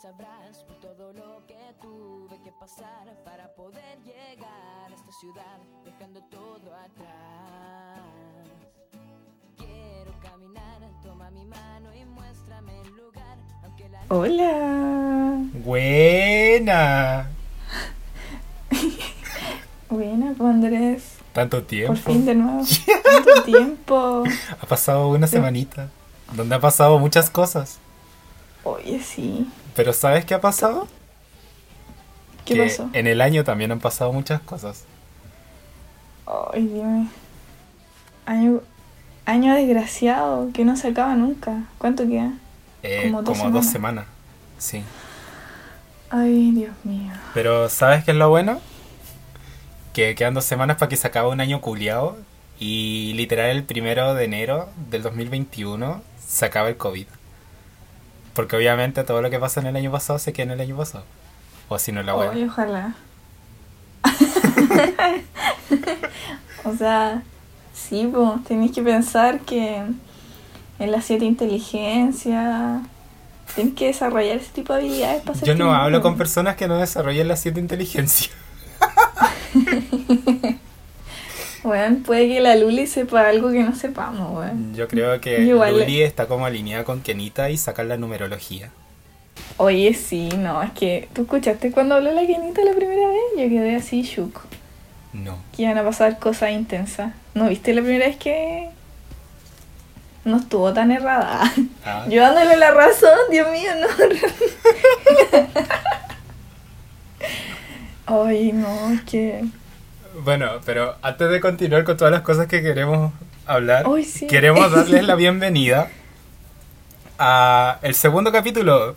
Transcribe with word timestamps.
sabrás 0.00 0.58
por 0.66 0.76
todo 0.80 1.12
lo 1.12 1.46
que 1.46 1.56
tuve 1.80 2.38
que 2.42 2.52
pasar 2.60 3.06
para 3.24 3.48
poder 3.54 3.98
llegar 4.04 4.90
a 4.90 4.94
esta 4.94 5.12
ciudad, 5.12 5.58
dejando 5.84 6.20
todo 6.24 6.74
atrás. 6.74 7.98
Quiero 9.56 10.12
caminar, 10.20 10.80
toma 11.02 11.30
mi 11.30 11.44
mano 11.46 11.94
y 11.94 12.04
muéstrame 12.04 12.78
el 12.82 12.88
lugar, 12.90 13.38
aunque 13.64 13.88
la 13.88 14.02
Hola. 14.08 15.42
Buena. 15.64 17.30
Buena, 19.88 20.34
Andrés. 20.38 21.16
Tanto 21.32 21.58
Por 21.58 21.66
tiempo. 21.66 21.96
fin 21.96 22.26
de 22.26 22.34
nuevo. 22.34 22.64
Tanto 23.02 23.42
tiempo. 23.44 24.24
Ha 24.60 24.66
pasado 24.66 25.08
una 25.08 25.26
semanita. 25.26 25.88
Donde 26.34 26.54
ha 26.54 26.60
pasado 26.60 26.98
muchas 26.98 27.30
cosas. 27.30 27.78
Oye, 28.64 29.00
sí. 29.00 29.46
Pero 29.76 29.92
¿sabes 29.92 30.24
qué 30.24 30.34
ha 30.34 30.40
pasado? 30.40 30.88
¿Qué 32.44 32.54
que 32.54 32.62
pasó? 32.64 32.90
En 32.92 33.06
el 33.06 33.20
año 33.20 33.44
también 33.44 33.72
han 33.72 33.80
pasado 33.80 34.12
muchas 34.12 34.40
cosas. 34.42 34.88
Ay, 36.26 36.66
dime. 36.66 37.08
Año, 38.26 38.62
año 39.26 39.54
desgraciado 39.54 40.50
que 40.52 40.64
no 40.64 40.76
se 40.76 40.88
acaba 40.88 41.14
nunca. 41.16 41.64
¿Cuánto 41.78 42.06
queda? 42.06 42.34
Eh, 42.82 43.10
Como 43.10 43.24
como 43.24 43.50
dos 43.50 43.52
dos 43.52 43.66
semanas. 43.66 43.66
semanas. 43.66 44.06
Sí. 44.58 44.84
Ay, 46.10 46.52
Dios 46.52 46.74
mío. 46.84 47.12
Pero 47.32 47.68
¿sabes 47.68 48.04
qué 48.04 48.12
es 48.12 48.16
lo 48.16 48.28
bueno? 48.30 48.60
Que 49.92 50.14
quedan 50.14 50.34
dos 50.34 50.44
semanas 50.44 50.76
para 50.76 50.88
que 50.88 50.96
se 50.96 51.06
acabe 51.06 51.28
un 51.28 51.40
año 51.40 51.60
culiado. 51.60 52.18
Y 52.58 53.12
literal 53.14 53.50
el 53.50 53.64
primero 53.64 54.14
de 54.14 54.24
enero 54.24 54.70
del 54.90 55.02
2021 55.02 56.02
se 56.26 56.44
acaba 56.46 56.68
el 56.68 56.76
COVID. 56.76 57.06
Porque 58.36 58.54
obviamente 58.54 59.02
todo 59.02 59.22
lo 59.22 59.30
que 59.30 59.38
pasa 59.38 59.60
en 59.60 59.66
el 59.66 59.76
año 59.76 59.90
pasado 59.90 60.18
se 60.18 60.34
queda 60.34 60.44
en 60.44 60.50
el 60.52 60.60
año 60.60 60.76
pasado. 60.76 61.04
O 61.68 61.78
si 61.78 61.90
no 61.90 62.02
la 62.02 62.12
Ay, 62.12 62.42
wea. 62.42 62.46
ojalá. 62.46 62.94
o 66.64 66.76
sea, 66.76 67.22
sí, 67.74 68.08
pues, 68.12 68.44
tenéis 68.44 68.72
que 68.72 68.82
pensar 68.82 69.40
que 69.40 69.82
en 70.78 70.92
las 70.92 71.06
siete 71.06 71.24
inteligencias 71.24 72.82
tienes 73.54 73.74
que 73.74 73.86
desarrollar 73.86 74.36
ese 74.36 74.52
tipo 74.52 74.74
de 74.74 74.80
habilidades 74.80 75.22
para 75.22 75.40
Yo 75.40 75.54
no 75.54 75.74
hablo 75.74 76.02
con 76.02 76.18
personas 76.18 76.56
que 76.56 76.68
no 76.68 76.76
desarrollen 76.76 77.28
las 77.28 77.40
siete 77.40 77.58
inteligencias. 77.58 78.30
Bueno, 81.66 81.98
puede 82.06 82.28
que 82.28 82.38
la 82.40 82.54
Luli 82.54 82.86
sepa 82.86 83.28
algo 83.28 83.50
que 83.50 83.58
no 83.64 83.74
sepamos, 83.74 84.38
weón. 84.38 84.72
Yo 84.76 84.86
creo 84.86 85.20
que 85.20 85.40
Igual- 85.42 85.76
Luli 85.80 86.00
está 86.00 86.26
como 86.28 86.46
alineada 86.46 86.84
con 86.84 87.00
Kenita 87.00 87.50
y 87.50 87.56
sacar 87.56 87.86
la 87.86 87.96
numerología. 87.96 88.70
Oye, 89.56 89.92
sí, 89.94 90.28
no, 90.38 90.62
es 90.62 90.70
que 90.70 91.08
tú 91.12 91.22
escuchaste 91.22 91.72
cuando 91.72 91.96
habló 91.96 92.12
la 92.12 92.24
Kenita 92.24 92.62
la 92.62 92.72
primera 92.72 93.08
vez, 93.08 93.20
yo 93.36 93.48
quedé 93.48 93.74
así 93.74 94.02
shook. 94.02 94.42
No. 95.12 95.38
Que 95.56 95.62
iban 95.62 95.76
a 95.76 95.82
pasar 95.82 96.20
cosas 96.20 96.52
intensas. 96.52 97.12
¿No 97.34 97.48
viste 97.48 97.74
la 97.74 97.80
primera 97.82 98.06
vez 98.06 98.16
que 98.16 98.68
no 100.24 100.36
estuvo 100.36 100.72
tan 100.72 100.92
errada? 100.92 101.52
Ah, 101.84 102.06
Yo 102.10 102.22
dándole 102.22 102.56
la 102.58 102.70
razón, 102.70 103.18
Dios 103.32 103.48
mío, 103.50 103.70
no. 103.80 103.88
Ay, 108.24 108.52
no, 108.52 108.92
es 108.92 109.00
que. 109.02 109.44
Bueno, 110.24 110.60
pero 110.64 110.96
antes 111.02 111.28
de 111.28 111.40
continuar 111.40 111.84
con 111.84 111.96
todas 111.96 112.12
las 112.12 112.22
cosas 112.22 112.46
que 112.46 112.62
queremos 112.62 113.12
hablar, 113.44 113.84
sí. 114.04 114.26
queremos 114.26 114.72
darles 114.74 115.04
la 115.04 115.14
bienvenida 115.14 115.90
a 117.18 117.78
el 117.82 117.94
segundo 117.94 118.32
capítulo. 118.32 118.96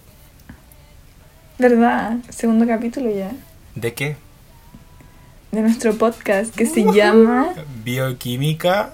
¿Verdad? 1.58 2.18
Segundo 2.30 2.66
capítulo 2.66 3.12
ya. 3.12 3.32
¿De 3.76 3.94
qué? 3.94 4.16
De 5.52 5.62
nuestro 5.62 5.94
podcast 5.96 6.56
que 6.56 6.66
se 6.66 6.84
llama 6.94 7.50
Bioquímica. 7.84 8.94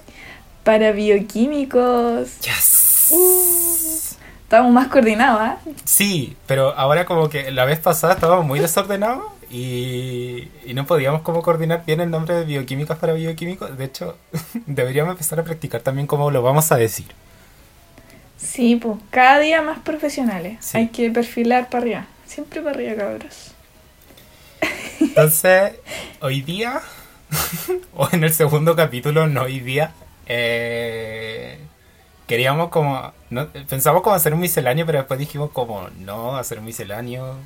Para 0.64 0.90
Bioquímicos. 0.90 2.40
Yes. 2.40 4.16
Estamos 4.42 4.72
más 4.72 4.88
coordinados, 4.88 5.40
¿ah? 5.40 5.58
Sí, 5.84 6.36
pero 6.46 6.72
ahora 6.76 7.04
como 7.04 7.28
que 7.28 7.52
la 7.52 7.64
vez 7.64 7.78
pasada 7.78 8.14
estábamos 8.14 8.46
muy 8.46 8.58
desordenados 8.60 9.35
y, 9.50 10.48
y 10.64 10.74
no 10.74 10.86
podíamos 10.86 11.22
como 11.22 11.42
coordinar 11.42 11.84
bien 11.86 12.00
el 12.00 12.10
nombre 12.10 12.34
de 12.34 12.44
bioquímicas 12.44 12.98
para 12.98 13.12
bioquímicos. 13.12 13.76
De 13.76 13.84
hecho, 13.84 14.16
deberíamos 14.66 15.12
empezar 15.12 15.40
a 15.40 15.44
practicar 15.44 15.80
también 15.80 16.06
cómo 16.06 16.30
lo 16.30 16.42
vamos 16.42 16.72
a 16.72 16.76
decir. 16.76 17.06
Sí, 18.36 18.76
pues 18.76 18.98
cada 19.10 19.38
día 19.38 19.62
más 19.62 19.78
profesionales. 19.80 20.58
Sí. 20.60 20.78
Hay 20.78 20.88
que 20.88 21.10
perfilar 21.10 21.68
para 21.68 21.82
arriba. 21.82 22.06
Siempre 22.26 22.60
para 22.60 22.74
arriba, 22.74 22.94
cabros. 22.96 23.52
Entonces, 25.00 25.74
hoy 26.20 26.42
día, 26.42 26.80
o 27.94 28.08
en 28.12 28.24
el 28.24 28.32
segundo 28.32 28.76
capítulo, 28.76 29.26
no 29.26 29.42
hoy 29.42 29.60
día, 29.60 29.92
eh, 30.26 31.58
queríamos 32.26 32.68
como, 32.70 33.12
no, 33.30 33.48
pensamos 33.68 34.02
como 34.02 34.14
hacer 34.14 34.34
un 34.34 34.40
misceláneo, 34.40 34.86
pero 34.86 34.98
después 34.98 35.18
dijimos 35.18 35.50
como, 35.52 35.88
no, 36.00 36.36
hacer 36.36 36.58
un 36.58 36.64
misceláneo, 36.64 37.36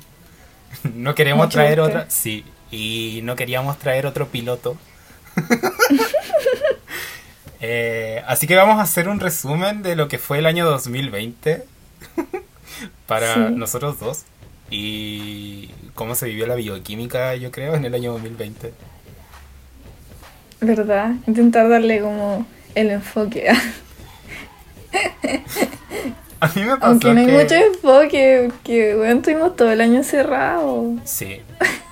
no 0.95 1.15
queremos 1.15 1.45
Mucho 1.47 1.57
traer 1.57 1.79
otra, 1.79 2.05
sí, 2.09 2.45
y 2.71 3.21
no 3.23 3.35
queríamos 3.35 3.77
traer 3.79 4.05
otro 4.05 4.27
piloto. 4.27 4.77
Eh, 7.63 8.23
así 8.25 8.47
que 8.47 8.55
vamos 8.55 8.79
a 8.79 8.81
hacer 8.81 9.07
un 9.07 9.19
resumen 9.19 9.83
de 9.83 9.95
lo 9.95 10.07
que 10.07 10.17
fue 10.17 10.39
el 10.39 10.47
año 10.47 10.65
2020 10.65 11.63
para 13.05 13.35
Sí. 13.35 13.39
nosotros 13.55 13.99
dos 13.99 14.23
y 14.71 15.69
cómo 15.93 16.15
se 16.15 16.25
vivió 16.25 16.47
la 16.47 16.55
bioquímica, 16.55 17.35
yo 17.35 17.51
creo, 17.51 17.75
en 17.75 17.85
el 17.85 17.93
año 17.93 18.13
2020. 18.13 18.73
¿Verdad? 20.61 21.11
Intentar 21.27 21.69
darle 21.69 22.01
como 22.01 22.47
el 22.73 22.89
enfoque. 22.89 23.47
A 23.49 23.55
mí 26.55 26.63
me 26.63 26.75
pasó 26.77 26.85
Aunque 26.87 27.13
no 27.13 27.19
hay 27.19 27.25
que- 27.27 27.31
mucho 27.43 27.55
enfoque, 27.55 28.49
porque 28.51 28.95
bueno, 28.95 29.15
estuvimos 29.17 29.55
todo 29.55 29.71
el 29.71 29.81
año 29.81 30.03
cerrado. 30.03 30.85
Sí. 31.03 31.41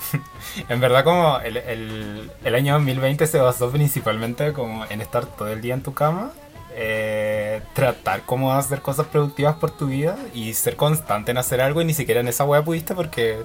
en 0.70 0.80
verdad 0.80 1.04
como 1.04 1.40
el, 1.40 1.58
el, 1.58 2.32
el 2.44 2.56
año 2.56 2.74
2020 2.74 3.28
se 3.28 3.40
basó 3.40 3.70
principalmente 3.72 4.52
como 4.54 4.86
en 4.90 5.02
estar 5.02 5.26
todo 5.26 5.48
el 5.50 5.62
día 5.62 5.74
en 5.76 5.84
tu 5.84 5.94
cama, 5.94 6.32
eh, 6.76 7.62
tratar 7.74 8.22
como 8.22 8.52
de 8.54 8.60
hacer 8.60 8.82
cosas 8.82 9.08
productivas 9.08 9.56
por 9.56 9.72
tu 9.72 9.88
vida 9.88 10.18
y 10.34 10.54
ser 10.54 10.76
constante 10.76 11.32
en 11.32 11.38
hacer 11.38 11.62
algo 11.62 11.82
y 11.82 11.86
ni 11.86 11.94
siquiera 11.94 12.22
en 12.22 12.28
esa 12.28 12.46
wea 12.46 12.64
pudiste 12.64 12.96
porque 12.96 13.38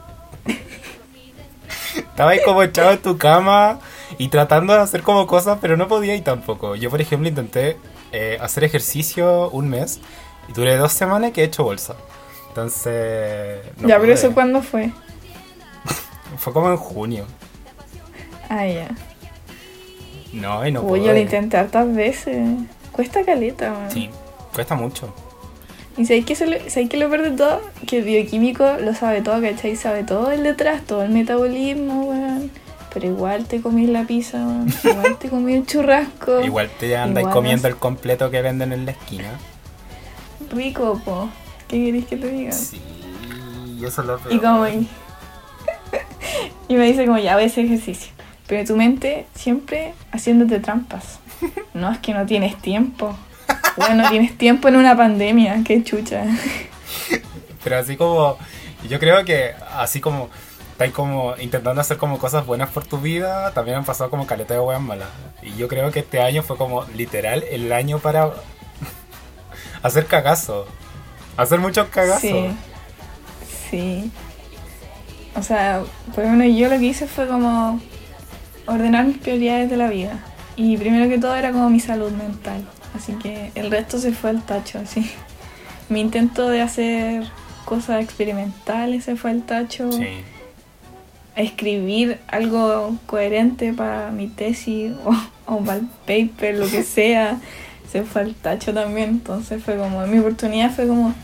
estaba 1.97 2.31
ahí 2.32 2.41
como 2.44 2.62
echado 2.62 2.92
en 2.92 2.98
tu 3.03 3.19
cama 3.19 3.78
y 4.19 4.28
tratando 4.28 4.72
de 4.75 4.81
hacer 4.81 5.03
como 5.03 5.26
cosas 5.26 5.59
pero 5.60 5.76
no 5.76 5.88
podía 5.88 6.15
y 6.16 6.21
tampoco. 6.22 6.76
Yo 6.76 6.91
por 6.91 7.00
ejemplo 7.00 7.28
intenté 7.28 7.76
eh, 8.12 8.38
hacer 8.41 8.65
ejercicio 8.65 9.50
un 9.50 9.69
mes 9.69 10.00
y 10.49 10.53
duré 10.53 10.77
dos 10.77 10.93
semanas 10.93 11.32
que 11.32 11.43
he 11.43 11.44
hecho 11.44 11.65
bolsa. 11.65 11.94
Entonces... 12.49 13.60
no 13.81 13.88
ya, 13.88 13.99
pero 13.99 14.12
eso 14.12 14.32
cuándo 14.32 14.62
fue? 14.62 14.91
Fue 16.38 16.53
como 16.53 16.71
en 16.71 16.77
junio. 16.77 17.27
Ah, 18.49 18.66
ya. 18.66 18.88
No, 20.33 20.66
y 20.66 20.72
no 20.72 20.83
Uy, 20.83 21.03
yo 21.04 21.12
lo 21.12 21.19
intenté 21.19 21.56
hartas 21.56 21.93
veces. 21.94 22.37
Cuesta 22.93 23.25
caleta, 23.25 23.71
man. 23.71 23.91
Sí, 23.91 24.10
cuesta 24.53 24.75
mucho. 24.75 25.12
Y 25.97 26.04
sabéis 26.06 26.27
que, 26.27 26.34
sabéis 26.34 26.88
que 26.88 26.97
lo 26.97 27.09
peor 27.09 27.22
de 27.22 27.31
todo, 27.33 27.60
que 27.87 27.99
el 27.99 28.04
bioquímico 28.04 28.65
lo 28.81 28.94
sabe 28.94 29.22
todo, 29.22 29.41
¿cachai? 29.41 29.77
Sabe 29.77 30.03
todo 30.03 30.33
el 30.33 30.43
detrás, 30.43 30.83
todo 30.83 31.03
el 31.03 31.10
metabolismo, 31.10 32.06
weón. 32.06 32.50
Pero 32.93 33.06
igual 33.06 33.47
te 33.47 33.60
comí 33.60 33.87
la 33.87 34.04
pizza, 34.04 34.38
weón. 34.38 34.72
Igual 34.83 35.19
te 35.19 35.28
comí 35.28 35.54
el 35.54 35.66
churrasco. 35.66 36.41
Igual 36.44 36.69
te 36.81 36.97
andáis 36.97 37.25
Igual 37.25 37.34
comiendo 37.34 37.69
es- 37.69 37.75
el 37.75 37.81
completo 37.81 38.31
que 38.31 38.43
venden 38.43 38.72
en 38.72 38.87
la 38.87 38.91
esquina. 38.93 39.38
Rico, 40.50 41.00
po. 41.05 41.28
¿Qué 41.69 41.84
queréis 41.84 42.06
que 42.06 42.16
te 42.16 42.28
diga? 42.28 42.53
Sí, 42.53 42.81
y 43.78 43.84
eso 43.84 44.03
es 44.03 44.07
lo 44.07 44.18
peor. 44.18 44.34
Y 44.34 44.39
como... 44.39 44.66
Y, 44.68 44.89
y 46.68 46.74
me 46.74 46.86
dice 46.86 47.07
como, 47.07 47.18
ya 47.18 47.34
voy 47.34 47.45
a 47.45 47.47
hacer 47.47 47.65
ejercicio. 47.65 48.13
Pero 48.47 48.66
tu 48.66 48.77
mente 48.77 49.27
siempre 49.34 49.95
haciéndote 50.13 50.60
trampas. 50.60 51.18
No, 51.74 51.91
es 51.91 51.98
que 51.98 52.15
no 52.15 52.24
tienes 52.24 52.57
tiempo. 52.57 53.16
Bueno, 53.77 54.09
tienes 54.09 54.39
tiempo 54.39 54.68
en 54.68 54.77
una 54.77 54.97
pandemia, 54.97 55.63
qué 55.65 55.83
chucha. 55.83 56.24
Pero 57.65 57.78
así 57.78 57.97
como, 57.97 58.39
yo 58.89 59.01
creo 59.01 59.24
que 59.24 59.54
así 59.77 60.01
como 60.01 60.30
estáis 60.71 60.92
como 60.92 61.34
intentando 61.39 61.80
hacer 61.80 61.97
como 61.97 62.18
cosas 62.18 62.45
buenas 62.47 62.68
por 62.71 62.84
tu 62.84 62.98
vida, 62.98 63.53
también 63.53 63.78
han 63.78 63.84
pasado 63.84 64.10
como 64.10 64.27
caleta 64.27 64.54
de 64.54 64.60
weas 64.60 64.80
malas. 64.80 65.09
Y 65.42 65.57
yo 65.57 65.68
creo 65.68 65.91
que 65.91 66.01
este 66.01 66.21
año 66.21 66.42
fue 66.42 66.57
como 66.57 66.84
literal 66.97 67.45
el 67.51 67.72
año 67.72 67.98
para 67.98 68.33
hacer 69.84 70.07
cagazo. 70.07 70.66
Hacer 71.36 71.60
muchos 71.60 71.89
cagazos. 71.89 72.22
Sí. 72.22 72.51
Sí. 73.71 74.10
O 75.36 75.42
sea, 75.42 75.83
por 76.15 76.25
lo 76.25 76.31
menos 76.31 76.57
yo 76.57 76.69
lo 76.69 76.78
que 76.78 76.86
hice 76.86 77.07
fue 77.07 77.28
como 77.28 77.81
ordenar 78.66 79.04
mis 79.04 79.19
prioridades 79.19 79.69
de 79.69 79.77
la 79.77 79.89
vida. 79.89 80.25
Y 80.57 80.77
primero 80.78 81.09
que 81.09 81.19
todo 81.19 81.36
era 81.36 81.53
como 81.53 81.69
mi 81.69 81.81
salud 81.81 82.10
mental. 82.13 82.65
Así 82.97 83.13
que 83.15 83.53
el 83.54 83.71
resto 83.71 83.98
se 83.98 84.13
fue 84.13 84.31
al 84.31 84.42
tacho, 84.42 84.78
así. 84.78 85.10
Mi 85.91 86.01
intento 86.01 86.48
de 86.48 86.63
hacer 86.63 87.25
cosas 87.66 88.03
experimentales 88.03 89.04
se 89.04 89.16
fue 89.16 89.33
al 89.33 89.42
tacho. 89.42 89.92
Sí. 89.92 90.07
A 91.37 91.42
escribir 91.42 92.21
algo 92.28 92.97
coherente 93.07 93.72
para 93.75 94.13
mi 94.13 94.28
tesis 94.28 94.92
o, 95.04 95.15
o 95.53 95.59
para 95.59 95.80
el 95.80 95.87
paper, 96.07 96.57
lo 96.57 96.71
que 96.71 96.84
sea, 96.84 97.39
se 97.94 98.02
fue 98.02 98.22
al 98.22 98.34
tacho 98.34 98.74
también. 98.74 99.10
Entonces 99.10 99.62
fue 99.62 99.76
como, 99.76 100.04
mi 100.08 100.18
oportunidad 100.18 100.72
fue 100.72 100.88
como, 100.88 101.14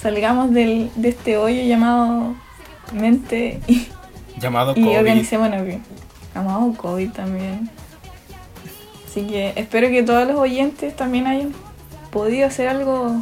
salgamos 0.00 0.52
del, 0.52 0.92
de 0.94 1.08
este 1.08 1.36
hoyo 1.36 1.62
llamado 1.62 2.36
mente 2.92 3.60
y, 3.66 3.88
Llamado 4.38 4.74
y 4.76 4.82
COVID. 4.84 4.98
organicémonos 4.98 5.64
bien. 5.64 5.82
Llamado 6.36 6.72
COVID 6.74 7.10
también. 7.10 7.68
Así 9.04 9.26
que 9.26 9.54
espero 9.56 9.88
que 9.88 10.04
todos 10.04 10.28
los 10.28 10.36
oyentes 10.36 10.94
también 10.94 11.26
hayan 11.26 11.52
podido 12.12 12.46
hacer 12.46 12.68
algo, 12.68 13.20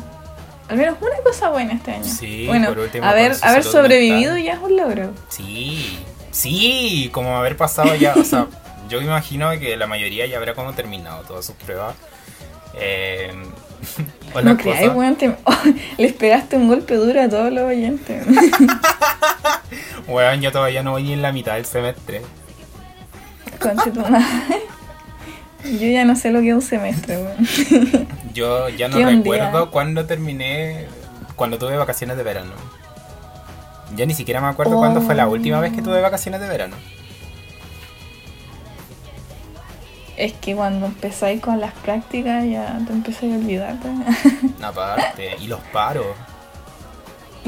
al 0.68 0.76
menos 0.76 0.96
una 1.00 1.16
cosa 1.24 1.48
buena 1.48 1.72
este 1.72 1.92
año. 1.92 2.04
Sí, 2.04 2.46
bueno, 2.46 2.68
por 2.68 2.80
último, 2.80 3.06
haber, 3.06 3.32
haber 3.40 3.64
sobrevivido 3.64 4.34
mental. 4.34 4.44
ya 4.44 4.52
es 4.52 4.58
un 4.60 4.76
logro. 4.76 5.14
Sí, 5.30 5.98
sí, 6.30 7.08
como 7.10 7.38
haber 7.38 7.56
pasado 7.56 7.94
ya, 7.94 8.12
o 8.14 8.24
sea, 8.24 8.48
yo 8.90 9.00
imagino 9.00 9.48
que 9.58 9.78
la 9.78 9.86
mayoría 9.86 10.26
ya 10.26 10.36
habrá 10.36 10.52
como 10.52 10.74
terminado 10.74 11.22
todas 11.22 11.46
sus 11.46 11.54
pruebas. 11.54 11.94
Eh, 12.76 13.32
No 14.44 14.56
creáis, 14.58 14.92
weón, 14.94 15.16
te- 15.16 15.34
les 15.98 16.12
pegaste 16.12 16.56
un 16.56 16.68
golpe 16.68 16.94
duro 16.96 17.22
a 17.22 17.28
todos 17.28 17.50
los 17.52 17.64
oyentes. 17.64 18.22
Weón, 20.08 20.40
yo 20.40 20.52
todavía 20.52 20.82
no 20.82 20.92
voy 20.92 21.02
ni 21.04 21.12
en 21.14 21.22
la 21.22 21.32
mitad 21.32 21.54
del 21.54 21.64
semestre. 21.64 22.22
Conche 23.60 23.90
tu 23.90 24.00
madre. 24.00 24.24
Yo 25.64 25.86
ya 25.88 26.04
no 26.04 26.14
sé 26.14 26.30
lo 26.30 26.40
que 26.40 26.50
es 26.50 26.54
un 26.54 26.62
semestre, 26.62 27.16
weón. 27.18 28.06
Yo 28.34 28.68
ya 28.68 28.88
no 28.88 28.96
¿Qué 28.98 29.04
un 29.06 29.16
recuerdo 29.18 29.70
cuándo 29.70 30.04
terminé, 30.06 30.86
cuando 31.34 31.58
tuve 31.58 31.76
vacaciones 31.76 32.16
de 32.16 32.22
verano. 32.22 32.52
Ya 33.96 34.06
ni 34.06 34.14
siquiera 34.14 34.40
me 34.40 34.48
acuerdo 34.48 34.76
Oh. 34.76 34.80
cuándo 34.80 35.00
fue 35.00 35.14
la 35.14 35.26
última 35.26 35.60
vez 35.60 35.72
que 35.72 35.82
tuve 35.82 36.00
vacaciones 36.00 36.40
de 36.40 36.48
verano. 36.48 36.76
Es 40.16 40.32
que 40.32 40.54
cuando 40.54 40.86
empezáis 40.86 41.40
con 41.40 41.60
las 41.60 41.72
prácticas 41.72 42.44
ya 42.44 42.78
te 42.86 42.92
empezáis 42.92 43.34
a 43.34 43.36
olvidarte. 43.36 43.88
Aparte, 44.62 45.36
y 45.40 45.46
los 45.46 45.60
paros. 45.72 46.06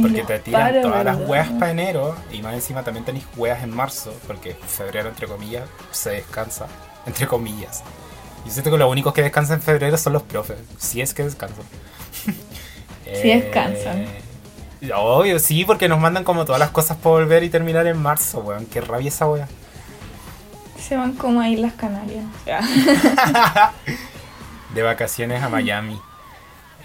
Porque 0.01 0.23
te 0.23 0.39
tiran 0.39 0.81
todas 0.81 1.05
las 1.05 1.19
weas 1.29 1.49
para 1.49 1.73
enero 1.73 2.15
y 2.31 2.41
más 2.41 2.55
encima 2.55 2.85
también 2.85 3.05
tenéis 3.05 3.27
weas 3.37 3.65
en 3.65 3.75
marzo, 3.75 4.15
porque 4.29 4.55
febrero, 4.55 5.09
entre 5.09 5.27
comillas, 5.27 5.69
se 5.91 6.11
descansa. 6.11 6.67
Entre 7.05 7.27
comillas. 7.27 7.83
Yo 8.45 8.53
siento 8.53 8.71
que 8.71 8.79
los 8.79 8.91
únicos 8.91 9.13
que 9.13 9.23
descansan 9.23 9.57
en 9.57 9.63
febrero 9.63 9.97
son 9.97 10.13
los 10.13 10.23
profes, 10.23 10.59
si 10.79 11.01
es 11.01 11.15
que 11.15 11.25
descansan. 11.25 11.65
Sí 13.11 13.29
descansan. 13.29 14.03
Eh, 14.03 14.93
Obvio, 14.95 15.39
sí, 15.39 15.65
porque 15.65 15.89
nos 15.89 15.99
mandan 15.99 16.25
como 16.25 16.45
todas 16.45 16.61
las 16.61 16.71
cosas 16.71 16.99
para 16.99 17.15
volver 17.15 17.43
y 17.43 17.49
terminar 17.49 17.87
en 17.87 17.97
marzo, 17.97 18.41
weón. 18.41 18.67
Qué 18.67 18.83
rabia 18.83 19.09
esa 19.09 19.27
wea. 19.27 19.49
Se 20.79 20.97
van 20.97 21.15
como 21.15 21.41
a 21.41 21.49
Islas 21.49 21.75
Canarias. 21.75 22.25
De 24.75 24.83
vacaciones 24.83 25.43
a 25.43 25.49
Miami. 25.49 26.01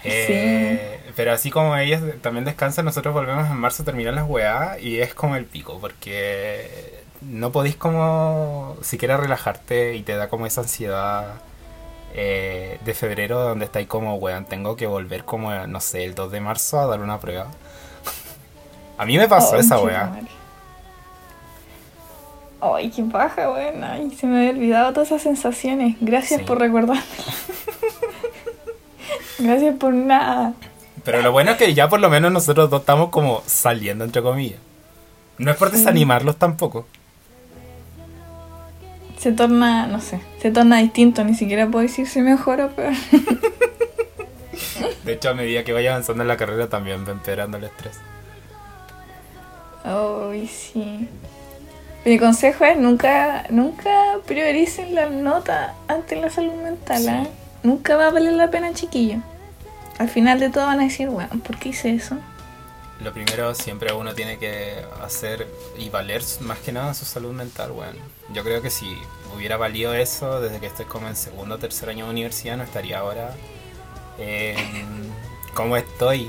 Eh, 0.04 1.00
Pero 1.16 1.32
así 1.32 1.50
como 1.50 1.76
ellos 1.76 2.02
también 2.20 2.44
descansan, 2.44 2.84
nosotros 2.84 3.14
volvemos 3.14 3.48
en 3.48 3.56
marzo, 3.56 3.84
terminan 3.84 4.14
las 4.14 4.28
weas 4.28 4.80
y 4.80 5.00
es 5.00 5.14
como 5.14 5.36
el 5.36 5.46
pico, 5.46 5.78
porque 5.80 7.02
no 7.22 7.52
podéis 7.52 7.76
como 7.76 8.76
siquiera 8.82 9.16
relajarte 9.16 9.94
y 9.94 10.02
te 10.02 10.14
da 10.16 10.28
como 10.28 10.46
esa 10.46 10.60
ansiedad 10.62 11.36
eh, 12.14 12.78
de 12.84 12.94
febrero 12.94 13.40
donde 13.40 13.64
estáis 13.64 13.88
como, 13.88 14.16
weón, 14.16 14.44
tengo 14.44 14.76
que 14.76 14.86
volver 14.86 15.24
como, 15.24 15.52
no 15.66 15.80
sé, 15.80 16.04
el 16.04 16.14
2 16.14 16.32
de 16.32 16.40
marzo 16.40 16.80
a 16.80 16.86
dar 16.86 17.00
una 17.00 17.18
prueba. 17.18 17.48
A 18.98 19.06
mí 19.06 19.16
me 19.18 19.26
pasó 19.28 19.56
oh, 19.56 19.60
esa 19.60 19.78
wea. 19.80 20.06
madre. 20.06 20.43
Ay, 22.72 22.90
qué 22.90 23.02
paja, 23.02 23.50
weón. 23.50 23.84
Ay, 23.84 24.10
se 24.18 24.26
me 24.26 24.38
había 24.38 24.50
olvidado 24.50 24.92
todas 24.94 25.08
esas 25.08 25.22
sensaciones. 25.22 25.96
Gracias 26.00 26.40
Sí. 26.40 26.46
por 26.46 26.58
recordarme. 26.58 27.02
Gracias 29.38 29.76
por 29.76 29.92
nada. 29.92 30.54
Pero 31.04 31.20
lo 31.20 31.32
bueno 31.32 31.50
es 31.52 31.56
que 31.58 31.74
ya 31.74 31.88
por 31.88 32.00
lo 32.00 32.08
menos 32.08 32.32
nosotros 32.32 32.70
dos 32.70 32.80
estamos 32.80 33.10
como 33.10 33.42
saliendo, 33.46 34.04
entre 34.04 34.22
comillas. 34.22 34.58
No 35.36 35.50
es 35.50 35.56
por 35.56 35.70
desanimarlos 35.70 36.36
tampoco. 36.36 36.86
Se 39.18 39.32
torna, 39.32 39.86
no 39.86 40.00
sé, 40.00 40.20
se 40.40 40.50
torna 40.50 40.78
distinto. 40.78 41.24
Ni 41.24 41.34
siquiera 41.34 41.66
puedo 41.66 41.82
decir 41.82 42.06
si 42.06 42.20
mejor 42.20 42.60
o 42.60 42.70
peor. 42.70 42.94
De 45.04 45.12
hecho, 45.12 45.30
a 45.30 45.34
medida 45.34 45.64
que 45.64 45.72
vaya 45.74 45.90
avanzando 45.90 46.22
en 46.22 46.28
la 46.28 46.36
carrera 46.38 46.68
también 46.68 47.04
va 47.06 47.12
empeorando 47.12 47.58
el 47.58 47.64
estrés. 47.64 47.98
Ay, 49.84 50.46
sí. 50.48 51.08
Mi 52.04 52.18
consejo 52.18 52.64
es 52.64 52.78
nunca, 52.78 53.46
nunca 53.48 54.18
prioricen 54.26 54.94
la 54.94 55.08
nota 55.08 55.74
ante 55.88 56.16
la 56.16 56.28
salud 56.28 56.52
mental. 56.54 57.02
Sí. 57.02 57.08
¿ah? 57.08 57.26
Nunca 57.62 57.96
va 57.96 58.08
a 58.08 58.10
valer 58.10 58.34
la 58.34 58.50
pena, 58.50 58.74
chiquillo. 58.74 59.18
Al 59.98 60.10
final 60.10 60.38
de 60.38 60.50
todo 60.50 60.66
van 60.66 60.80
a 60.80 60.84
decir, 60.84 61.08
bueno, 61.08 61.30
¿por 61.42 61.58
qué 61.58 61.70
hice 61.70 61.94
eso? 61.94 62.16
Lo 63.00 63.12
primero 63.12 63.54
siempre 63.54 63.92
uno 63.92 64.14
tiene 64.14 64.38
que 64.38 64.84
hacer 65.02 65.48
y 65.78 65.88
valer 65.88 66.22
más 66.40 66.58
que 66.58 66.72
nada 66.72 66.92
su 66.92 67.06
salud 67.06 67.32
mental, 67.32 67.72
weón. 67.72 67.96
Yo 68.34 68.44
creo 68.44 68.60
que 68.60 68.70
si 68.70 68.96
hubiera 69.34 69.56
valido 69.56 69.94
eso 69.94 70.40
desde 70.40 70.60
que 70.60 70.66
estoy 70.66 70.84
como 70.84 71.08
en 71.08 71.16
segundo 71.16 71.54
o 71.54 71.58
tercer 71.58 71.88
año 71.88 72.04
de 72.04 72.10
universidad, 72.10 72.56
no 72.56 72.64
estaría 72.64 72.98
ahora 72.98 73.30
como 75.54 75.76
estoy. 75.76 76.28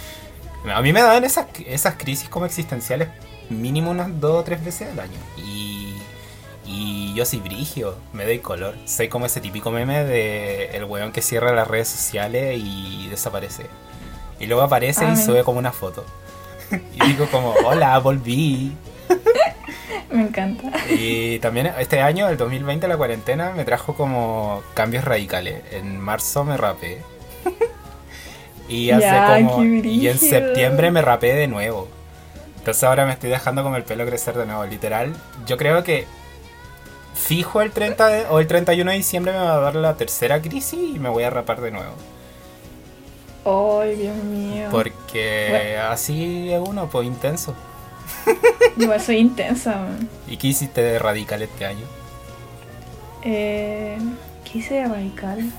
A 0.74 0.82
mí 0.82 0.92
me 0.92 1.00
dan 1.00 1.24
esas, 1.24 1.46
esas 1.66 1.94
crisis 1.94 2.28
como 2.28 2.44
existenciales 2.44 3.08
mínimo 3.50 3.90
unas 3.90 4.20
dos 4.20 4.40
o 4.40 4.44
tres 4.44 4.64
veces 4.64 4.90
al 4.92 5.00
año. 5.00 5.18
Y, 5.36 5.94
y 6.66 7.14
yo 7.14 7.24
soy 7.24 7.40
brigio, 7.40 7.96
me 8.12 8.24
doy 8.24 8.38
color. 8.38 8.74
Soy 8.84 9.08
como 9.08 9.26
ese 9.26 9.40
típico 9.40 9.70
meme 9.70 10.04
de 10.04 10.76
el 10.76 10.84
weón 10.84 11.12
que 11.12 11.22
cierra 11.22 11.52
las 11.52 11.68
redes 11.68 11.88
sociales 11.88 12.58
y 12.62 13.08
desaparece. 13.08 13.66
Y 14.40 14.46
luego 14.46 14.62
aparece 14.62 15.04
y 15.10 15.16
sube 15.16 15.44
como 15.44 15.58
una 15.58 15.72
foto. 15.72 16.04
Y 16.70 17.06
digo 17.06 17.26
como, 17.30 17.54
hola, 17.64 17.98
volví. 17.98 18.76
Me 20.10 20.22
encanta. 20.22 20.70
Y 20.90 21.38
también 21.38 21.72
este 21.78 22.00
año, 22.02 22.28
el 22.28 22.36
2020, 22.36 22.86
la 22.88 22.96
cuarentena, 22.98 23.52
me 23.52 23.64
trajo 23.64 23.94
como 23.94 24.62
cambios 24.74 25.04
radicales. 25.04 25.62
En 25.72 25.98
marzo 25.98 26.44
me 26.44 26.56
rapé. 26.56 26.98
Y 28.68 28.90
hace 28.90 29.06
Ya, 29.06 29.34
como. 29.34 29.64
Y 29.64 30.08
en 30.08 30.18
septiembre 30.18 30.90
me 30.90 31.00
rapé 31.00 31.32
de 31.34 31.48
nuevo. 31.48 31.88
Entonces 32.68 32.84
ahora 32.84 33.06
me 33.06 33.12
estoy 33.12 33.30
dejando 33.30 33.62
como 33.62 33.76
el 33.76 33.82
pelo 33.82 34.04
crecer 34.04 34.36
de 34.36 34.44
nuevo. 34.44 34.62
Literal, 34.66 35.14
yo 35.46 35.56
creo 35.56 35.82
que 35.82 36.06
fijo 37.14 37.62
el 37.62 37.70
30 37.72 38.08
de- 38.08 38.26
o 38.26 38.40
el 38.40 38.46
31 38.46 38.90
de 38.90 38.98
diciembre 38.98 39.32
me 39.32 39.38
va 39.38 39.54
a 39.54 39.58
dar 39.60 39.74
la 39.74 39.94
tercera 39.96 40.42
crisis 40.42 40.78
y 40.96 40.98
me 40.98 41.08
voy 41.08 41.22
a 41.24 41.30
rapar 41.30 41.62
de 41.62 41.70
nuevo. 41.70 41.94
Ay, 43.80 43.96
Dios 43.96 44.14
mío. 44.16 44.68
Porque 44.70 45.46
Bueno. 45.76 45.90
así 45.92 46.52
es 46.52 46.60
uno, 46.60 46.90
pues 46.90 47.06
intenso. 47.06 47.54
Igual 48.76 49.00
soy 49.00 49.16
intensa. 49.16 49.70
man. 49.76 50.06
¿Y 50.26 50.36
qué 50.36 50.48
hiciste 50.48 50.82
de 50.82 50.98
radical 50.98 51.40
este 51.40 51.64
año? 51.64 51.86
Eh, 53.24 53.96
¿Qué 54.44 54.58
hice 54.58 54.74
de 54.74 54.88
radical? 54.88 55.50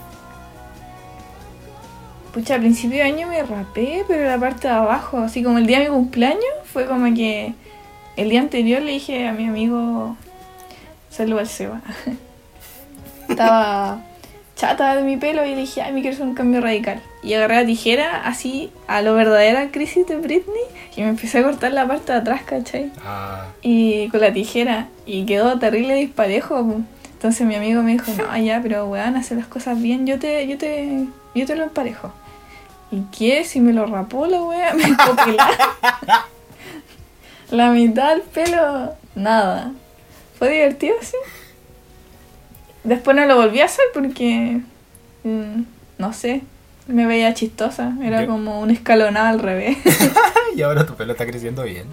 Pucha, 2.33 2.55
a 2.55 2.59
principio 2.59 2.97
de 2.97 3.03
año 3.03 3.27
me 3.27 3.41
rapé, 3.41 4.05
pero 4.07 4.25
la 4.25 4.39
parte 4.39 4.67
de 4.67 4.73
abajo, 4.73 5.17
así 5.19 5.43
como 5.43 5.57
el 5.57 5.65
día 5.65 5.79
de 5.79 5.85
mi 5.85 5.95
cumpleaños, 5.95 6.43
fue 6.65 6.85
como 6.85 7.13
que 7.15 7.53
el 8.17 8.29
día 8.29 8.39
anterior 8.39 8.81
le 8.81 8.91
dije 8.91 9.27
a 9.27 9.31
mi 9.31 9.47
amigo, 9.47 10.15
saludo 11.09 11.39
al 11.39 11.47
Seba, 11.47 11.81
estaba 13.29 14.03
chata 14.59 14.95
de 14.95 15.03
mi 15.03 15.15
pelo 15.15 15.45
y 15.45 15.51
le 15.51 15.61
dije, 15.61 15.81
ay, 15.81 15.93
me 15.93 16.01
quiero 16.01 16.15
hacer 16.15 16.27
un 16.27 16.35
cambio 16.35 16.59
radical. 16.59 17.01
Y 17.23 17.33
agarré 17.33 17.55
la 17.55 17.65
tijera 17.65 18.21
así 18.25 18.71
a 18.87 19.01
lo 19.01 19.15
verdadera 19.15 19.71
crisis 19.71 20.05
de 20.05 20.17
Britney 20.17 20.63
y 20.97 21.01
me 21.01 21.07
empecé 21.07 21.39
a 21.39 21.43
cortar 21.43 21.71
la 21.71 21.87
parte 21.87 22.11
de 22.11 22.17
atrás, 22.17 22.41
¿cachai? 22.43 22.91
Ah, 23.05 23.47
y 23.61 24.09
con 24.09 24.19
la 24.19 24.33
tijera 24.33 24.87
y 25.05 25.25
quedó 25.25 25.57
terrible 25.59 25.95
disparejo. 25.95 26.81
Entonces 27.13 27.47
mi 27.47 27.55
amigo 27.55 27.81
me 27.83 27.93
dijo, 27.93 28.11
no, 28.17 28.37
ya, 28.37 28.59
pero 28.61 28.85
weón, 28.85 29.15
hacer 29.15 29.37
las 29.37 29.47
cosas 29.47 29.81
bien, 29.81 30.05
yo 30.05 30.19
te, 30.19 30.45
yo 30.45 30.57
te, 30.57 31.07
yo 31.35 31.45
te 31.45 31.55
lo 31.55 31.63
emparejo. 31.63 32.11
¿Y 32.91 33.01
qué? 33.17 33.43
Si 33.45 33.59
me 33.59 33.73
lo 33.73 33.85
rapó 33.85 34.25
la 34.25 34.41
wea, 34.41 34.73
me 34.75 34.95
copió 34.97 35.35
la, 37.51 37.69
mitad 37.71 38.09
del 38.09 38.21
pelo, 38.21 38.93
nada. 39.15 39.71
Fue 40.37 40.49
divertido, 40.51 40.95
sí. 41.01 41.17
Después 42.83 43.15
no 43.15 43.25
lo 43.25 43.35
volví 43.35 43.59
a 43.61 43.65
hacer 43.65 43.85
porque, 43.93 44.61
mm, 45.23 45.61
no 45.97 46.13
sé, 46.13 46.41
me 46.87 47.05
veía 47.05 47.33
chistosa. 47.33 47.93
Era 48.01 48.25
como 48.25 48.59
un 48.61 48.71
escalonado 48.71 49.27
al 49.27 49.39
revés. 49.39 49.77
y 50.55 50.61
ahora 50.61 50.85
tu 50.85 50.95
pelo 50.95 51.11
está 51.13 51.25
creciendo 51.25 51.63
bien. 51.63 51.87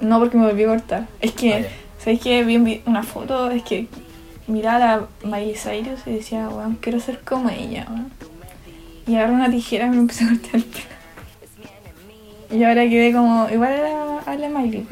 No, 0.00 0.18
porque 0.18 0.36
me 0.36 0.46
volví 0.46 0.64
a 0.64 0.68
cortar. 0.68 1.06
Es 1.20 1.32
que, 1.32 1.54
Ah. 1.54 1.68
¿sabes 2.02 2.20
qué? 2.20 2.42
Vi- 2.44 2.82
una 2.86 3.02
foto, 3.02 3.50
es 3.50 3.62
que 3.62 3.86
miraba 4.46 4.94
a 4.94 5.26
Miley 5.26 5.54
Cyrus 5.54 6.00
y 6.06 6.14
decía, 6.14 6.48
weón, 6.48 6.76
quiero 6.76 6.98
ser 7.00 7.20
como 7.20 7.48
ella, 7.50 7.86
weón. 7.88 8.10
Y 9.06 9.16
agarré 9.16 9.32
una 9.32 9.50
tijera 9.50 9.86
y 9.86 9.90
me 9.90 9.96
empecé 9.98 10.24
a 10.24 10.28
cortar 10.28 10.54
el 10.56 10.64
pelo. 10.64 10.84
Y 12.50 12.64
ahora 12.64 12.82
quedé 12.88 13.12
como. 13.12 13.48
Igual 13.50 13.72
a 14.26 14.34
la 14.36 14.48
Miley. 14.48 14.86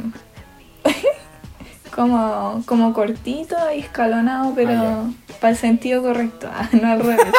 como, 1.95 2.63
como 2.67 2.93
cortito 2.93 3.57
y 3.75 3.81
escalonado, 3.81 4.53
pero 4.55 4.73
Ah, 4.73 5.05
para 5.41 5.51
el 5.53 5.57
sentido 5.57 6.03
correcto. 6.03 6.49
Ah, 6.53 6.69
no 6.73 6.93
al 6.93 7.01
revés. 7.01 7.19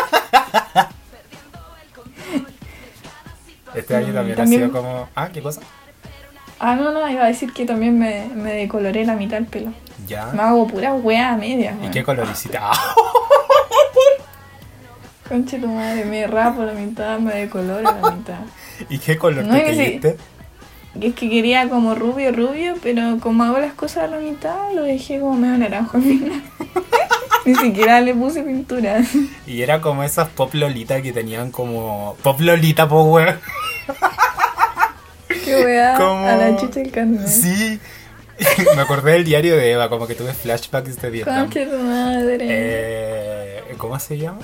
Este 3.75 3.95
año 3.95 4.13
también, 4.13 4.37
también- 4.37 4.61
ha 4.63 4.65
sido 4.67 4.71
como. 4.71 5.09
Ah, 5.15 5.29
¿qué 5.33 5.41
cosa? 5.41 5.61
Ah, 6.59 6.75
no, 6.75 6.91
no, 6.91 7.09
iba 7.09 7.23
a 7.23 7.27
decir 7.27 7.51
que 7.51 7.65
también 7.65 7.97
me, 7.97 8.27
me 8.35 8.53
decoloré 8.53 9.03
la 9.05 9.15
mitad 9.15 9.37
del 9.37 9.47
pelo. 9.47 9.71
Me 9.71 10.07
Ya. 10.07 10.29
hago 10.29 10.67
pura 10.67 10.93
wea 10.93 11.35
media. 11.35 11.75
¿Y 11.83 11.89
qué 11.89 12.03
color 12.03 12.27
hiciste? 12.31 12.57
Ah, 12.61 12.71
Conche 15.33 15.57
tu 15.57 15.67
madre, 15.67 16.05
me 16.05 16.27
rapo 16.27 16.61
la 16.63 16.73
mitad, 16.73 17.17
me 17.17 17.33
decoloro 17.33 17.81
la 17.81 18.11
mitad. 18.11 18.41
¿Y 18.87 18.99
qué 18.99 19.17
color 19.17 19.43
No, 19.45 19.55
te 19.55 19.61
teñiste? 19.63 20.17
Y 21.01 21.07
es 21.07 21.15
que 21.15 21.27
quería 21.27 21.67
como 21.69 21.95
rubio, 21.95 22.31
rubio, 22.31 22.75
pero 22.83 23.17
como 23.19 23.43
hago 23.43 23.57
las 23.57 23.73
cosas 23.73 24.03
a 24.03 24.07
la 24.09 24.17
mitad, 24.17 24.71
lo 24.75 24.83
dejé 24.83 25.19
como 25.19 25.33
medio 25.33 25.57
naranjo 25.57 25.97
al 25.97 26.03
final. 26.03 26.43
Ni 27.45 27.55
siquiera 27.55 27.99
le 27.99 28.13
puse 28.13 28.43
pintura. 28.43 29.01
Y 29.47 29.63
era 29.63 29.81
como 29.81 30.03
esas 30.03 30.29
pop 30.29 30.53
lolita 30.53 31.01
que 31.01 31.11
tenían 31.11 31.49
como. 31.49 32.15
Pop 32.21 32.39
lolita, 32.39 32.87
po, 32.87 33.01
weón. 33.05 33.39
Qué 35.43 35.65
wea 35.65 35.95
Como- 35.97 36.27
a 36.27 36.35
la 36.35 36.55
chucha 36.57 36.79
del 36.79 36.91
carnet. 36.91 37.27
Sí. 37.27 37.79
Me 38.75 38.81
acordé 38.83 39.13
del 39.13 39.23
diario 39.23 39.57
de 39.57 39.71
Eva, 39.71 39.89
como 39.89 40.05
que 40.05 40.13
tuve 40.13 40.31
flashbacks 40.33 41.01
de 41.01 41.09
Vietnam. 41.09 41.45
Conche 41.45 41.65
tu 41.65 41.77
madre. 41.79 42.37
Eh, 42.49 43.63
¿Cómo 43.79 43.99
se 43.99 44.17
llama? 44.19 44.39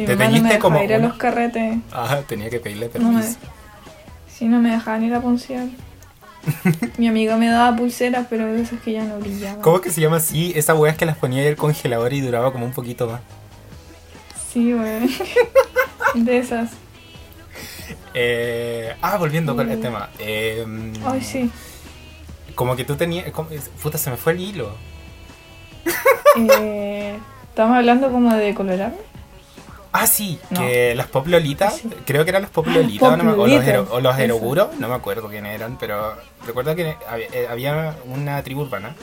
Mi 0.00 0.06
te 0.06 0.16
mamá 0.16 0.30
no 0.38 0.42
me 0.42 0.58
como 0.58 0.82
ir 0.82 0.94
a 0.94 0.98
los 0.98 1.14
carretes. 1.14 1.78
Ah, 1.92 2.20
tenía 2.26 2.50
que 2.50 2.60
pedirle 2.60 2.90
No 2.98 3.10
me, 3.12 3.20
permiso. 3.20 3.38
si 4.32 4.46
no 4.46 4.60
me 4.60 4.70
dejaban 4.70 5.02
ir 5.04 5.14
a 5.14 5.20
poncear. 5.20 5.66
Mi 6.98 7.08
amiga 7.08 7.36
me 7.36 7.48
daba 7.48 7.76
pulseras, 7.76 8.26
pero 8.30 8.46
de 8.46 8.62
esas 8.62 8.80
que 8.80 8.92
ya 8.92 9.02
no 9.04 9.18
brillaban. 9.18 9.60
¿Cómo 9.62 9.80
que 9.80 9.90
se 9.90 10.00
llama 10.00 10.16
así? 10.18 10.52
Esas 10.54 10.78
weas 10.78 10.96
que 10.96 11.04
las 11.06 11.16
ponía 11.16 11.42
en 11.42 11.48
el 11.48 11.56
congelador 11.56 12.12
y 12.12 12.20
duraba 12.20 12.52
como 12.52 12.64
un 12.64 12.72
poquito 12.72 13.08
más. 13.08 13.20
Sí, 14.52 14.72
weón. 14.72 15.08
De 16.14 16.38
esas. 16.38 16.70
Eh, 18.14 18.94
ah, 19.02 19.16
volviendo 19.18 19.54
con 19.56 19.70
el 19.70 19.80
tema. 19.80 20.08
Eh, 20.18 20.64
Ay, 21.04 21.20
sí. 21.22 21.50
Como 22.54 22.74
que 22.76 22.84
tú 22.84 22.96
tenías. 22.96 23.30
como- 23.32 23.50
Puta, 23.82 23.98
se 23.98 24.10
me 24.10 24.16
fue 24.16 24.32
el 24.32 24.40
hilo. 24.40 24.74
Eh, 26.60 27.18
Estamos 27.48 27.76
hablando 27.76 28.10
como 28.10 28.34
de 28.34 28.54
colorarme. 28.54 28.96
Ah, 29.98 30.06
sí, 30.06 30.38
No. 30.50 30.60
que 30.60 30.94
las 30.94 31.06
pop 31.06 31.26
lolitas, 31.26 31.76
Sí. 31.76 31.88
creo 32.04 32.24
que 32.24 32.30
eran 32.30 32.42
los 32.42 32.50
pop 32.50 32.66
lolitas 32.66 33.08
Pop 33.08 33.16
no 33.18 33.24
me- 33.24 33.32
o 33.32 33.46
los, 33.46 33.90
o 33.90 34.00
los 34.00 34.18
eroguros, 34.18 34.68
no 34.78 34.88
me 34.88 34.94
acuerdo 34.94 35.28
quién 35.28 35.46
eran, 35.46 35.78
pero 35.78 36.14
recuerdo 36.46 36.74
que 36.74 36.96
había, 37.08 37.26
eh, 37.32 37.46
había 37.50 37.96
una 38.06 38.42
tribu 38.42 38.62
urbana 38.62 38.94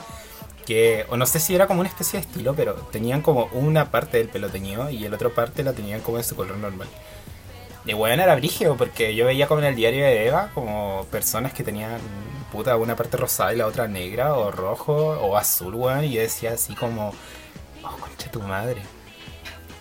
que, 0.66 1.04
o 1.10 1.16
no 1.16 1.26
sé 1.26 1.40
si 1.40 1.54
era 1.54 1.66
como 1.66 1.80
una 1.80 1.88
especie 1.88 2.20
de 2.20 2.26
estilo, 2.26 2.54
pero 2.54 2.74
tenían 2.92 3.22
como 3.22 3.46
una 3.52 3.90
parte 3.90 4.18
del 4.18 4.28
pelo 4.28 4.48
teñido 4.50 4.88
y 4.88 5.04
el 5.04 5.12
otro 5.12 5.34
parte 5.34 5.62
la 5.64 5.72
tenían 5.72 6.00
como 6.00 6.18
en 6.18 6.24
su 6.24 6.36
color 6.36 6.56
normal. 6.56 6.88
Y 7.86 7.92
bueno, 7.92 8.22
era 8.22 8.34
brígido 8.36 8.76
porque 8.76 9.14
yo 9.14 9.26
veía 9.26 9.46
como 9.46 9.60
en 9.60 9.66
el 9.66 9.74
diario 9.76 10.04
de 10.04 10.26
Eva 10.28 10.50
como 10.54 11.04
personas 11.10 11.52
que 11.52 11.62
tenían 11.64 11.98
puta 12.50 12.76
una 12.76 12.96
parte 12.96 13.16
rosada 13.18 13.52
y 13.52 13.56
la 13.56 13.66
otra 13.66 13.88
negra 13.88 14.34
o 14.34 14.50
rojo 14.50 14.94
o 14.94 15.36
azul, 15.36 15.74
weón, 15.74 16.04
y 16.04 16.12
yo 16.12 16.20
decía 16.22 16.52
así 16.52 16.74
como, 16.74 17.12
oh, 17.82 17.96
concha 18.00 18.30
tu 18.30 18.40
madre. 18.40 18.80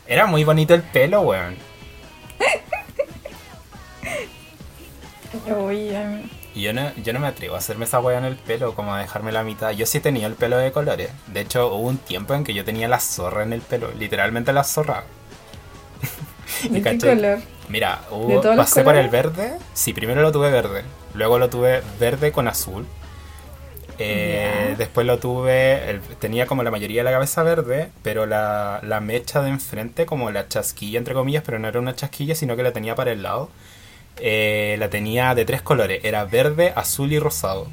Era 0.08 0.26
muy 0.26 0.44
bonito 0.44 0.74
el 0.74 0.82
pelo, 0.84 1.22
weón. 1.22 1.56
Y 6.56 6.62
yo 6.62 6.74
no, 6.74 6.92
yo 7.04 7.14
no 7.14 7.20
me 7.20 7.28
atrevo 7.28 7.56
a 7.56 7.58
hacerme 7.58 7.86
esa 7.86 8.00
weá 8.00 8.18
en 8.20 8.26
el 8.26 8.36
pelo, 8.36 8.76
como 8.76 8.94
a 8.94 9.00
dejarme 9.00 9.32
la 9.32 9.44
mitad. 9.44 9.72
Yo 9.72 9.86
sí 9.88 10.00
tenía 10.00 10.28
el 10.28 10.34
pelo 10.36 10.58
de 10.58 10.72
colores. 10.72 11.10
De 11.28 11.42
hecho, 11.42 11.68
hubo 11.74 11.88
un 11.88 11.98
tiempo 11.98 12.34
en 12.36 12.44
que 12.44 12.54
yo 12.54 12.64
tenía 12.64 12.88
la 12.88 13.00
zorra 13.00 13.44
en 13.44 13.54
el 13.54 13.62
pelo. 13.62 13.92
Literalmente 13.94 14.54
la 14.54 14.64
zorra. 14.64 15.04
¿De 16.70 16.82
qué 16.82 16.98
color? 17.00 17.40
Mira, 17.70 18.02
hubo- 18.12 18.42
¿De 18.42 18.56
pasé 18.56 18.84
por 18.84 18.96
el 18.96 19.10
verde. 19.10 19.58
Sí, 19.74 19.94
primero 19.94 20.22
lo 20.22 20.32
tuve 20.32 20.52
verde. 20.52 20.84
Luego 21.16 21.40
lo 21.40 21.50
tuve 21.50 21.82
verde 22.00 22.32
con 22.32 22.48
azul. 22.48 22.86
Eh. 24.06 24.76
Después 24.78 25.06
lo 25.08 25.20
tuve, 25.20 25.90
el- 25.90 26.02
tenía 26.20 26.46
como 26.48 26.64
la 26.64 26.72
mayoría 26.72 27.02
de 27.02 27.06
la 27.06 27.12
cabeza 27.12 27.44
verde, 27.44 27.92
pero 28.04 28.26
la, 28.26 28.80
la 28.84 29.00
mecha 29.02 29.42
de 29.42 29.50
enfrente, 29.50 30.06
como 30.06 30.32
la 30.32 30.48
chasquilla 30.48 30.98
entre 31.00 31.14
comillas, 31.14 31.44
pero 31.46 31.60
no 31.60 31.68
era 31.68 31.80
una 31.80 31.96
chasquilla, 31.96 32.36
sino 32.36 32.56
que 32.56 32.64
la 32.64 32.74
tenía 32.74 32.96
para 32.96 33.12
el 33.12 33.24
lado. 33.24 33.50
eh, 34.18 34.76
la 34.80 34.90
tenía 34.90 35.36
de 35.36 35.46
tres 35.46 35.62
colores, 35.64 36.02
era 36.06 36.26
verde, 36.26 36.74
azul 36.76 37.12
y 37.14 37.20
rosado. 37.20 37.68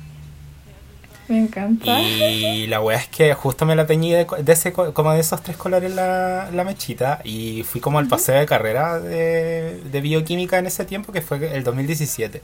Me 1.28 1.38
encanta. 1.38 2.00
Y 2.00 2.66
la 2.66 2.80
weá 2.80 2.98
es 2.98 3.06
que 3.08 3.32
justo 3.34 3.64
me 3.64 3.76
la 3.76 3.86
teñí 3.86 4.10
de, 4.12 4.26
de 4.42 4.52
ese, 4.52 4.72
co- 4.72 4.92
como 4.92 5.12
de 5.12 5.20
esos 5.20 5.40
tres 5.42 5.56
colores 5.56 5.92
la, 5.94 6.50
la 6.52 6.64
mechita 6.64 7.20
y 7.24 7.62
fui 7.62 7.80
como 7.80 8.00
al 8.00 8.08
paseo 8.08 8.36
de 8.40 8.46
carrera 8.46 8.98
de, 8.98 9.80
de 9.84 10.00
bioquímica 10.00 10.58
en 10.58 10.66
ese 10.66 10.84
tiempo 10.84 11.12
que 11.12 11.22
fue 11.22 11.54
el 11.56 11.62
2017. 11.62 12.42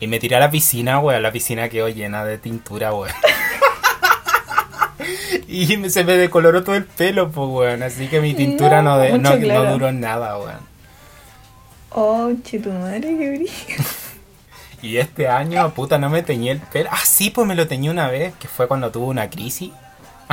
Y 0.00 0.06
me 0.06 0.18
tiré 0.18 0.36
a 0.36 0.40
la 0.40 0.50
piscina, 0.50 0.98
weá, 0.98 1.20
la 1.20 1.32
piscina 1.32 1.68
quedó 1.68 1.88
llena 1.88 2.24
de 2.24 2.38
tintura, 2.38 2.92
weón. 2.92 3.12
y 5.48 5.90
se 5.90 6.04
me 6.04 6.16
decoloró 6.16 6.64
todo 6.64 6.74
el 6.74 6.84
pelo, 6.84 7.30
pues, 7.30 7.48
weón. 7.48 7.82
Así 7.82 8.08
que 8.08 8.20
mi 8.20 8.34
tintura 8.34 8.82
no, 8.82 8.96
No, 8.96 8.98
de- 8.98 9.18
no, 9.18 9.72
duró 9.72 9.92
nada, 9.92 10.38
weón. 10.38 10.72
Oh, 11.90 12.30
che, 12.42 12.58
tu 12.58 12.70
madre, 12.70 13.16
qué 13.18 13.30
brillo. 13.30 13.50
Y 14.82 14.96
este 14.96 15.28
año, 15.28 15.72
puta, 15.74 15.96
no 15.96 16.10
me 16.10 16.24
teñí 16.24 16.50
el 16.50 16.58
pelo. 16.58 16.90
Ah, 16.92 16.98
sí, 17.04 17.30
pues 17.30 17.46
me 17.46 17.54
lo 17.54 17.68
teñí 17.68 17.88
una 17.88 18.08
vez, 18.08 18.34
que 18.40 18.48
fue 18.48 18.66
cuando 18.66 18.90
tuve 18.90 19.06
una 19.06 19.30
crisis. 19.30 19.70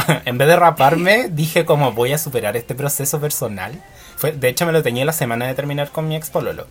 en 0.25 0.39
vez 0.39 0.47
de 0.47 0.55
raparme, 0.55 1.29
dije 1.29 1.65
como 1.65 1.91
voy 1.91 2.13
a 2.13 2.17
superar 2.17 2.57
este 2.57 2.73
proceso 2.73 3.21
personal. 3.21 3.79
Fue, 4.17 4.31
de 4.31 4.49
hecho, 4.49 4.65
me 4.65 4.71
lo 4.71 4.81
teñí 4.81 5.03
la 5.03 5.13
semana 5.13 5.45
de 5.45 5.53
terminar 5.53 5.91
con 5.91 6.07
mi 6.07 6.15
ex 6.15 6.31
pololo. 6.31 6.65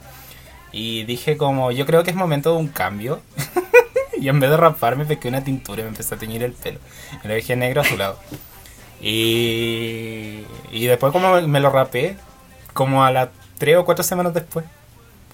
Y 0.72 1.04
dije 1.04 1.36
como, 1.36 1.70
yo 1.70 1.86
creo 1.86 2.04
que 2.04 2.10
es 2.10 2.16
momento 2.16 2.52
de 2.52 2.58
un 2.58 2.68
cambio. 2.68 3.20
y 4.20 4.28
en 4.28 4.40
vez 4.40 4.50
de 4.50 4.56
raparme, 4.56 5.04
pesqué 5.04 5.28
una 5.28 5.44
tintura 5.44 5.80
y 5.80 5.84
me 5.84 5.90
empecé 5.90 6.14
a 6.14 6.18
teñir 6.18 6.42
el 6.42 6.52
pelo. 6.52 6.78
Me 7.22 7.28
lo 7.28 7.34
dejé 7.34 7.56
negro 7.56 7.80
azulado. 7.80 8.18
Y, 9.00 10.44
y 10.72 10.86
después 10.86 11.12
como 11.12 11.40
me 11.42 11.60
lo 11.60 11.70
rapé, 11.70 12.16
como 12.74 13.04
a 13.04 13.12
las 13.12 13.28
3 13.58 13.78
o 13.78 13.84
4 13.84 14.02
semanas 14.04 14.34
después. 14.34 14.64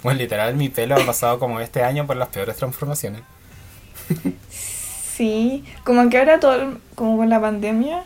Pues 0.03 0.19
literal, 0.19 0.55
mi 0.55 0.69
pelo 0.69 0.97
ha 0.97 1.07
pasado 1.07 1.39
como 1.39 1.61
este 1.61 1.83
año 1.83 2.07
por 2.07 2.17
las 2.17 2.29
peores 2.29 2.57
transformaciones. 2.57 3.23
Sí, 5.17 5.65
como 5.85 6.11
que 6.11 6.19
ahora 6.19 6.41
todo, 6.41 6.79
como 6.95 7.17
con 7.17 7.31
la 7.31 7.41
pandemia, 7.41 8.03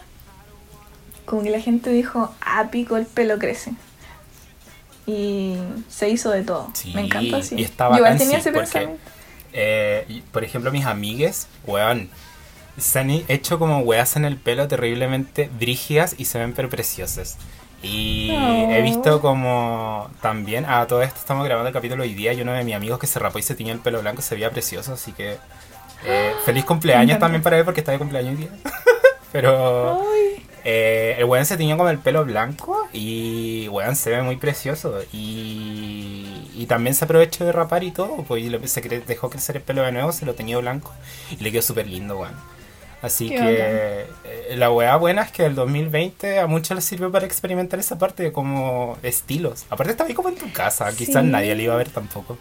como 1.25 1.43
que 1.43 1.51
la 1.51 1.61
gente 1.61 1.91
dijo, 1.91 2.35
ah, 2.41 2.69
pico, 2.71 2.97
el 2.97 3.07
pelo 3.07 3.39
crece. 3.39 3.73
Y 5.09 5.57
se 5.89 6.09
hizo 6.11 6.31
de 6.31 6.43
todo. 6.43 6.69
Sí, 6.75 6.93
Me 6.95 7.01
encanta, 7.03 7.43
sí. 7.43 7.55
y 7.59 7.63
está 7.65 7.89
Yo 7.91 7.97
igual 7.97 8.19
tenía 8.19 8.39
ese 8.39 8.53
porque- 8.53 8.67
pensamiento. 8.71 9.03
Eh, 9.55 10.23
por 10.31 10.45
ejemplo, 10.45 10.71
mis 10.71 10.85
amigues, 10.85 11.49
weón, 11.67 12.11
se 12.77 12.99
han 12.99 13.11
hecho 13.11 13.59
como 13.59 13.79
weas 13.81 14.15
en 14.17 14.25
el 14.27 14.37
pelo 14.37 14.69
terriblemente 14.69 15.49
brígidas 15.59 16.15
y 16.19 16.27
se 16.27 16.39
ven 16.39 16.53
pero 16.53 16.69
preciosas. 16.69 17.39
Y 17.83 18.31
Oh. 18.33 18.71
he 18.71 18.83
visto 18.83 19.21
como 19.23 20.11
también, 20.21 20.67
a 20.67 20.87
todo 20.87 21.01
esto 21.03 21.19
estamos 21.19 21.45
grabando 21.47 21.69
el 21.69 21.73
capítulo 21.75 22.03
hoy 22.03 22.13
día 22.13 22.33
y 22.35 22.43
uno 22.43 22.53
de 22.53 22.63
mis 22.65 22.75
amigos 22.75 22.99
que 22.99 23.07
se 23.07 23.19
rapó 23.19 23.39
y 23.39 23.43
se 23.43 23.55
tiñó 23.55 23.73
el 23.73 23.79
pelo 23.79 24.01
blanco 24.03 24.21
se 24.21 24.35
veía 24.35 24.51
precioso, 24.51 24.93
así 24.93 25.13
que 25.13 25.39
eh, 26.05 26.33
feliz 26.45 26.65
cumpleaños 26.67 27.19
también 27.19 27.43
para 27.43 27.57
él 27.59 27.65
porque 27.65 27.81
está 27.81 27.93
de 27.93 27.99
cumpleaños 27.99 28.33
hoy 28.33 28.37
día. 28.37 28.51
pero 29.33 30.03
Ay, 30.13 30.45
eh, 30.71 31.15
el 31.19 31.25
weón 31.25 31.47
se 31.47 31.57
tiñó 31.57 31.79
con 31.79 31.89
el 31.89 31.99
pelo 31.99 32.25
blanco 32.27 32.89
y 32.93 33.69
weón 33.69 33.97
se 33.97 34.11
ve 34.11 34.21
muy 34.23 34.37
precioso. 34.37 35.01
Y, 35.13 36.51
y 36.55 36.67
también 36.67 36.95
se 36.95 37.05
aprovechó 37.05 37.45
de 37.45 37.53
rapar 37.53 37.85
y 37.85 37.91
todo, 37.91 38.19
pues 38.25 38.43
y 38.45 38.51
lo- 38.51 38.67
se 38.67 38.83
cre- 38.83 39.05
dejó 39.05 39.31
crecer 39.31 39.57
el 39.57 39.63
pelo 39.63 39.83
de 39.83 39.93
nuevo, 39.93 40.13
se 40.13 40.27
lo 40.27 40.35
teñió 40.35 40.61
blanco 40.61 40.93
y 41.31 41.43
le 41.43 41.51
quedó 41.53 41.63
súper 41.63 41.87
lindo, 41.87 42.19
weón. 42.19 42.35
Así 43.01 43.29
Qué 43.29 43.37
que 43.37 44.07
eh, 44.25 44.57
la 44.57 44.71
weá 44.73 44.97
buena 44.97 45.23
es 45.23 45.31
que 45.31 45.47
el 45.47 45.55
2020 45.55 46.41
a 46.41 46.47
muchos 46.49 46.75
les 46.75 46.85
sirvió 46.85 47.13
para 47.13 47.27
experimentar 47.27 47.79
esa 47.79 47.97
parte 47.97 48.25
de 48.25 48.33
como 48.33 48.99
estilos. 49.05 49.65
Aparte 49.71 49.93
estaba 49.93 50.09
ahí 50.09 50.15
como 50.15 50.29
en 50.31 50.35
tu 50.35 50.51
casa, 50.53 50.91
quizás 50.97 51.25
nadie 51.25 51.55
le 51.55 51.63
iba 51.63 51.75
a 51.75 51.77
ver 51.79 51.89
tampoco. 51.91 52.37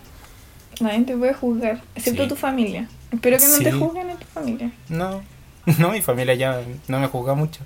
nadie 0.82 1.04
te 1.04 1.16
puede 1.16 1.34
juzgar, 1.36 1.82
excepto 1.96 2.24
Sí. 2.24 2.30
tu 2.30 2.36
familia. 2.36 2.88
Espero 3.12 3.38
que 3.38 3.48
no 3.48 3.58
te 3.60 3.72
juzguen 3.72 4.10
en 4.10 4.18
tu 4.18 4.26
familia. 4.26 4.72
No, 4.90 5.22
no, 5.80 5.92
mi 5.92 6.02
familia 6.02 6.34
ya 6.36 6.62
no 6.88 7.00
me 7.00 7.08
juzga 7.08 7.34
mucho. 7.36 7.62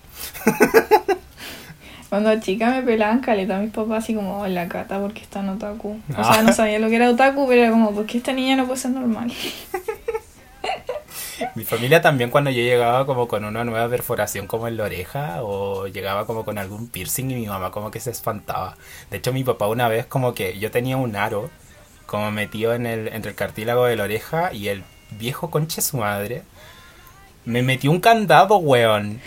Cuando 2.09 2.37
chica 2.41 2.69
me 2.71 2.81
pelaban 2.81 3.21
caleta 3.21 3.57
mis 3.59 3.71
papás 3.71 4.03
así 4.03 4.13
como 4.13 4.45
en 4.45 4.53
la 4.53 4.67
cata 4.67 4.99
porque 4.99 5.21
está 5.21 5.39
en 5.39 5.49
otaku. 5.49 5.91
O 5.91 6.13
Ah. 6.17 6.33
sea, 6.33 6.43
no 6.43 6.51
sabía 6.51 6.77
lo 6.79 6.89
que 6.89 6.97
era 6.97 7.09
otaku, 7.09 7.47
pero 7.47 7.61
era 7.61 7.71
como, 7.71 7.91
porque 7.95 8.17
esta 8.17 8.33
niña 8.33 8.57
no 8.57 8.65
puede 8.65 8.79
ser 8.81 8.91
normal? 8.91 9.31
Mi 11.55 11.63
familia 11.63 12.01
también 12.01 12.29
cuando 12.29 12.51
yo 12.51 12.61
llegaba 12.61 13.05
como 13.07 13.27
con 13.27 13.43
una 13.45 13.63
nueva 13.63 13.89
perforación 13.89 14.45
como 14.45 14.67
en 14.67 14.77
la 14.77 14.83
oreja 14.83 15.39
o 15.41 15.87
llegaba 15.87 16.27
como 16.27 16.45
con 16.45 16.57
algún 16.59 16.87
piercing 16.87 17.31
y 17.31 17.35
mi 17.35 17.47
mamá 17.47 17.71
como 17.71 17.89
que 17.89 17.99
se 17.99 18.11
espantaba. 18.11 18.77
De 19.09 19.17
hecho 19.17 19.33
mi 19.33 19.43
papá 19.43 19.67
una 19.67 19.87
vez 19.87 20.05
como 20.05 20.33
que 20.35 20.59
yo 20.59 20.69
tenía 20.69 20.97
un 20.97 21.15
aro 21.15 21.49
como 22.05 22.29
metido 22.31 22.73
en 22.75 22.85
el, 22.85 23.07
entre 23.07 23.31
el 23.31 23.35
cartílago 23.35 23.85
de 23.85 23.95
la 23.95 24.03
oreja 24.03 24.53
y 24.53 24.67
el 24.67 24.83
viejo 25.17 25.49
conche 25.49 25.81
su 25.81 25.97
madre 25.97 26.43
me 27.45 27.61
metió 27.61 27.91
un 27.91 27.99
candado, 27.99 28.57
weón. 28.57 29.21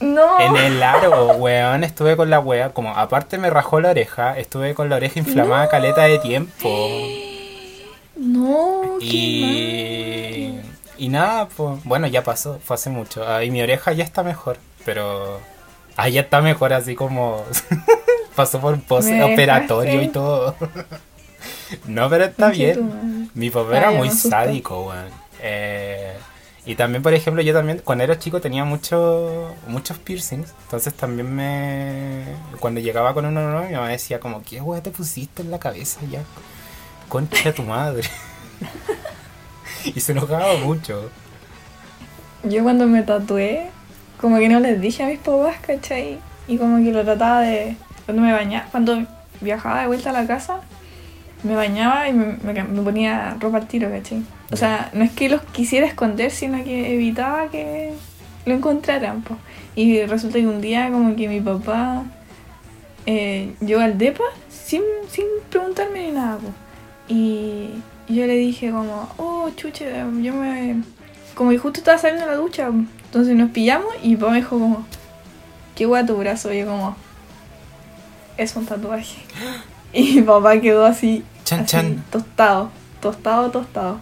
No. 0.00 0.40
En 0.40 0.56
el 0.56 0.82
aro, 0.82 1.32
weón, 1.36 1.82
estuve 1.82 2.16
con 2.16 2.28
la 2.28 2.38
wea, 2.38 2.70
como 2.70 2.90
aparte 2.90 3.38
me 3.38 3.48
rajó 3.48 3.80
la 3.80 3.90
oreja, 3.90 4.38
estuve 4.38 4.74
con 4.74 4.90
la 4.90 4.96
oreja 4.96 5.18
inflamada 5.18 5.64
No. 5.64 5.70
caleta 5.70 6.02
de 6.02 6.18
tiempo. 6.18 6.68
No, 8.16 8.96
qué 9.00 9.06
Y, 9.06 10.60
y 10.98 11.08
nada, 11.08 11.48
pues, 11.48 11.82
bueno, 11.84 12.06
ya 12.06 12.22
pasó, 12.22 12.58
fue 12.62 12.74
hace 12.74 12.90
mucho. 12.90 13.26
Ah, 13.26 13.42
y 13.44 13.50
mi 13.50 13.62
oreja 13.62 13.92
ya 13.92 14.04
está 14.04 14.22
mejor, 14.22 14.58
pero... 14.84 15.40
Ah, 15.96 16.08
ya 16.10 16.22
está 16.22 16.42
mejor, 16.42 16.72
así 16.74 16.94
como... 16.94 17.44
pasó 18.36 18.60
por 18.60 18.74
un 18.74 18.82
postoperatorio 18.82 20.02
y 20.02 20.08
todo. 20.08 20.54
no, 21.86 22.10
pero 22.10 22.24
está 22.26 22.50
bien. 22.50 23.30
Mi 23.34 23.48
papá 23.50 23.78
era 23.78 23.90
muy 23.90 24.10
sádico, 24.10 24.88
weón. 24.88 25.08
Eh, 25.40 26.12
y 26.66 26.74
también, 26.74 27.00
por 27.00 27.14
ejemplo, 27.14 27.42
yo 27.42 27.54
también, 27.54 27.80
cuando 27.84 28.02
era 28.02 28.18
chico 28.18 28.40
tenía 28.40 28.64
mucho, 28.64 29.54
muchos 29.68 29.98
piercings. 29.98 30.52
Entonces 30.64 30.92
también 30.94 31.32
me... 31.32 32.24
Cuando 32.58 32.80
llegaba 32.80 33.14
con 33.14 33.24
uno 33.24 33.40
nuevo, 33.40 33.68
mi 33.68 33.74
mamá 33.74 33.88
decía 33.88 34.18
como, 34.18 34.42
¿qué 34.42 34.60
weón 34.60 34.82
te 34.82 34.90
pusiste 34.90 35.42
en 35.42 35.52
la 35.52 35.60
cabeza 35.60 36.00
ya? 36.10 36.24
Concha 37.08 37.54
tu 37.54 37.62
madre. 37.62 38.08
y 39.84 40.00
se 40.00 40.10
enojaba 40.10 40.56
mucho. 40.56 41.08
Yo 42.42 42.64
cuando 42.64 42.88
me 42.88 43.04
tatué, 43.04 43.68
como 44.20 44.38
que 44.38 44.48
no 44.48 44.58
les 44.58 44.80
dije 44.80 45.04
a 45.04 45.06
mis 45.06 45.20
papás, 45.20 45.58
¿cachai? 45.64 46.18
Y 46.48 46.58
como 46.58 46.78
que 46.78 46.90
lo 46.90 47.04
trataba 47.04 47.42
de... 47.42 47.76
Cuando 48.06 48.22
me 48.22 48.32
bañaba, 48.32 48.66
cuando 48.72 49.06
viajaba 49.40 49.82
de 49.82 49.86
vuelta 49.86 50.10
a 50.10 50.12
la 50.12 50.26
casa, 50.26 50.62
me 51.44 51.54
bañaba 51.54 52.08
y 52.08 52.12
me, 52.12 52.38
me 52.42 52.82
ponía 52.82 53.36
ropa 53.38 53.58
al 53.58 53.68
tiro, 53.68 53.88
¿cachai? 53.88 54.24
O 54.50 54.56
sea, 54.56 54.90
no 54.92 55.04
es 55.04 55.10
que 55.10 55.28
los 55.28 55.42
quisiera 55.42 55.86
esconder, 55.86 56.30
sino 56.30 56.62
que 56.62 56.94
evitaba 56.94 57.48
que 57.50 57.92
lo 58.44 58.54
encontraran, 58.54 59.22
po. 59.22 59.36
Y 59.74 60.02
resulta 60.02 60.38
que 60.38 60.46
un 60.46 60.60
día 60.60 60.90
como 60.90 61.16
que 61.16 61.28
mi 61.28 61.40
papá 61.40 62.04
eh, 63.06 63.54
llegó 63.60 63.80
al 63.80 63.98
depa 63.98 64.24
sin, 64.48 64.82
sin 65.10 65.24
preguntarme 65.50 66.06
ni 66.06 66.12
nada, 66.12 66.38
po. 66.38 66.48
Y 67.08 67.70
yo 68.08 68.26
le 68.26 68.36
dije 68.36 68.70
como, 68.70 69.08
oh, 69.16 69.50
chuche, 69.56 69.90
yo 70.22 70.34
me... 70.34 70.82
Como 71.34 71.50
que 71.50 71.58
justo 71.58 71.80
estaba 71.80 71.98
saliendo 71.98 72.24
de 72.24 72.32
la 72.32 72.38
ducha, 72.38 72.68
entonces 73.04 73.36
nos 73.36 73.50
pillamos 73.50 73.92
y 74.02 74.10
mi 74.10 74.16
papá 74.16 74.32
me 74.32 74.38
dijo 74.38 74.58
como, 74.58 74.86
qué 75.74 75.84
guay 75.84 76.06
tu 76.06 76.16
brazo, 76.16 76.52
y 76.52 76.60
yo 76.60 76.66
como, 76.66 76.96
es 78.36 78.54
un 78.56 78.66
tatuaje. 78.66 79.18
Y 79.92 80.16
mi 80.16 80.22
papá 80.22 80.60
quedó 80.60 80.84
así, 80.84 81.24
Chan, 81.44 81.60
así, 81.60 81.68
chan. 81.68 82.04
tostado, 82.10 82.70
tostado, 83.00 83.50
tostado. 83.50 84.00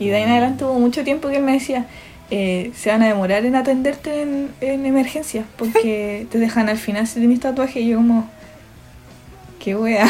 Y 0.00 0.08
de 0.08 0.16
ahí 0.16 0.22
en 0.22 0.30
adelante 0.30 0.64
hubo 0.64 0.80
mucho 0.80 1.04
tiempo 1.04 1.28
que 1.28 1.36
él 1.36 1.42
me 1.44 1.52
decía, 1.52 1.86
eh, 2.30 2.72
se 2.74 2.90
van 2.90 3.02
a 3.02 3.06
demorar 3.06 3.44
en 3.44 3.54
atenderte 3.54 4.22
en, 4.22 4.50
en 4.60 4.86
emergencia, 4.86 5.44
porque 5.56 6.26
te 6.32 6.38
dejan 6.38 6.68
al 6.68 6.78
final 6.78 7.06
si 7.06 7.20
tenés 7.20 7.38
tatuaje. 7.38 7.80
Y 7.80 7.90
yo 7.90 7.98
como, 7.98 8.28
qué 9.62 9.76
wea, 9.76 10.08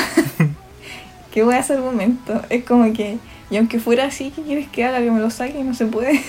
qué 1.34 1.44
wea 1.44 1.58
ese 1.58 1.74
argumento. 1.74 2.40
Es 2.48 2.64
como 2.64 2.90
que, 2.94 3.18
y 3.50 3.56
aunque 3.56 3.80
fuera 3.80 4.04
así, 4.04 4.30
¿qué 4.30 4.42
quieres 4.42 4.68
que 4.68 4.84
haga? 4.84 5.00
Que 5.00 5.10
me 5.10 5.20
lo 5.20 5.28
saque 5.28 5.58
y 5.58 5.64
no 5.64 5.74
se 5.74 5.86
puede. 5.86 6.22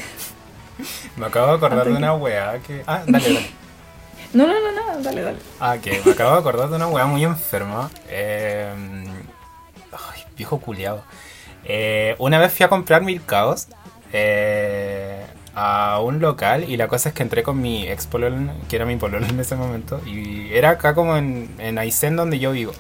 Me 1.16 1.28
acabo 1.28 1.48
de 1.48 1.54
acordar 1.54 1.88
de 1.88 1.94
una 1.94 2.16
weá 2.16 2.60
que... 2.66 2.82
Ah, 2.88 3.04
dale, 3.06 3.34
dale. 3.34 3.52
No, 4.34 4.48
no, 4.48 4.54
no, 4.54 4.72
no, 4.72 5.04
dale, 5.04 5.22
dale. 5.22 5.38
Ah, 5.60 5.78
que 5.78 6.02
me 6.04 6.14
acabo 6.14 6.32
de 6.32 6.40
acordar 6.40 6.70
de 6.70 6.78
una 6.78 6.88
weá 6.88 7.06
muy 7.06 7.24
enferma. 7.24 7.92
Eh, 8.08 8.74
ay, 9.92 10.24
viejo 10.36 10.60
culiado. 10.60 11.04
Eh, 11.66 12.16
una 12.20 12.40
vez 12.40 12.54
fui 12.54 12.66
a 12.66 12.70
comprar 12.70 13.04
milcaos 13.04 13.68
eh, 14.14 15.26
a 15.56 16.00
un 16.02 16.20
local 16.20 16.66
y 16.68 16.78
la 16.78 16.88
cosa 16.88 17.10
es 17.10 17.16
que 17.16 17.24
entré 17.24 17.44
con 17.44 17.62
mi 17.62 17.88
ex 17.88 18.08
pololo, 18.08 18.54
que 18.70 18.76
era 18.76 18.86
mi 18.86 18.96
pololo 18.96 19.26
en 19.30 19.40
ese 19.40 19.56
momento, 19.56 20.02
y 20.06 20.50
era 20.54 20.72
acá 20.72 20.96
como 20.96 21.18
en, 21.18 21.50
en 21.60 21.78
Aysén 21.78 22.16
donde 22.16 22.40
yo 22.40 22.52
vivo. 22.52 22.74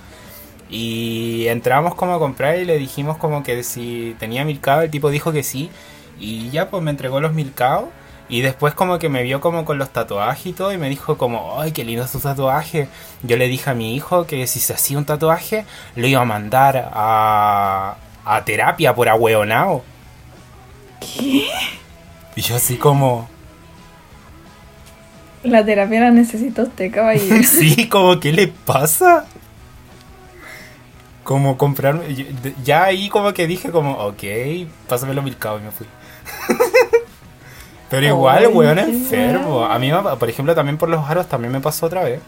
Y 0.71 1.47
entramos 1.47 1.95
como 1.95 2.15
a 2.15 2.19
comprar 2.19 2.57
y 2.57 2.65
le 2.65 2.77
dijimos 2.77 3.17
como 3.17 3.43
que 3.43 3.61
si 3.63 4.15
tenía 4.19 4.45
milcao, 4.45 4.81
el 4.81 4.89
tipo 4.89 5.09
dijo 5.09 5.33
que 5.33 5.43
sí. 5.43 5.69
Y 6.17 6.49
ya 6.49 6.69
pues 6.69 6.81
me 6.81 6.91
entregó 6.91 7.19
los 7.19 7.33
milcaos. 7.33 7.85
Y 8.29 8.39
después 8.39 8.73
como 8.73 8.97
que 8.97 9.09
me 9.09 9.23
vio 9.23 9.41
como 9.41 9.65
con 9.65 9.77
los 9.77 9.89
tatuajes 9.89 10.45
y 10.45 10.53
todo 10.53 10.71
y 10.71 10.77
me 10.77 10.87
dijo 10.87 11.17
como, 11.17 11.59
ay, 11.59 11.73
qué 11.73 11.83
lindo 11.83 12.05
tu 12.07 12.19
tatuaje. 12.19 12.87
Yo 13.23 13.35
le 13.35 13.49
dije 13.49 13.69
a 13.69 13.73
mi 13.73 13.93
hijo 13.93 14.25
que 14.25 14.47
si 14.47 14.61
se 14.61 14.73
hacía 14.73 14.97
un 14.97 15.03
tatuaje, 15.03 15.65
lo 15.97 16.07
iba 16.07 16.21
a 16.21 16.25
mandar 16.25 16.89
a, 16.93 17.97
a 18.25 18.43
terapia 18.45 18.93
por 18.93 19.09
ahueonao. 19.09 19.83
¿Qué? 20.99 21.47
Y 22.35 22.41
yo 22.41 22.55
así 22.55 22.77
como, 22.77 23.27
La 25.43 25.65
terapia 25.65 26.01
la 26.01 26.11
necesita 26.11 26.63
usted, 26.63 26.91
caballero. 26.91 27.43
sí, 27.47 27.87
como, 27.87 28.19
¿qué 28.19 28.31
le 28.31 28.47
pasa? 28.47 29.25
Como 31.23 31.57
comprarme, 31.57 32.03
ya 32.63 32.85
ahí 32.85 33.09
como 33.09 33.33
que 33.33 33.47
dije 33.47 33.71
como, 33.71 33.93
ok, 33.93 34.23
pásame 34.87 35.13
los 35.13 35.23
milcaos 35.23 35.61
y 35.61 35.65
me 35.65 35.71
fui. 35.71 35.87
Pero 37.89 38.07
igual, 38.07 38.45
Ay, 38.45 38.47
weón, 38.47 38.79
enfermo. 38.79 39.65
A 39.65 39.77
mí, 39.77 39.91
por 40.17 40.29
ejemplo, 40.29 40.55
también 40.55 40.77
por 40.77 40.87
los 40.87 41.09
aros 41.09 41.27
también 41.27 41.51
me 41.51 41.59
pasó 41.59 41.87
otra 41.87 42.03
vez. 42.03 42.21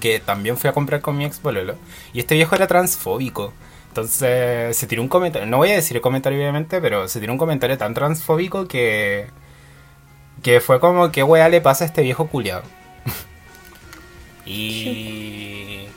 Que 0.00 0.18
también 0.18 0.56
fui 0.56 0.68
a 0.68 0.72
comprar 0.72 1.00
con 1.00 1.16
mi 1.16 1.24
ex 1.24 1.40
bololo. 1.40 1.76
Y 2.12 2.18
este 2.18 2.34
viejo 2.34 2.56
era 2.56 2.66
transfóbico. 2.66 3.52
Entonces 3.90 4.76
se 4.76 4.86
tiró 4.86 5.02
un 5.02 5.08
comentario, 5.08 5.46
no 5.48 5.56
voy 5.58 5.70
a 5.70 5.74
decir 5.74 5.96
el 5.96 6.02
comentario 6.02 6.38
obviamente, 6.38 6.80
pero 6.80 7.08
se 7.08 7.20
tiró 7.20 7.32
un 7.32 7.38
comentario 7.38 7.76
tan 7.78 7.94
transfóbico 7.94 8.68
que... 8.68 9.32
Que 10.42 10.60
fue 10.60 10.80
como, 10.80 11.10
¿qué 11.12 11.22
weá 11.22 11.48
le 11.48 11.60
pasa 11.60 11.84
a 11.84 11.86
este 11.88 12.02
viejo 12.02 12.28
culiado? 12.28 12.64
y... 14.44 15.94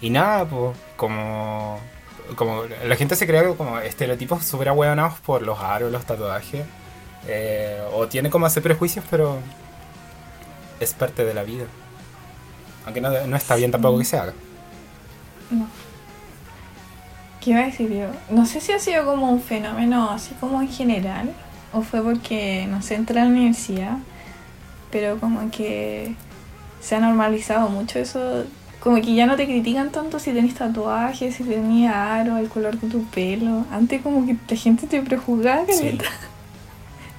Y 0.00 0.10
nada, 0.10 0.48
pues, 0.48 0.76
como... 0.96 1.90
Como 2.36 2.64
la 2.66 2.96
gente 2.96 3.16
se 3.16 3.26
crea 3.26 3.54
como 3.56 3.80
estereotipos 3.80 4.44
súper 4.46 4.68
ahueonados 4.68 5.20
por 5.20 5.42
los 5.42 5.58
aros, 5.60 5.90
los 5.92 6.06
tatuajes. 6.06 6.68
eh, 7.24 7.82
o 7.92 8.08
tiene 8.08 8.30
como 8.30 8.46
ese 8.46 8.62
prejuicios, 8.62 9.04
pero 9.10 9.52
es 10.80 10.94
parte 10.94 11.24
de 11.24 11.34
la 11.34 11.44
vida. 11.44 11.66
Aunque 12.84 13.00
no, 13.00 13.10
no 13.26 13.36
está 13.36 13.56
bien 13.56 13.70
tampoco 13.70 13.98
que 13.98 14.04
se 14.04 14.18
haga. 14.18 14.34
No. 15.50 15.74
¿Qué 17.40 17.50
iba 17.50 17.60
a 17.60 17.66
decir 17.66 17.90
yo? 17.90 18.08
No 18.30 18.44
sé 18.46 18.60
si 18.60 18.72
ha 18.72 18.78
sido 18.78 19.04
como 19.04 19.30
un 19.30 19.40
fenómeno 19.40 20.10
así 20.10 20.34
como 20.40 20.60
en 20.60 20.68
general, 20.68 21.32
o 21.72 21.82
fue 21.82 22.02
porque, 22.02 22.66
no 22.68 22.82
sé, 22.82 22.96
entré 22.96 23.20
a 23.20 23.24
la 23.24 23.30
universidad, 23.30 23.96
pero 24.90 25.18
como 25.18 25.50
que 25.50 26.14
se 26.80 26.96
ha 26.96 27.00
normalizado 27.00 27.68
mucho 27.68 27.98
eso, 27.98 28.44
como 28.80 28.96
que 28.96 29.14
ya 29.14 29.26
no 29.26 29.36
te 29.36 29.46
critican 29.46 29.90
tanto 29.90 30.18
si 30.18 30.32
tenés 30.32 30.54
tatuajes, 30.54 31.34
si 31.34 31.44
tenías 31.44 31.94
aro, 31.94 32.38
el 32.38 32.48
color 32.48 32.78
de 32.78 32.88
tu 32.88 33.04
pelo. 33.04 33.64
Antes 33.70 34.02
como 34.02 34.26
que 34.26 34.36
la 34.48 34.56
gente 34.56 34.86
te 34.86 35.00
prejuzgaba, 35.02 35.66
Sí. 35.68 35.98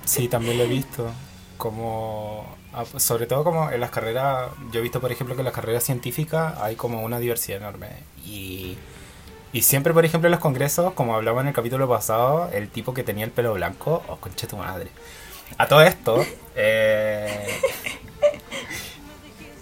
Sí, 0.03 0.27
también 0.27 0.57
lo 0.57 0.65
he 0.65 0.67
visto. 0.67 1.09
Como, 1.57 2.45
ah, 2.73 2.83
sobre 2.97 3.27
todo 3.27 3.43
como 3.43 3.69
en 3.71 3.79
las 3.79 3.91
carreras, 3.91 4.49
yo 4.71 4.79
he 4.79 4.83
visto 4.83 4.99
por 4.99 5.11
ejemplo 5.11 5.35
que 5.35 5.41
en 5.41 5.45
las 5.45 5.53
carreras 5.53 5.83
científicas 5.83 6.55
hay 6.59 6.75
como 6.75 7.03
una 7.03 7.19
diversidad 7.19 7.59
enorme. 7.59 7.87
Y, 8.25 8.75
y 9.53 9.63
siempre, 9.63 9.93
por 9.93 10.05
ejemplo, 10.05 10.27
en 10.27 10.31
los 10.31 10.39
congresos, 10.39 10.93
como 10.93 11.15
hablaba 11.15 11.41
en 11.41 11.47
el 11.47 11.53
capítulo 11.53 11.87
pasado, 11.87 12.49
el 12.53 12.69
tipo 12.69 12.93
que 12.93 13.03
tenía 13.03 13.25
el 13.25 13.31
pelo 13.31 13.53
blanco, 13.53 14.03
oh, 14.07 14.17
concha 14.17 14.47
tu 14.47 14.57
madre. 14.57 14.89
A 15.57 15.67
todo 15.67 15.81
esto, 15.81 16.25
eh, 16.55 17.47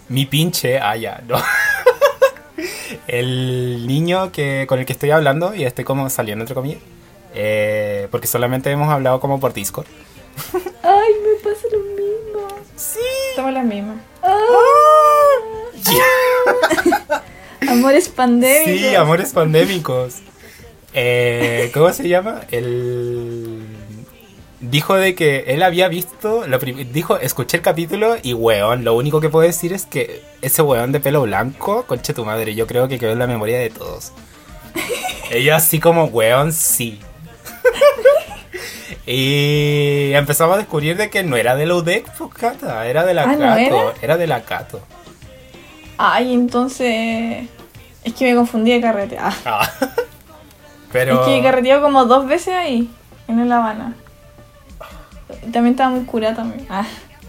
mi 0.10 0.26
pinche, 0.26 0.80
ah, 0.80 0.96
ya, 0.96 1.22
no. 1.28 1.42
El 3.08 3.88
niño 3.88 4.32
que, 4.32 4.66
con 4.68 4.80
el 4.80 4.86
que 4.86 4.94
estoy 4.94 5.12
hablando, 5.12 5.56
y 5.56 5.64
estoy 5.64 5.84
como 5.84 6.10
saliendo 6.10 6.44
entre 6.44 6.54
comillas, 6.54 6.82
eh, 7.34 8.08
porque 8.12 8.28
solamente 8.28 8.70
hemos 8.70 8.90
hablado 8.90 9.20
como 9.20 9.40
por 9.40 9.54
Discord. 9.54 9.88
Ay, 10.84 11.14
me 11.24 11.44
pasa 11.44 11.68
lo 11.72 11.80
mismo. 11.80 12.48
Sí. 12.76 13.00
Somos 13.36 13.54
las 13.54 13.66
mismas. 13.66 13.98
Amores 17.70 18.10
pandémicos. 18.10 18.74
Sí, 18.90 18.96
amores 18.96 19.32
pandémicos. 19.34 20.16
Eh, 20.94 21.70
¿Cómo 21.74 21.92
se 21.94 22.08
llama? 22.08 22.42
El 22.52 23.64
dijo 24.60 24.96
de 24.96 25.16
que 25.16 25.46
él 25.48 25.64
había 25.64 25.88
visto, 25.88 26.46
lo 26.48 26.58
dijo, 26.60 27.18
escuché 27.18 27.58
el 27.58 27.64
capítulo 27.64 28.18
y 28.22 28.34
weón, 28.34 28.84
lo 28.84 28.94
único 28.96 29.22
que 29.22 29.30
puedo 29.30 29.48
decir 29.48 29.72
es 29.72 29.86
que 29.86 30.22
ese 30.42 30.62
weón 30.62 30.92
de 30.92 31.00
pelo 31.00 31.22
blanco, 31.22 31.86
conche 31.86 32.14
tu 32.14 32.26
madre, 32.26 32.56
yo 32.56 32.68
creo 32.68 32.88
que 32.88 33.00
quedó 33.00 33.12
en 33.14 33.20
la 33.20 33.28
memoria 33.28 33.58
de 33.60 33.70
todos. 33.70 34.12
Ella 35.32 35.58
así 35.58 35.80
como, 35.80 36.06
weón, 36.06 36.52
sí. 36.52 37.00
y 39.06 40.12
empezamos 40.14 40.56
a 40.56 40.58
descubrir 40.60 40.98
de 40.98 41.10
que 41.10 41.24
no 41.24 41.38
era 41.38 41.56
de 41.56 41.66
la 41.66 41.76
UDEC, 41.76 42.12
pues, 42.18 42.34
Cata, 42.34 42.88
era 42.88 43.06
de 43.06 43.14
la 43.14 43.24
Ah, 43.24 43.34
¿no 43.34 43.40
Cato, 43.40 43.60
era? 43.60 43.94
era 44.02 44.18
de 44.18 44.28
la 44.28 44.42
Cato. 44.44 44.82
Ay, 45.98 46.34
entonces. 46.34 47.48
Es 48.10 48.16
que 48.16 48.30
me 48.32 48.36
confundí 48.36 48.72
de 48.72 48.82
carrete. 48.82 49.18
Ah, 49.20 49.34
Ah. 49.46 49.70
Pero... 50.92 51.22
Es 51.22 51.28
que 51.28 51.44
carreteado 51.44 51.84
como 51.84 52.06
dos 52.06 52.28
veces 52.28 52.56
ahí, 52.56 52.90
en 53.28 53.48
La 53.48 53.58
Habana. 53.58 53.94
También 55.54 55.68
estaba 55.76 55.92
muy 55.92 56.06
curada 56.06 56.36
también. 56.38 56.66
Ah, 56.70 56.86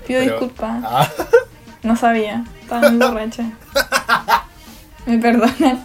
pido 0.07 0.21
pero- 0.21 0.33
disculpas. 0.40 0.83
Ah, 0.85 1.09
No 1.83 1.97
sabía. 1.97 2.45
Estaba 2.62 2.90
muy 2.90 3.07
borracha. 3.07 3.45
Me 5.07 5.19
perdonan. 5.19 5.85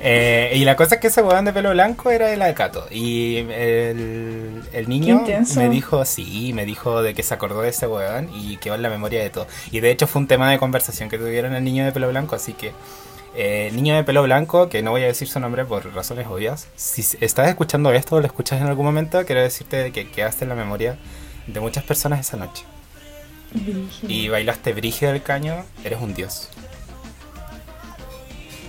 eh, 0.00 0.52
y 0.54 0.64
la 0.64 0.74
cosa 0.76 0.96
es 0.96 1.00
que 1.00 1.06
ese 1.08 1.22
weón 1.22 1.44
de 1.46 1.52
pelo 1.52 1.70
blanco 1.70 2.10
era 2.10 2.30
el 2.32 2.40
Acato. 2.42 2.86
Y 2.90 3.38
el, 3.38 4.62
el 4.72 4.88
niño 4.88 5.22
me 5.56 5.68
dijo, 5.70 6.04
sí, 6.04 6.52
me 6.54 6.64
dijo 6.66 7.02
de 7.02 7.14
que 7.14 7.22
se 7.22 7.32
acordó 7.34 7.62
de 7.62 7.70
ese 7.70 7.86
weón 7.86 8.28
y 8.34 8.56
quedó 8.58 8.74
en 8.74 8.82
la 8.82 8.90
memoria 8.90 9.22
de 9.22 9.30
todo. 9.30 9.46
Y 9.70 9.80
de 9.80 9.90
hecho 9.90 10.06
fue 10.06 10.20
un 10.20 10.28
tema 10.28 10.50
de 10.50 10.58
conversación 10.58 11.08
que 11.08 11.16
tuvieron 11.18 11.54
el 11.54 11.64
niño 11.64 11.84
de 11.86 11.92
pelo 11.92 12.08
blanco, 12.10 12.36
así 12.36 12.52
que... 12.52 12.72
eh, 13.34 13.70
niño 13.72 13.94
de 13.94 14.04
pelo 14.04 14.22
blanco, 14.22 14.68
que 14.68 14.82
no 14.82 14.90
voy 14.90 15.02
a 15.02 15.06
decir 15.06 15.28
su 15.28 15.40
nombre 15.40 15.64
por 15.64 15.92
razones 15.94 16.26
obvias, 16.26 16.68
si 16.76 17.02
estás 17.20 17.48
escuchando 17.48 17.92
esto 17.92 18.16
o 18.16 18.20
lo 18.20 18.26
escuchas 18.26 18.60
en 18.60 18.66
algún 18.66 18.84
momento, 18.84 19.24
quiero 19.24 19.40
decirte 19.40 19.76
de 19.76 19.92
que 19.92 20.10
quedaste 20.10 20.44
en 20.44 20.50
la 20.50 20.54
memoria 20.54 20.98
de 21.46 21.60
muchas 21.60 21.84
personas 21.84 22.20
esa 22.20 22.36
noche. 22.36 22.64
Y 24.08 24.28
bailaste 24.28 24.72
brige 24.72 25.06
del 25.06 25.22
caño, 25.22 25.64
eres 25.84 26.00
un 26.00 26.14
dios. 26.14 26.48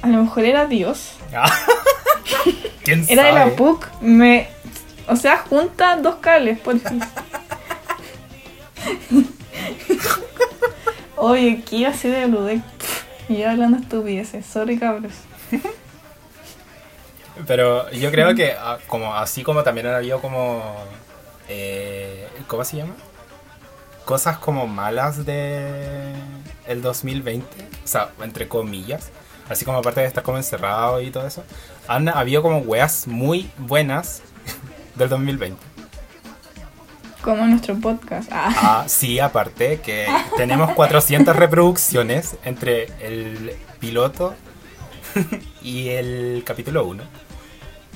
A 0.02 0.08
lo 0.08 0.24
mejor 0.24 0.44
era 0.44 0.66
Dios. 0.66 1.14
¿Quién 2.84 3.06
Era 3.08 3.24
de 3.28 3.32
la 3.32 3.44
sabe? 3.46 3.52
PUC. 3.52 3.88
Me... 4.02 4.50
O 5.08 5.16
sea, 5.16 5.38
junta 5.38 5.96
dos 5.96 6.16
cables, 6.16 6.60
por 6.60 6.78
fin. 6.80 7.02
Oye, 11.16 11.62
¿qué 11.70 11.78
iba 11.78 11.90
a 11.90 11.94
ser 11.94 12.12
de 12.12 12.28
Ludec? 12.28 12.62
Y 13.30 13.38
yo 13.38 13.50
hablando 13.50 13.78
estupideces. 13.78 14.46
Sorry, 14.46 14.78
cabros. 14.78 15.14
Pero 17.48 17.90
yo 17.92 18.12
creo 18.12 18.36
que 18.36 18.54
ah, 18.54 18.78
como 18.88 19.16
así 19.16 19.44
como 19.44 19.64
también 19.64 19.88
han 19.88 19.96
habido 19.96 20.22
como 20.22 20.62
eh, 21.50 22.28
¿cómo 22.48 22.64
se 22.64 22.78
llama? 22.78 22.96
Cosas 24.06 24.38
como 24.38 24.68
malas 24.68 25.26
de 25.26 26.14
el 26.68 26.82
2020, 26.82 27.46
o 27.84 27.88
sea, 27.88 28.10
entre 28.22 28.48
comillas, 28.48 29.12
así 29.50 29.66
como 29.66 29.78
aparte 29.78 30.02
de 30.02 30.08
estar 30.08 30.24
como 30.24 30.38
encerrado 30.38 31.02
y 31.02 31.10
todo 31.10 31.26
eso, 31.26 31.44
han 31.88 32.10
habido 32.10 32.42
como 32.42 32.60
weas 32.60 33.08
muy 33.08 33.50
buenas 33.58 34.22
del 34.96 35.10
2020. 35.10 35.73
Como 37.24 37.46
nuestro 37.48 37.76
podcast. 37.80 38.30
Ah, 38.32 38.54
Ah, 38.58 38.84
sí, 38.88 39.20
aparte 39.20 39.80
que 39.80 40.06
tenemos 40.38 40.72
400 40.74 41.36
reproducciones 41.36 42.36
entre 42.44 42.88
el 43.02 43.54
piloto 43.80 44.36
y 45.62 45.90
el 45.90 46.44
capítulo 46.46 46.86
1. 46.86 47.04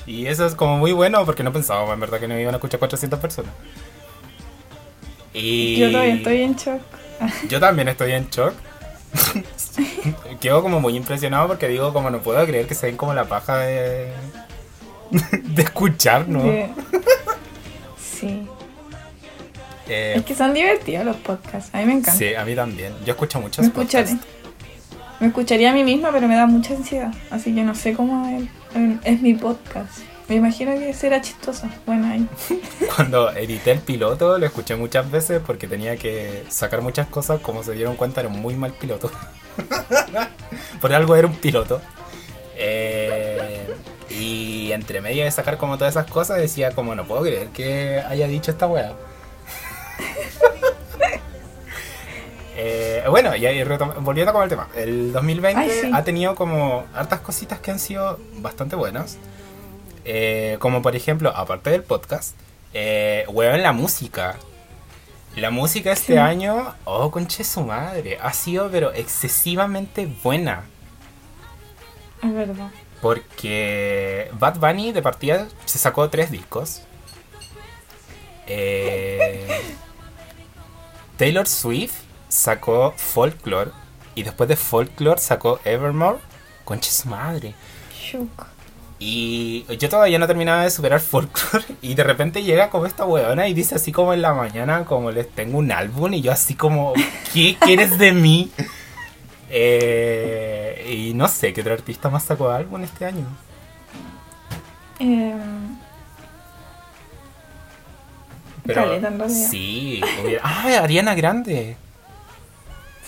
Y 0.06 0.28
eso 0.28 0.46
es 0.46 0.56
como 0.56 0.78
muy 0.78 0.94
bueno 0.94 1.26
porque 1.26 1.44
no 1.44 1.52
pensábamos 1.52 1.94
en 1.94 2.00
verdad 2.00 2.20
que 2.22 2.28
no 2.30 2.40
iban 2.40 2.54
a 2.54 2.58
escuchar 2.58 2.80
400 2.80 3.20
personas. 3.20 3.52
Y 5.34 5.78
yo 5.78 5.92
todavía 5.92 6.13
estoy 6.16 6.42
en 6.44 6.56
shock. 6.56 6.82
yo 7.50 7.60
también 7.60 7.90
estoy 7.90 8.13
en 8.13 8.30
shock. 8.30 8.54
Quedo 10.40 10.62
como 10.63 10.80
muy 10.80 10.96
impresionado 10.96 11.48
porque 11.48 11.68
digo 11.68 11.92
como 11.92 12.10
no 12.10 12.20
puedo 12.20 12.46
creer 12.46 12.66
que 12.68 12.76
se 12.76 12.88
den 12.88 12.96
como 12.98 13.13
la 13.13 13.26
paja 13.26 13.58
de, 13.58 14.13
de 15.12 15.62
escucharnos. 15.62 16.44
Sí. 18.00 18.48
Eh, 19.89 20.13
Es 20.17 20.23
que 20.26 20.36
son 20.36 20.54
divertidos 20.54 21.06
los 21.06 21.15
podcasts. 21.17 21.69
A 21.73 21.80
mí 21.80 21.86
me 21.86 21.93
encanta. 21.93 22.12
sí, 22.13 22.34
a 22.36 22.43
mí 22.45 22.56
también. 22.56 22.93
Yo 23.06 23.13
escucho 23.13 23.39
muchos 23.39 23.60
Me 23.63 23.67
escucharé. 23.67 24.06
podcasts. 24.12 24.28
Me 25.19 25.28
escucharía 25.28 25.71
a 25.71 25.73
mí 25.73 25.84
misma, 25.84 26.10
pero 26.12 26.28
me 26.28 26.36
da 26.36 26.45
mucha 26.45 26.73
ansiedad. 26.76 27.12
Así 27.32 27.54
que 27.56 27.63
no 27.63 27.73
sé 27.73 27.93
cómo 27.93 28.28
es, 28.38 28.43
es 29.04 29.21
mi 29.21 29.34
podcast. 29.34 30.00
Me 30.28 30.36
imagino 30.36 30.78
que 30.78 30.93
será 30.93 31.21
chistoso. 31.21 31.67
Bueno, 31.86 32.08
ahí. 32.08 32.28
Cuando 32.95 33.32
edité 33.32 33.71
el 33.71 33.80
piloto 33.80 34.38
lo 34.38 34.45
escuché 34.45 34.76
muchas 34.76 35.10
veces 35.10 35.41
porque 35.45 35.67
tenía 35.67 35.95
que 35.97 36.43
sacar 36.50 36.82
muchas 36.82 37.08
cosas. 37.08 37.39
Como 37.39 37.63
se 37.63 37.71
dieron 37.73 37.95
cuenta, 37.95 38.19
era 38.21 38.30
un 38.30 38.39
muy 38.41 38.56
mal 38.56 38.73
piloto. 38.73 39.10
Por 40.82 40.93
algo 40.93 41.15
era 41.15 41.28
un 41.28 41.36
piloto. 41.36 41.82
Eh, 42.56 43.67
y 44.10 44.71
entre 44.71 45.02
medio 45.02 45.23
de 45.23 45.32
sacar 45.32 45.58
como 45.58 45.78
todas 45.78 45.93
esas 45.93 46.10
cosas 46.10 46.38
decía 46.39 46.71
como 46.71 46.95
no 46.95 47.06
puedo 47.06 47.21
creer 47.21 47.47
que 47.50 48.02
haya 48.08 48.28
dicho 48.28 48.52
esta 48.52 48.67
weá. 48.67 48.93
Eh, 52.60 53.04
bueno, 53.08 53.36
y 53.36 53.46
ahí 53.46 53.63
volviendo 54.02 54.34
con 54.34 54.41
el 54.43 54.50
tema, 54.50 54.67
el 54.76 55.12
2020 55.13 55.62
Ay, 55.62 55.70
sí. 55.82 55.91
ha 55.93 56.04
tenido 56.04 56.34
como 56.34 56.86
hartas 56.96 57.20
cositas 57.20 57.60
que 57.60 57.70
han 57.70 57.78
sido 57.80 58.20
bastante 58.38 58.76
buenas. 58.76 59.17
Eh, 60.06 60.58
como 60.60 60.82
por 60.82 60.96
ejemplo, 60.96 61.30
aparte 61.36 61.70
del 61.70 61.84
podcast, 61.84 62.36
eh, 62.74 63.26
weón, 63.30 63.62
la 63.62 63.74
música. 63.74 64.36
La 65.36 65.52
música 65.52 65.91
este 65.91 66.13
Sí. 66.13 66.17
año, 66.17 66.74
oh, 66.86 67.12
conche 67.12 67.43
su 67.43 67.62
madre, 67.62 68.17
ha 68.20 68.34
sido 68.34 68.72
pero 68.72 68.91
excesivamente 68.91 70.08
buena. 70.24 70.63
Es 72.24 72.34
verdad. 72.34 72.72
Porque 73.02 74.32
Bad 74.39 74.58
Bunny 74.58 74.91
de 74.93 75.04
partida 75.04 75.48
se 75.65 75.78
sacó 75.78 76.10
tres 76.10 76.32
discos. 76.32 76.82
Eh, 78.48 79.62
Taylor 81.17 81.48
Swift 81.48 81.93
sacó 82.38 82.93
Folklore. 82.95 83.71
Y 84.15 84.23
después 84.23 84.47
de 84.47 84.56
Folklore 84.56 85.19
sacó 85.19 85.60
Evermore. 85.65 86.19
Concha 86.63 86.91
su 86.91 87.08
madre. 87.10 87.54
Y 89.00 89.63
yo 89.78 89.89
todavía 89.89 90.17
no 90.17 90.26
terminaba 90.28 90.63
de 90.63 90.69
superar 90.71 91.00
Folklore. 91.00 91.65
Y 91.82 91.93
de 91.95 92.04
repente 92.04 92.43
llega 92.43 92.69
como 92.69 92.86
esta 92.86 93.06
weona 93.06 93.47
y 93.47 93.54
dice 93.54 93.76
así 93.76 93.91
como 93.91 94.13
en 94.13 94.21
la 94.21 94.34
mañana, 94.34 94.86
como 94.86 95.12
les 95.12 95.30
tengo 95.30 95.58
un 95.60 95.71
álbum. 95.71 96.13
Y 96.13 96.21
yo 96.21 96.32
así 96.32 96.56
como, 96.56 96.93
¿qué 97.34 97.58
quieres 97.60 97.97
de 97.97 98.12
mí? 98.13 98.52
Eh, 99.50 100.86
y 101.10 101.13
no 101.13 101.28
sé 101.28 101.54
qué 101.54 101.62
otro 101.62 101.73
artista 101.73 102.10
más 102.10 102.23
sacó 102.23 102.50
álbum 102.50 102.84
este 102.84 103.06
año. 103.06 103.26
Em, 105.00 105.78
Caleta, 108.73 109.08
en 109.08 109.19
realidad. 109.19 109.47
sí, 109.50 110.02
hubiera- 110.23 110.41
ah, 110.43 110.80
Ariana 110.84 111.15
Grande, 111.15 111.78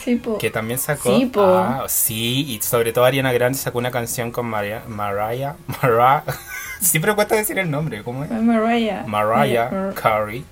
sí, 0.03 0.15
po. 0.15 0.37
que 0.37 0.49
también 0.49 0.79
sacó. 0.79 1.17
Sí, 1.17 1.25
po. 1.27 1.41
Ah, 1.43 1.85
sí, 1.87 2.45
y 2.55 2.61
sobre 2.61 2.91
todo 2.93 3.05
Ariana 3.05 3.31
Grande 3.31 3.57
sacó 3.57 3.77
una 3.77 3.91
canción 3.91 4.31
con 4.31 4.45
Maria- 4.47 4.83
Mariah, 4.87 5.55
Mariah, 5.81 6.23
siempre 6.81 7.13
cuesta 7.15 7.35
decir 7.35 7.57
el 7.59 7.69
nombre, 7.69 8.03
¿cómo 8.03 8.23
es? 8.23 8.31
Mariah. 8.31 9.03
Mariah 9.05 9.69
Mar- 9.71 9.93
Carey, 9.95 10.43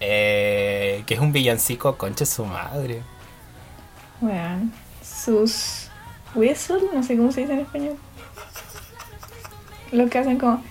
eh, 0.00 1.02
que 1.06 1.14
es 1.14 1.20
un 1.20 1.32
villancico 1.32 1.96
concha 1.96 2.24
su 2.26 2.44
madre. 2.44 3.02
Weón. 4.20 4.72
Sus 5.02 5.88
whistle, 6.34 6.78
no 6.94 7.02
sé 7.02 7.16
cómo 7.16 7.30
se 7.32 7.42
dice 7.42 7.52
en 7.54 7.60
español. 7.60 7.96
Lo 9.92 10.08
que 10.08 10.18
hacen 10.18 10.38
como. 10.38 10.62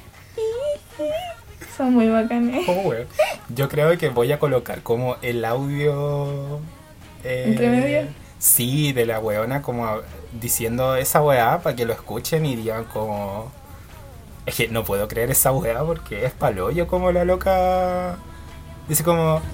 Son 1.76 1.94
muy 1.94 2.10
bacanes. 2.10 2.66
Oh, 2.68 2.74
weón. 2.90 3.08
Yo 3.50 3.70
creo 3.70 3.98
que 3.98 4.10
voy 4.10 4.32
a 4.32 4.40
colocar 4.40 4.82
como 4.84 5.18
el 5.22 5.44
audio. 5.46 6.60
Eh, 7.24 7.44
¿Entre 7.48 7.70
medio? 7.70 8.08
Sí, 8.38 8.94
de 8.94 9.06
la 9.06 9.20
weona 9.20 9.62
como 9.62 10.00
diciendo 10.40 10.96
esa 10.96 11.22
weá 11.22 11.60
para 11.60 11.76
que 11.76 11.86
lo 11.86 11.94
escuchen 11.94 12.46
y 12.46 12.56
digan 12.56 12.86
como. 12.86 13.52
Es 14.46 14.56
que 14.56 14.68
no 14.70 14.84
puedo 14.84 15.08
creer 15.08 15.30
esa 15.32 15.52
weá 15.52 15.84
porque 15.84 16.26
es 16.26 16.32
paloyo 16.32 16.88
como 16.88 17.12
la 17.12 17.26
loca. 17.26 18.18
Dice 18.88 19.04
como. 19.04 19.42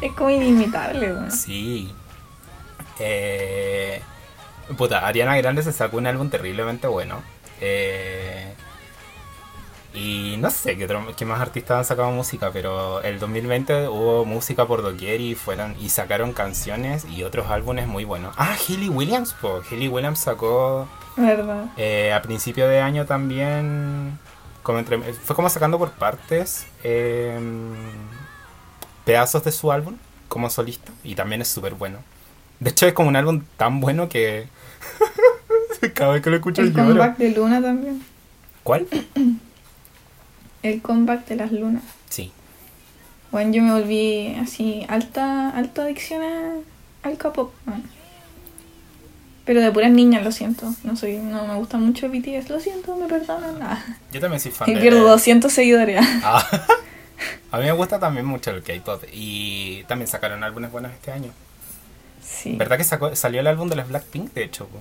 Es 0.00 0.12
como 0.12 0.30
inimitable, 0.30 1.12
weón. 1.12 1.32
Sí. 1.32 1.92
Eh, 2.98 4.00
puta, 4.76 5.06
Ariana 5.06 5.36
Grande 5.36 5.62
se 5.62 5.72
sacó 5.72 5.96
un 5.96 6.06
álbum 6.06 6.28
terriblemente 6.28 6.86
bueno. 6.86 7.22
Eh, 7.60 8.45
y 9.96 10.36
no 10.38 10.50
sé 10.50 10.76
qué, 10.76 11.24
más 11.24 11.40
artistas 11.40 11.78
han 11.78 11.84
sacado 11.86 12.10
música, 12.10 12.50
pero 12.52 13.00
el 13.02 13.18
2020 13.18 13.88
hubo 13.88 14.24
música 14.24 14.66
por 14.66 14.82
doquier 14.82 15.20
y 15.20 15.34
fueron 15.34 15.74
y 15.80 15.88
sacaron 15.88 16.32
canciones 16.32 17.06
y 17.06 17.22
otros 17.22 17.48
álbumes 17.50 17.86
muy 17.88 18.04
buenos. 18.04 18.34
Ah, 18.38 18.54
Hayley 18.68 18.88
Williams, 18.90 19.32
po. 19.32 19.62
Hayley 19.70 19.88
Williams 19.88 20.18
sacó 20.18 20.86
¿Verdad? 21.16 21.64
eh, 21.78 22.12
a 22.12 22.20
principio 22.22 22.68
de 22.68 22.80
año 22.80 23.06
también, 23.06 24.18
como 24.62 24.78
entre, 24.78 24.98
fue 25.14 25.34
como 25.34 25.48
sacando 25.48 25.78
por 25.78 25.90
partes 25.92 26.66
eh, 26.84 27.38
pedazos 29.04 29.44
de 29.44 29.52
su 29.52 29.72
álbum 29.72 29.96
como 30.28 30.50
solista 30.50 30.92
y 31.04 31.14
también 31.14 31.40
es 31.42 31.48
súper 31.48 31.74
bueno. 31.74 31.98
De 32.60 32.70
hecho 32.70 32.86
es 32.86 32.92
como 32.92 33.08
un 33.08 33.16
álbum 33.16 33.42
tan 33.56 33.80
bueno 33.80 34.08
que 34.08 34.48
cada 35.94 36.12
vez 36.14 36.22
que 36.22 36.30
lo 36.30 36.36
escucho 36.36 36.62
El 36.62 36.72
lloro. 36.72 36.88
comeback 36.88 37.16
de 37.16 37.30
Luna 37.30 37.62
también. 37.62 38.02
¿Cuál? 38.62 38.86
El 40.62 40.82
comeback 40.82 41.26
de 41.26 41.36
las 41.36 41.52
lunas. 41.52 41.82
Sí. 42.08 42.32
Bueno, 43.30 43.52
yo 43.52 43.62
me 43.62 43.72
volví 43.72 44.34
así, 44.40 44.84
alta, 44.88 45.50
alta 45.50 45.82
adicción 45.82 46.22
a- 46.22 47.08
al 47.08 47.16
K-pop. 47.18 47.52
weón. 47.66 47.82
Pero 49.44 49.60
de 49.60 49.70
puras 49.70 49.92
niñas, 49.92 50.24
lo 50.24 50.32
siento. 50.32 50.72
No 50.82 50.96
soy, 50.96 51.18
no 51.18 51.46
me 51.46 51.54
gusta 51.54 51.76
mucho 51.78 52.08
BTS, 52.08 52.50
lo 52.50 52.58
siento, 52.58 52.96
me 52.96 53.06
perdonan. 53.06 53.56
Ah. 53.62 53.84
Yo 54.12 54.20
también 54.20 54.40
soy 54.40 54.50
fan 54.50 54.68
Y 54.70 54.74
de... 54.74 54.80
pierdo 54.80 55.06
200 55.08 55.52
seguidores. 55.52 56.04
Ah. 56.24 56.44
A 57.52 57.58
mí 57.58 57.64
me 57.64 57.72
gusta 57.72 57.98
también 58.00 58.26
mucho 58.26 58.50
el 58.50 58.62
K-pop 58.62 59.04
y 59.12 59.84
también 59.84 60.08
sacaron 60.08 60.42
álbumes 60.42 60.72
buenos 60.72 60.92
este 60.92 61.12
año. 61.12 61.30
Sí. 62.22 62.56
¿Verdad 62.56 62.76
que 62.76 62.84
sacó- 62.84 63.14
salió 63.14 63.40
el 63.40 63.46
álbum 63.46 63.68
de 63.68 63.76
las 63.76 63.88
Blackpink, 63.88 64.32
de 64.34 64.44
hecho? 64.44 64.66
po? 64.66 64.78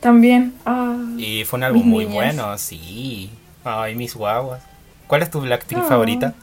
También. 0.00 0.54
Ah. 0.66 0.96
Y 1.16 1.44
fue 1.44 1.58
un 1.58 1.64
álbum 1.64 1.86
muy 1.86 2.04
niñas. 2.04 2.14
bueno, 2.36 2.58
sí. 2.58 3.30
Ay, 3.64 3.94
mis 3.94 4.14
guaguas. 4.14 4.62
¿Cuál 5.08 5.22
es 5.22 5.30
tu 5.30 5.40
Blackpink 5.40 5.80
Ah. 5.82 5.88
favorita? 5.88 6.34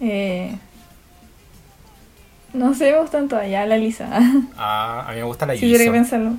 Eh, 0.00 0.56
no 2.54 2.74
sé, 2.74 2.92
me 2.92 3.00
gustan 3.00 3.28
todas. 3.28 3.48
Ya, 3.50 3.66
la 3.66 3.76
Lisa. 3.76 4.08
Ah, 4.56 5.04
a 5.06 5.10
mí 5.10 5.16
me 5.18 5.24
gusta 5.24 5.44
la 5.46 5.54
si 5.54 5.60
tuviera 5.60 5.78
que 5.78 5.90
Jisoo. 5.90 5.92
pensarlo. 5.92 6.32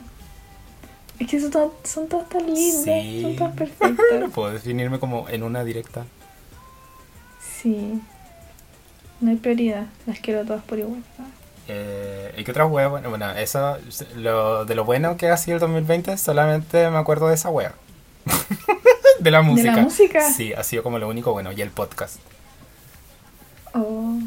Es 1.19 1.27
que 1.27 1.39
son, 1.39 1.51
to- 1.51 1.75
son 1.83 2.07
todas 2.07 2.27
tan 2.29 2.45
lindas. 2.45 2.83
Sí. 2.83 3.21
Son 3.21 3.35
todas 3.35 3.53
perfectas. 3.57 4.31
Puedo 4.33 4.51
definirme 4.51 4.99
como 4.99 5.27
en 5.29 5.43
una 5.43 5.63
directa. 5.63 6.05
Sí. 7.61 8.01
No 9.19 9.31
hay 9.31 9.35
prioridad. 9.37 9.85
Las 10.05 10.19
quiero 10.19 10.45
todas 10.45 10.63
por 10.63 10.79
igual. 10.79 11.03
Eh, 11.67 12.33
¿Y 12.37 12.43
qué 12.45 12.51
otra 12.51 12.65
wea? 12.65 12.87
Bueno, 12.87 13.09
bueno, 13.09 13.29
eso, 13.31 13.77
lo, 14.15 14.63
de 14.65 14.73
lo 14.75 14.85
bueno 14.85 15.17
que 15.17 15.29
ha 15.29 15.37
sido 15.37 15.55
el 15.55 15.59
2020, 15.59 16.17
solamente 16.17 16.89
me 16.89 16.97
acuerdo 16.97 17.27
de 17.27 17.35
esa 17.35 17.49
wea. 17.49 17.73
de 19.19 19.31
la 19.31 19.41
música. 19.41 19.77
música? 19.77 20.31
Sí, 20.31 20.53
ha 20.53 20.63
sido 20.63 20.83
como 20.83 20.99
lo 20.99 21.07
único 21.07 21.31
bueno. 21.31 21.51
Y 21.51 21.61
el 21.61 21.69
podcast. 21.71 22.17
Oh. 23.73 24.17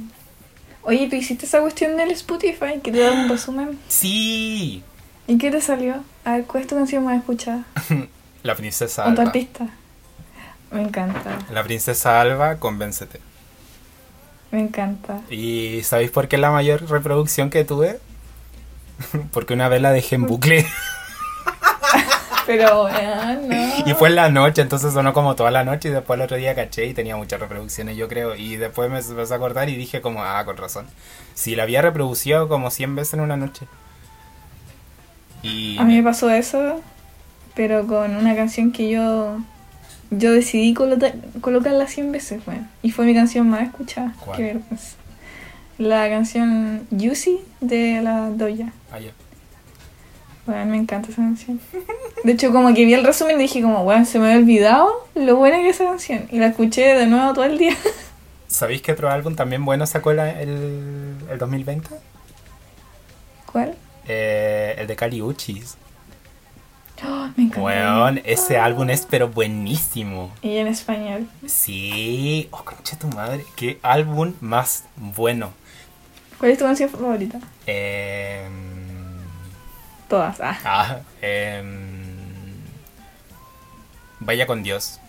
Oye, 0.83 1.09
¿tú 1.09 1.17
hiciste 1.17 1.47
esa 1.47 1.61
cuestión 1.61 1.97
del 1.97 2.11
Spotify 2.11 2.81
que 2.83 2.91
te 2.91 2.99
da 3.01 3.13
un 3.13 3.29
resumen? 3.29 3.79
Sí. 3.89 4.83
¿Y 5.29 5.39
qué 5.39 5.51
te 5.51 5.61
salió? 5.61 6.03
A 6.25 6.33
ver, 6.33 6.45
¿cuál 6.45 6.63
es 6.63 6.69
tu 6.69 6.75
canción 6.77 7.05
más 7.05 7.19
escuchada? 7.19 7.65
La 8.43 8.57
princesa 8.57 9.03
¿O 9.03 9.05
tu 9.07 9.11
Alba. 9.21 9.23
artista? 9.25 9.67
Me 10.73 10.83
encanta, 10.83 11.39
La 11.53 11.63
princesa 11.63 12.21
Alba, 12.21 12.57
convéncete. 12.57 13.21
me 14.51 14.61
encanta. 14.61 15.21
¿Y 15.31 15.83
sabéis 15.85 16.11
por 16.11 16.27
qué 16.29 16.37
es 16.37 16.41
la 16.43 16.51
mayor 16.51 16.89
reproducción 16.91 17.51
que 17.51 17.65
tuve? 17.65 18.01
Porque 19.33 19.55
una 19.55 19.69
vez 19.69 19.81
la 19.83 19.93
dejé 19.93 20.17
en 20.17 20.27
bucle. 20.27 20.67
Pero, 22.57 22.87
ah, 22.87 23.37
no. 23.41 23.87
Y 23.87 23.95
fue 23.95 24.09
en 24.09 24.17
la 24.17 24.29
noche, 24.31 24.63
entonces 24.63 24.93
sonó 24.93 25.13
como 25.13 25.35
toda 25.37 25.51
la 25.51 25.65
noche 25.65 25.89
y 25.89 25.93
después 25.93 26.19
el 26.19 26.25
otro 26.25 26.37
día 26.37 26.55
caché 26.55 26.87
y 26.87 26.95
tenía 26.95 27.17
muchas 27.17 27.41
reproducciones, 27.41 27.97
yo 27.97 28.09
creo. 28.09 28.35
Y 28.37 28.57
después 28.57 28.91
me 28.91 28.99
empecé 28.99 29.33
a 29.33 29.37
acordar 29.37 29.69
y 29.69 29.77
dije 29.77 30.01
como, 30.01 30.23
ah, 30.23 30.45
con 30.45 30.57
razón. 30.57 30.87
Sí, 31.35 31.57
la 31.57 31.63
había 31.65 31.83
reproducido 31.83 32.49
como 32.49 32.71
100 32.71 32.95
veces 32.97 33.15
en 33.15 33.21
una 33.21 33.37
noche. 33.37 33.67
Y... 35.43 35.77
A 35.79 35.85
mí 35.85 35.97
me 35.97 36.03
pasó 36.03 36.31
eso, 36.31 36.81
pero 37.55 37.87
con 37.87 38.15
una 38.17 38.35
canción 38.37 38.71
que 38.73 38.91
yo 38.91 39.39
yo 40.11 40.31
decidí 40.31 40.75
coloca- 40.75 41.15
colocarla 41.41 41.87
100 41.87 42.13
veces, 42.13 42.45
bueno, 42.45 42.69
y 42.83 42.91
fue 42.91 43.07
mi 43.07 43.15
canción 43.15 43.49
más 43.49 43.63
escuchada. 43.63 44.13
¿Cuál? 44.23 44.37
Qué 44.37 44.43
vergüenza. 44.45 44.97
La 45.79 46.09
canción 46.11 46.87
Juicy 46.91 47.41
de 47.61 48.03
la 48.03 48.29
Doya. 48.31 48.73
Ah, 48.93 48.99
ya. 49.01 49.11
Bueno, 50.47 50.67
me 50.67 50.77
encanta 50.77 51.09
esa 51.11 51.23
canción. 51.23 51.61
De 52.25 52.33
hecho, 52.33 52.53
como 52.53 52.75
que 52.75 52.85
vi 52.85 52.95
el 52.95 53.05
resumen 53.05 53.37
y 53.39 53.43
dije 53.43 53.63
como, 53.63 53.85
bueno, 53.85 54.05
se 54.05 54.19
me 54.19 54.27
había 54.27 54.39
olvidado 54.39 55.07
lo 55.15 55.37
buena 55.37 55.59
que 55.59 55.69
es 55.69 55.77
esa 55.77 55.91
canción. 55.91 56.27
Y 56.31 56.39
la 56.39 56.47
escuché 56.49 56.95
de 56.95 57.07
nuevo 57.07 57.33
todo 57.33 57.45
el 57.45 57.59
día. 57.59 57.77
¿Sabéis 58.49 58.83
que 58.83 58.93
otro 58.93 59.09
álbum 59.11 59.35
también 59.37 59.65
bueno 59.65 59.87
sacó 59.87 60.13
la- 60.13 60.41
el, 60.41 61.15
el 61.31 61.39
2020? 61.39 61.89
¿Cuál? 63.51 63.77
Eh, 64.09 64.75
el 64.79 64.87
de 64.87 64.97
Kali 64.97 65.23
Uchis. 65.23 65.77
Oh, 67.05 67.29
me 67.37 67.45
encanta. 67.45 67.61
Weón, 67.63 68.21
ese 68.25 68.59
álbum 68.59 68.89
es 68.91 69.07
pero 69.11 69.29
buenísimo. 69.29 70.31
Y 70.43 70.57
en 70.59 70.69
español. 70.69 71.27
Sí, 71.47 72.49
oh, 72.53 72.63
concha 72.65 72.97
tu 72.99 73.09
madre, 73.09 73.45
qué 73.57 73.79
álbum 73.83 74.35
más 74.41 74.85
bueno. 74.97 75.53
¿Cuál 76.39 76.53
es 76.53 76.59
tu 76.59 76.65
canción 76.65 76.91
favorita? 76.91 77.41
Eh, 77.67 78.47
Todas. 80.13 80.39
Ah. 80.43 80.59
ah, 80.67 80.99
em, 81.23 81.65
vaya 84.21 84.47
con 84.47 84.63
Dios. 84.63 85.01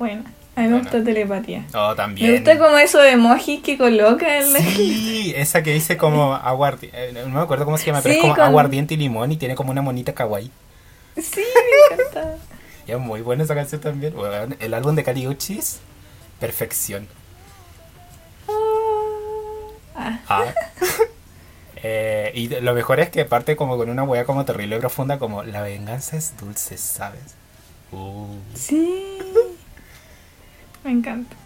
Bueno, 0.00 0.24
a 0.56 0.60
mí 0.62 0.66
me 0.66 0.72
Bueno. 0.72 0.78
gusta 0.82 1.04
telepatía. 1.04 1.64
Oh, 1.74 1.94
también. 1.94 2.28
Me 2.28 2.36
gusta 2.38 2.58
como 2.58 2.76
eso 2.78 2.98
de 2.98 3.12
emojis 3.12 3.62
que 3.62 3.78
coloca 3.78 4.38
en 4.40 4.52
la... 4.52 4.58
Sí, 4.58 5.32
esa 5.36 5.62
que 5.62 5.72
dice 5.74 5.96
como 5.96 6.34
aguardiente, 6.34 7.12
no 7.12 7.28
me 7.28 7.40
acuerdo 7.40 7.64
cómo 7.66 7.78
se 7.78 7.86
llama, 7.86 8.00
pero 8.02 8.16
es 8.16 8.20
como 8.20 8.34
con- 8.34 8.42
aguardiente 8.44 8.94
y 8.94 8.96
limón 8.96 9.30
y 9.30 9.36
tiene 9.36 9.54
como 9.54 9.70
una 9.70 9.80
monita 9.82 10.12
kawaii. 10.12 10.50
Sí, 11.16 11.40
me 11.40 11.94
encanta. 11.94 12.34
Y 12.88 12.90
es 12.90 12.98
muy 12.98 13.20
buena 13.20 13.44
esa 13.44 13.54
canción 13.54 13.80
también. 13.80 14.12
El 14.58 14.74
álbum 14.74 14.96
de 14.96 15.04
Kali 15.04 15.28
Uchis, 15.28 15.78
perfección. 16.40 17.06
Ah, 19.94 20.18
Ah. 20.28 20.44
Eh, 21.82 22.30
y 22.34 22.48
lo 22.48 22.74
mejor 22.74 23.00
es 23.00 23.10
que 23.10 23.24
parte 23.24 23.56
como 23.56 23.76
con 23.76 23.90
una 23.90 24.04
wea 24.04 24.24
como 24.24 24.44
terrible 24.44 24.76
y 24.76 24.78
profunda, 24.78 25.18
como 25.18 25.42
la 25.42 25.62
venganza 25.62 26.16
es 26.16 26.36
dulce, 26.36 26.78
¿sabes? 26.78 27.34
Uh. 27.90 28.26
sí. 28.54 29.18
Me 30.84 30.92
encanta. 30.92 31.36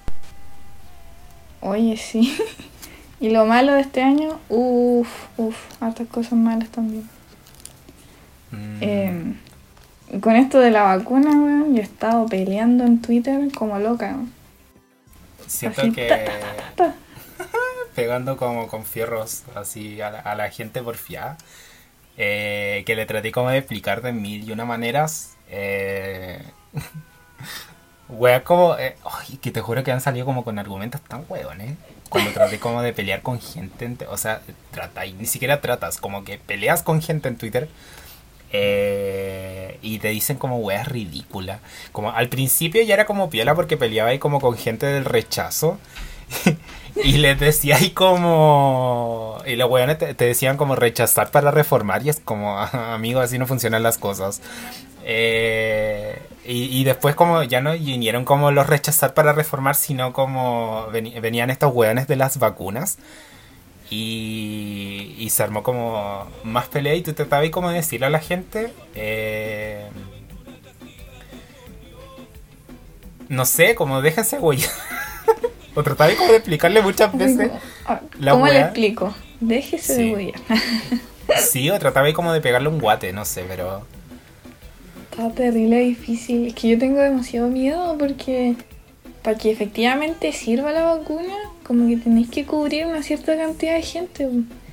Oye, 1.61 1.97
sí. 1.97 2.37
Y 3.19 3.31
lo 3.31 3.47
malo 3.47 3.73
de 3.73 3.81
este 3.81 4.03
año, 4.03 4.39
uff, 4.51 5.09
uff, 5.39 5.57
hartas 5.81 6.07
cosas 6.09 6.35
malas 6.35 6.69
también. 6.69 7.09
Mm. 8.51 8.79
Eh, 8.83 9.35
con 10.21 10.37
esto 10.37 10.61
de 10.61 10.71
la 10.71 10.83
vacuna, 10.83 11.31
weón, 11.31 11.75
yo 11.75 11.81
he 11.81 11.85
estado 11.85 12.27
peleando 12.27 12.85
en 12.85 13.01
Twitter 13.01 13.41
como 13.55 13.79
loca. 13.79 14.09
weón. 14.09 14.33
Siento 15.47 15.81
así, 15.81 15.93
que 15.93 16.09
ta, 16.09 16.19
ta. 16.77 16.95
Pegando 17.97 18.37
como 18.37 18.69
con 18.69 18.85
fierros 18.85 19.43
así 19.57 20.01
a 20.01 20.11
la, 20.37 20.51
gente 20.51 20.83
porfiada, 20.83 21.39
eh, 22.19 22.85
que 22.87 22.95
le 22.97 23.07
traté 23.07 23.33
como 23.33 23.51
de 23.51 23.59
explicar 23.59 24.03
de 24.03 24.13
mil 24.13 24.49
y 24.49 24.53
una 24.53 24.65
maneras. 24.65 25.37
Eh, 25.51 26.43
wea 28.09 28.45
como... 28.45 28.77
eh, 28.79 28.97
que 29.43 29.51
te 29.51 29.61
juro 29.61 29.83
que 29.83 29.93
han 29.93 30.01
salido 30.01 30.27
como 30.27 30.45
con 30.45 30.59
argumentos 30.59 31.01
tan 31.03 31.25
hueones. 31.29 31.77
Cuando 32.09 32.31
traté 32.33 32.59
como 32.61 32.83
de 32.83 32.93
pelear 32.93 33.23
con 33.23 33.41
gente, 33.41 33.85
en 33.85 33.97
te- 33.97 34.07
o 34.07 34.17
sea, 34.17 34.41
trata, 34.71 35.05
ni 35.05 35.27
siquiera 35.27 35.61
tratas, 35.61 35.99
como 35.99 36.23
que 36.25 36.39
peleas 36.39 36.83
con 36.85 37.03
gente 37.03 37.27
en 37.29 37.37
Twitter 37.37 37.69
eh, 38.53 39.79
y 39.83 39.99
te 39.99 40.09
dicen 40.09 40.37
como 40.39 40.59
weas 40.59 40.87
ridículas. 40.89 41.61
Como 41.93 42.11
al 42.13 42.29
principio 42.29 42.83
ya 42.83 42.95
era 42.95 43.07
como 43.07 43.29
piola 43.31 43.55
porque 43.55 43.77
peleaba 43.77 44.11
ahí 44.11 44.19
como 44.19 44.41
con 44.41 44.57
gente 44.57 44.87
del 44.87 45.05
rechazo. 45.05 45.79
y 47.05 47.19
les 47.19 47.39
decía 47.39 47.77
ahí 47.77 47.91
como... 47.91 49.39
Y 49.47 49.57
los 49.57 49.71
weones 49.71 49.99
te, 49.99 50.15
te 50.15 50.25
decían 50.27 50.57
como 50.57 50.75
rechazar 50.77 51.31
para 51.31 51.51
reformar 51.51 52.05
y 52.05 52.09
es 52.09 52.21
como, 52.21 52.59
"Ah, 52.59 52.95
amigo, 52.95 53.21
así 53.21 53.39
no 53.39 53.47
funcionan 53.47 53.83
las 53.83 53.99
cosas. 53.99 54.41
Eh, 55.05 56.21
y, 56.45 56.65
y 56.81 56.85
después 56.85 57.15
como 57.15 57.43
ya 57.45 57.61
no 57.61 57.73
vinieron 57.73 58.25
como 58.25 58.51
los 58.51 58.67
rechazar 58.67 59.15
para 59.15 59.33
reformar, 59.33 59.75
sino 59.77 60.13
como 60.13 60.87
veni- 60.93 61.21
venían 61.21 61.51
estos 61.51 61.73
weones 61.75 62.09
de 62.09 62.17
las 62.17 62.39
vacunas. 62.39 62.99
Y, 63.89 65.15
y 65.19 65.31
se 65.31 65.45
armó 65.45 65.63
como 65.63 66.27
más 66.43 66.67
pelea 66.67 66.95
y 66.97 67.03
tú 67.03 67.13
tratabas 67.13 67.51
como 67.51 67.69
de 67.71 67.77
decirle 67.77 68.07
a 68.07 68.11
la 68.11 68.19
gente... 68.19 68.73
eh, 68.97 69.87
no 73.29 73.45
sé, 73.45 73.75
como 73.75 74.03
déjense 74.03 74.39
güey. 74.39 74.61
O 75.77 75.83
trataba 75.85 76.13
como 76.17 76.31
de 76.33 76.39
explicarle 76.39 76.83
muchas 76.83 77.17
veces. 77.17 77.51
Ah, 77.85 78.01
la 78.19 78.33
¿Cómo 78.33 78.47
le 78.49 78.61
explico? 78.61 79.15
Déjese 79.39 79.95
Sí. 79.95 80.03
de 80.09 80.15
huear. 80.15 80.35
Sí, 81.41 81.69
o 81.71 81.79
trataba 81.79 82.13
como 82.13 82.33
de 82.33 82.41
pegarle 82.41 82.69
un 82.69 82.79
guate, 82.79 83.13
no 83.13 83.25
sé, 83.25 83.45
pero... 83.49 83.85
Está 85.11 85.31
terrible 85.33 85.81
difícil. 85.81 86.47
Es 86.47 86.55
que 86.55 86.69
yo 86.69 86.79
tengo 86.79 87.01
demasiado 87.01 87.49
miedo 87.49 87.97
porque 87.99 88.55
para 89.23 89.37
que 89.37 89.51
efectivamente 89.51 90.33
sirva 90.33 90.71
la 90.71 90.83
vacuna, 90.85 91.35
como 91.65 91.89
que 91.89 91.97
tenéis 91.97 92.31
que 92.31 92.45
cubrir 92.47 92.87
una 92.87 93.03
cierta 93.03 93.37
cantidad 93.37 93.75
de 93.75 93.83
gente. 93.83 94.29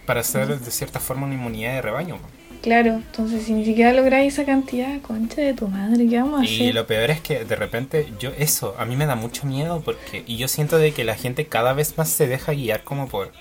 Para 0.06 0.20
hacer 0.20 0.60
de 0.60 0.72
cierta 0.72 1.00
forma 1.00 1.26
una 1.26 1.34
inmunidad 1.36 1.74
de 1.74 1.82
rebaño. 1.82 2.18
Claro, 2.64 2.94
entonces 2.94 3.44
si 3.44 3.54
ni 3.54 3.66
siquiera 3.66 3.92
lográis 3.94 4.34
esa 4.34 4.46
cantidad, 4.46 5.00
concha 5.02 5.42
de 5.42 5.54
tu 5.54 5.68
madre, 5.68 6.08
¿qué 6.08 6.18
vamos 6.18 6.42
a 6.42 6.46
Y 6.46 6.62
hacer? 6.62 6.74
lo 6.76 6.88
peor 6.88 7.12
es 7.12 7.20
que 7.20 7.44
de 7.44 7.56
repente 7.58 8.08
yo 8.20 8.32
eso, 8.38 8.74
a 8.80 8.86
mí 8.86 8.96
me 8.96 9.06
da 9.06 9.16
mucho 9.16 9.46
miedo 9.46 9.82
porque 9.84 10.24
y 10.26 10.38
yo 10.38 10.48
siento 10.48 10.78
de 10.78 10.94
que 10.94 11.04
la 11.04 11.16
gente 11.16 11.46
cada 11.48 11.74
vez 11.74 11.98
más 11.98 12.08
se 12.10 12.26
deja 12.26 12.54
guiar 12.54 12.84
como 12.86 13.10
por 13.10 13.34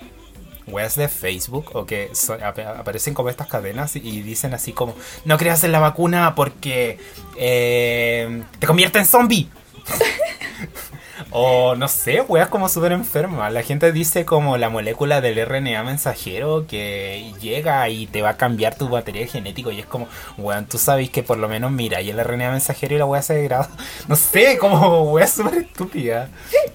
weas 0.67 0.95
de 0.95 1.07
Facebook 1.07 1.71
o 1.73 1.85
que 1.85 2.09
so- 2.13 2.33
ap- 2.33 2.59
aparecen 2.59 3.13
como 3.13 3.29
estas 3.29 3.47
cadenas 3.47 3.95
y 3.95 4.21
dicen 4.21 4.53
así 4.53 4.73
como 4.73 4.93
no 5.25 5.37
creas 5.37 5.63
en 5.63 5.71
la 5.71 5.79
vacuna 5.79 6.35
porque 6.35 6.97
eh, 7.37 8.43
te 8.59 8.67
convierte 8.67 8.99
en 8.99 9.05
zombie. 9.05 9.47
O 11.29 11.75
no 11.75 11.87
sé, 11.87 12.21
weas 12.21 12.49
como 12.49 12.69
súper 12.69 12.91
enferma. 12.91 13.49
La 13.49 13.63
gente 13.63 13.91
dice 13.91 14.25
como 14.25 14.57
la 14.57 14.69
molécula 14.69 15.21
del 15.21 15.37
RNA 15.45 15.83
mensajero 15.83 16.65
que 16.67 17.33
llega 17.39 17.87
y 17.89 18.07
te 18.07 18.21
va 18.21 18.29
a 18.31 18.37
cambiar 18.37 18.75
tu 18.77 18.89
material 18.89 19.27
genético. 19.27 19.71
Y 19.71 19.79
es 19.79 19.85
como, 19.85 20.07
weón, 20.37 20.67
tú 20.67 20.77
sabes 20.77 21.09
que 21.09 21.23
por 21.23 21.37
lo 21.37 21.47
menos 21.47 21.71
mira, 21.71 22.01
y 22.01 22.09
el 22.09 22.19
RNA 22.23 22.51
mensajero 22.51 22.95
y 22.95 22.97
la 22.99 23.05
wea 23.05 23.21
se 23.21 23.35
degrada. 23.35 23.69
No 24.07 24.15
sé, 24.15 24.57
como 24.57 25.03
wea 25.11 25.27
súper 25.27 25.55
estúpida. 25.55 26.31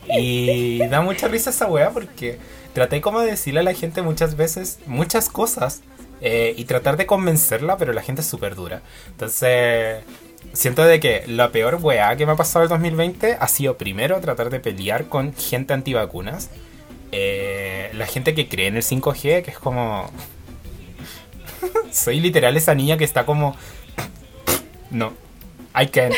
Y 0.07 0.87
da 0.89 1.01
mucha 1.01 1.29
risa 1.29 1.51
esa 1.51 1.67
wea 1.67 1.91
porque 1.91 2.39
traté 2.73 3.01
como 3.01 3.21
de 3.21 3.31
decirle 3.31 3.61
a 3.61 3.63
la 3.63 3.75
gente 3.75 4.03
muchas 4.03 4.37
veces 4.37 4.81
muchas 4.87 5.29
cosas. 5.29 5.83
eh, 6.21 6.55
y 6.57 6.65
tratar 6.65 6.97
de 6.97 7.07
convencerla, 7.07 7.77
pero 7.77 7.93
la 7.93 8.03
gente 8.03 8.23
es 8.23 8.27
súper 8.29 8.55
dura. 8.57 8.83
Entonces, 9.11 10.05
siento 10.53 10.85
de 10.85 11.01
que 11.01 11.25
la 11.27 11.51
peor 11.51 11.79
weá 11.81 12.17
que 12.17 12.27
me 12.27 12.33
ha 12.33 12.37
pasado 12.37 12.65
el 12.65 12.69
2020 12.69 13.37
ha 13.39 13.49
sido 13.49 13.77
primero 13.77 14.21
tratar 14.21 14.51
de 14.51 14.61
pelear 14.61 15.07
con 15.09 15.35
gente 15.35 15.75
antivacunas. 15.75 16.51
Eh, 17.13 17.91
la 17.95 18.07
gente 18.07 18.35
que 18.35 18.49
cree 18.49 18.67
en 18.67 18.77
el 18.77 18.83
5G, 18.83 19.43
que 19.43 19.51
es 19.51 19.59
como... 19.59 20.11
Soy 21.93 22.21
literal 22.21 22.57
esa 22.57 22.75
niña 22.75 22.97
que 22.97 23.05
está 23.05 23.25
como... 23.25 23.57
No, 24.91 25.13
I 25.79 25.87
can't. 25.87 26.15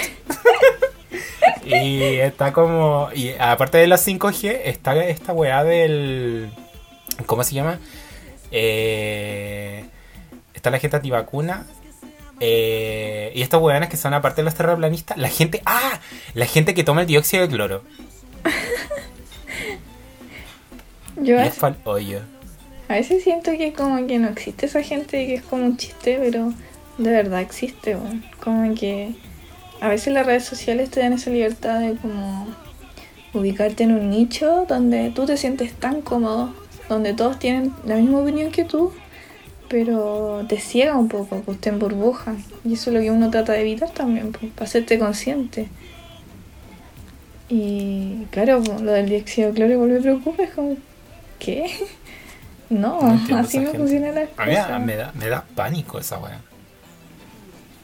y 1.65 2.03
está 2.17 2.53
como... 2.53 3.09
Y 3.15 3.31
aparte 3.39 3.79
de 3.79 3.87
la 3.87 3.97
5G, 3.97 4.61
está 4.65 4.97
esta 5.05 5.33
weá 5.33 5.65
del... 5.65 6.51
¿Cómo 7.27 7.45
se 7.45 7.55
llama? 7.55 7.79
Eh, 8.51 9.85
está 10.55 10.71
la 10.71 10.79
gente 10.79 10.97
antivacuna 10.97 11.67
eh, 12.41 13.31
y 13.35 13.43
estos 13.43 13.63
hueones 13.63 13.91
que 13.91 13.99
son 13.99 14.15
aparte 14.15 14.41
de 14.41 14.47
los 14.47 14.55
terraplanistas, 14.55 15.19
la 15.19 15.29
gente, 15.29 15.61
ah, 15.67 16.01
la 16.35 16.47
gente 16.47 16.73
que 16.75 16.83
toma 16.83 17.03
el 17.03 17.07
dióxido 17.07 17.47
de 17.47 17.55
cloro. 17.55 17.83
Yo 21.23 21.39
a, 21.39 21.53
hoyo. 21.85 22.21
veces 22.89 23.23
siento 23.23 23.51
que 23.53 23.75
como 23.75 24.07
que 24.07 24.19
no 24.19 24.29
existe 24.29 24.65
esa 24.67 24.83
gente 24.83 25.27
que 25.27 25.35
es 25.35 25.43
como 25.43 25.67
un 25.67 25.77
chiste, 25.77 26.19
pero 26.19 26.55
de 26.97 27.11
verdad 27.11 27.43
existe. 27.43 27.99
Como 28.43 28.75
que 28.75 29.13
a 29.83 29.89
veces 29.89 30.15
las 30.15 30.25
redes 30.25 30.45
sociales 30.45 30.91
te 30.91 31.01
dan 31.01 31.13
esa 31.13 31.29
libertad 31.31 31.81
de 31.81 31.97
como 31.97 32.47
ubicarte 33.35 33.85
en 33.85 33.93
un 33.93 34.11
nicho 34.11 34.65
donde 34.67 35.11
tú 35.11 35.27
te 35.27 35.37
sientes 35.37 35.75
tan 35.75 36.01
cómodo, 36.01 36.55
donde 36.89 37.13
todos 37.13 37.39
tienen 37.39 37.75
la 37.85 37.97
misma 37.97 38.21
opinión 38.21 38.51
que 38.51 38.65
tú, 38.65 38.93
pero 39.71 40.45
te 40.49 40.59
ciega 40.59 40.97
un 40.97 41.09
poco, 41.09 41.43
pues 41.43 41.61
te 41.61 41.69
emburbuja. 41.69 42.35
Y 42.65 42.75
eso 42.75 42.91
es 42.91 42.97
lo 42.97 43.01
que 43.01 43.11
uno 43.13 43.31
trata 43.31 43.53
de 43.53 43.61
evitar 43.61 43.89
también, 43.91 44.33
pues, 44.33 44.51
para 44.53 44.65
hacerte 44.67 44.99
consciente. 44.99 45.69
Y 47.49 48.27
claro, 48.33 48.61
pues, 48.63 48.81
lo 48.81 48.91
del 48.91 49.09
dióxido 49.09 49.49
de 49.49 49.55
cloro 49.55 49.73
igual 49.73 49.91
me 49.91 50.01
preocupa, 50.01 50.43
es 50.43 50.51
como, 50.51 50.77
¿qué? 51.39 51.71
No, 52.71 53.01
así 53.35 53.59
no 53.59 53.73
funcionan 53.73 54.15
las 54.15 54.29
A 54.37 54.47
mí 54.47 54.55
cosas. 54.55 54.81
me 54.81 54.95
da, 54.95 55.13
me 55.17 55.27
da 55.27 55.45
pánico 55.57 55.99
esa 55.99 56.19
weá. 56.19 56.41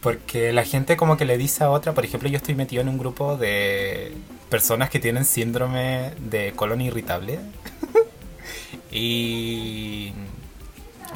Porque 0.00 0.52
la 0.52 0.62
gente 0.62 0.96
como 0.96 1.16
que 1.16 1.24
le 1.24 1.36
dice 1.36 1.64
a 1.64 1.70
otra, 1.70 1.92
por 1.92 2.04
ejemplo, 2.04 2.28
yo 2.28 2.36
estoy 2.36 2.54
metido 2.54 2.82
en 2.82 2.88
un 2.88 2.96
grupo 2.96 3.36
de 3.36 4.12
personas 4.48 4.88
que 4.88 5.00
tienen 5.00 5.24
síndrome 5.24 6.12
de 6.30 6.52
colon 6.54 6.80
irritable. 6.82 7.40
y, 8.92 10.12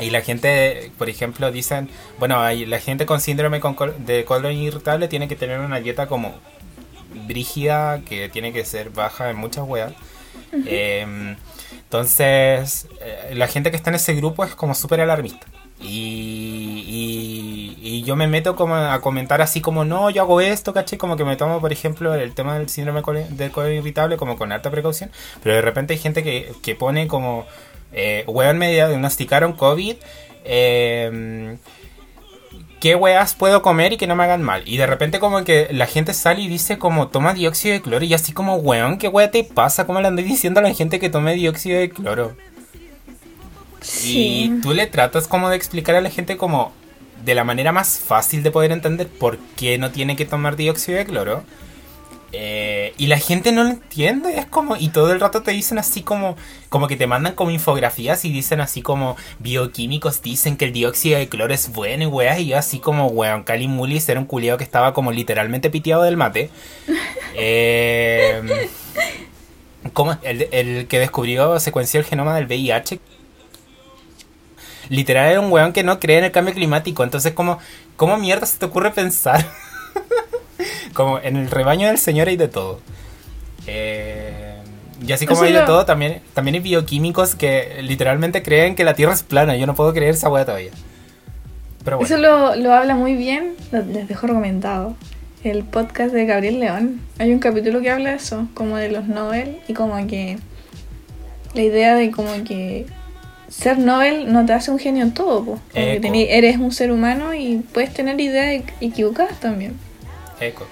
y 0.03 0.11
la 0.11 0.21
gente, 0.23 0.91
por 0.99 1.09
ejemplo, 1.09 1.51
dicen, 1.53 1.89
bueno, 2.19 2.41
hay, 2.41 2.67
la 2.67 2.81
gente 2.81 3.07
con 3.07 3.21
síndrome 3.21 3.61
con 3.61 3.75
col- 3.75 3.95
de 4.05 4.25
colon 4.25 4.53
irritable 4.53 5.09
tiene 5.09 5.29
que 5.29 5.37
tener 5.37 5.61
una 5.61 5.81
dieta 5.81 6.07
como 6.07 6.35
brígida, 7.27 8.01
que 8.03 8.29
tiene 8.29 8.53
que 8.53 8.65
ser 8.65 8.91
baja 8.91 9.31
en 9.31 9.37
muchas 9.37 9.65
weas. 9.67 9.93
Em, 10.67 11.37
entonces, 11.85 12.89
eh, 13.01 13.35
la 13.35 13.47
gente 13.49 13.71
que 13.71 13.77
está 13.77 13.91
en 13.91 13.97
ese 13.97 14.15
grupo 14.15 14.45
es 14.45 14.55
como 14.55 14.75
súper 14.75 15.01
alarmista. 15.01 15.47
Y, 15.83 16.85
y, 16.87 17.79
y 17.81 18.03
yo 18.03 18.15
me 18.15 18.27
meto 18.27 18.55
como 18.55 18.75
a 18.77 19.01
comentar 19.01 19.41
así 19.41 19.61
como, 19.63 19.85
no, 19.85 20.11
yo 20.11 20.23
hago 20.23 20.41
esto, 20.41 20.75
caché, 20.75 20.99
como 20.99 21.17
que 21.17 21.25
me 21.25 21.37
tomo, 21.37 21.61
por 21.61 21.73
ejemplo, 21.73 22.15
el 22.15 22.35
tema 22.35 22.59
del 22.59 22.69
síndrome 22.69 23.03
del 23.31 23.51
colon 23.51 23.73
irritable 23.73 24.17
como 24.19 24.37
con 24.37 24.53
alta 24.53 24.71
precaución, 24.71 25.11
pero 25.43 25.55
de 25.55 25.63
repente 25.63 25.95
hay 25.95 25.99
gente 25.99 26.23
que, 26.23 26.53
que 26.63 26.75
pone 26.75 27.09
como, 27.09 27.47
eh, 27.93 28.25
weón, 28.27 28.59
me 28.59 28.73
diagnosticaron 28.73 29.53
COVID, 29.53 29.97
eh, 30.45 31.57
¿qué 32.81 32.95
weas 32.95 33.35
puedo 33.35 33.63
comer 33.63 33.93
y 33.93 33.97
que 33.97 34.07
no 34.07 34.17
me 34.17 34.25
hagan 34.25 34.43
mal? 34.43 34.63
Y 34.67 34.77
de 34.77 34.87
repente 34.87 35.21
como 35.21 35.45
que 35.45 35.69
la 35.71 35.87
gente 35.87 36.15
sale 36.15 36.41
y 36.41 36.49
dice 36.49 36.79
como 36.79 37.09
toma 37.09 37.35
dióxido 37.35 37.75
de 37.75 37.83
cloro 37.83 38.05
y 38.05 38.15
así 38.15 38.33
como 38.33 38.57
weón, 38.57 38.99
¿qué 38.99 39.09
wea 39.09 39.31
te 39.31 39.45
pasa? 39.45 39.87
¿Cómo 39.87 40.01
le 40.01 40.09
andas 40.09 40.25
diciendo 40.25 40.61
a 40.61 40.63
la 40.63 40.75
gente 40.75 40.99
que 40.99 41.11
tome 41.11 41.35
dióxido 41.35 41.79
de 41.79 41.91
cloro? 41.91 42.37
Sí. 43.81 44.45
Y 44.57 44.61
tú 44.61 44.73
le 44.73 44.87
tratas 44.87 45.27
como 45.27 45.49
de 45.49 45.57
explicar 45.57 45.95
a 45.95 46.01
la 46.01 46.11
gente 46.11 46.37
como 46.37 46.73
de 47.25 47.35
la 47.35 47.45
manera 47.45 47.73
más 47.73 47.99
fácil 47.99 48.43
de 48.43 48.51
poder 48.51 48.73
entender 48.73 49.09
por 49.09 49.39
qué 49.57 49.79
no 49.79 49.91
tiene 49.91 50.17
que 50.17 50.25
tomar 50.25 50.57
dióxido 50.57 50.99
de 50.99 51.05
cloro. 51.05 51.45
Eh, 52.33 52.95
y 52.97 53.09
la 53.09 53.19
gente 53.19 53.51
no 53.51 53.65
lo 53.65 53.71
entiende, 53.71 54.39
es 54.39 54.47
como, 54.47 54.77
y 54.77 54.91
todo 54.91 55.13
el 55.13 55.19
rato 55.19 55.43
te 55.43 55.51
dicen 55.51 55.79
así 55.79 56.03
como, 56.03 56.37
como 56.69 56.87
que 56.87 56.97
te 56.97 57.09
mandan 57.09 57.35
como 57.35 57.51
infografías 57.51 58.25
y 58.25 58.31
dicen 58.31 58.61
así 58.61 58.83
como, 58.83 59.17
bioquímicos 59.41 60.23
dicen 60.23 60.57
que 60.57 60.67
el 60.67 60.73
dióxido 60.73 61.19
de 61.19 61.29
cloro 61.29 61.53
es 61.53 61.73
bueno 61.73 62.05
y 62.05 62.07
weas, 62.07 62.39
y 62.39 62.47
yo 62.47 62.59
así 62.59 62.79
como, 62.79 63.09
weón, 63.09 63.43
Cali 63.43 63.67
Mulis 63.67 64.09
era 64.09 64.21
un 64.21 64.27
culiado 64.27 64.59
que 64.59 64.65
estaba 64.65 64.95
como 64.95 65.11
literalmente 65.11 65.71
piteado 65.71 66.03
del 66.03 66.17
mate. 66.17 66.51
Eh, 67.43 68.69
¿cómo? 69.93 70.19
El, 70.23 70.49
el 70.51 70.89
que 70.89 70.99
descubrió, 70.99 71.59
secuenció 71.61 72.01
el 72.01 72.05
genoma 72.05 72.35
del 72.35 72.47
VIH. 72.47 72.99
Literal 74.89 75.31
era 75.31 75.41
un 75.41 75.51
weón 75.51 75.73
que 75.73 75.85
no 75.85 76.01
cree 76.01 76.19
en 76.19 76.25
el 76.25 76.33
cambio 76.33 76.53
climático, 76.53 77.05
entonces 77.05 77.33
como, 77.33 77.61
¿cómo 77.97 78.19
mierda 78.19 78.47
se 78.47 78.59
te 78.59 78.67
ocurre 78.67 78.91
pensar? 78.91 79.47
como 80.93 81.19
en 81.19 81.37
el 81.37 81.51
rebaño 81.51 81.89
del 81.89 81.99
Señor 81.99 82.29
hay 82.29 82.37
de 82.37 82.49
todo. 82.49 82.81
Eh, 83.67 84.55
y 85.07 85.13
así 85.13 85.27
como 85.27 85.39
Eso 85.41 85.47
hay 85.47 85.53
de 85.53 85.61
lo- 85.61 85.67
todo, 85.67 85.85
también, 85.87 86.21
también 86.35 86.57
hay 86.57 86.61
bioquímicos 86.61 87.35
que 87.35 87.79
literalmente 87.83 88.43
creen 88.43 88.75
que 88.75 88.85
la 88.85 88.95
Tierra 88.95 89.15
es 89.15 89.23
plana. 89.23 89.57
Yo 89.57 89.67
no 89.67 89.75
puedo 89.75 89.93
creer 89.93 90.15
esa 90.15 90.29
weá 90.29 90.45
todavía. 90.45 90.71
Pero 91.85 91.97
bueno. 91.99 92.15
Eso 92.15 92.21
lo, 92.21 92.55
lo 92.57 92.75
habla 92.75 92.95
muy 92.95 93.15
bien, 93.15 93.55
les 93.73 94.07
dejo 94.09 94.27
recomendado, 94.27 94.95
el 95.45 95.65
podcast 95.65 96.13
de 96.13 96.27
Gabriel 96.27 96.61
León. 96.61 97.01
Hay 97.19 97.33
un 97.33 97.39
capítulo 97.39 97.81
que 97.81 97.91
habla 97.91 98.11
de 98.11 98.17
eso, 98.17 98.49
como 98.55 98.77
de 98.77 98.91
los 98.91 99.07
Nobel 99.09 99.57
y 99.69 99.73
como 99.73 100.07
que 100.07 100.37
la 101.55 101.63
idea 101.63 101.95
de 101.95 102.11
como 102.11 102.45
que 102.45 102.85
ser 103.49 103.79
Nobel 103.79 104.31
no 104.31 104.45
te 104.45 104.53
hace 104.53 104.71
un 104.71 104.79
genio 104.79 105.03
en 105.03 105.15
todo, 105.15 105.39
po. 105.45 105.51
como 105.53 105.61
que 105.73 105.95
Eco. 105.95 106.07
tení- 106.07 106.27
eres 106.29 106.59
un 106.59 106.71
ser 106.73 106.93
humano 106.93 107.33
y 107.35 107.65
puedes 107.73 107.93
tener 107.95 108.21
ideas 108.21 108.63
equ- 108.63 108.73
equivocadas 108.83 109.41
también. 109.41 109.77
Eco. 110.41 110.67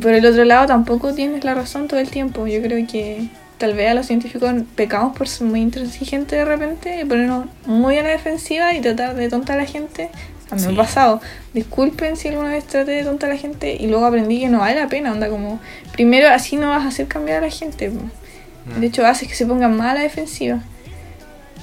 Por 0.00 0.12
el 0.12 0.24
otro 0.26 0.44
lado 0.44 0.66
tampoco 0.66 1.14
tienes 1.14 1.44
la 1.44 1.54
razón 1.54 1.88
todo 1.88 1.98
el 2.00 2.10
tiempo. 2.10 2.46
Yo 2.46 2.60
creo 2.62 2.86
que 2.86 3.28
tal 3.56 3.74
vez 3.74 3.90
a 3.90 3.94
los 3.94 4.06
científicos 4.06 4.52
pecamos 4.76 5.16
por 5.16 5.28
ser 5.28 5.46
muy 5.46 5.60
intransigentes 5.60 6.38
de 6.38 6.44
repente 6.44 7.00
y 7.00 7.04
ponernos 7.04 7.46
muy 7.66 7.96
a 7.96 8.02
la 8.02 8.10
defensiva 8.10 8.74
y 8.74 8.80
tratar 8.80 9.14
de 9.16 9.28
tontar 9.28 9.58
a 9.58 9.62
la 9.62 9.66
gente. 9.68 10.10
A 10.50 10.54
mí 10.54 10.62
me 10.62 10.68
Sí. 10.68 10.74
ha 10.74 10.76
pasado. 10.76 11.20
Disculpen 11.54 12.16
si 12.16 12.28
alguna 12.28 12.50
vez 12.50 12.64
traté 12.64 12.92
de 12.92 13.04
tontar 13.04 13.30
a 13.30 13.34
la 13.34 13.38
gente 13.40 13.76
y 13.78 13.86
luego 13.86 14.06
aprendí 14.06 14.40
que 14.40 14.48
no 14.48 14.60
vale 14.60 14.76
la 14.80 14.88
pena. 14.88 15.12
Onda 15.12 15.28
como, 15.28 15.58
primero 15.92 16.28
así 16.28 16.56
no 16.56 16.68
vas 16.70 16.84
a 16.84 16.88
hacer 16.88 17.06
cambiar 17.08 17.38
a 17.38 17.46
la 17.46 17.50
gente. 17.50 17.90
Mm. 17.90 18.80
De 18.80 18.86
hecho 18.86 19.06
haces 19.06 19.28
que 19.28 19.34
se 19.34 19.46
pongan 19.46 19.76
más 19.76 19.92
a 19.92 19.94
la 19.94 20.00
defensiva. 20.00 20.60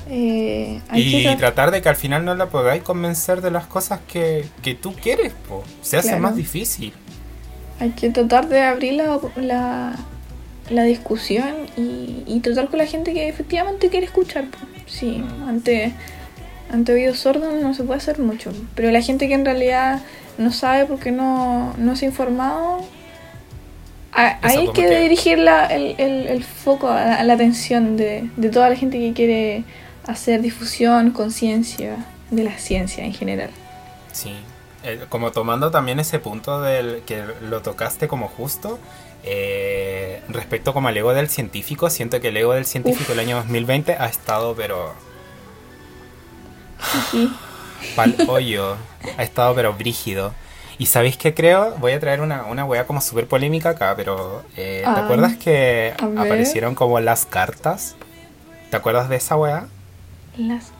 Eh, 0.10 0.82
que 0.94 1.00
Y 1.00 1.26
tra- 1.26 1.38
tratar 1.38 1.72
de 1.72 1.82
que 1.82 1.90
al 1.90 1.96
final 1.96 2.24
no 2.26 2.36
la 2.36 2.48
podáis 2.50 2.84
convencer 2.84 3.42
de 3.42 3.50
las 3.52 3.66
cosas 3.66 4.00
que, 4.12 4.46
que 4.62 4.76
tú 4.76 4.94
quieres, 4.94 5.34
po. 5.50 5.64
Se 5.82 5.98
hace 5.98 6.10
Claro. 6.10 6.24
más 6.24 6.36
difícil. 6.36 6.94
Hay 7.80 7.90
que 7.92 8.10
tratar 8.10 8.48
de 8.48 8.62
abrir 8.62 8.94
la, 8.94 9.20
la, 9.36 9.96
la 10.70 10.84
discusión 10.84 11.48
y, 11.76 12.24
y 12.28 12.40
tratar 12.42 12.70
con 12.70 12.78
la 12.78 12.86
gente 12.86 13.14
que 13.14 13.28
efectivamente 13.28 13.90
quiere 13.90 14.06
escuchar. 14.06 14.46
po. 14.46 14.58
Sí, 14.86 15.24
ante, 15.48 15.92
ante 16.72 16.94
oídos 16.94 17.20
sordos 17.20 17.54
no 17.62 17.74
se 17.74 17.84
puede 17.84 17.98
hacer 17.98 18.20
mucho. 18.20 18.52
Pero 18.76 18.92
la 18.92 19.02
gente 19.02 19.28
que 19.28 19.34
en 19.34 19.44
realidad 19.46 20.02
no 20.38 20.52
sabe 20.52 20.86
porque 20.86 21.12
no, 21.12 21.74
no 21.78 21.96
se 21.96 22.06
ha 22.06 22.10
informado, 22.10 22.86
a- 24.14 24.38
ahí 24.44 24.58
hay 24.60 24.68
que 24.68 24.84
que- 24.84 25.00
dirigir 25.02 25.40
la- 25.40 25.66
el, 25.66 25.96
el- 25.98 26.28
el 26.28 26.44
foco 26.44 26.90
a 26.90 27.04
la, 27.06 27.16
a 27.16 27.24
la 27.24 27.34
atención 27.34 27.98
de, 27.98 28.30
de 28.38 28.50
toda 28.50 28.70
la 28.70 28.76
gente 28.76 29.00
que 29.00 29.12
quiere 29.14 29.64
hacer 30.08 30.42
difusión, 30.42 31.12
conciencia 31.12 32.06
de 32.32 32.44
la 32.44 32.58
ciencia 32.58 33.06
en 33.06 33.14
general. 33.14 33.52
Sí. 34.12 34.48
Eh, 34.84 35.06
como 35.10 35.32
tomando 35.32 35.72
también 35.72 36.00
ese 36.00 36.20
punto 36.20 36.62
del 36.62 37.04
que 37.06 37.24
lo 37.42 37.62
tocaste 37.62 38.08
como 38.08 38.28
justo, 38.28 38.80
eh, 39.24 40.22
respecto 40.30 40.74
como 40.74 40.90
al 40.90 40.98
ego 40.98 41.14
del 41.14 41.30
científico, 41.30 41.90
siento 41.90 42.22
que 42.22 42.28
el 42.30 42.38
ego 42.38 42.54
del 42.54 42.66
científico 42.66 43.14
el 43.14 43.20
año 43.20 43.38
2020 43.38 43.94
ha 44.00 44.06
estado 44.08 44.56
pero 44.56 44.94
Sí. 47.12 47.42
pal 47.96 48.16
hoyo, 48.28 48.78
ha 49.18 49.24
estado 49.24 49.56
pero 49.56 49.74
brígido. 49.74 50.34
Y 50.78 50.88
sabéis 50.88 51.18
que 51.18 51.34
creo, 51.34 51.76
voy 51.78 51.94
a 51.94 52.00
traer 52.00 52.20
una, 52.22 52.46
una 52.46 52.66
wea 52.66 52.86
como 52.86 53.00
súper 53.02 53.28
polémica 53.28 53.70
acá, 53.72 53.96
pero 53.96 54.44
eh, 54.58 54.88
¿te 54.94 55.00
Ay, 55.00 55.04
acuerdas 55.04 55.38
que 55.38 55.94
aparecieron 56.18 56.76
como 56.76 57.00
las 57.00 57.26
cartas? 57.26 57.96
¿Te 58.70 58.78
acuerdas 58.78 59.08
de 59.10 59.16
esa 59.16 59.38
wea? 59.38 59.68
Las... 60.38 60.72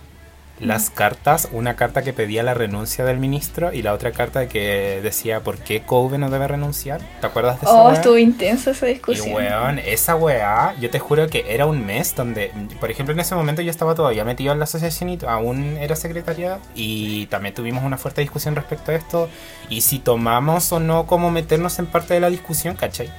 Las 0.58 0.90
cartas, 0.90 1.50
una 1.52 1.76
carta 1.76 2.02
que 2.02 2.14
pedía 2.14 2.42
la 2.42 2.54
renuncia 2.54 3.04
del 3.04 3.18
ministro 3.18 3.74
y 3.74 3.82
la 3.82 3.92
otra 3.92 4.14
carta 4.14 4.48
que 4.48 5.02
decía 5.04 5.42
por 5.42 5.58
qué 5.58 5.82
Cove 5.82 6.18
no 6.18 6.30
debe 6.30 6.48
renunciar. 6.48 7.02
¿Te 7.20 7.28
acuerdas 7.28 7.60
de 7.60 7.66
esa 7.66 7.76
Oh, 7.76 7.92
estuvo 7.92 8.18
intensa 8.18 8.72
esa 8.72 8.88
Y 8.88 8.94
discusión. 8.94 9.34
weón, 9.34 9.80
esa 9.80 10.16
weá, 10.16 10.74
yo 10.80 10.90
te 10.90 10.98
juro 11.00 11.28
que 11.28 11.44
era 11.50 11.66
un 11.66 11.86
mes 11.86 12.16
donde, 12.16 12.54
por 12.80 12.90
ejemplo, 12.90 13.12
en 13.14 13.20
ese 13.20 13.36
momento 13.36 13.62
yo 13.64 13.70
estaba 13.70 13.96
todavía 13.96 14.24
metido 14.24 14.54
en 14.54 14.60
la 14.60 14.64
asociación 14.64 15.10
y 15.10 15.20
aún 15.28 15.76
era 15.76 15.98
secretaria 15.98 16.60
y 16.74 17.26
también 17.26 17.54
tuvimos 17.54 17.84
una 17.84 17.98
fuerte 17.98 18.22
discusión 18.22 18.56
respecto 18.56 18.94
a 18.94 18.96
esto 18.96 19.30
y 19.70 19.82
si 19.82 20.00
tomamos 20.00 20.72
o 20.72 20.80
no 20.80 21.06
como 21.06 21.32
meternos 21.32 21.80
en 21.80 21.88
parte 21.88 22.14
de 22.14 22.22
la 22.22 22.30
discusión, 22.30 22.78
¿cachai? 22.78 23.10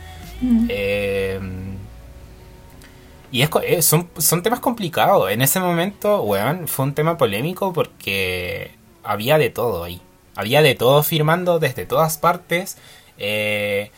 Mm. 0.40 0.66
Eh, 0.70 1.40
y 3.32 3.42
es, 3.42 3.50
eh, 3.64 3.82
son, 3.82 4.08
son 4.18 4.42
temas 4.42 4.60
complicados. 4.60 5.30
En 5.30 5.42
ese 5.42 5.60
momento, 5.60 6.22
weón, 6.22 6.68
fue 6.68 6.84
un 6.86 6.94
tema 6.94 7.16
polémico 7.18 7.72
porque 7.72 8.72
había 9.04 9.38
de 9.38 9.50
todo 9.50 9.84
ahí. 9.84 10.00
Había 10.36 10.62
de 10.62 10.74
todo 10.74 11.02
firmando 11.02 11.58
desde 11.58 11.86
todas 11.86 12.18
partes. 12.18 12.78
eh, 13.18 13.90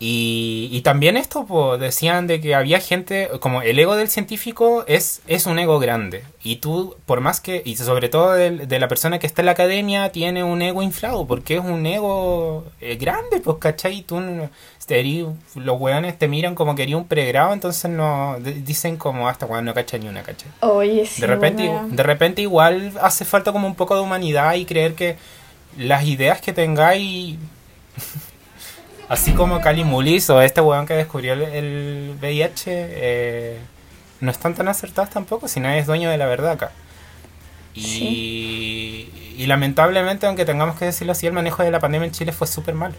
y, 0.00 0.68
y 0.70 0.82
también 0.82 1.16
esto, 1.16 1.44
po, 1.44 1.76
decían 1.78 2.26
de 2.26 2.40
que 2.40 2.54
había 2.54 2.78
gente, 2.80 3.28
como 3.40 3.62
el 3.62 3.78
ego 3.78 3.96
del 3.96 4.08
científico 4.08 4.84
es, 4.86 5.22
es 5.26 5.46
un 5.46 5.58
ego 5.58 5.78
grande. 5.80 6.24
Y 6.44 6.56
tú, 6.56 6.96
por 7.04 7.20
más 7.20 7.40
que, 7.40 7.62
y 7.64 7.76
sobre 7.76 8.08
todo 8.08 8.32
del- 8.32 8.68
de, 8.68 8.78
la 8.78 8.86
persona 8.88 9.18
que 9.18 9.26
está 9.26 9.42
en 9.42 9.46
la 9.46 9.52
academia, 9.52 10.10
tiene 10.12 10.44
un 10.44 10.62
ego 10.62 10.82
inflado, 10.82 11.26
porque 11.26 11.56
es 11.56 11.60
un 11.64 11.84
ego 11.84 12.64
eh, 12.80 12.96
grande, 12.96 13.40
pues, 13.40 13.58
¿cachai? 13.58 14.02
Tú, 14.02 14.20
te 14.86 15.02
los 15.56 15.78
weones 15.80 16.18
te 16.18 16.28
miran 16.28 16.54
como 16.54 16.74
que 16.74 16.86
un 16.94 17.06
pregrado, 17.06 17.52
entonces 17.52 17.90
no, 17.90 18.36
de- 18.40 18.54
dicen 18.54 18.96
como 18.96 19.28
hasta 19.28 19.46
cuando 19.46 19.70
no 19.70 19.74
cacha 19.74 19.98
ni 19.98 20.08
una, 20.08 20.22
¿cachai? 20.22 20.48
Oye, 20.60 21.04
sí. 21.06 21.20
De 21.20 21.26
repente, 21.26 21.68
weón. 21.68 21.94
de 21.94 22.02
repente 22.02 22.40
igual 22.42 22.92
hace 23.02 23.24
falta 23.26 23.52
como 23.52 23.66
un 23.66 23.74
poco 23.74 23.94
de 23.96 24.00
humanidad 24.00 24.54
y 24.54 24.64
creer 24.64 24.94
que 24.94 25.16
las 25.76 26.04
ideas 26.06 26.40
que 26.40 26.52
tengáis, 26.54 27.36
así 29.08 29.32
como 29.32 29.60
Cali 29.60 29.84
Mulis 29.84 30.28
o 30.30 30.40
este 30.42 30.60
weón 30.60 30.86
que 30.86 30.94
descubrió 30.94 31.32
el, 31.34 31.42
el 31.42 32.16
VIH, 32.20 32.64
eh, 32.68 33.58
no 34.20 34.30
están 34.30 34.54
tan 34.54 34.68
acertadas 34.68 35.10
tampoco 35.10 35.48
si 35.48 35.60
nadie 35.60 35.78
es 35.80 35.86
dueño 35.86 36.10
de 36.10 36.18
la 36.18 36.26
verdad 36.26 36.52
acá. 36.52 36.72
Y, 37.74 39.08
y 39.36 39.46
lamentablemente, 39.46 40.26
aunque 40.26 40.44
tengamos 40.44 40.76
que 40.78 40.86
decirlo 40.86 41.12
así, 41.12 41.26
el 41.26 41.32
manejo 41.32 41.62
de 41.62 41.70
la 41.70 41.78
pandemia 41.80 42.06
en 42.06 42.12
Chile 42.12 42.32
fue 42.32 42.46
súper 42.46 42.74
malo. 42.74 42.94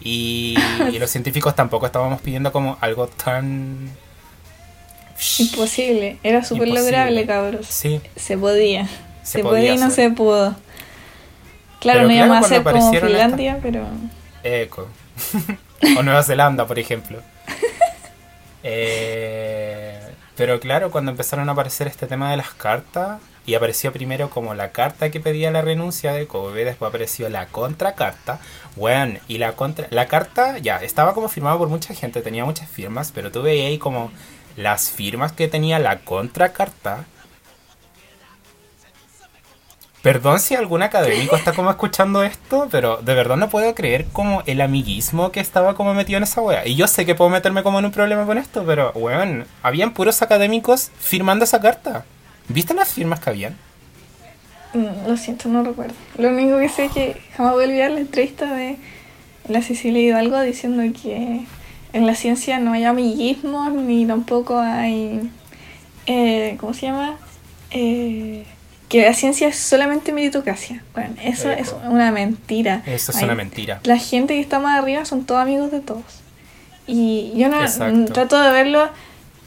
Y, 0.00 0.56
y 0.92 0.98
los 0.98 1.10
científicos 1.12 1.54
tampoco 1.56 1.86
estábamos 1.86 2.20
pidiendo 2.20 2.52
como 2.52 2.78
algo 2.80 3.08
tan... 3.08 3.90
Imposible. 5.38 6.18
Era 6.22 6.44
súper 6.44 6.68
lograble, 6.68 7.26
cabros. 7.26 7.66
Sí, 7.66 8.00
Se 8.16 8.36
podía. 8.36 8.86
Se 9.22 9.38
Se, 9.38 9.38
podía 9.40 9.50
podía 9.50 9.74
y 9.74 9.78
no 9.78 9.86
hacer. 9.86 10.10
se 10.10 10.16
pudo. 10.16 10.56
Claro, 11.80 12.00
Pero 12.00 12.08
no 12.08 12.14
íbamos 12.14 12.38
claro, 12.46 12.54
a 12.54 12.70
hacer 12.70 12.72
como 12.72 12.92
Finlandia, 12.92 13.58
pero. 13.62 13.86
Eco. 14.42 14.88
o 15.98 16.02
Nueva 16.02 16.22
Zelanda, 16.22 16.66
por 16.66 16.78
ejemplo. 16.78 17.20
Eh, 18.64 19.98
pero 20.36 20.60
claro, 20.60 20.92
cuando 20.92 21.10
empezaron 21.10 21.48
a 21.48 21.52
aparecer 21.52 21.88
este 21.88 22.06
tema 22.06 22.30
de 22.30 22.36
las 22.36 22.50
cartas, 22.50 23.18
y 23.44 23.54
apareció 23.54 23.92
primero 23.92 24.30
como 24.30 24.54
la 24.54 24.70
carta 24.70 25.10
que 25.10 25.20
pedía 25.20 25.50
la 25.50 25.62
renuncia 25.62 26.12
de 26.12 26.26
Kobe, 26.26 26.64
después 26.64 26.88
apareció 26.88 27.28
la 27.28 27.46
contracarta. 27.46 28.40
Bueno, 28.76 29.18
y 29.26 29.38
la 29.38 29.52
contra 29.52 29.88
la 29.90 30.06
carta 30.06 30.58
ya 30.58 30.76
estaba 30.76 31.14
como 31.14 31.28
firmada 31.28 31.58
por 31.58 31.68
mucha 31.68 31.94
gente, 31.94 32.22
tenía 32.22 32.44
muchas 32.44 32.68
firmas, 32.68 33.10
pero 33.12 33.32
tú 33.32 33.42
veías 33.42 33.66
ahí 33.66 33.78
como 33.78 34.12
las 34.56 34.90
firmas 34.90 35.32
que 35.32 35.48
tenía 35.48 35.78
la 35.78 35.98
contracarta. 36.00 37.04
Perdón 40.02 40.40
si 40.40 40.56
algún 40.56 40.82
académico 40.82 41.36
está 41.36 41.52
como 41.54 41.70
escuchando 41.70 42.24
esto, 42.24 42.68
pero 42.72 42.96
de 42.98 43.14
verdad 43.14 43.36
no 43.36 43.48
puedo 43.48 43.72
creer 43.74 44.06
como 44.12 44.42
el 44.46 44.60
amiguismo 44.60 45.30
que 45.30 45.38
estaba 45.40 45.76
como 45.76 45.94
metido 45.94 46.16
en 46.16 46.24
esa 46.24 46.40
wea. 46.42 46.66
Y 46.66 46.74
yo 46.76 46.88
sé 46.88 47.06
que 47.06 47.14
puedo 47.14 47.30
meterme 47.30 47.62
como 47.62 47.78
en 47.78 47.84
un 47.84 47.92
problema 47.92 48.26
con 48.26 48.36
esto, 48.38 48.64
pero 48.66 48.90
weón, 48.94 49.46
habían 49.62 49.94
puros 49.94 50.20
académicos 50.22 50.90
firmando 50.98 51.44
esa 51.44 51.60
carta. 51.60 52.04
¿Viste 52.48 52.74
las 52.74 52.92
firmas 52.92 53.20
que 53.20 53.30
habían? 53.30 53.60
Mm, 54.72 55.06
Lo 55.06 55.16
siento, 55.16 55.48
no 55.48 55.62
recuerdo. 55.62 55.94
Lo 56.16 56.28
único 56.28 56.58
que 56.58 56.68
sé 56.68 56.86
es 56.86 56.92
que 56.92 57.22
jamás 57.36 57.52
voy 57.54 57.64
a 57.64 57.66
olvidar 57.68 57.90
la 57.92 58.00
entrevista 58.00 58.52
de 58.54 58.78
la 59.48 59.62
Cecilia 59.62 60.02
Hidalgo 60.02 60.40
diciendo 60.42 60.82
que 61.00 61.46
en 61.92 62.06
la 62.06 62.14
ciencia 62.14 62.58
no 62.60 62.72
hay 62.72 62.84
amiguismos 62.84 63.72
ni 63.74 64.06
tampoco 64.06 64.58
hay. 64.58 65.30
eh, 66.06 66.56
¿Cómo 66.60 66.74
se 66.74 66.86
llama? 66.86 67.18
Eh, 67.70 68.46
que 68.92 69.00
la 69.00 69.14
ciencia 69.14 69.48
es 69.48 69.56
solamente 69.56 70.12
meritocracia. 70.12 70.84
Bueno, 70.92 71.14
eso 71.24 71.50
es 71.50 71.74
una 71.88 72.12
mentira. 72.12 72.82
Eso 72.84 73.10
es 73.10 73.22
una 73.22 73.34
mentira. 73.34 73.80
La 73.84 73.96
gente 73.96 74.34
que 74.34 74.40
está 74.40 74.58
más 74.58 74.78
arriba 74.78 75.06
son 75.06 75.24
todos 75.24 75.40
amigos 75.40 75.72
de 75.72 75.80
todos. 75.80 76.04
Y 76.86 77.32
yo 77.34 77.48
no 77.48 77.56
mm, 77.62 78.12
trato 78.12 78.38
de 78.38 78.52
verlo 78.52 78.90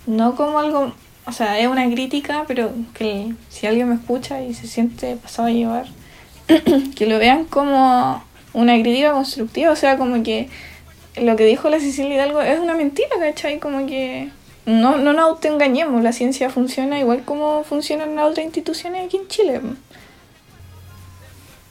no 0.08 0.34
como 0.34 0.58
algo, 0.58 0.96
o 1.28 1.32
sea, 1.32 1.60
es 1.60 1.68
una 1.68 1.88
crítica, 1.91 2.46
pero 2.48 2.72
que 2.96 3.36
si 3.50 3.68
alguien 3.68 3.88
me 3.89 3.93
escucha 3.93 4.41
y 4.41 4.56
se 4.56 4.66
siente 4.66 5.16
pasado 5.16 5.50
a 5.50 5.52
llevar, 5.52 5.86
que 6.96 7.06
lo 7.06 7.20
vean 7.20 7.46
como 7.46 8.24
una 8.54 8.74
crítica 8.82 9.12
constructiva, 9.12 9.72
o 9.72 9.76
sea, 9.76 10.00
como 10.00 10.24
que 10.24 10.50
lo 11.18 11.36
que 11.36 11.46
dijo 11.46 11.70
la 11.70 11.80
Cecilia 11.80 12.16
Hidalgo 12.16 12.41
es 12.41 12.60
una 12.60 12.74
mentira, 12.74 13.10
¿cachai? 13.20 13.60
Como 13.60 13.86
que 13.86 14.32
no, 14.66 14.97
no 14.97 15.13
nos 15.13 15.26
autoengañemos, 15.26 16.01
la 16.03 16.11
ciencia 16.13 16.49
funciona 16.49 16.99
igual 16.99 17.24
como 17.24 17.63
funcionan 17.63 18.16
las 18.16 18.26
otras 18.32 18.45
instituciones 18.45 19.05
aquí 19.05 19.18
en 19.18 19.28
Chile. 19.28 19.61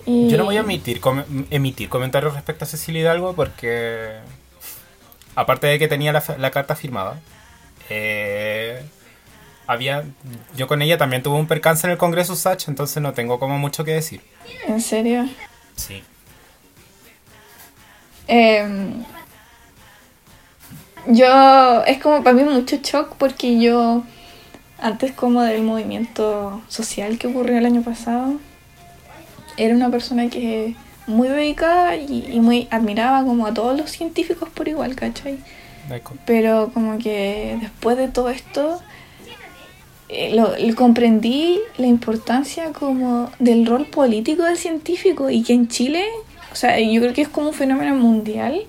Y- 0.06 0.28
Yo 0.28 0.36
no 0.38 0.44
voy 0.44 0.56
a 0.56 0.60
emitir, 0.60 1.00
com- 1.00 1.24
emitir 1.50 1.88
comentarios 1.88 2.34
respecto 2.34 2.64
a 2.64 2.68
Cecilia 2.68 3.00
Hidalgo 3.02 3.34
porque, 3.34 4.18
aparte 5.34 5.66
de 5.66 5.78
que 5.78 5.88
tenía 5.88 6.12
la, 6.12 6.22
la 6.38 6.50
carta 6.50 6.76
firmada, 6.76 7.20
eh, 7.88 8.82
había, 9.66 10.04
yo 10.56 10.66
con 10.66 10.82
ella 10.82 10.98
también 10.98 11.22
tuve 11.22 11.36
un 11.38 11.46
percance 11.46 11.86
en 11.86 11.92
el 11.92 11.98
Congreso 11.98 12.36
Sach, 12.36 12.68
entonces 12.68 13.02
no 13.02 13.12
tengo 13.14 13.38
como 13.38 13.58
mucho 13.58 13.82
que 13.84 13.92
decir. 13.92 14.20
¿En 14.66 14.80
serio? 14.82 15.26
Sí. 15.74 16.02
Em, 18.26 19.04
yo, 21.06 21.84
es 21.84 22.00
como 22.02 22.22
para 22.22 22.36
mí 22.36 22.44
mucho 22.44 22.76
shock 22.76 23.14
porque 23.16 23.60
yo, 23.60 24.02
antes 24.78 25.12
como 25.12 25.42
del 25.42 25.62
movimiento 25.62 26.62
social 26.68 27.18
que 27.18 27.26
ocurrió 27.26 27.58
el 27.58 27.66
año 27.66 27.82
pasado, 27.82 28.34
era 29.56 29.74
una 29.74 29.90
persona 29.90 30.28
que 30.28 30.74
muy 31.06 31.28
dedicada 31.28 31.96
y, 31.96 32.26
y 32.32 32.40
muy 32.40 32.66
admiraba 32.70 33.24
como 33.24 33.46
a 33.46 33.54
todos 33.54 33.76
los 33.76 33.90
científicos 33.90 34.48
por 34.48 34.68
igual, 34.68 34.94
¿cachai? 34.94 35.38
Pero 36.24 36.70
como 36.72 36.98
que 36.98 37.58
después 37.60 37.96
de 37.96 38.08
todo 38.08 38.30
esto, 38.30 38.80
eh, 40.08 40.34
lo, 40.34 40.56
lo 40.56 40.74
comprendí 40.74 41.60
la 41.76 41.86
importancia 41.86 42.72
como 42.72 43.30
del 43.38 43.66
rol 43.66 43.86
político 43.86 44.44
del 44.44 44.56
científico 44.56 45.28
y 45.28 45.42
que 45.42 45.52
en 45.52 45.68
Chile, 45.68 46.04
o 46.52 46.56
sea, 46.56 46.80
yo 46.80 47.00
creo 47.00 47.12
que 47.12 47.22
es 47.22 47.28
como 47.28 47.48
un 47.48 47.54
fenómeno 47.54 47.94
mundial 47.96 48.62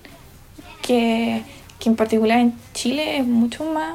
que, 0.82 1.42
que 1.86 1.90
en 1.90 1.94
particular 1.96 2.40
en 2.40 2.52
Chile 2.74 3.18
es 3.18 3.24
mucho 3.24 3.64
más 3.64 3.94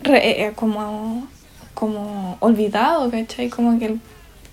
re- 0.00 0.46
eh, 0.46 0.52
como, 0.56 1.26
como 1.74 2.38
olvidado, 2.40 3.10
¿cachai? 3.10 3.50
Como 3.50 3.78
que 3.78 3.96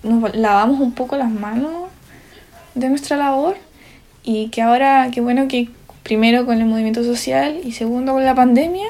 nos 0.02 0.34
lavamos 0.36 0.78
un 0.80 0.92
poco 0.92 1.16
las 1.16 1.30
manos 1.30 1.88
de 2.74 2.90
nuestra 2.90 3.16
labor 3.16 3.56
y 4.22 4.48
que 4.50 4.60
ahora, 4.60 5.08
qué 5.10 5.22
bueno 5.22 5.48
que 5.48 5.70
primero 6.02 6.44
con 6.44 6.58
el 6.60 6.66
movimiento 6.66 7.02
social 7.02 7.60
y 7.64 7.72
segundo 7.72 8.12
con 8.12 8.26
la 8.26 8.34
pandemia 8.34 8.86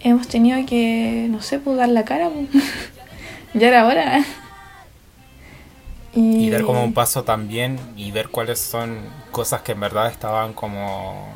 hemos 0.00 0.26
tenido 0.26 0.64
que, 0.64 1.26
no 1.30 1.42
sé, 1.42 1.58
pues 1.58 1.76
dar 1.76 1.90
la 1.90 2.06
cara. 2.06 2.30
pues. 2.30 2.64
ya 3.52 3.68
era 3.68 3.86
hora. 3.86 4.24
Y 6.14 6.48
dar 6.48 6.62
como 6.62 6.82
un 6.82 6.94
paso 6.94 7.24
también 7.24 7.78
y 7.94 8.10
ver 8.10 8.30
cuáles 8.30 8.58
son 8.58 9.00
cosas 9.32 9.60
que 9.60 9.72
en 9.72 9.80
verdad 9.80 10.10
estaban 10.10 10.54
como 10.54 11.28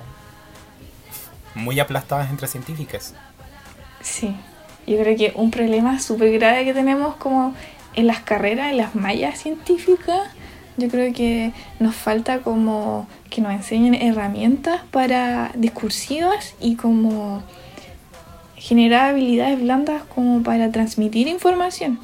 muy 1.54 1.80
aplastadas 1.80 2.30
entre 2.30 2.46
científicas. 2.46 3.14
Sí, 4.00 4.34
yo 4.86 4.98
creo 4.98 5.16
que 5.16 5.32
un 5.34 5.50
problema 5.50 6.00
súper 6.00 6.32
grave 6.32 6.64
que 6.64 6.74
tenemos 6.74 7.16
como 7.16 7.54
en 7.94 8.06
las 8.06 8.20
carreras, 8.20 8.70
en 8.70 8.78
las 8.78 8.94
mallas 8.94 9.38
científicas, 9.40 10.20
yo 10.76 10.88
creo 10.88 11.12
que 11.12 11.52
nos 11.78 11.94
falta 11.94 12.40
como 12.40 13.06
que 13.28 13.40
nos 13.40 13.52
enseñen 13.52 13.94
herramientas 13.94 14.80
para 14.90 15.52
discursivas 15.54 16.54
y 16.60 16.76
como 16.76 17.42
generar 18.56 19.10
habilidades 19.10 19.60
blandas 19.60 20.02
como 20.14 20.42
para 20.42 20.70
transmitir 20.70 21.28
información. 21.28 22.00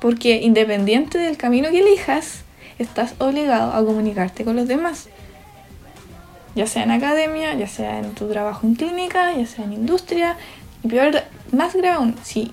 Porque 0.00 0.42
independiente 0.42 1.18
del 1.18 1.36
camino 1.36 1.70
que 1.70 1.80
elijas, 1.80 2.44
estás 2.78 3.14
obligado 3.18 3.72
a 3.72 3.84
comunicarte 3.84 4.44
con 4.44 4.56
los 4.56 4.68
demás. 4.68 5.08
Ya 6.58 6.66
sea 6.66 6.82
en 6.82 6.90
academia, 6.90 7.54
ya 7.54 7.68
sea 7.68 8.00
en 8.00 8.14
tu 8.16 8.28
trabajo 8.28 8.66
en 8.66 8.74
clínica, 8.74 9.32
ya 9.32 9.46
sea 9.46 9.64
en 9.64 9.74
industria. 9.74 10.36
Y 10.82 10.88
peor, 10.88 11.22
más 11.52 11.72
grave 11.74 11.94
aún, 11.94 12.16
si 12.24 12.50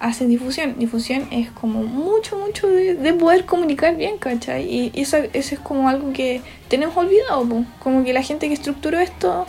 haces 0.00 0.26
difusión. 0.26 0.74
Difusión 0.76 1.28
es 1.30 1.52
como 1.52 1.84
mucho, 1.84 2.36
mucho 2.36 2.66
de, 2.66 2.94
de 2.94 3.12
poder 3.14 3.44
comunicar 3.46 3.94
bien, 3.96 4.18
¿cachai? 4.18 4.64
Y 4.68 4.92
eso, 5.00 5.18
eso 5.32 5.54
es 5.54 5.60
como 5.60 5.88
algo 5.88 6.12
que 6.12 6.42
tenemos 6.68 6.96
olvidado, 6.96 7.48
po. 7.48 7.64
como 7.78 8.02
que 8.02 8.12
la 8.12 8.22
gente 8.22 8.48
que 8.48 8.54
estructuró 8.54 8.98
esto 8.98 9.46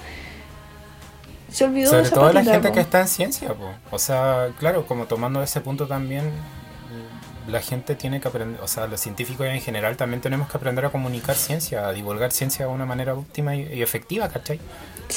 se 1.51 1.63
olvidó 1.65 1.85
de 1.85 1.89
Sobre 1.89 2.03
esa 2.03 2.15
todo 2.15 2.27
la 2.27 2.33
patita, 2.33 2.53
gente 2.53 2.67
po. 2.69 2.73
que 2.75 2.81
está 2.81 3.01
en 3.01 3.07
ciencia, 3.07 3.53
po. 3.55 3.69
o 3.89 3.97
sea, 3.97 4.49
claro, 4.59 4.85
como 4.85 5.05
tomando 5.05 5.41
ese 5.41 5.61
punto 5.61 5.87
también, 5.87 6.29
la 7.47 7.61
gente 7.61 7.95
tiene 7.95 8.19
que 8.19 8.27
aprender, 8.27 8.59
o 8.61 8.67
sea, 8.67 8.87
los 8.87 8.99
científicos 8.99 9.45
en 9.47 9.61
general 9.61 9.97
también 9.97 10.21
tenemos 10.21 10.49
que 10.49 10.57
aprender 10.57 10.85
a 10.85 10.89
comunicar 10.89 11.35
ciencia, 11.35 11.87
a 11.87 11.93
divulgar 11.93 12.31
ciencia 12.31 12.65
de 12.65 12.71
una 12.71 12.85
manera 12.85 13.13
óptima 13.13 13.55
y, 13.55 13.61
y 13.73 13.81
efectiva, 13.81 14.29
¿cachai? 14.29 14.59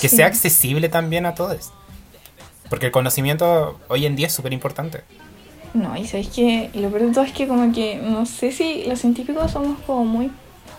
Que 0.01 0.09
sea 0.09 0.27
accesible 0.27 0.89
también 0.89 1.25
a 1.27 1.35
todos. 1.35 1.71
Porque 2.69 2.87
el 2.87 2.93
conocimiento 2.93 3.81
hoy 3.89 4.05
en 4.05 4.15
día 4.17 4.27
es 4.27 4.35
súper 4.35 4.53
importante. 4.53 5.03
No, 5.75 5.97
y 5.97 6.07
sabéis 6.07 6.29
que 6.29 6.71
lo 6.75 6.91
peor 6.91 7.03
de 7.09 7.13
todo 7.15 7.25
es 7.25 7.33
que 7.33 7.47
como 7.49 7.73
que 7.73 7.97
no 7.97 8.27
sé 8.27 8.53
si 8.53 8.85
los 8.85 8.99
científicos 9.01 9.51
somos 9.53 9.79
como 9.87 10.05
muy, 10.05 10.31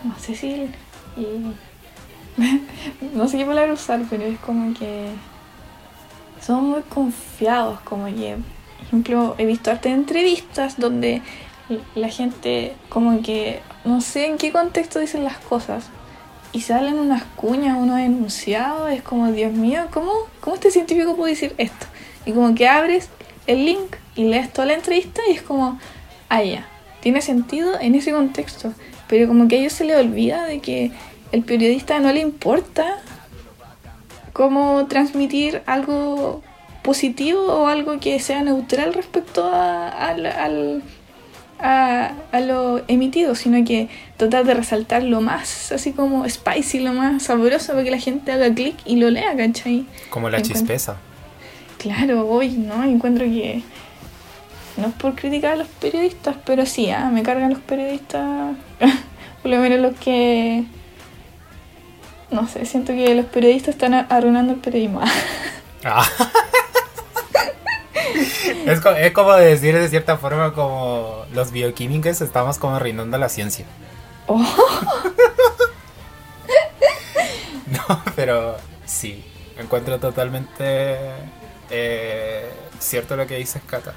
no 0.04 0.16
sé 0.18 0.34
si, 0.36 0.68
y- 1.16 1.54
no 3.14 3.28
sé 3.28 3.38
qué 3.38 3.44
palabra 3.44 3.72
usar, 3.72 4.00
pero 4.08 4.22
es 4.24 4.38
como 4.40 4.72
que 4.78 5.08
somos 6.40 6.62
muy 6.62 6.82
confiados, 6.82 7.80
como 7.80 8.06
que, 8.06 8.36
ejemplo, 8.90 9.36
he 9.38 9.46
visto 9.46 9.70
arte 9.70 9.88
de 9.88 9.94
entrevistas 9.94 10.78
donde 10.78 11.22
la 11.94 12.08
gente 12.08 12.74
como 12.88 13.22
que 13.22 13.60
no 13.84 14.00
sé 14.00 14.26
en 14.26 14.36
qué 14.36 14.50
contexto 14.50 14.98
dicen 14.98 15.22
las 15.22 15.38
cosas 15.38 15.84
y 16.52 16.62
salen 16.62 16.98
unas 16.98 17.22
cuñas, 17.36 17.78
unos 17.78 18.00
enunciados, 18.00 18.90
es 18.90 19.02
como, 19.02 19.30
Dios 19.30 19.52
mío, 19.52 19.86
¿cómo, 19.92 20.12
¿cómo 20.40 20.56
este 20.56 20.72
científico 20.72 21.14
puede 21.14 21.34
decir 21.34 21.54
esto? 21.58 21.86
Y 22.26 22.32
como 22.32 22.52
que 22.56 22.68
abres 22.68 23.08
el 23.46 23.64
link 23.64 23.96
y 24.16 24.24
lees 24.24 24.52
toda 24.52 24.66
la 24.66 24.74
entrevista 24.74 25.22
y 25.28 25.34
es 25.34 25.42
como, 25.42 25.78
ah, 26.28 26.42
tiene 27.00 27.22
sentido 27.22 27.78
en 27.80 27.94
ese 27.94 28.10
contexto, 28.10 28.74
pero 29.06 29.28
como 29.28 29.46
que 29.46 29.56
a 29.56 29.58
ellos 29.60 29.72
se 29.72 29.84
les 29.84 29.96
olvida 29.96 30.44
de 30.44 30.58
que 30.58 30.90
el 31.30 31.44
periodista 31.44 32.00
no 32.00 32.12
le 32.12 32.20
importa 32.20 32.98
cómo 34.32 34.86
transmitir 34.86 35.62
algo 35.66 36.42
positivo 36.90 37.40
o 37.40 37.66
algo 37.68 38.00
que 38.00 38.18
sea 38.18 38.42
neutral 38.42 38.92
respecto 38.94 39.44
a, 39.46 39.88
al- 40.08 40.26
al- 40.26 40.82
a, 41.60 42.12
a 42.32 42.40
lo 42.40 42.82
emitido, 42.88 43.36
sino 43.36 43.64
que 43.64 43.88
tratar 44.16 44.44
de 44.44 44.54
resaltar 44.54 45.04
lo 45.04 45.20
más 45.20 45.70
así 45.70 45.92
como 45.92 46.28
spicy, 46.28 46.80
lo 46.80 46.92
más 46.92 47.22
sabroso 47.22 47.72
para 47.74 47.84
que 47.84 47.92
la 47.92 47.98
gente 47.98 48.32
haga 48.32 48.52
clic 48.52 48.74
y 48.84 48.96
lo 48.96 49.08
lea, 49.10 49.36
¿cachai? 49.36 49.86
Como 50.10 50.28
la 50.30 50.38
Encuentro- 50.38 50.52
chispeza. 50.58 50.96
Claro, 51.78 52.28
hoy, 52.28 52.48
¿no? 52.50 52.82
Encuentro 52.82 53.24
que 53.24 53.62
no 54.76 54.88
es 54.88 54.94
por 54.94 55.14
criticar 55.14 55.52
a 55.52 55.56
los 55.56 55.68
periodistas, 55.68 56.34
pero 56.44 56.66
sí, 56.66 56.90
ah, 56.90 57.08
me 57.12 57.22
cargan 57.22 57.50
los 57.50 57.60
periodistas, 57.60 58.56
por 59.42 59.50
lo 59.52 59.58
menos 59.60 59.78
los 59.78 59.96
que... 60.00 60.64
No 62.32 62.48
sé, 62.48 62.64
siento 62.66 62.92
que 62.94 63.14
los 63.14 63.26
periodistas 63.26 63.74
están 63.76 63.94
arruinando 63.94 64.54
el 64.54 64.58
periodismo. 64.58 65.00
Es, 68.66 68.80
co- 68.80 68.90
es 68.90 69.12
como 69.12 69.32
decir 69.34 69.76
de 69.78 69.88
cierta 69.88 70.16
forma 70.16 70.52
como 70.54 71.24
los 71.32 71.50
bioquímicos 71.52 72.20
estamos 72.20 72.58
como 72.58 72.78
reinando 72.78 73.16
la 73.18 73.28
ciencia. 73.28 73.66
Oh, 74.26 74.38
No, 77.66 78.02
pero 78.16 78.56
sí, 78.84 79.24
encuentro 79.58 79.98
totalmente 79.98 80.98
eh, 81.70 82.50
cierto 82.78 83.16
lo 83.16 83.26
que 83.26 83.36
dices, 83.36 83.62
Cata. 83.66 83.94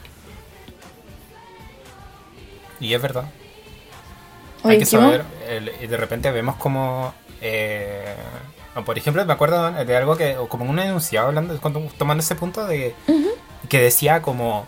Y 2.80 2.94
es 2.94 3.02
verdad. 3.02 3.26
Hay 4.64 4.78
que 4.78 4.86
saber, 4.86 5.26
el- 5.48 5.90
de 5.90 5.98
repente 5.98 6.32
vemos 6.32 6.56
como, 6.58 7.14
eh, 7.42 8.16
por 8.86 8.98
ejemplo, 8.98 9.26
me 9.26 9.34
acuerdo 9.34 9.72
de 9.72 9.98
algo 9.98 10.16
que, 10.16 10.36
como 10.50 10.66
un 10.66 10.80
enunciado 10.80 11.28
hablando, 11.28 11.58
tomando 11.98 12.22
ese 12.22 12.36
punto 12.36 12.66
de 12.66 12.96
que 13.70 13.80
decía 13.82 14.22
como 14.22 14.66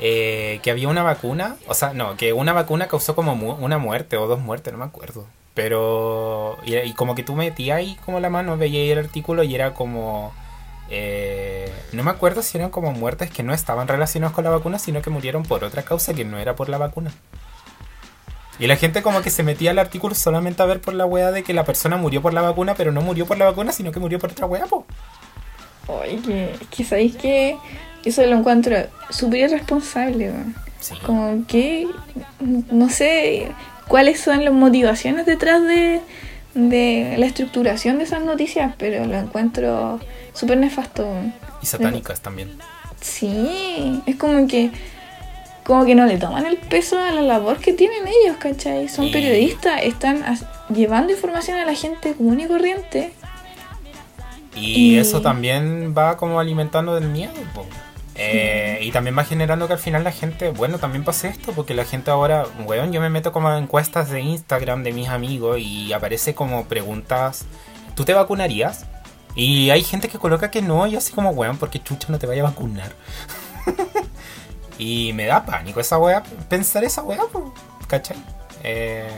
eh, 0.00 0.60
que 0.62 0.70
había 0.70 0.88
una 0.88 1.02
vacuna, 1.02 1.56
o 1.66 1.74
sea, 1.74 1.92
no, 1.94 2.16
que 2.16 2.32
una 2.32 2.52
vacuna 2.52 2.88
causó 2.88 3.14
como 3.14 3.34
mu- 3.36 3.54
una 3.54 3.78
muerte 3.78 4.16
o 4.16 4.26
dos 4.26 4.40
muertes, 4.40 4.72
no 4.72 4.78
me 4.78 4.84
acuerdo. 4.84 5.26
Pero, 5.54 6.58
y, 6.64 6.92
como 6.94 7.14
que 7.14 7.22
tú 7.22 7.34
metías 7.36 7.78
ahí 7.78 7.96
como 8.04 8.18
la 8.20 8.28
mano, 8.28 8.56
veía 8.56 8.80
ahí 8.80 8.90
el 8.90 8.98
artículo 8.98 9.44
y 9.44 9.54
era 9.54 9.72
como, 9.72 10.32
eh, 10.90 11.72
no 11.92 12.02
me 12.02 12.10
acuerdo 12.10 12.42
si 12.42 12.58
eran 12.58 12.70
como 12.70 12.90
muertes 12.92 13.30
que 13.30 13.44
no 13.44 13.54
estaban 13.54 13.86
relacionadas 13.86 14.34
con 14.34 14.42
la 14.44 14.50
vacuna, 14.50 14.80
sino 14.80 15.00
que 15.00 15.10
murieron 15.10 15.44
por 15.44 15.62
otra 15.62 15.82
causa 15.84 16.12
que 16.12 16.24
no 16.24 16.38
era 16.38 16.56
por 16.56 16.68
la 16.68 16.78
vacuna. 16.78 17.12
Y 18.58 18.66
la 18.68 18.76
gente 18.76 19.02
como 19.02 19.20
que 19.22 19.30
se 19.30 19.42
metía 19.42 19.70
al 19.72 19.78
artículo 19.78 20.14
solamente 20.14 20.62
a 20.62 20.66
ver 20.66 20.80
por 20.80 20.94
la 20.94 21.06
wea 21.06 21.30
de 21.32 21.42
que 21.42 21.54
la 21.54 21.64
persona 21.64 21.96
murió 21.96 22.22
por 22.22 22.32
la 22.34 22.40
vacuna, 22.42 22.74
pero 22.74 22.90
no 22.92 23.00
murió 23.00 23.26
por 23.26 23.36
la 23.38 23.46
vacuna, 23.46 23.72
sino 23.72 23.90
que 23.92 24.00
murió 24.00 24.18
por 24.18 24.30
otra 24.32 24.46
wea, 24.46 24.66
po. 24.66 24.86
Oye, 25.86 26.20
que, 26.24 26.56
que 26.70 26.84
sabéis 26.84 27.16
que 27.16 27.56
eso 28.10 28.24
lo 28.26 28.36
encuentro 28.36 28.76
súper 29.10 29.40
irresponsable, 29.50 30.30
weón. 30.30 30.54
Sí. 30.80 30.94
Como 31.06 31.46
que 31.46 31.86
no 32.70 32.88
sé 32.90 33.48
cuáles 33.88 34.20
son 34.20 34.44
las 34.44 34.52
motivaciones 34.52 35.24
detrás 35.26 35.62
de, 35.62 36.00
de 36.54 37.14
la 37.18 37.26
estructuración 37.26 37.98
de 37.98 38.04
esas 38.04 38.22
noticias, 38.22 38.74
pero 38.78 39.06
lo 39.06 39.16
encuentro 39.18 39.98
súper 40.34 40.58
nefasto. 40.58 41.04
weón. 41.04 41.34
Y 41.62 41.66
satánicas 41.66 42.20
también. 42.20 42.50
Sí, 43.00 44.02
es 44.06 44.16
como 44.16 44.46
que 44.46 44.70
como 45.64 45.86
que 45.86 45.94
no 45.94 46.04
le 46.04 46.18
toman 46.18 46.44
el 46.44 46.58
peso 46.58 46.98
a 46.98 47.10
la 47.10 47.22
labor 47.22 47.56
que 47.58 47.72
tienen 47.72 48.02
ellos, 48.06 48.36
¿cachai? 48.38 48.86
Son 48.90 49.10
periodistas, 49.10 49.80
están 49.82 50.22
llevando 50.68 51.12
información 51.14 51.56
a 51.58 51.64
la 51.64 51.74
gente 51.74 52.12
común 52.12 52.38
y 52.40 52.46
corriente. 52.46 53.12
Y 54.54 54.92
Y- 54.94 54.98
eso 54.98 55.22
también 55.22 55.94
va 55.96 56.18
como 56.18 56.38
alimentando 56.38 56.94
del 56.94 57.08
miedo. 57.08 57.32
po. 57.54 57.64
Eh, 58.16 58.78
y 58.80 58.92
también 58.92 59.18
va 59.18 59.24
generando 59.24 59.66
que 59.66 59.72
al 59.72 59.78
final 59.78 60.04
la 60.04 60.12
gente, 60.12 60.50
bueno, 60.50 60.78
también 60.78 61.04
pase 61.04 61.28
esto, 61.28 61.52
porque 61.52 61.74
la 61.74 61.84
gente 61.84 62.10
ahora, 62.10 62.44
weón, 62.64 62.92
yo 62.92 63.00
me 63.00 63.10
meto 63.10 63.32
como 63.32 63.48
a 63.48 63.58
encuestas 63.58 64.10
de 64.10 64.20
Instagram 64.20 64.84
de 64.84 64.92
mis 64.92 65.08
amigos 65.08 65.58
y 65.58 65.92
aparece 65.92 66.34
como 66.34 66.64
preguntas, 66.66 67.46
¿tú 67.96 68.04
te 68.04 68.14
vacunarías? 68.14 68.86
Y 69.34 69.70
hay 69.70 69.82
gente 69.82 70.08
que 70.08 70.18
coloca 70.18 70.50
que 70.50 70.62
no, 70.62 70.86
y 70.86 70.94
así 70.94 71.12
como, 71.12 71.30
weón, 71.30 71.58
porque 71.58 71.82
chucha 71.82 72.08
no 72.10 72.18
te 72.18 72.26
vaya 72.26 72.42
a 72.42 72.50
vacunar. 72.50 72.92
y 74.78 75.12
me 75.14 75.26
da 75.26 75.44
pánico 75.44 75.80
esa 75.80 75.98
weá, 75.98 76.22
pensar 76.48 76.84
esa 76.84 77.02
weá, 77.02 77.22
¿cachai? 77.88 78.16
Eh, 78.62 79.08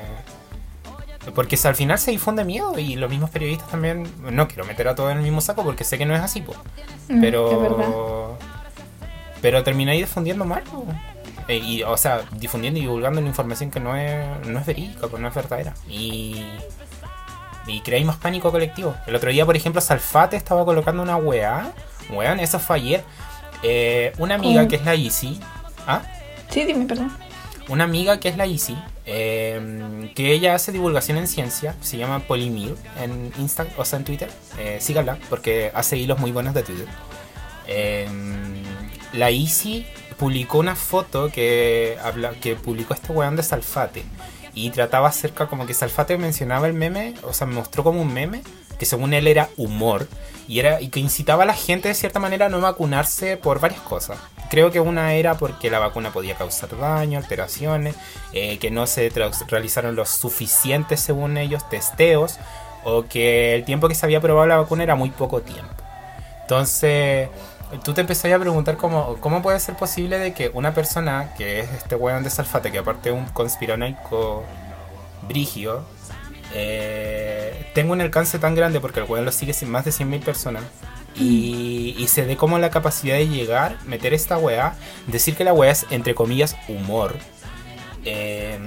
porque 1.34 1.58
al 1.64 1.74
final 1.74 1.98
se 1.98 2.12
difunde 2.12 2.44
miedo 2.44 2.78
y 2.78 2.96
los 2.96 3.10
mismos 3.10 3.30
periodistas 3.30 3.68
también, 3.68 4.10
no 4.20 4.48
quiero 4.48 4.64
meter 4.64 4.88
a 4.88 4.94
todos 4.94 5.10
en 5.10 5.18
el 5.18 5.24
mismo 5.24 5.40
saco 5.40 5.64
porque 5.64 5.84
sé 5.84 5.98
que 5.98 6.06
no 6.06 6.14
es 6.14 6.22
así, 6.22 6.40
po. 6.40 6.54
Mm, 7.08 7.24
es 7.24 7.32
verdad. 7.60 7.88
Pero 9.46 9.62
termináis 9.62 10.00
difundiendo 10.00 10.44
mal. 10.44 10.64
Eh, 11.46 11.58
y, 11.58 11.82
o 11.84 11.96
sea, 11.96 12.22
difundiendo 12.32 12.80
y 12.80 12.82
divulgando 12.82 13.20
una 13.20 13.28
información 13.28 13.70
que 13.70 13.78
no 13.78 13.94
es, 13.94 14.26
no 14.44 14.58
es 14.58 14.66
verídica, 14.66 15.06
pues 15.06 15.22
no 15.22 15.28
es 15.28 15.34
verdadera. 15.36 15.72
Y, 15.88 16.44
y 17.68 17.80
creáis 17.82 18.04
más 18.04 18.16
pánico 18.16 18.50
colectivo. 18.50 18.96
El 19.06 19.14
otro 19.14 19.30
día, 19.30 19.46
por 19.46 19.54
ejemplo, 19.54 19.80
Salfate 19.80 20.36
estaba 20.36 20.64
colocando 20.64 21.00
una 21.00 21.16
weá. 21.16 21.70
Weón, 22.10 22.40
eso 22.40 22.58
fue 22.58 22.74
ayer. 22.74 23.04
Eh, 23.62 24.12
una 24.18 24.34
amiga 24.34 24.62
¿Cómo? 24.62 24.68
que 24.68 24.74
es 24.74 24.84
la 24.84 24.94
Easy. 24.94 25.38
¿Ah? 25.86 26.02
Sí, 26.50 26.64
dime, 26.64 26.84
perdón. 26.84 27.12
una 27.68 27.84
amiga 27.84 28.18
que 28.18 28.28
es 28.28 28.36
la 28.36 28.46
Easy, 28.46 28.76
eh, 29.04 30.10
que 30.16 30.32
ella 30.32 30.56
hace 30.56 30.72
divulgación 30.72 31.18
en 31.18 31.28
ciencia, 31.28 31.76
se 31.82 31.98
llama 31.98 32.18
Polimir 32.18 32.74
en 33.00 33.32
Insta, 33.38 33.64
o 33.76 33.84
sea 33.84 34.00
en 34.00 34.04
Twitter, 34.04 34.28
eh, 34.58 34.78
síganla 34.80 35.18
porque 35.30 35.70
hace 35.72 35.96
hilos 35.96 36.18
muy 36.18 36.32
buenos 36.32 36.52
de 36.52 36.64
Twitter. 36.64 36.88
Eh, 37.68 38.08
la 39.16 39.30
Easy 39.30 39.86
publicó 40.18 40.58
una 40.58 40.76
foto 40.76 41.30
que 41.30 41.98
publicó 42.62 42.94
este 42.94 43.12
weón 43.12 43.36
de 43.36 43.42
Salfate 43.42 44.04
y 44.54 44.70
trataba 44.70 45.08
acerca 45.08 45.46
como 45.46 45.66
que 45.66 45.74
Salfate 45.74 46.16
mencionaba 46.16 46.66
el 46.66 46.72
meme, 46.72 47.14
o 47.22 47.32
sea, 47.34 47.46
mostró 47.46 47.84
como 47.84 48.00
un 48.00 48.12
meme 48.12 48.42
que 48.78 48.86
según 48.86 49.12
él 49.12 49.26
era 49.26 49.50
humor 49.56 50.08
y 50.48 50.60
era 50.60 50.80
y 50.80 50.88
que 50.88 51.00
incitaba 51.00 51.42
a 51.42 51.46
la 51.46 51.54
gente 51.54 51.88
de 51.88 51.94
cierta 51.94 52.20
manera 52.20 52.46
a 52.46 52.48
no 52.48 52.60
vacunarse 52.60 53.36
por 53.36 53.60
varias 53.60 53.80
cosas. 53.82 54.18
Creo 54.48 54.70
que 54.70 54.80
una 54.80 55.14
era 55.14 55.36
porque 55.36 55.70
la 55.70 55.78
vacuna 55.78 56.12
podía 56.12 56.36
causar 56.36 56.78
daño, 56.78 57.18
alteraciones, 57.18 57.96
eh, 58.32 58.58
que 58.58 58.70
no 58.70 58.86
se 58.86 59.10
realizaron 59.48 59.96
los 59.96 60.08
suficientes, 60.08 61.00
según 61.00 61.36
ellos, 61.36 61.68
testeos, 61.68 62.38
o 62.84 63.04
que 63.06 63.54
el 63.54 63.64
tiempo 63.64 63.88
que 63.88 63.94
se 63.94 64.06
había 64.06 64.20
probado 64.20 64.46
la 64.46 64.56
vacuna 64.56 64.84
era 64.84 64.94
muy 64.94 65.10
poco 65.10 65.42
tiempo. 65.42 65.74
Entonces, 66.42 67.28
tú 67.84 67.94
te 67.94 68.00
empezás 68.02 68.32
a 68.32 68.38
preguntar 68.38 68.76
cómo, 68.76 69.16
cómo 69.20 69.42
puede 69.42 69.58
ser 69.60 69.76
posible 69.76 70.18
de 70.18 70.32
que 70.34 70.50
una 70.54 70.74
persona, 70.74 71.34
que 71.36 71.60
es 71.60 71.72
este 71.72 71.96
weón 71.96 72.22
de 72.22 72.30
Salfate, 72.30 72.70
que 72.72 72.78
aparte 72.78 73.10
es 73.10 73.14
un 73.14 73.26
conspiranoico 73.26 74.44
Brigio, 75.28 75.84
eh, 76.54 77.70
tengo 77.74 77.92
un 77.92 78.00
alcance 78.00 78.38
tan 78.38 78.54
grande 78.54 78.80
porque 78.80 79.00
el 79.00 79.06
weón 79.06 79.24
lo 79.24 79.32
sigue 79.32 79.52
sin 79.52 79.70
más 79.70 79.84
de 79.84 79.90
100.000 79.92 80.22
personas. 80.22 80.62
Y, 81.18 81.94
y 81.98 82.08
se 82.08 82.26
dé 82.26 82.36
como 82.36 82.58
la 82.58 82.70
capacidad 82.70 83.16
de 83.16 83.28
llegar, 83.28 83.78
meter 83.86 84.12
esta 84.14 84.36
weá, 84.38 84.74
decir 85.06 85.34
que 85.34 85.44
la 85.44 85.54
weá 85.54 85.72
es 85.72 85.86
entre 85.90 86.14
comillas 86.14 86.56
humor. 86.68 87.16
eh, 88.04 88.58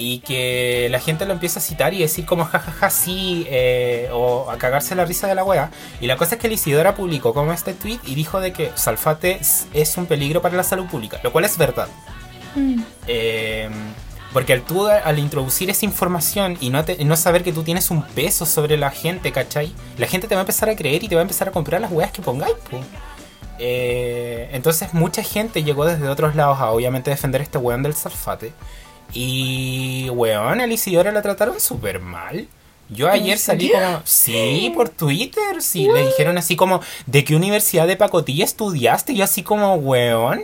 y 0.00 0.20
que 0.20 0.86
la 0.90 1.00
gente 1.00 1.26
lo 1.26 1.32
empieza 1.32 1.58
a 1.58 1.62
citar 1.62 1.92
y 1.92 1.98
decir 1.98 2.24
como 2.24 2.44
jajaja 2.44 2.88
sí 2.90 3.46
eh, 3.50 4.08
o 4.12 4.48
a 4.50 4.56
cagarse 4.58 4.94
la 4.94 5.04
risa 5.04 5.26
de 5.26 5.34
la 5.34 5.42
wea 5.42 5.70
y 6.00 6.06
la 6.06 6.16
cosa 6.16 6.36
es 6.36 6.40
que 6.40 6.46
el 6.46 6.52
Isidora 6.52 6.94
publicó 6.94 7.34
como 7.34 7.52
este 7.52 7.74
tweet 7.74 7.98
y 8.06 8.14
dijo 8.14 8.40
de 8.40 8.52
que 8.52 8.70
Salfate 8.76 9.40
es- 9.40 9.96
un 9.96 10.06
peligro 10.06 10.40
para 10.40 10.56
la 10.56 10.62
salud 10.62 10.86
pública 10.86 11.18
lo 11.24 11.32
cual 11.32 11.44
es 11.44 11.58
verdad 11.58 11.88
Mm. 12.54 12.80
Eh, 13.06 13.68
porque 14.32 14.52
al 14.54 14.62
tú 14.62 14.86
al 14.86 15.18
introducir 15.18 15.68
esa 15.70 15.84
información 15.84 16.56
y 16.60 16.70
no, 16.70 16.84
te- 16.84 17.04
no 17.04 17.16
saber 17.16 17.42
que 17.44 17.52
tú 17.52 17.62
tienes 17.62 17.90
un 17.90 18.02
peso 18.02 18.46
sobre 18.46 18.76
la 18.76 18.90
gente, 18.90 19.32
¿cachai? 19.32 19.72
La 19.98 20.06
gente 20.06 20.28
te 20.28 20.34
va 20.34 20.40
a 20.40 20.44
empezar 20.44 20.68
a 20.70 20.76
creer 20.76 21.02
y 21.04 21.08
te 21.08 21.14
va 21.14 21.20
a 21.20 21.22
empezar 21.22 21.48
a 21.48 21.50
comprar 21.52 21.80
las 21.80 21.90
weas 21.92 22.10
que 22.12 22.22
pongáis, 22.22 22.54
po. 22.70 22.78
Eh, 23.58 24.48
entonces 24.52 24.94
mucha 24.94 25.22
gente 25.22 25.62
llegó 25.64 25.84
desde 25.84 26.08
otros 26.08 26.34
lados 26.36 26.58
a 26.60 26.70
obviamente 26.70 27.10
defender 27.10 27.40
a 27.40 27.44
este 27.44 27.58
weón 27.58 27.82
del 27.82 27.94
Salfate. 27.94 28.52
Y 29.12 30.10
weón, 30.10 30.60
a 30.60 30.66
Isidora 30.66 31.12
la 31.12 31.22
trataron 31.22 31.60
súper 31.60 32.00
mal. 32.00 32.48
Yo 32.90 33.08
ayer 33.10 33.38
salí 33.38 33.70
como, 33.70 34.00
sí, 34.04 34.72
por 34.74 34.88
Twitter, 34.88 35.60
sí, 35.60 35.88
le 35.92 36.06
dijeron 36.06 36.38
así 36.38 36.56
como, 36.56 36.80
¿de 37.06 37.22
qué 37.22 37.36
universidad 37.36 37.86
de 37.86 37.96
pacotilla 37.96 38.44
estudiaste? 38.44 39.12
Y 39.12 39.16
yo 39.16 39.24
así 39.24 39.42
como, 39.42 39.74
weón, 39.74 40.42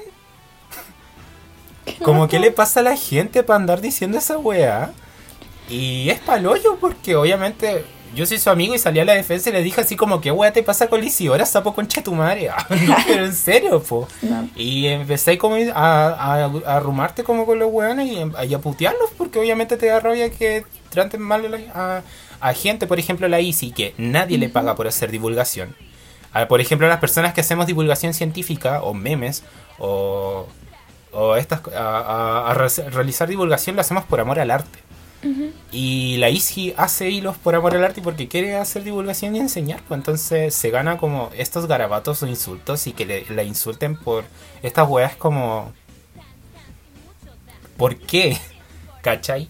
como 2.03 2.29
que 2.29 2.39
le 2.39 2.51
pasa 2.51 2.81
a 2.81 2.83
la 2.83 2.97
gente 2.97 3.43
para 3.43 3.57
andar 3.57 3.81
diciendo 3.81 4.19
esa 4.19 4.37
weá. 4.39 4.93
Y 5.69 6.11
es 6.11 6.21
palollo 6.21 6.77
porque 6.79 7.17
obviamente 7.17 7.87
yo 8.15 8.27
soy 8.27 8.39
su 8.39 8.49
amigo 8.51 8.75
y 8.75 8.79
salí 8.79 9.01
a 9.01 9.05
la 9.05 9.13
defensa 9.15 9.51
y 9.51 9.53
le 9.53 9.63
dije 9.63 9.81
así 9.81 9.97
como, 9.97 10.21
¿qué 10.21 10.31
weá 10.31 10.53
te 10.53 10.63
pasa 10.63 10.89
con 10.89 11.01
Lisiora, 11.01 11.45
sapo 11.47 11.75
concha 11.75 12.03
tu 12.03 12.15
madre? 12.15 12.49
Ah, 12.57 12.67
no, 12.71 12.97
pero 13.07 13.25
en 13.25 13.35
serio, 13.35 13.83
po. 13.83 14.09
No. 14.23 14.49
Y 14.57 14.87
empecé 14.87 15.37
como 15.39 15.57
a, 15.57 16.09
a, 16.09 16.45
a 16.45 16.77
arrumarte 16.77 17.25
como 17.25 17.45
con 17.47 17.59
los 17.59 17.71
weones 17.73 18.07
y, 18.09 18.47
y 18.49 18.55
a 18.55 18.59
putearlos 18.59 19.11
porque 19.19 19.39
obviamente 19.39 19.77
te 19.77 19.87
da 19.87 20.01
rabia 20.01 20.31
que 20.31 20.65
traten 20.91 21.21
mal 21.23 21.45
a, 21.47 21.49
la- 21.49 21.59
a- 21.75 22.03
a 22.41 22.53
gente, 22.55 22.87
por 22.87 22.99
ejemplo 22.99 23.27
la 23.29 23.41
ICI, 23.41 23.73
que 23.73 23.95
nadie 23.97 24.37
le 24.39 24.49
paga 24.49 24.75
por 24.75 24.87
hacer 24.87 25.11
divulgación. 25.11 25.75
Por 26.49 26.61
ejemplo, 26.61 26.89
las 26.89 26.99
personas 26.99 27.33
que 27.33 27.41
hacemos 27.41 27.67
divulgación 27.67 28.13
científica 28.13 28.83
o 28.83 28.93
memes 28.93 29.45
o, 29.79 30.47
o 31.13 31.37
estas 31.37 31.61
a, 31.75 31.79
a- 31.81 32.51
a 32.51 32.55
re- 32.55 32.91
realizar 32.91 33.29
divulgación 33.29 33.77
lo 33.77 33.81
hacemos 33.83 34.05
por 34.05 34.19
amor 34.21 34.41
al 34.41 34.51
arte. 34.51 34.79
Y 35.73 36.17
la 36.19 36.31
ICI 36.31 36.75
hace 36.77 37.11
hilos 37.11 37.37
por 37.37 37.55
amor 37.55 37.75
al 37.75 37.85
arte 37.85 38.03
porque 38.03 38.29
quiere 38.29 38.57
hacer 38.57 38.85
divulgación 38.85 39.35
y 39.37 39.41
enseñar. 39.41 39.81
Pues 39.87 39.99
entonces 39.99 40.55
se 40.55 40.71
gana 40.71 40.99
como 40.99 41.31
estos 41.37 41.67
garabatos 41.67 42.23
o 42.23 42.27
insultos 42.27 42.87
y 42.87 42.93
que 42.93 43.07
le, 43.07 43.27
la 43.31 43.43
insulten 43.43 43.97
por 43.97 44.25
estas 44.63 44.89
weas 44.89 45.17
como... 45.17 45.73
¿Por 47.77 47.97
qué? 47.97 48.39
¿Cachai? 49.03 49.49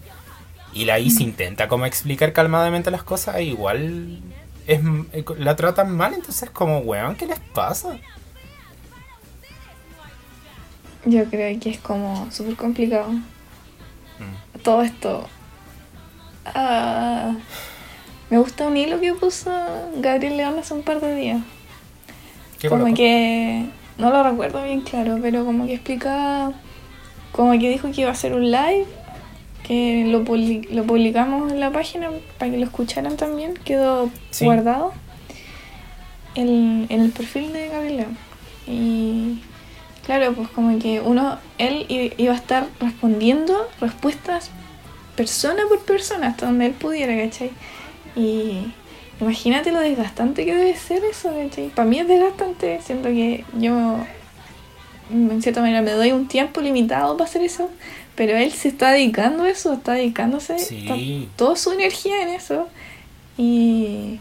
Y 0.73 0.85
la 0.87 0.99
ICI 0.99 1.25
intenta 1.25 1.69
como 1.69 1.87
explicar 1.87 2.33
calmadamente 2.33 2.91
las 2.91 3.05
cosas, 3.05 3.37
e 3.37 3.45
igual 3.45 4.21
es, 4.67 4.81
la 5.39 5.57
tratan 5.57 5.95
mal, 5.95 6.15
entonces 6.15 6.51
como, 6.51 6.79
weón, 6.79 7.15
¿qué 7.17 7.27
les 7.27 7.39
pasa? 7.39 7.97
Yo 11.05 11.25
creo 11.27 11.61
que 11.61 11.71
es 11.71 11.79
como 11.79 12.31
súper 12.33 12.57
complicado. 12.57 13.11
Mm. 13.13 14.59
Todo 14.63 14.83
esto. 14.83 15.29
Ah, 16.47 17.35
me 18.31 18.39
gusta 18.39 18.67
un 18.67 18.77
hilo 18.77 19.01
que 19.01 19.15
puso 19.15 19.51
Gabriel 19.97 20.37
León 20.37 20.59
hace 20.59 20.75
un 20.75 20.83
par 20.83 21.01
de 21.01 21.15
días. 21.15 21.41
¿Qué 22.59 22.69
como 22.69 22.83
colocó? 22.83 22.97
que. 22.97 23.67
No 23.99 24.11
lo 24.11 24.23
recuerdo 24.25 24.63
bien 24.65 24.81
claro, 24.81 25.19
pero 25.23 25.45
como 25.45 25.67
que 25.67 25.75
explicaba. 25.75 26.53
Como 27.33 27.53
que 27.53 27.69
dijo 27.71 27.91
que 27.93 28.01
iba 28.03 28.11
a 28.11 28.15
hacer 28.15 28.35
un 28.35 28.51
live. 28.51 28.87
Que 29.67 30.05
lo, 30.07 30.19
lo 30.19 30.85
publicamos 30.85 31.51
en 31.51 31.59
la 31.61 31.71
página 31.71 32.11
para 32.39 32.51
que 32.51 32.59
lo 32.59 32.65
escucharan 32.65 33.17
también. 33.17 33.55
Quedó 33.55 34.11
Sí. 34.31 34.45
guardado 34.45 34.93
en, 36.35 36.87
en 36.89 37.01
el 37.01 37.11
perfil 37.13 37.53
de 37.53 37.69
Gabriel 37.69 37.97
León. 37.99 38.19
Y 38.67 39.41
claro, 40.05 40.33
pues 40.35 40.49
como 40.49 40.79
que 40.79 41.01
uno, 41.01 41.39
él 41.59 41.87
iba 42.19 42.33
a 42.33 42.37
estar 42.37 42.67
respondiendo 42.81 43.69
respuestas 43.81 44.51
persona 45.17 45.63
por 45.69 45.81
persona 45.81 46.29
hasta 46.29 46.47
donde 46.47 46.67
él 46.67 46.73
pudiera, 46.73 47.17
¿cachai? 47.17 47.51
Y 48.17 48.73
imagínate 49.21 49.73
lo 49.73 49.81
desgastante 49.81 50.45
que 50.45 50.55
debe 50.55 50.77
ser 50.77 51.05
eso, 51.05 51.35
¿cachai? 51.35 51.69
Para 51.69 51.89
mí 51.89 51.99
es 51.99 52.09
desgastante, 52.09 52.81
siento 52.85 53.09
que 53.09 53.45
yo 53.59 53.99
en 55.11 55.43
cierta 55.43 55.61
manera 55.61 55.83
me 55.83 55.91
doy 55.93 56.13
un 56.13 56.29
tiempo 56.29 56.61
limitado 56.61 57.17
para 57.17 57.29
hacer 57.29 57.43
eso, 57.43 57.71
pero 58.15 58.37
él 58.37 58.53
se 58.53 58.69
está 58.69 58.93
dedicando 58.93 59.45
a 59.45 59.51
eso, 59.51 59.73
está 59.73 59.93
dedicándose 59.93 60.59
Sí. 60.59 60.79
está 60.83 60.97
toda 61.37 61.57
su 61.57 61.73
energía 61.73 62.23
en 62.23 62.29
eso. 62.29 62.69
Y 63.37 64.21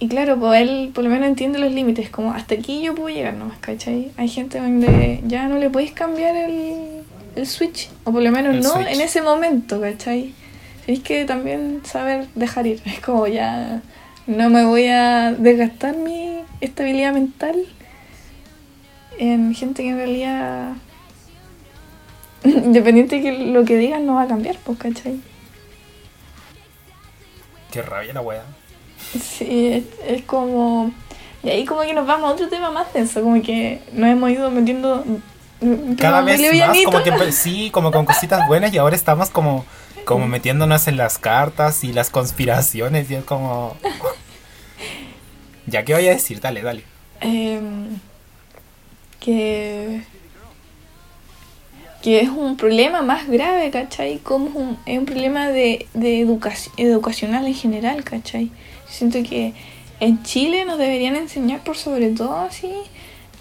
y 0.00 0.08
claro, 0.08 0.38
pues 0.38 0.60
él 0.60 0.90
por 0.94 1.04
lo 1.04 1.10
menos 1.10 1.28
entiende 1.28 1.58
los 1.58 1.72
límites, 1.72 2.10
como 2.10 2.32
hasta 2.32 2.54
aquí 2.54 2.82
yo 2.82 2.94
puedo 2.94 3.08
llegar 3.14 3.34
nomás, 3.34 3.58
¿cachai? 3.58 4.10
Hay 4.16 4.28
gente 4.28 4.58
donde 4.58 5.22
ya 5.26 5.48
no 5.48 5.58
le 5.58 5.70
podéis 5.70 5.92
cambiar 5.92 6.34
el, 6.36 7.02
el 7.36 7.46
switch, 7.46 7.90
o 8.04 8.12
por 8.12 8.22
lo 8.22 8.30
menos 8.30 8.54
El 8.54 8.62
no 8.62 8.70
switch. 8.70 8.86
en 8.88 9.00
ese 9.00 9.22
momento, 9.22 9.80
¿cachai? 9.80 10.34
Tenéis 10.84 11.02
que 11.02 11.24
también 11.24 11.80
saber 11.84 12.28
dejar 12.34 12.66
ir, 12.66 12.82
es 12.86 13.00
como 13.00 13.26
ya 13.26 13.82
no 14.26 14.50
me 14.50 14.64
voy 14.64 14.86
a 14.86 15.32
desgastar 15.32 15.96
mi 15.96 16.40
estabilidad 16.60 17.12
mental 17.12 17.66
en 19.18 19.54
gente 19.54 19.82
que 19.82 19.90
en 19.90 19.96
realidad, 19.96 20.72
independiente 22.44 23.16
de 23.16 23.22
que 23.22 23.32
lo 23.32 23.64
que 23.64 23.76
digan, 23.76 24.06
no 24.06 24.14
va 24.14 24.22
a 24.22 24.28
cambiar, 24.28 24.56
pues, 24.64 24.78
¿cachai? 24.78 25.20
Qué 27.70 27.82
rabia 27.82 28.12
la 28.12 28.20
wea. 28.20 28.42
Sí, 29.20 29.68
es, 29.68 29.84
es 30.06 30.22
como... 30.22 30.92
Y 31.42 31.50
ahí 31.50 31.64
como 31.64 31.82
que 31.82 31.92
nos 31.92 32.06
vamos 32.06 32.30
a 32.30 32.32
otro 32.32 32.48
tema 32.48 32.70
más 32.70 32.92
denso, 32.92 33.22
como 33.22 33.40
que 33.42 33.80
nos 33.92 34.08
hemos 34.08 34.30
ido 34.30 34.50
metiendo... 34.50 35.04
mm, 35.64 35.94
Cada 35.96 36.20
vez 36.22 36.40
más, 36.58 36.76
como 36.84 37.02
que 37.02 37.12
empe- 37.12 37.32
sí, 37.32 37.70
como 37.70 37.90
con 37.90 38.04
cositas 38.06 38.46
buenas 38.46 38.72
y 38.72 38.78
ahora 38.78 38.96
estamos 38.96 39.30
como, 39.30 39.64
como 40.04 40.26
metiéndonos 40.26 40.86
en 40.88 40.96
las 40.96 41.18
cartas 41.18 41.84
y 41.84 41.92
las 41.92 42.10
conspiraciones 42.10 43.10
y 43.10 43.14
es 43.16 43.24
como... 43.24 43.76
Ya, 45.66 45.82
¿qué 45.82 45.94
voy 45.94 46.06
a 46.06 46.10
decir? 46.10 46.40
Dale, 46.40 46.60
dale. 46.60 46.84
Em, 47.22 47.98
que... 49.20 50.02
Que 52.02 52.20
es 52.20 52.28
un 52.28 52.58
problema 52.58 53.00
más 53.00 53.26
grave, 53.28 53.70
¿cachai? 53.70 54.18
Como 54.18 54.48
es 54.48 54.54
un, 54.56 54.78
es 54.84 54.98
un 54.98 55.06
problema 55.06 55.48
de, 55.48 55.86
de 55.94 56.20
educación, 56.20 56.74
educacional 56.76 57.46
en 57.46 57.54
general, 57.54 58.04
¿cachai? 58.04 58.50
Siento 58.86 59.22
que 59.22 59.54
en 60.00 60.22
Chile 60.22 60.66
nos 60.66 60.76
deberían 60.76 61.16
enseñar 61.16 61.60
por 61.64 61.78
sobre 61.78 62.10
todo 62.10 62.36
así 62.36 62.70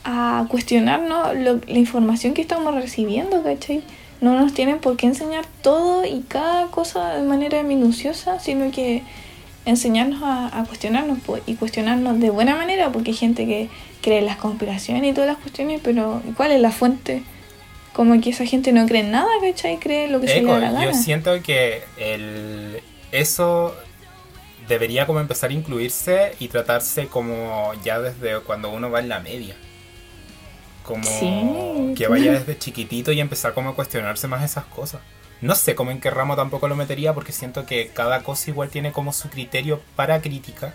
a 0.04 0.46
cuestionarnos 0.50 1.36
lo- 1.36 1.62
la 1.68 1.80
información 1.80 2.34
que 2.34 2.42
estamos 2.42 2.74
recibiendo, 2.76 3.42
¿cachai? 3.44 3.84
No 4.22 4.40
nos 4.40 4.54
tienen 4.54 4.80
por 4.80 4.96
qué 4.98 5.06
enseñar 5.08 5.46
todo 5.62 6.06
y 6.06 6.22
cada 6.28 6.68
cosa 6.68 7.14
de 7.16 7.24
manera 7.24 7.62
minuciosa, 7.64 8.40
sino 8.40 8.72
que 8.72 9.04
enseñarnos 9.66 10.22
a, 10.24 10.60
a 10.60 10.64
cuestionarnos 10.66 11.20
y 11.46 11.56
cuestionarnos 11.56 12.20
de 12.20 12.30
buena 12.30 12.56
manera, 12.56 12.90
porque 12.92 13.12
hay 13.12 13.18
gente 13.18 13.46
que 13.46 13.70
cree 14.02 14.20
en 14.20 14.26
las 14.26 14.38
conspiraciones 14.38 15.10
y 15.10 15.14
todas 15.14 15.28
las 15.30 15.38
cuestiones, 15.38 15.80
pero 15.84 16.22
¿cuál 16.36 16.52
es 16.52 16.60
la 16.62 16.72
fuente? 16.72 17.24
Como 17.94 18.20
que 18.22 18.32
esa 18.32 18.46
gente 18.46 18.72
no 18.74 18.86
cree 18.88 19.02
en 19.02 19.12
nada, 19.12 19.30
¿cachai? 19.42 19.78
Cree 19.78 20.08
lo 20.10 20.20
que 20.20 20.28
se 20.28 20.42
le 20.42 20.52
da 20.52 20.60
la 20.60 20.68
yo 20.82 20.88
gana. 20.88 20.94
siento 20.94 21.42
que 21.44 21.84
el, 21.98 22.82
eso 23.12 23.76
debería 24.68 25.06
como 25.06 25.20
empezar 25.20 25.50
a 25.50 25.54
incluirse 25.54 26.34
y 26.40 26.48
tratarse 26.48 27.08
como 27.08 27.72
ya 27.84 28.00
desde 28.00 28.40
cuando 28.40 28.70
uno 28.72 28.90
va 28.90 29.00
en 29.00 29.10
la 29.10 29.20
media. 29.20 29.56
Como 30.84 31.04
Sí. 31.04 31.94
que 31.98 32.08
vaya 32.08 32.32
desde 32.34 32.58
chiquitito 32.58 33.12
y 33.12 33.20
empezar 33.22 33.54
como 33.54 33.70
a 33.70 33.76
cuestionarse 33.76 34.28
más 34.28 34.44
esas 34.44 34.66
cosas. 34.66 35.02
No 35.42 35.56
sé 35.56 35.76
cómo 35.76 35.92
en 35.92 36.00
qué 36.00 36.10
ramo 36.10 36.36
tampoco 36.36 36.68
lo 36.68 36.76
metería 36.76 37.14
porque 37.14 37.32
siento 37.32 37.66
que 37.66 37.90
cada 37.90 38.22
cosa 38.24 38.50
igual 38.50 38.70
tiene 38.70 38.92
como 38.92 39.12
su 39.14 39.30
criterio 39.30 39.82
para 39.96 40.22
crítica. 40.22 40.74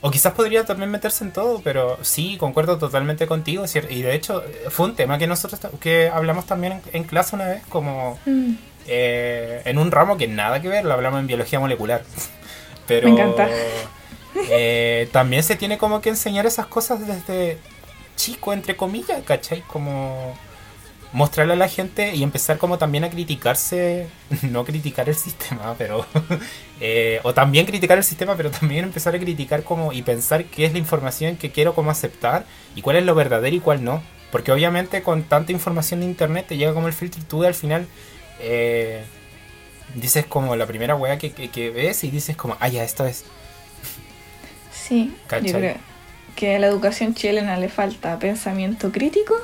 O 0.00 0.10
quizás 0.10 0.34
podría 0.34 0.64
también 0.66 0.90
meterse 0.90 1.24
en 1.24 1.32
todo, 1.32 1.62
pero 1.64 1.98
sí, 2.02 2.36
concuerdo 2.38 2.76
totalmente 2.78 3.26
contigo. 3.26 3.64
cier- 3.64 3.90
Y 3.90 4.02
de 4.02 4.14
hecho, 4.14 4.44
eh, 4.44 4.66
fue 4.70 4.86
un 4.86 4.94
tema 4.96 5.16
que 5.18 5.26
nosotros 5.26 5.60
que 5.80 6.10
hablamos 6.10 6.44
también 6.46 6.74
en, 6.74 6.82
en 6.92 7.04
clase 7.04 7.34
una 7.36 7.46
vez, 7.46 7.62
como 7.70 8.18
Mm, 8.26 8.52
eh, 8.86 9.62
en 9.64 9.78
un 9.78 9.90
ramo 9.90 10.18
que 10.18 10.28
nada 10.28 10.60
que 10.60 10.68
ver, 10.68 10.84
lo 10.84 10.92
hablamos 10.92 11.20
en 11.20 11.26
biología 11.26 11.58
molecular. 11.58 12.02
Pero 12.86 13.08
Me 13.08 13.14
encanta. 13.14 13.48
eh, 14.50 15.08
también 15.12 15.42
se 15.42 15.56
tiene 15.56 15.78
como 15.78 16.00
que 16.00 16.10
enseñar 16.10 16.44
esas 16.46 16.66
cosas 16.66 17.06
desde 17.06 17.58
chico, 18.16 18.52
entre 18.52 18.76
comillas, 18.76 19.22
¿cachai? 19.24 19.62
Como 19.62 20.34
mostrarle 21.12 21.52
a 21.52 21.56
la 21.56 21.68
gente 21.68 22.12
y 22.14 22.24
empezar 22.24 22.58
como 22.58 22.76
también 22.76 23.04
a 23.04 23.10
criticarse, 23.10 24.08
no 24.42 24.64
criticar 24.64 25.08
el 25.08 25.14
sistema, 25.14 25.74
pero, 25.78 26.04
eh, 26.80 27.20
o 27.22 27.32
también 27.32 27.66
criticar 27.66 27.96
el 27.96 28.04
sistema, 28.04 28.36
pero 28.36 28.50
también 28.50 28.84
empezar 28.84 29.14
a 29.14 29.18
criticar 29.18 29.62
como 29.62 29.92
y 29.92 30.02
pensar 30.02 30.44
qué 30.46 30.66
es 30.66 30.72
la 30.72 30.78
información 30.78 31.36
que 31.36 31.52
quiero 31.52 31.74
como 31.74 31.92
aceptar 31.92 32.46
y 32.74 32.82
cuál 32.82 32.96
es 32.96 33.04
lo 33.04 33.14
verdadero 33.14 33.54
y 33.54 33.60
cuál 33.60 33.84
no. 33.84 34.02
Porque 34.32 34.50
obviamente 34.50 35.04
con 35.04 35.22
tanta 35.22 35.52
información 35.52 36.00
de 36.00 36.06
internet 36.06 36.46
te 36.48 36.56
llega 36.56 36.74
como 36.74 36.88
el 36.88 36.92
filtro 36.92 37.22
y 37.22 37.24
tú 37.24 37.44
al 37.44 37.54
final 37.54 37.86
eh, 38.40 39.04
dices 39.94 40.26
como 40.26 40.56
la 40.56 40.66
primera 40.66 40.96
wea 40.96 41.18
que, 41.18 41.30
que, 41.30 41.48
que 41.48 41.70
ves 41.70 42.02
y 42.02 42.10
dices 42.10 42.36
como, 42.36 42.56
ah, 42.58 42.66
ya, 42.66 42.82
esto 42.82 43.06
es. 43.06 43.24
Sí, 44.72 45.14
¿Cachai? 45.28 45.52
yo 45.52 45.58
creo 45.58 45.93
que 46.34 46.56
a 46.56 46.58
la 46.58 46.66
educación 46.66 47.14
chilena 47.14 47.56
le 47.56 47.68
falta 47.68 48.18
pensamiento 48.18 48.92
crítico 48.92 49.34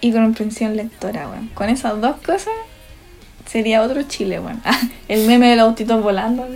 y 0.00 0.12
comprensión 0.12 0.76
lectora, 0.76 1.28
weón. 1.28 1.48
Con 1.48 1.68
esas 1.68 2.00
dos 2.00 2.16
cosas 2.16 2.54
sería 3.46 3.82
otro 3.82 4.02
Chile, 4.02 4.40
weón. 4.40 4.60
Ah, 4.64 4.80
el 5.08 5.26
meme 5.26 5.50
de 5.50 5.56
los 5.56 5.66
autitos 5.66 6.02
volando. 6.02 6.46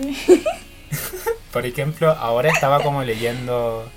Por 1.53 1.65
ejemplo, 1.65 2.11
ahora 2.11 2.51
estaba 2.51 2.83
como 2.83 3.03
leyendo 3.03 3.89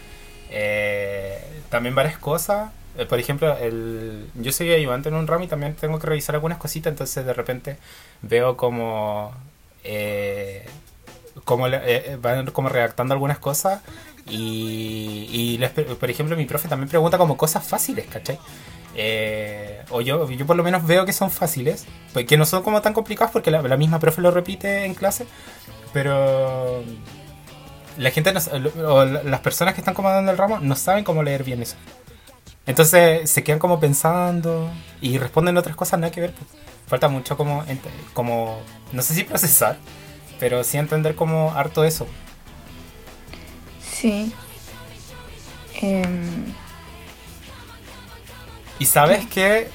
eh, 0.50 1.44
también 1.70 1.96
varias 1.96 2.18
cosas. 2.18 2.72
Eh, 2.98 3.06
Por 3.06 3.20
ejemplo, 3.20 3.58
el, 3.58 4.28
yo 4.36 4.52
soy 4.52 4.72
ayudante 4.72 5.10
en 5.10 5.16
un 5.16 5.28
ramo 5.28 5.46
y 5.46 5.48
también 5.48 5.76
tengo 5.76 6.00
que 6.00 6.08
revisar 6.08 6.36
algunas 6.36 6.58
cositas, 6.58 6.92
entonces 6.92 7.26
de 7.26 7.34
repente 7.34 7.78
veo 8.22 8.58
como, 8.58 9.34
eh, 9.84 10.66
como 11.44 11.68
eh, 11.68 12.18
van 12.22 12.48
como 12.48 12.70
redactando 12.70 13.14
algunas 13.14 13.40
cosas 13.40 13.82
y, 14.30 15.60
por 16.00 16.10
ejemplo 16.10 16.36
mi 16.36 16.46
profe 16.46 16.68
también 16.68 16.90
pregunta 16.90 17.18
como 17.18 17.38
cosas 17.38 17.66
fáciles, 17.66 18.06
¿cachai? 18.08 18.40
Eh, 18.96 19.84
o 19.90 20.02
yo, 20.02 20.30
yo 20.30 20.46
por 20.46 20.56
lo 20.56 20.64
menos 20.64 20.86
veo 20.86 21.06
que 21.06 21.14
son 21.14 21.32
fáciles, 21.32 21.86
pues 22.14 22.26
que 22.26 22.38
no 22.38 22.46
son 22.46 22.64
como 22.64 22.82
tan 22.82 22.94
complicadas 22.94 23.32
porque 23.32 23.52
la, 23.52 23.78
misma 23.78 24.00
profe 24.00 24.22
lo 24.22 24.32
repite 24.32 24.86
en 24.86 24.94
clase, 24.94 25.26
pero 25.94 26.84
la 27.98 28.12
gente 28.12 28.34
no 28.34 29.06
las 29.06 29.40
personas 29.42 29.74
que 29.74 29.82
están 29.82 29.94
como 29.94 30.10
dando 30.10 30.32
el 30.32 30.38
ramo 30.38 30.60
no 30.60 30.76
saben 30.76 31.04
cómo 31.04 31.24
leer 31.24 31.44
bien 31.44 31.62
eso. 31.62 31.76
Entonces 32.66 33.30
se 33.30 33.44
quedan 33.44 33.60
como 33.60 33.80
pensando 33.80 34.70
y 35.02 35.18
responden 35.18 35.58
otras 35.58 35.76
cosas 35.76 36.00
nada 36.00 36.12
que 36.12 36.22
ver. 36.22 36.34
pues. 36.34 36.50
Falta 36.88 37.08
mucho 37.08 37.38
como, 37.38 37.64
como, 38.14 38.60
no 38.92 39.02
sé 39.04 39.14
si 39.14 39.24
procesar, 39.24 39.78
pero 40.40 40.64
sí 40.64 40.78
entender 40.78 41.16
como 41.16 41.52
harto 41.54 41.84
eso. 41.84 42.08
Sí. 44.00 44.32
Em, 45.82 46.54
Y 48.80 48.86
sabes 48.86 49.26
que 49.28 49.70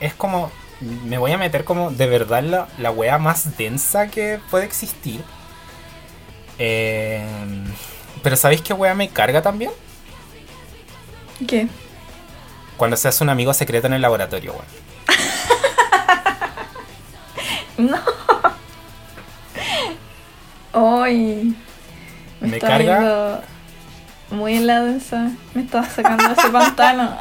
es 0.00 0.14
como, 0.14 0.50
me 0.80 1.16
voy 1.18 1.32
a 1.32 1.38
meter 1.38 1.64
como 1.64 1.90
de 1.90 2.06
verdad 2.06 2.42
la, 2.42 2.68
la 2.78 2.90
wea 2.90 3.18
más 3.18 3.56
densa 3.56 4.08
que 4.08 4.38
puede 4.50 4.66
existir. 4.66 5.22
Eh, 6.58 7.24
pero 8.22 8.36
¿sabéis 8.36 8.60
qué 8.60 8.74
wea 8.74 8.94
me 8.94 9.08
carga 9.08 9.40
también? 9.40 9.70
¿Qué? 11.48 11.68
Cuando 12.76 12.96
se 12.98 13.08
hace 13.08 13.24
un 13.24 13.30
amigo 13.30 13.54
secreto 13.54 13.86
en 13.86 13.94
el 13.94 14.02
laboratorio, 14.02 14.52
weón. 14.52 14.66
No. 17.78 17.98
Hoy. 20.72 21.56
Me, 22.40 22.58
carga. 22.58 23.40
Muy 24.30 24.56
en 24.56 24.66
la 24.66 24.80
densa. 24.80 25.30
Me 25.54 25.62
estaba 25.62 25.88
sacando 25.88 26.24
ese 26.32 26.48
pantano. 26.52 27.16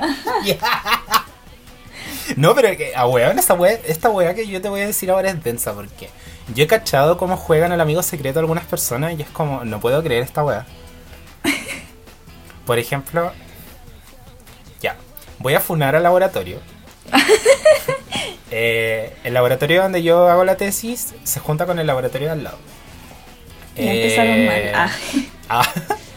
No, 2.36 2.56
pero 2.56 2.76
que, 2.78 2.96
a 2.96 3.08
weón, 3.08 3.40
esta 3.40 3.54
wea, 3.54 3.80
esta 3.88 4.10
que 4.36 4.48
yo 4.48 4.62
te 4.62 4.70
voy 4.70 4.82
a 4.82 4.88
decir 4.88 5.10
ahora 5.10 5.30
es 5.30 5.44
densa 5.44 5.74
porque 5.74 6.10
yo 6.54 6.64
he 6.64 6.68
cachado 6.68 7.18
cómo 7.18 7.38
juegan 7.38 7.72
al 7.72 7.82
amigo 7.82 8.04
secreto 8.04 8.40
algunas 8.40 8.66
personas 8.66 9.18
y 9.18 9.22
es 9.22 9.30
como, 9.30 9.66
no 9.66 9.80
puedo 9.80 10.04
creer 10.04 10.24
esta 10.24 10.44
wea. 10.44 10.66
Por 12.66 12.78
ejemplo, 12.78 13.32
ya, 14.80 14.96
voy 15.40 15.56
a 15.56 15.60
funar 15.60 15.96
al 15.96 16.04
laboratorio. 16.04 16.60
Eh, 18.52 19.16
el 19.24 19.36
laboratorio 19.36 19.84
donde 19.84 20.02
yo 20.02 20.28
hago 20.28 20.44
la 20.44 20.58
tesis 20.58 21.14
se 21.24 21.40
junta 21.40 21.68
con 21.68 21.78
el 21.78 21.86
laboratorio 21.86 22.30
de 22.30 22.34
al 22.34 22.44
lado. 22.44 22.58
Ya 23.76 23.94
empezaron 23.94 24.46
mal. 24.48 24.56
Eh, 24.56 24.74
Ah. 24.76 24.92
Ah, 25.50 25.74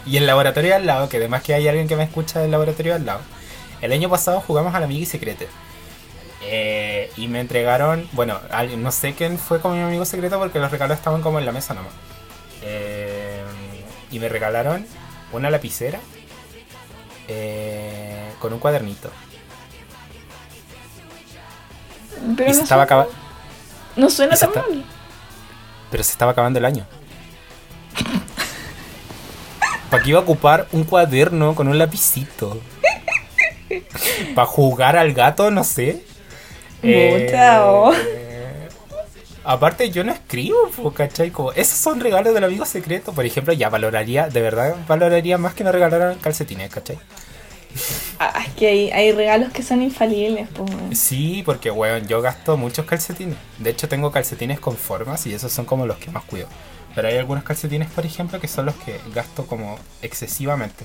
y 0.06 0.16
el 0.16 0.26
laboratorio 0.26 0.74
al 0.74 0.86
lado, 0.86 1.08
que 1.08 1.16
además 1.18 1.42
que 1.42 1.54
hay 1.54 1.68
alguien 1.68 1.88
que 1.88 1.96
me 1.96 2.02
escucha 2.04 2.40
del 2.40 2.50
laboratorio 2.50 2.94
al 2.94 3.04
lado. 3.06 3.20
El 3.80 3.92
año 3.92 4.08
pasado 4.08 4.40
jugamos 4.40 4.74
al 4.74 4.84
amigo 4.84 5.02
y 5.02 5.06
secreto. 5.06 5.44
Eh, 6.44 7.10
y 7.16 7.28
me 7.28 7.40
entregaron, 7.40 8.08
bueno, 8.12 8.40
no 8.78 8.90
sé 8.92 9.14
quién 9.14 9.38
fue 9.38 9.60
con 9.60 9.74
mi 9.76 9.82
amigo 9.82 10.04
secreto 10.04 10.38
porque 10.38 10.58
los 10.58 10.70
regalos 10.70 10.98
estaban 10.98 11.22
como 11.22 11.38
en 11.38 11.46
la 11.46 11.52
mesa 11.52 11.74
nomás. 11.74 11.92
Eh, 12.62 13.42
y 14.10 14.18
me 14.18 14.28
regalaron 14.28 14.86
una 15.32 15.50
lapicera 15.50 16.00
eh, 17.28 18.32
con 18.40 18.52
un 18.52 18.58
cuadernito. 18.58 19.10
Pero 22.36 22.50
y 22.50 22.54
se 22.54 22.62
estaba 22.62 22.86
suena, 22.86 23.02
acaba- 23.02 23.06
no 23.96 24.10
suena 24.10 24.34
y 24.34 24.38
tan 24.38 24.50
mal. 24.50 24.84
pero 25.90 26.04
se 26.04 26.12
estaba 26.12 26.32
acabando 26.32 26.58
el 26.58 26.64
año. 26.64 26.86
¿Para 29.92 30.04
qué 30.04 30.08
iba 30.08 30.20
a 30.20 30.22
ocupar 30.22 30.68
un 30.72 30.84
cuaderno 30.84 31.54
con 31.54 31.68
un 31.68 31.76
lapicito? 31.76 32.58
¿Para 34.34 34.46
jugar 34.46 34.96
al 34.96 35.12
gato? 35.12 35.50
No 35.50 35.64
sé. 35.64 36.02
Oh. 36.82 37.92
Eh, 37.94 38.68
aparte, 39.44 39.90
yo 39.90 40.02
no 40.02 40.12
escribo, 40.12 40.94
¿cachai? 40.94 41.30
Como, 41.30 41.52
esos 41.52 41.76
son 41.76 42.00
regalos 42.00 42.32
del 42.32 42.42
amigo 42.42 42.64
secreto. 42.64 43.12
Por 43.12 43.26
ejemplo, 43.26 43.52
ya 43.52 43.68
valoraría, 43.68 44.30
de 44.30 44.40
verdad, 44.40 44.76
valoraría 44.88 45.36
más 45.36 45.52
que 45.52 45.62
me 45.62 45.70
regalaran 45.70 46.18
calcetines, 46.20 46.70
¿cachai? 46.70 46.96
Ah, 48.18 48.44
es 48.46 48.54
que 48.54 48.68
hay, 48.68 48.90
hay 48.92 49.12
regalos 49.12 49.52
que 49.52 49.62
son 49.62 49.82
infalibles, 49.82 50.48
weón. 50.56 50.96
Sí, 50.96 51.42
porque, 51.44 51.70
weón, 51.70 52.08
yo 52.08 52.22
gasto 52.22 52.56
muchos 52.56 52.86
calcetines. 52.86 53.36
De 53.58 53.68
hecho, 53.68 53.90
tengo 53.90 54.10
calcetines 54.10 54.58
con 54.58 54.74
formas 54.74 55.26
y 55.26 55.34
esos 55.34 55.52
son 55.52 55.66
como 55.66 55.84
los 55.84 55.98
que 55.98 56.10
más 56.10 56.24
cuido. 56.24 56.48
Pero 56.94 57.08
hay 57.08 57.16
algunos 57.18 57.44
calcetines, 57.44 57.88
por 57.88 58.04
ejemplo, 58.04 58.40
que 58.40 58.48
son 58.48 58.66
los 58.66 58.74
que 58.76 59.00
gasto 59.14 59.46
como 59.46 59.78
excesivamente. 60.02 60.84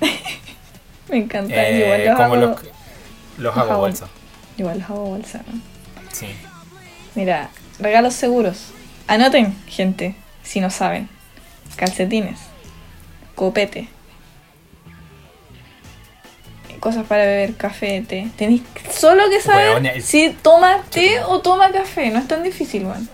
Me 1.08 1.18
encanta. 1.18 1.68
Eh, 1.68 1.78
igual 1.78 2.04
los 2.04 2.14
como 2.14 2.24
hago, 2.24 2.36
los, 2.36 2.62
los 2.62 2.72
los 3.38 3.56
hago 3.56 3.78
bolsa. 3.78 4.08
igual 4.56 4.78
los 4.78 4.90
hago 4.90 5.04
bolsa, 5.06 5.42
¿no? 5.46 5.60
Sí. 6.12 6.28
Mira, 7.14 7.50
regalos 7.78 8.14
seguros. 8.14 8.68
Anoten, 9.08 9.56
gente, 9.66 10.14
si 10.42 10.60
no 10.60 10.70
saben. 10.70 11.08
Calcetines. 11.76 12.38
Copete. 13.34 13.88
Cosas 16.80 17.06
para 17.06 17.24
beber, 17.24 17.54
café, 17.56 18.04
té. 18.06 18.28
Tenéis 18.36 18.62
solo 18.92 19.28
que 19.28 19.40
saber 19.40 20.02
si 20.02 20.30
toma 20.30 20.82
té 20.90 21.20
o 21.24 21.40
toma 21.40 21.72
café. 21.72 22.10
No 22.10 22.18
es 22.18 22.28
tan 22.28 22.42
difícil, 22.42 22.86
weón. 22.86 23.08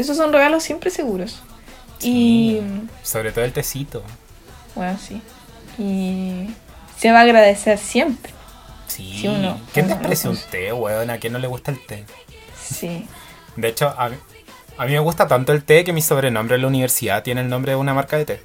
Esos 0.00 0.16
son 0.16 0.32
regalos 0.32 0.62
siempre 0.62 0.90
seguros. 0.90 1.40
Y... 2.00 2.60
Sobre 3.02 3.30
todo 3.32 3.44
el 3.44 3.52
tecito. 3.52 4.02
Bueno, 4.74 4.98
sí. 4.98 5.20
Y 5.78 6.48
se 6.98 7.12
va 7.12 7.18
a 7.20 7.22
agradecer 7.22 7.78
siempre. 7.78 8.32
Sí. 8.86 9.18
Sí, 9.20 9.28
uno- 9.28 9.60
¿Quién 9.72 9.86
uno 9.86 9.96
desprecia 9.96 10.30
un 10.30 10.38
té, 10.50 10.72
weón? 10.72 11.10
¿A 11.10 11.18
quién 11.18 11.32
no 11.32 11.38
le 11.38 11.46
gusta 11.46 11.70
el 11.70 11.84
té? 11.86 12.04
Sí. 12.62 13.06
De 13.56 13.68
hecho, 13.68 13.94
a 13.98 14.08
mí, 14.08 14.16
a 14.78 14.86
mí 14.86 14.92
me 14.92 14.98
gusta 15.00 15.28
tanto 15.28 15.52
el 15.52 15.62
té 15.64 15.84
que 15.84 15.92
mi 15.92 16.00
sobrenombre 16.02 16.56
en 16.56 16.62
la 16.62 16.68
universidad 16.68 17.22
tiene 17.22 17.42
el 17.42 17.48
nombre 17.48 17.72
de 17.72 17.76
una 17.76 17.92
marca 17.94 18.16
de 18.16 18.24
té. 18.24 18.42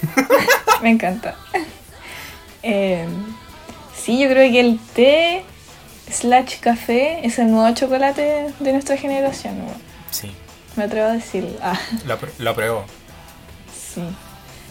Me 0.82 0.90
encanta. 0.90 1.36
Eh, 2.62 3.06
sí, 3.96 4.18
yo 4.18 4.28
creo 4.28 4.50
que 4.50 4.60
el 4.60 4.78
té 4.94 5.44
slash 6.10 6.60
café 6.60 7.24
es 7.26 7.38
el 7.38 7.50
nuevo 7.50 7.74
chocolate 7.74 8.52
de 8.58 8.72
nuestra 8.72 8.96
generación. 8.96 9.58
¿no? 9.58 9.72
Sí. 10.10 10.32
Me 10.76 10.84
atrevo 10.84 11.08
a 11.08 11.12
decir. 11.12 11.58
Ah, 11.62 11.78
Lo, 12.06 12.18
lo 12.38 12.50
apruebo. 12.50 12.84
sí. 13.74 14.02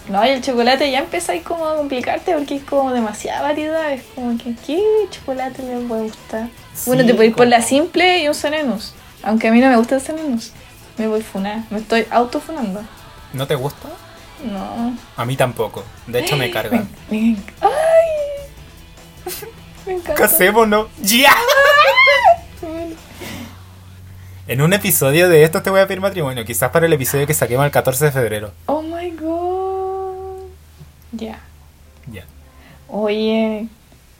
No, 0.07 0.25
y 0.25 0.29
el 0.29 0.41
chocolate 0.41 0.89
ya 0.89 0.99
empieza 0.99 1.33
ahí 1.33 1.41
como 1.41 1.67
a 1.67 1.75
complicarte 1.75 2.33
porque 2.33 2.55
es 2.55 2.63
como 2.63 2.91
demasiada 2.91 3.43
variedad. 3.43 3.91
Es 3.91 4.01
como 4.15 4.35
que, 4.39 4.55
¿qué 4.65 4.81
chocolate 5.11 5.61
le 5.61 5.77
puede 5.87 6.03
gustar? 6.03 6.47
bueno, 6.87 7.05
te 7.05 7.25
ir 7.25 7.35
por 7.35 7.45
la 7.47 7.61
simple 7.61 8.23
y 8.23 8.27
un 8.27 8.33
Senenus. 8.33 8.93
Aunque 9.21 9.49
a 9.49 9.51
mí 9.51 9.59
no 9.59 9.67
me 9.69 9.75
gusta 9.75 9.95
el 9.95 10.01
Senenus. 10.01 10.51
Me 10.97 11.07
voy 11.07 11.19
a 11.19 11.23
funar. 11.23 11.59
Me 11.69 11.77
estoy 11.79 12.07
autofunando. 12.09 12.81
¿No 13.33 13.45
te 13.45 13.53
gusta? 13.53 13.87
No. 14.43 14.97
A 15.15 15.25
mí 15.25 15.35
tampoco. 15.37 15.83
De 16.07 16.21
hecho, 16.21 16.37
me 16.37 16.49
carga. 16.51 16.83
Me, 17.11 17.17
me- 17.21 17.37
¡Ay! 17.61 19.29
Me 19.85 19.93
encanta. 19.93 20.15
Casémonos. 20.15 20.87
¡Ya! 21.01 21.35
En 24.49 24.63
un 24.63 24.73
episodio 24.73 25.29
de 25.29 25.43
esto 25.43 25.61
te 25.61 25.69
voy 25.69 25.79
a 25.79 25.85
pedir 25.85 26.01
matrimonio. 26.01 26.43
Quizás 26.43 26.71
para 26.71 26.87
el 26.87 26.93
episodio 26.93 27.27
que 27.27 27.35
saquemos 27.35 27.63
el 27.67 27.71
14 27.71 28.05
de 28.05 28.11
febrero. 28.11 28.51
Oh 28.65 28.81
my 28.81 29.11
god. 29.11 30.41
Ya. 31.11 31.39
Ya. 32.11 32.25
Oye, 32.87 33.67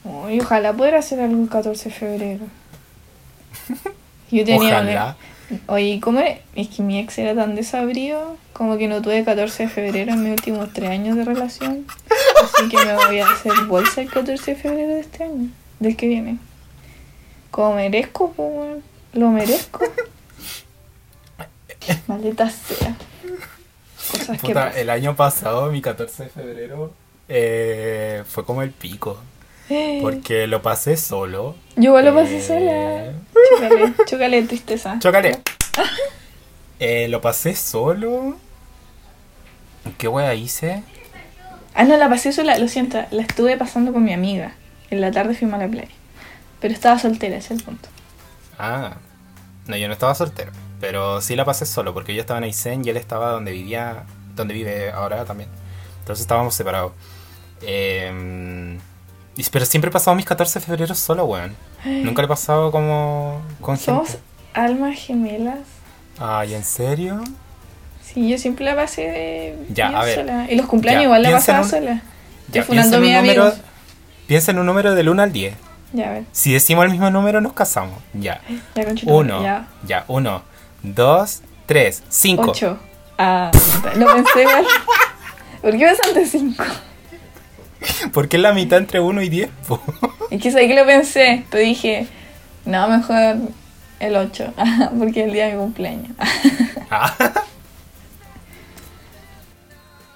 ojalá 0.04 0.72
pudiera 0.72 1.00
hacer 1.00 1.18
algo 1.18 1.42
el 1.42 1.48
14 1.48 1.88
de 1.88 1.94
febrero. 1.96 2.44
Yo 4.30 4.44
tenía 4.44 4.76
Ojalá. 4.76 5.16
Oye, 5.66 5.98
¿cómo 6.00 6.20
es? 6.20 6.38
Es 6.54 6.68
que 6.68 6.84
mi 6.84 7.00
ex 7.00 7.18
era 7.18 7.34
tan 7.34 7.56
desabrido, 7.56 8.36
como 8.52 8.78
que 8.78 8.86
no 8.86 9.02
tuve 9.02 9.24
14 9.24 9.64
de 9.64 9.68
febrero 9.68 10.12
en 10.12 10.22
mis 10.22 10.30
últimos 10.30 10.72
tres 10.72 10.90
años 10.90 11.16
de 11.16 11.24
relación. 11.24 11.86
Así 12.40 12.68
que 12.68 12.76
me 12.76 12.94
voy 12.94 13.18
a 13.18 13.28
hacer 13.28 13.64
bolsa 13.66 14.00
el 14.00 14.08
14 14.08 14.54
de 14.54 14.56
febrero 14.56 14.94
de 14.94 15.00
este 15.00 15.24
año, 15.24 15.48
del 15.80 15.96
que 15.96 16.06
viene. 16.06 16.38
Como 17.50 17.74
merezco, 17.74 18.30
pues, 18.30 18.80
lo 19.12 19.30
merezco. 19.30 19.80
Maldita 22.06 22.48
sea. 22.50 22.94
Cosas 24.12 24.38
Puta, 24.38 24.70
el 24.70 24.90
año 24.90 25.14
pasado, 25.14 25.70
mi 25.70 25.80
14 25.80 26.24
de 26.24 26.28
febrero, 26.30 26.92
eh, 27.28 28.24
fue 28.28 28.44
como 28.44 28.62
el 28.62 28.70
pico. 28.70 29.18
Porque 30.02 30.46
lo 30.46 30.62
pasé 30.62 30.96
solo. 30.96 31.54
Yo 31.76 31.90
igual 31.90 32.06
lo 32.06 32.14
pasé 32.14 32.38
Eh, 32.38 32.42
sola. 32.42 33.12
Chócale, 33.60 33.94
chócale 34.06 34.42
tristeza. 34.42 34.98
Chócale. 35.00 35.38
Eh, 36.82 37.08
lo 37.08 37.20
pasé 37.20 37.54
solo. 37.54 38.38
¿Qué 39.98 40.08
wea 40.08 40.32
hice? 40.34 40.82
Ah, 41.74 41.84
no, 41.84 41.94
la 41.98 42.08
pasé 42.08 42.32
sola, 42.32 42.56
lo 42.58 42.68
siento, 42.68 43.04
la 43.10 43.20
estuve 43.20 43.58
pasando 43.58 43.92
con 43.92 44.02
mi 44.02 44.14
amiga. 44.14 44.54
En 44.88 45.02
la 45.02 45.10
tarde 45.10 45.34
fuimos 45.34 45.60
a 45.60 45.64
la 45.64 45.68
playa. 45.70 45.90
Pero 46.58 46.72
estaba 46.72 46.98
soltera, 46.98 47.36
ese 47.36 47.52
es 47.52 47.60
el 47.60 47.66
punto. 47.66 47.90
Ah, 48.58 48.96
no, 49.66 49.76
yo 49.76 49.88
no 49.88 49.92
estaba 49.92 50.14
soltero. 50.14 50.52
Pero 50.80 51.20
sí 51.20 51.36
la 51.36 51.44
pasé 51.44 51.66
solo 51.66 51.92
porque 51.94 52.14
yo 52.14 52.20
estaba 52.22 52.38
en 52.38 52.44
Aysén 52.44 52.82
y 52.84 52.88
él 52.88 52.96
estaba 52.96 53.30
donde 53.32 53.52
vivía, 53.52 54.04
donde 54.34 54.54
vive 54.54 54.90
ahora 54.90 55.24
también. 55.24 55.50
Entonces 56.00 56.22
estábamos 56.22 56.54
separados. 56.54 56.92
Eh, 57.62 58.78
pero 59.52 59.64
siempre 59.64 59.88
he 59.88 59.92
pasado 59.92 60.14
mis 60.14 60.26
14 60.26 60.58
de 60.60 60.64
febrero 60.66 60.94
solo, 60.94 61.24
weón. 61.24 61.54
Nunca 61.84 62.22
lo 62.22 62.26
he 62.26 62.28
pasado 62.28 62.70
como 62.70 63.40
con 63.60 63.76
Somos 63.78 64.08
gente. 64.10 64.22
almas 64.54 64.98
gemelas. 64.98 65.58
Ay, 66.18 66.54
¿en 66.54 66.64
serio? 66.64 67.22
Sí, 68.02 68.28
yo 68.28 68.36
siempre 68.38 68.64
la 68.64 68.74
pasé 68.76 69.02
de 69.02 69.66
Ya, 69.70 69.88
a 69.88 70.04
ver. 70.04 70.16
sola. 70.16 70.46
Y 70.50 70.56
los 70.56 70.66
cumpleaños 70.66 71.00
Ya, 71.02 71.04
igual 71.04 71.22
la 71.22 71.30
pasaba 71.30 71.60
un- 71.62 71.68
sola. 71.68 72.02
Ya, 72.52 72.64
piensa 72.64 72.96
en 72.96 73.02
un 73.04 73.12
número, 73.12 73.54
piensa 74.26 74.50
en 74.50 74.58
un 74.58 74.66
número 74.66 74.94
del 74.94 75.08
1 75.08 75.22
al 75.22 75.32
10. 75.32 75.54
Ya, 75.92 76.08
a 76.08 76.12
ver. 76.12 76.24
Si 76.32 76.52
decimos 76.52 76.84
el 76.84 76.90
mismo 76.90 77.10
número, 77.10 77.40
nos 77.40 77.52
casamos. 77.52 77.98
Ya. 78.12 78.40
Ya. 78.74 78.84
Uno. 79.06 79.42
Ya. 79.42 79.68
Ya, 79.86 80.04
uno, 80.08 80.42
dos, 80.82 81.42
tres, 81.66 82.02
cinco. 82.08 82.50
Ocho. 82.50 82.78
Ah, 83.18 83.50
puta, 83.52 83.94
lo 83.96 84.06
pensé. 84.14 84.44
¿Por 85.62 85.72
qué 85.72 85.78
pensaste 85.86 86.26
cinco? 86.26 86.64
Porque 88.12 88.36
es 88.36 88.42
la 88.42 88.52
mitad 88.52 88.78
entre 88.78 89.00
1 89.00 89.22
y 89.22 89.28
10, 89.28 89.50
po. 89.68 89.80
Es 90.30 90.42
que 90.42 90.50
sabía 90.50 90.68
que 90.68 90.74
lo 90.74 90.86
pensé, 90.86 91.44
pero 91.50 91.62
dije, 91.62 92.06
no, 92.64 92.88
mejor 92.88 93.36
el 94.00 94.16
8, 94.16 94.54
porque 94.98 95.20
es 95.20 95.26
el 95.26 95.32
día 95.32 95.46
de 95.46 95.52
mi 95.52 95.58
cumpleaños. 95.58 96.12
Ah, 96.90 97.14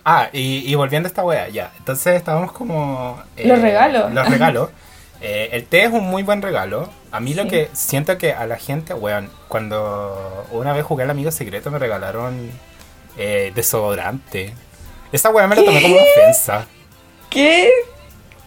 Ah, 0.07 0.29
y, 0.33 0.71
y 0.71 0.75
volviendo 0.75 1.07
a 1.07 1.09
esta 1.09 1.25
wea, 1.25 1.49
ya. 1.49 1.73
Entonces 1.79 2.17
estábamos 2.17 2.53
como. 2.53 3.19
eh, 3.37 3.49
Los 3.49 3.61
regalos. 3.61 4.13
Los 4.13 4.29
regalos. 4.29 4.69
Eh, 5.23 5.49
el 5.53 5.65
té 5.65 5.85
es 5.85 5.93
un 5.93 6.05
muy 6.11 6.23
buen 6.23 6.43
regalo. 6.43 6.91
A 7.15 7.21
mí 7.21 7.33
lo 7.33 7.47
que 7.47 7.71
siento 7.75 8.19
que 8.19 8.33
a 8.33 8.45
la 8.47 8.57
gente, 8.57 8.93
weón, 8.93 9.31
cuando 9.47 10.47
una 10.51 10.73
vez 10.73 10.85
jugué 10.85 11.05
al 11.05 11.11
amigo 11.11 11.31
secreto 11.31 11.71
me 11.71 11.79
regalaron 11.79 12.51
eh, 13.17 13.53
desodorante. 13.55 14.53
Esa 15.13 15.31
weá 15.31 15.47
me 15.47 15.55
la 15.55 15.65
tomé 15.65 15.81
como 15.81 15.95
una 15.95 16.03
ofensa. 16.03 16.67
¿Qué? 17.31 17.71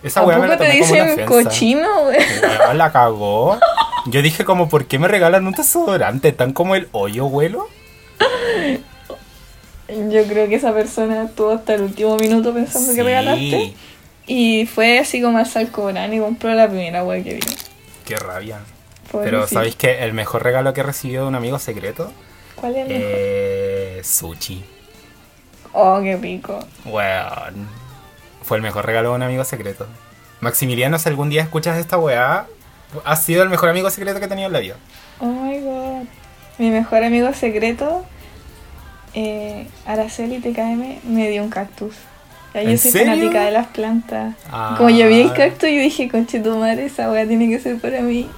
Esa 0.03 0.21
weá 0.25 0.37
me 0.37 0.47
¿Tampoco 0.49 0.63
la 0.65 0.69
te 0.71 0.79
tomé 0.79 0.79
como 0.81 0.93
una 1.01 1.03
dicen 1.11 1.23
ofensa. 1.23 1.49
cochino? 1.49 1.89
Weón, 2.03 2.77
la 2.77 2.91
cagó. 2.91 3.57
Yo 4.07 4.21
dije 4.21 4.43
como, 4.43 4.67
¿por 4.67 4.85
qué 4.85 4.99
me 4.99 5.07
regalan 5.07 5.47
un 5.47 5.53
desodorante? 5.53 6.33
Tan 6.33 6.51
como 6.51 6.75
el 6.75 6.89
hoyo, 6.91 7.25
huelo. 7.27 7.69
Yo 9.87 10.23
creo 10.27 10.49
que 10.49 10.55
esa 10.55 10.73
persona 10.73 11.23
estuvo 11.23 11.51
hasta 11.51 11.75
el 11.75 11.83
último 11.83 12.17
minuto 12.17 12.53
pensando 12.53 12.89
que 12.89 12.95
Sí. 12.95 13.01
regalaste. 13.01 13.73
Y 14.25 14.65
fue 14.65 14.99
así 14.99 15.21
como 15.21 15.37
al 15.37 15.45
Salcobrán 15.45 16.13
y 16.13 16.19
compró 16.19 16.53
la 16.53 16.67
primera 16.67 17.05
wea 17.05 17.23
que 17.23 17.35
vio. 17.35 17.45
Qué 18.07 18.15
rabia. 18.15 18.59
Pero. 19.11 19.47
¿sabéis 19.47 19.75
que 19.75 20.05
el 20.05 20.13
mejor 20.13 20.41
regalo 20.41 20.73
que 20.73 20.79
he 20.79 20.83
recibido 20.83 21.23
de 21.23 21.27
un 21.27 21.35
amigo 21.35 21.59
secreto? 21.59 22.13
¿Cuál 22.55 22.77
es 22.77 22.81
el 22.83 22.87
mejor? 22.87 23.05
Eh, 23.05 24.01
sushi. 24.01 24.63
Oh, 25.73 25.99
qué 26.01 26.15
pico. 26.15 26.57
Weón. 26.85 27.67
Fue 28.43 28.55
el 28.55 28.63
mejor 28.63 28.85
regalo 28.85 29.09
de 29.09 29.15
un 29.15 29.23
amigo 29.23 29.43
secreto. 29.43 29.87
Maximiliano, 30.39 30.97
si 30.99 31.09
algún 31.09 31.29
día 31.29 31.41
escuchas 31.41 31.77
esta 31.77 31.97
weá, 31.97 32.47
ha 33.03 33.15
sido 33.17 33.43
el 33.43 33.49
mejor 33.49 33.69
amigo 33.69 33.89
secreto 33.89 34.19
que 34.19 34.25
he 34.25 34.29
tenido 34.29 34.47
en 34.47 34.53
la 34.53 34.59
vida. 34.59 34.75
Oh 35.19 35.25
my 35.25 35.59
god. 35.59 36.07
Mi 36.57 36.69
mejor 36.69 37.03
amigo 37.03 37.33
secreto, 37.33 38.05
eh, 39.13 39.67
Araceli 39.85 40.39
TKM, 40.39 41.01
me 41.03 41.29
dio 41.29 41.43
un 41.43 41.49
cactus. 41.49 41.95
Ya, 42.57 42.63
yo 42.63 42.69
¿En 42.71 42.77
soy 42.77 42.91
serio? 42.91 43.13
fanática 43.13 43.45
de 43.45 43.51
las 43.51 43.67
plantas. 43.67 44.35
Ah. 44.51 44.75
Como 44.77 44.89
yo 44.89 45.07
vi 45.07 45.21
el 45.21 45.33
cactus, 45.33 45.69
yo 45.69 45.79
dije, 45.79 46.09
conche 46.09 46.39
tu 46.39 46.55
madre, 46.57 46.85
esa 46.85 47.11
weá 47.11 47.27
tiene 47.27 47.49
que 47.49 47.59
ser 47.59 47.79
para 47.79 48.01
mí. 48.01 48.29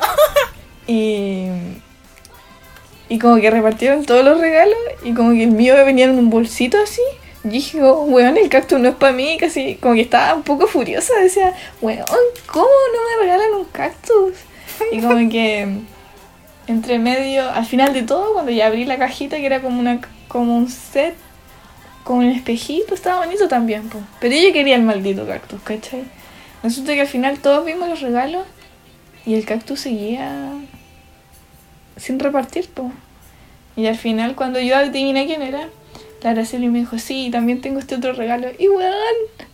y. 0.86 1.46
Y 3.08 3.18
como 3.18 3.36
que 3.36 3.50
repartieron 3.50 4.04
todos 4.04 4.24
los 4.24 4.40
regalos 4.40 4.76
y 5.04 5.12
como 5.14 5.30
que 5.30 5.44
el 5.44 5.52
mío 5.52 5.76
venía 5.84 6.06
en 6.06 6.18
un 6.18 6.28
bolsito 6.28 6.76
así. 6.82 7.02
Y 7.44 7.48
dije, 7.50 7.80
oh, 7.82 8.02
weón, 8.02 8.36
el 8.36 8.48
cactus 8.48 8.80
no 8.80 8.88
es 8.88 8.94
para 8.96 9.12
mí, 9.12 9.36
casi 9.38 9.76
como 9.76 9.94
que 9.94 10.00
estaba 10.00 10.34
un 10.34 10.42
poco 10.42 10.66
furiosa. 10.66 11.14
Decía, 11.20 11.52
weón, 11.80 12.04
¿cómo 12.46 12.66
no 12.66 13.20
me 13.20 13.22
regalan 13.22 13.54
un 13.54 13.64
cactus? 13.66 14.34
Y 14.90 15.00
como 15.00 15.28
que 15.30 15.68
entre 16.66 16.98
medio, 16.98 17.48
al 17.50 17.64
final 17.64 17.92
de 17.92 18.02
todo, 18.02 18.32
cuando 18.32 18.50
ya 18.50 18.66
abrí 18.66 18.84
la 18.84 18.98
cajita, 18.98 19.36
que 19.36 19.46
era 19.46 19.62
como 19.62 19.78
una 19.78 20.00
como 20.28 20.56
un 20.56 20.68
set, 20.68 21.14
con 22.06 22.18
un 22.18 22.26
espejito, 22.30 22.94
estaba 22.94 23.24
bonito 23.26 23.48
también, 23.48 23.88
po. 23.88 23.98
pero 24.20 24.34
yo 24.36 24.52
quería 24.52 24.76
el 24.76 24.82
maldito 24.82 25.26
cactus, 25.26 25.60
¿cachai? 25.62 26.04
Resulta 26.62 26.94
que 26.94 27.00
al 27.00 27.08
final 27.08 27.40
todos 27.40 27.64
vimos 27.66 27.88
los 27.88 28.00
regalos 28.00 28.46
y 29.26 29.34
el 29.34 29.44
cactus 29.44 29.80
seguía 29.80 30.52
sin 31.96 32.18
repartir, 32.20 32.68
po. 32.70 32.92
Y 33.74 33.86
al 33.88 33.96
final, 33.96 34.36
cuando 34.36 34.60
yo 34.60 34.76
adiviné 34.76 35.26
quién 35.26 35.42
era, 35.42 35.68
la 36.22 36.30
Araceli 36.30 36.68
me 36.68 36.78
dijo, 36.78 36.96
sí, 36.98 37.28
también 37.32 37.60
tengo 37.60 37.78
este 37.80 37.96
otro 37.96 38.12
regalo. 38.12 38.48
Y 38.58 38.68
weón, 38.68 38.94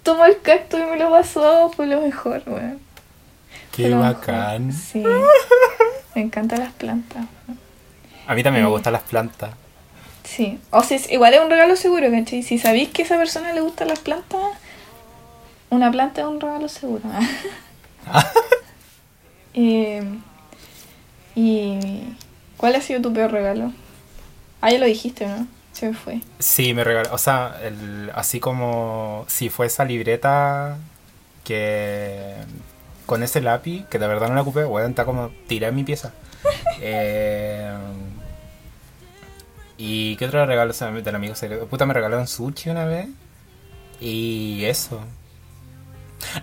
tomó 0.03 0.27
el 0.27 0.39
cactus 0.43 0.79
y 0.81 0.85
me 0.85 0.97
lo 0.99 1.11
pasó, 1.11 1.71
fue 1.75 1.87
lo 1.87 2.01
mejor, 2.03 2.43
weón. 2.47 2.79
Qué 3.75 3.89
mejor. 3.89 4.01
bacán. 4.03 4.73
Sí. 4.73 5.03
Me 6.15 6.21
encantan 6.21 6.59
las 6.61 6.73
plantas. 6.75 7.25
A 8.27 8.35
mí 8.35 8.43
también 8.43 8.65
me 8.65 8.69
Mm. 8.69 8.73
gustan 8.75 8.93
las 8.93 9.03
plantas. 9.03 9.51
Sí. 10.25 10.59
O 10.71 10.83
sea, 10.83 10.97
es- 10.97 11.11
igual 11.11 11.35
es 11.35 11.41
un 11.41 11.51
regalo 11.51 11.77
seguro, 11.77 12.11
¿cachai? 12.11 12.43
Si 12.43 12.59
sabéis 12.59 12.89
que 12.91 13.03
a 13.03 13.05
esa 13.05 13.17
persona 13.17 13.53
le 13.53 13.61
gustan 13.61 13.89
las 13.89 13.99
plantas, 14.01 14.41
una 15.71 15.91
planta 15.91 16.21
es 16.23 16.27
un 16.27 16.41
regalo 16.41 16.69
seguro. 16.69 17.03
Eh, 19.55 20.03
¿Y 21.35 22.05
cuál 22.57 22.75
ha 22.75 22.81
sido 22.81 23.03
tu 23.03 23.13
peor 23.13 23.31
regalo? 23.33 23.73
Ah, 24.61 24.71
ya 24.71 24.79
lo 24.79 24.87
dijiste, 24.87 25.27
¿no? 25.27 25.47
Se 25.73 25.89
me 25.89 25.95
fue. 25.95 26.21
Sí, 26.39 26.73
me 26.75 26.85
regaló. 26.85 27.13
O 27.13 27.19
sea, 27.19 27.57
el- 27.63 28.11
así 28.15 28.41
como 28.41 29.25
si 29.29 29.49
fue 29.51 29.67
esa 29.67 29.85
libreta 29.85 30.79
que. 31.45 32.35
con 33.07 33.23
ese 33.23 33.41
lápiz, 33.43 33.85
que 33.91 33.99
de 33.99 34.07
verdad 34.07 34.29
no 34.29 34.37
la 34.37 34.43
ocupé, 34.43 34.65
weón, 34.65 34.91
está 34.91 35.05
como 35.05 35.31
tirada 35.49 35.69
en 35.71 35.77
mi 35.77 35.85
pieza. 35.85 36.13
Eh, 36.81 37.73
¿Y 39.85 40.15
qué 40.15 40.27
otro 40.27 40.47
regalo 40.47 40.73
se 40.73 40.89
me 40.93 41.03
del 41.03 41.17
amigo 41.17 41.35
secreto? 41.35 41.67
Puta, 41.67 41.85
me 41.87 41.93
regalaron 41.93 42.29
sushi 42.29 42.71
una 42.71 42.85
vez. 42.85 43.09
Y 44.01 44.65
eso. 44.65 45.01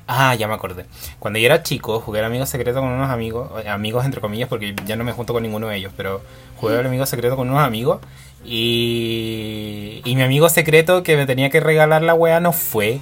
Ah, 0.07 0.35
ya 0.35 0.45
me 0.49 0.55
acordé. 0.55 0.87
Cuando 1.19 1.39
yo 1.39 1.45
era 1.45 1.63
chico, 1.63 2.01
jugué 2.01 2.19
al 2.19 2.25
amigo 2.25 2.45
secreto 2.45 2.81
con 2.81 2.89
unos 2.89 3.09
amigos, 3.09 3.49
eh, 3.63 3.69
amigos 3.69 4.03
entre 4.03 4.19
comillas, 4.19 4.49
porque 4.49 4.75
ya 4.85 4.97
no 4.97 5.05
me 5.05 5.13
junto 5.13 5.31
con 5.31 5.43
ninguno 5.43 5.67
de 5.67 5.77
ellos, 5.77 5.93
pero 5.95 6.21
jugué 6.57 6.79
al 6.79 6.85
amigo 6.85 7.05
secreto 7.05 7.37
con 7.37 7.49
unos 7.49 7.63
amigos 7.63 8.01
y, 8.43 10.01
y 10.03 10.15
mi 10.17 10.21
amigo 10.21 10.49
secreto 10.49 11.01
que 11.03 11.15
me 11.15 11.25
tenía 11.25 11.49
que 11.49 11.61
regalar 11.61 12.01
la 12.01 12.15
wea 12.15 12.41
no 12.41 12.51
fue 12.51 12.99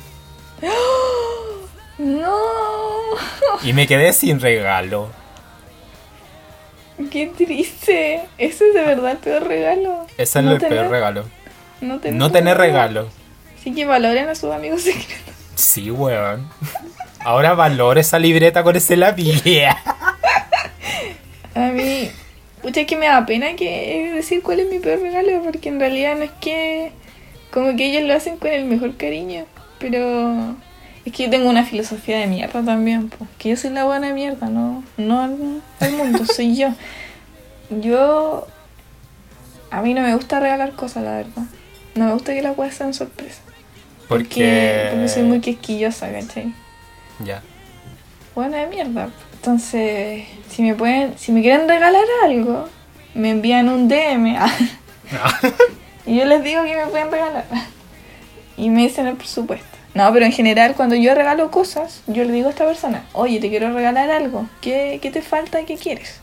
¡No! 1.98 2.38
y 3.64 3.74
me 3.74 3.88
quedé 3.88 4.14
sin 4.14 4.40
regalo. 4.40 5.10
¡Qué 7.12 7.28
triste! 7.28 8.22
Ese 8.38 8.68
es 8.70 8.74
de 8.74 8.82
verdad 8.82 9.12
el 9.12 9.18
peor 9.18 9.48
regalo. 9.48 10.06
Ese 10.18 10.40
es 10.40 10.46
No 10.46 10.52
el 10.54 10.60
peor 10.60 10.90
regalo. 10.90 11.26
No 11.82 12.00
tener, 12.00 12.20
No 12.20 12.32
tener 12.32 12.58
regalo. 12.58 13.10
Así 13.60 13.74
que 13.74 13.86
valoren 13.86 14.30
a 14.30 14.36
sus 14.36 14.52
amigos 14.52 14.82
secretos. 14.84 15.16
Sí, 15.56 15.92
weón. 15.92 16.48
Ahora 17.20 17.54
valoro 17.54 18.00
esa 18.00 18.20
libreta 18.20 18.64
con 18.64 18.76
ese 18.76 18.96
lápiz. 18.98 19.44
A 21.56 21.72
mí, 21.72 22.10
pucha, 22.62 22.82
es 22.82 22.88
que 22.88 22.96
me 22.96 23.08
da 23.08 23.26
pena 23.26 23.56
que 23.56 24.12
decir 24.14 24.44
cuál 24.44 24.60
es 24.60 24.70
mi 24.70 24.80
peor 24.80 25.02
regalo, 25.02 25.42
porque 25.44 25.70
en 25.70 25.80
realidad 25.80 26.16
no 26.16 26.24
es 26.24 26.32
que. 26.40 26.92
Como 27.52 27.76
que 27.76 27.88
ellos 27.88 28.04
lo 28.04 28.14
hacen 28.14 28.38
con 28.38 28.52
el 28.52 28.66
mejor 28.66 28.96
cariño, 28.98 29.46
pero. 29.80 30.56
Es 31.08 31.14
que 31.14 31.24
yo 31.24 31.30
tengo 31.30 31.50
una 31.50 31.64
filosofía 31.64 32.20
de 32.20 32.28
mierda 32.28 32.62
también, 32.62 33.08
pues. 33.08 33.30
Que 33.38 33.48
yo 33.48 33.56
soy 33.56 33.70
la 33.70 33.86
buena 33.86 34.12
mierda, 34.12 34.50
no, 34.50 34.84
no 34.98 35.24
el, 35.24 35.62
el 35.80 35.94
mundo, 35.96 36.26
soy 36.36 36.58
yo. 36.58 36.74
Yo. 37.70 38.46
A 39.72 39.82
mí 39.82 39.94
no 39.94 40.02
me 40.02 40.14
gusta 40.14 40.42
regalar 40.42 40.74
cosas, 40.74 41.06
la 41.06 41.12
verdad. 41.12 41.44
No 41.96 42.08
me 42.08 42.12
gusta 42.12 42.34
que 42.34 42.42
las 42.42 42.58
cosas 42.58 42.76
sean 42.76 42.94
sorpresa. 42.94 43.40
Porque... 44.10 44.90
porque 44.92 45.08
soy 45.08 45.24
muy 45.24 45.40
quisquillosa, 45.40 46.12
¿cachai? 46.12 46.54
Ya. 47.24 47.42
Buena 48.36 48.58
de 48.58 48.68
mierda. 48.68 49.08
Entonces, 49.36 50.26
si 50.50 50.62
me 50.62 50.76
pueden, 50.76 51.18
si 51.18 51.32
me 51.32 51.42
quieren 51.42 51.70
regalar 51.70 52.04
algo, 52.26 52.68
me 53.14 53.30
envían 53.30 53.70
un 53.70 53.88
DM. 53.88 54.36
y 56.06 56.18
yo 56.18 56.26
les 56.26 56.44
digo 56.44 56.66
que 56.66 56.76
me 56.76 56.88
pueden 56.88 57.10
regalar. 57.10 57.46
Y 58.58 58.70
me 58.70 58.82
dicen 58.82 59.08
el 59.08 59.16
presupuesto. 59.16 59.77
No, 59.98 60.14
pero 60.14 60.26
en 60.26 60.32
general, 60.32 60.76
cuando 60.76 60.96
yo 60.96 61.14
regalo 61.16 61.50
cosas, 61.52 62.04
yo 62.08 62.24
le 62.24 62.32
digo 62.32 62.48
a 62.48 62.52
esta 62.52 62.66
persona, 62.66 63.04
oye, 63.14 63.40
te 63.40 63.50
quiero 63.50 63.74
regalar 63.74 64.10
algo. 64.12 64.48
¿Qué, 64.62 65.00
qué 65.02 65.10
te 65.12 65.22
falta? 65.22 65.64
¿Qué 65.66 65.76
quieres? 65.76 66.20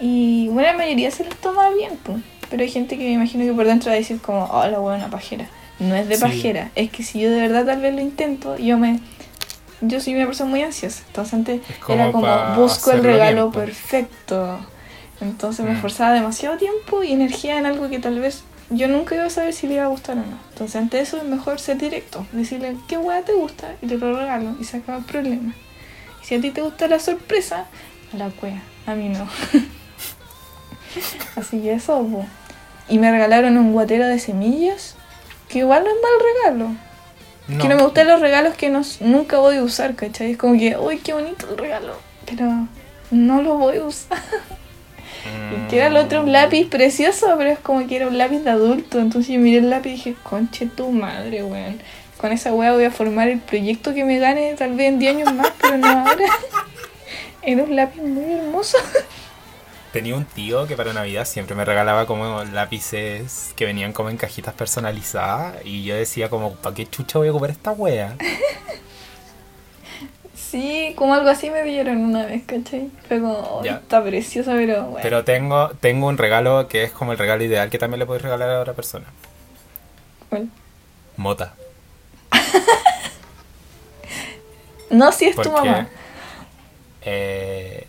Y 0.00 0.48
bueno, 0.48 0.68
la 0.72 0.76
mayoría 0.76 1.10
se 1.10 1.24
los 1.24 1.36
toma 1.36 1.70
bien, 1.70 1.98
pues. 2.02 2.18
Pero 2.50 2.62
hay 2.62 2.70
gente 2.70 2.98
que 2.98 3.04
me 3.04 3.12
imagino 3.12 3.44
que 3.44 3.52
por 3.52 3.66
dentro 3.66 3.90
va 3.90 3.94
a 3.94 3.98
decir 3.98 4.20
como, 4.20 4.44
oh, 4.44 4.66
la 4.66 4.78
buena 4.78 5.08
pajera. 5.08 5.46
No 5.78 5.94
es 5.94 6.08
de 6.08 6.16
Sí. 6.16 6.20
pajera, 6.20 6.70
es 6.74 6.90
que 6.90 7.02
si 7.02 7.20
yo 7.20 7.30
de 7.30 7.40
verdad 7.40 7.64
tal 7.64 7.80
vez 7.80 7.94
lo 7.94 8.00
intento, 8.00 8.56
yo 8.58 8.78
me... 8.78 9.00
Yo 9.80 10.00
soy 10.00 10.14
una 10.14 10.26
persona 10.26 10.48
muy 10.50 10.62
ansiosa, 10.62 11.02
entonces 11.08 11.34
antes 11.34 11.60
como 11.80 11.98
era 12.00 12.12
como 12.12 12.54
busco 12.54 12.92
el 12.92 13.02
regalo 13.02 13.50
bien, 13.50 13.64
perfecto. 13.64 14.58
Entonces 15.20 15.64
me 15.64 15.72
Mm. 15.72 15.76
esforzaba 15.76 16.12
demasiado 16.12 16.56
tiempo 16.56 17.02
y 17.02 17.12
energía 17.12 17.58
en 17.58 17.66
algo 17.66 17.88
que 17.88 17.98
tal 17.98 18.20
vez 18.20 18.44
yo 18.74 18.88
nunca 18.88 19.14
iba 19.14 19.24
a 19.24 19.30
saber 19.30 19.52
si 19.52 19.66
le 19.66 19.74
iba 19.74 19.84
a 19.84 19.88
gustar 19.88 20.16
o 20.16 20.20
no. 20.20 20.38
Entonces 20.50 20.76
ante 20.76 21.00
eso 21.00 21.18
es 21.18 21.24
mejor 21.24 21.60
ser 21.60 21.78
directo, 21.78 22.26
decirle 22.32 22.76
qué 22.88 22.98
hueá 22.98 23.22
te 23.22 23.32
gusta 23.32 23.74
y 23.82 23.86
te 23.86 23.98
lo 23.98 24.16
regalo 24.16 24.56
y 24.60 24.64
se 24.64 24.78
acaba 24.78 24.98
el 24.98 25.04
problema. 25.04 25.54
Y 26.22 26.26
si 26.26 26.34
a 26.34 26.40
ti 26.40 26.50
te 26.50 26.62
gusta 26.62 26.88
la 26.88 26.98
sorpresa, 26.98 27.66
a 28.12 28.16
la 28.16 28.30
cueva, 28.30 28.60
a 28.86 28.94
mí 28.94 29.08
no. 29.08 29.28
Así 31.36 31.60
que 31.60 31.74
eso, 31.74 32.02
po. 32.04 32.26
Y 32.88 32.98
me 32.98 33.10
regalaron 33.10 33.56
un 33.56 33.72
guatero 33.72 34.06
de 34.06 34.18
semillas, 34.18 34.96
que 35.48 35.60
igual 35.60 35.84
no 35.84 35.90
es 35.90 35.96
mal 36.02 36.12
regalo. 36.34 36.76
Que 37.48 37.68
no 37.68 37.76
me 37.76 37.82
gustan 37.82 38.06
los 38.06 38.20
regalos 38.20 38.54
que 38.54 38.70
no, 38.70 38.82
nunca 39.00 39.38
voy 39.38 39.56
a 39.56 39.62
usar, 39.62 39.94
¿cachai? 39.94 40.32
Es 40.32 40.38
como 40.38 40.54
que, 40.54 40.76
uy, 40.76 40.98
qué 40.98 41.12
bonito 41.12 41.50
el 41.50 41.58
regalo, 41.58 41.96
pero 42.24 42.68
no 43.10 43.42
lo 43.42 43.56
voy 43.56 43.78
a 43.78 43.84
usar. 43.84 44.18
Y 45.26 45.68
que 45.68 45.76
era 45.76 45.86
el 45.88 45.96
otro 45.96 46.22
un 46.22 46.32
lápiz 46.32 46.66
precioso, 46.68 47.34
pero 47.38 47.50
es 47.50 47.58
como 47.58 47.86
que 47.86 47.96
era 47.96 48.08
un 48.08 48.18
lápiz 48.18 48.40
de 48.40 48.50
adulto. 48.50 48.98
Entonces 48.98 49.32
yo 49.34 49.40
miré 49.40 49.58
el 49.58 49.70
lápiz 49.70 49.90
y 49.90 49.92
dije, 49.92 50.14
conche 50.22 50.66
tu 50.66 50.90
madre, 50.90 51.42
weón. 51.42 51.80
Con 52.16 52.32
esa 52.32 52.52
weá 52.52 52.72
voy 52.72 52.84
a 52.84 52.90
formar 52.90 53.28
el 53.28 53.40
proyecto 53.40 53.94
que 53.94 54.04
me 54.04 54.18
gane 54.18 54.54
tal 54.54 54.74
vez 54.74 54.88
en 54.88 54.98
10 54.98 55.16
años 55.16 55.34
más, 55.34 55.52
pero 55.60 55.78
no 55.78 55.88
ahora. 55.88 56.24
Era 57.42 57.64
un 57.64 57.74
lápiz 57.74 58.00
muy 58.00 58.32
hermoso. 58.32 58.78
Tenía 59.92 60.14
un 60.16 60.24
tío 60.24 60.66
que 60.66 60.74
para 60.74 60.92
Navidad 60.94 61.26
siempre 61.26 61.54
me 61.54 61.64
regalaba 61.64 62.06
como 62.06 62.42
lápices 62.44 63.52
que 63.56 63.66
venían 63.66 63.92
como 63.92 64.08
en 64.08 64.16
cajitas 64.16 64.54
personalizadas 64.54 65.56
y 65.64 65.84
yo 65.84 65.94
decía 65.94 66.30
como, 66.30 66.54
¿para 66.54 66.74
qué 66.74 66.86
chucha 66.86 67.18
voy 67.18 67.28
a 67.28 67.30
ocupar 67.30 67.50
esta 67.50 67.72
wea? 67.72 68.16
Sí, 70.52 70.92
como 70.96 71.14
algo 71.14 71.30
así 71.30 71.48
me 71.48 71.62
dieron 71.62 71.96
una 71.96 72.26
vez, 72.26 72.42
¿cachai? 72.44 72.90
Fue 73.08 73.20
como, 73.20 73.60
"Ay, 73.62 73.68
Ya. 73.70 73.76
está 73.76 74.02
precioso, 74.04 74.50
pero 74.52 74.82
bueno. 74.82 74.98
Pero 75.02 75.24
tengo, 75.24 75.70
tengo 75.80 76.08
un 76.08 76.18
regalo 76.18 76.68
que 76.68 76.84
es 76.84 76.90
como 76.92 77.12
el 77.12 77.18
regalo 77.18 77.42
ideal 77.42 77.70
que 77.70 77.78
también 77.78 78.00
le 78.00 78.04
puedes 78.06 78.22
regalar 78.22 78.50
a 78.50 78.60
otra 78.60 78.74
persona. 78.74 79.06
¿cuál? 80.28 80.48
Mota. 81.16 81.54
No, 84.90 85.10
si 85.10 85.24
es 85.24 85.36
tu 85.36 85.50
mamá. 85.50 85.88
eh, 87.00 87.86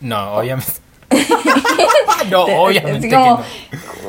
no, 0.00 0.34
obviamente. 0.34 0.70
no, 2.30 2.44
Te- 2.44 2.56
obviamente 2.58 2.98
así 2.98 3.08
que 3.08 3.16
no. 3.16 3.42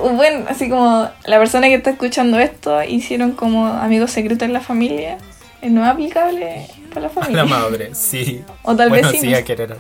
Bueno, 0.18 0.46
así 0.50 0.70
como 0.70 1.10
la 1.24 1.38
persona 1.40 1.68
que 1.68 1.76
está 1.76 1.92
escuchando 1.92 2.38
esto 2.40 2.84
hicieron 2.84 3.32
como 3.32 3.68
amigos 3.68 4.12
secretos 4.12 4.44
en 4.46 4.52
la 4.52 4.60
familia. 4.60 5.18
No 5.62 5.82
es 5.86 5.90
aplicable 5.90 6.68
para 6.94 7.12
la 7.14 7.22
A 7.22 7.30
la 7.30 7.46
madre, 7.46 7.96
sí. 7.96 8.44
O 8.64 8.76
tal 8.76 8.90
bueno, 8.90 9.12
vez 9.12 9.22
sí, 9.22 9.34
a 9.34 9.44
querer. 9.44 9.78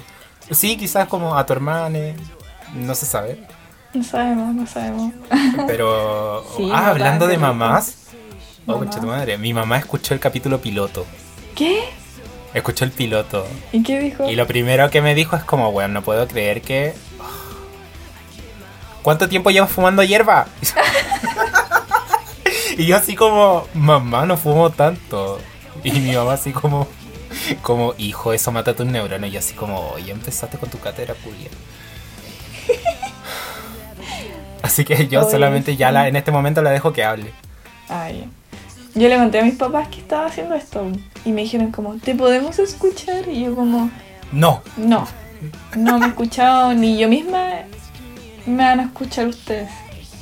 Sí, 0.52 0.78
quizás 0.78 1.08
como 1.08 1.38
a 1.38 1.46
tu 1.46 1.54
hermana, 1.54 2.00
no 2.74 2.96
se 2.96 3.06
sabe. 3.06 3.40
No 3.94 4.04
sabemos, 4.04 4.56
no 4.56 4.68
sabemos. 4.68 5.14
Pero. 5.68 6.44
Sí, 6.58 6.70
ah, 6.74 6.90
hablando 6.90 7.28
de 7.28 7.38
mamás. 7.38 7.98
Oh, 8.66 8.80
Mamá. 8.80 8.90
tu 8.90 9.06
madre. 9.06 9.38
Mi 9.38 9.54
mamá 9.54 9.78
escuchó 9.78 10.14
el 10.14 10.20
capítulo 10.20 10.62
piloto. 10.62 11.06
¿Qué? 11.54 11.84
Escuchó 12.54 12.86
el 12.86 12.92
piloto. 12.92 13.46
¿Y 13.72 13.84
qué 13.84 14.00
dijo? 14.00 14.30
Y 14.30 14.36
lo 14.36 14.48
primero 14.48 14.90
que 14.90 15.02
me 15.02 15.16
dijo 15.16 15.36
es 15.36 15.44
como, 15.44 15.72
bueno, 15.72 15.96
no 15.96 16.02
puedo 16.02 16.28
creer 16.28 16.62
que... 16.62 16.94
¿Cuánto 19.02 19.28
tiempo 19.28 19.52
llevas 19.52 19.70
fumando 19.70 20.02
hierba? 20.02 20.48
y 22.78 22.86
yo 22.86 22.96
así 22.96 23.16
como, 23.16 23.68
mamá, 23.74 24.26
no 24.26 24.38
fumo 24.38 24.70
tanto. 24.70 25.40
Y 25.84 25.92
mi 26.00 26.16
mamá 26.16 26.34
así 26.34 26.52
como, 26.52 26.88
como, 27.62 27.94
hijo, 27.98 28.34
eso 28.34 28.52
mata 28.52 28.76
tus 28.76 28.86
neuronas. 28.86 29.32
Y 29.32 29.38
así 29.38 29.54
como, 29.54 29.80
oye, 29.92 30.12
empezaste 30.12 30.58
con 30.58 30.70
tu 30.70 30.80
cátedra 30.80 31.14
culia. 31.16 31.50
Así 34.62 34.86
que 34.86 35.08
yo 35.08 35.22
Oye, 35.22 35.32
solamente 35.32 35.76
ya 35.76 35.92
la, 35.92 36.08
en 36.08 36.16
este 36.16 36.32
momento 36.32 36.62
la 36.62 36.72
dejo 36.72 36.94
que 36.94 37.04
hable. 37.04 37.34
Ay, 37.90 38.26
yo 38.96 39.10
le 39.10 39.18
conté 39.18 39.40
a 39.40 39.44
mis 39.44 39.56
papás 39.56 39.90
que 39.90 40.00
estaba 40.00 40.28
haciendo 40.28 40.56
esto. 40.56 40.90
Y 41.26 41.32
me 41.32 41.42
dijeron 41.42 41.72
como, 41.72 41.96
¿te 41.98 42.16
podemos 42.16 42.58
escuchar? 42.60 43.28
Y 43.28 43.44
yo 43.44 43.56
como, 43.56 43.90
No, 44.32 44.62
no. 44.78 45.06
No 45.76 46.00
me 46.00 46.06
he 46.06 46.10
escuchado 46.10 46.74
ni 46.74 46.98
yo 46.98 47.10
misma. 47.10 47.50
Me 48.46 48.64
van 48.64 48.80
a 48.80 48.84
escuchar 48.84 49.28
ustedes. 49.28 49.70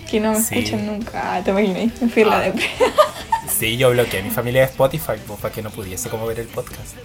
Que 0.10 0.20
no 0.20 0.32
me 0.32 0.42
Sí. 0.42 0.58
escuchan 0.58 0.88
nunca. 0.88 1.36
Ah, 1.36 1.42
te 1.44 1.52
imaginas. 1.52 2.02
Me 2.02 2.10
fui 2.10 2.24
la 2.24 2.38
Ah. 2.40 2.52
sí, 3.62 3.78
yo 3.78 3.92
bloqueé 3.92 4.22
a 4.22 4.24
mi 4.24 4.32
familia 4.32 4.62
de 4.62 4.68
Spotify 4.72 5.14
pues, 5.28 5.40
para 5.40 5.54
que 5.54 5.62
no 5.62 5.70
pudiese 5.70 6.10
como 6.10 6.26
ver 6.26 6.40
el 6.40 6.48
podcast. 6.48 6.96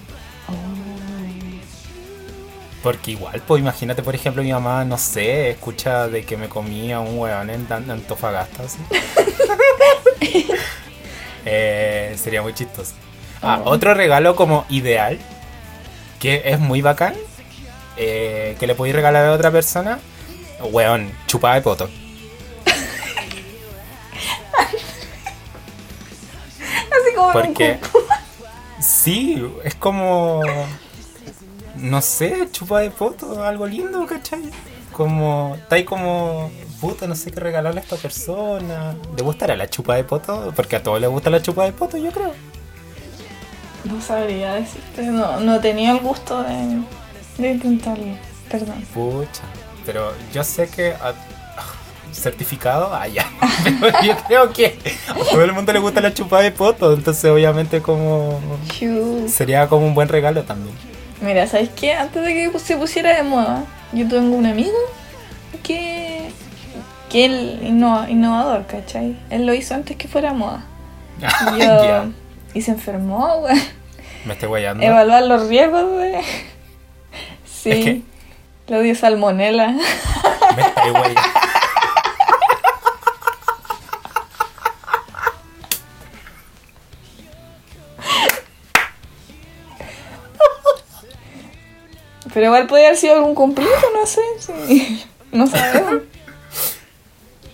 Porque 2.83 3.11
igual, 3.11 3.43
pues 3.47 3.61
imagínate, 3.61 4.03
por 4.03 4.15
ejemplo, 4.15 4.43
mi 4.43 4.53
mamá, 4.53 4.83
no 4.87 4.97
sé, 4.97 5.51
escucha 5.51 6.09
de 6.09 6.25
que 6.25 6.39
me 6.39 6.49
comía 6.49 6.99
un 7.01 7.19
hueón 7.19 7.51
en 7.51 7.67
Antofagasta, 7.71 8.63
así. 8.63 8.79
Eh, 11.49 12.17
sería 12.21 12.43
muy 12.43 12.55
chistoso. 12.55 12.95
Ah, 13.41 13.61
Oh. 13.65 13.71
otro 13.71 13.95
regalo 13.95 14.35
como 14.35 14.67
ideal, 14.69 15.17
que 16.19 16.43
es 16.45 16.59
muy 16.59 16.83
bacán, 16.83 17.15
eh, 17.97 18.57
que 18.59 18.67
le 18.67 18.75
podéis 18.75 18.97
regalar 18.97 19.27
a 19.27 19.33
otra 19.33 19.53
persona, 19.53 20.01
hueón, 20.61 21.13
chupada 21.29 21.55
de 21.55 21.61
poto. 21.61 21.89
Como 27.17 27.31
en 27.33 27.37
un 27.39 27.43
Porque 27.45 27.79
cupo. 27.81 27.99
sí, 28.81 29.45
es 29.65 29.75
como 29.75 30.43
no 31.77 32.01
sé, 32.01 32.49
chupa 32.53 32.81
de 32.81 32.91
poto, 32.91 33.45
algo 33.45 33.67
lindo, 33.67 34.07
¿cachai? 34.07 34.43
Como, 34.93 35.57
está 35.57 35.77
ahí 35.77 35.85
como, 35.85 36.51
puta, 36.81 37.07
no 37.07 37.15
sé 37.15 37.31
qué 37.31 37.39
regalarle 37.41 37.81
a 37.81 37.83
esta 37.83 37.97
persona. 37.97 38.95
¿Le 39.15 39.23
gustará 39.23 39.55
la 39.57 39.69
chupa 39.69 39.95
de 39.97 40.05
poto? 40.05 40.53
Porque 40.57 40.77
a 40.77 40.83
todos 40.83 41.01
les 41.01 41.11
gusta 41.11 41.29
la 41.29 41.43
chupa 41.43 41.65
de 41.65 41.73
poto, 41.73 41.99
yo 41.99 42.11
creo. 42.13 42.33
No 43.85 44.01
sabría 44.01 44.55
decirte. 44.55 45.03
No, 45.03 45.39
no 45.41 45.61
tenía 45.61 45.93
el 45.93 46.01
gusto 46.01 46.43
de, 46.43 46.81
de 47.37 47.51
intentarlo. 47.53 48.17
Perdón. 48.51 48.83
Pucha, 48.95 49.43
pero 49.85 50.13
yo 50.33 50.43
sé 50.43 50.69
que 50.69 50.93
a- 50.95 51.15
certificado, 52.21 52.95
ah, 52.95 53.07
ya. 53.07 53.27
Pero 53.81 54.03
yo 54.03 54.17
creo 54.27 54.53
que 54.53 54.79
a 55.09 55.15
todo 55.15 55.43
el 55.45 55.53
mundo 55.53 55.73
le 55.73 55.79
gusta 55.79 56.01
la 56.01 56.13
chupa 56.15 56.41
de 56.41 56.51
poto, 56.51 56.93
entonces 56.95 57.31
obviamente 57.31 57.81
como 57.83 58.41
sería 59.29 59.69
como 59.69 59.87
un 59.87 59.95
buen 59.95 60.09
regalo 60.09 60.43
también. 60.45 60.75
Mira, 61.21 61.47
¿sabes 61.47 61.71
qué? 61.71 61.95
Antes 61.95 62.23
de 62.25 62.35
que 62.53 62.59
se 62.59 62.77
pusiera 62.77 63.17
de 63.17 63.23
moda, 63.23 63.65
yo 63.93 64.07
tengo 64.09 64.37
un 64.37 64.47
amigo 64.47 64.77
que, 65.63 66.29
que 67.11 67.25
él 67.25 67.61
inno- 67.63 68.09
innovador, 68.09 68.67
¿cachai? 68.67 69.17
Él 69.31 69.47
lo 69.47 69.55
hizo 69.55 69.75
antes 69.75 69.97
que 69.97 70.09
fuera 70.09 70.33
moda. 70.33 70.65
Y, 71.57 71.61
yo- 71.61 71.85
Ya. 71.85 72.07
y 72.55 72.61
se 72.63 72.73
enfermó, 72.73 73.39
güey. 73.41 73.57
Me 74.27 74.35
estoy 74.35 74.49
guayando. 74.49 74.83
Evaluar 74.85 75.23
los 75.23 75.49
riesgos 75.49 75.99
de... 75.99 76.21
Sí. 77.47 77.71
Es 77.71 77.85
que- 77.85 78.03
Le 78.69 78.83
dio 78.83 78.95
salmonela. 78.95 79.69
Me 79.69 80.63
estoy 80.63 80.91
guayando. 80.91 81.21
Pero 92.37 92.49
igual 92.49 92.67
podría 92.67 92.89
haber 92.89 92.99
sido 92.99 93.15
algún 93.15 93.35
completo, 93.35 93.71
no 93.99 94.05
sé. 94.05 94.21
sí. 94.41 95.03
No 95.33 95.47
sabemos. 95.47 96.03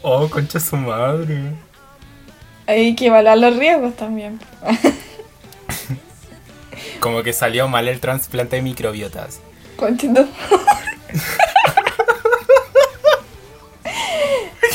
Oh, 0.03 0.29
concha 0.29 0.59
su 0.59 0.77
madre. 0.77 1.53
Hay 2.67 2.97
que 2.97 3.07
evaluar 3.07 3.39
los 3.39 3.57
riesgos 3.57 3.95
también. 3.95 4.41
Como 6.99 7.23
que 7.23 7.33
salió 7.33 7.69
mal 7.69 7.87
el 7.87 8.01
trasplante 8.01 8.57
de 8.57 8.63
microbiotas. 8.63 9.39
Conchito. 9.77 10.27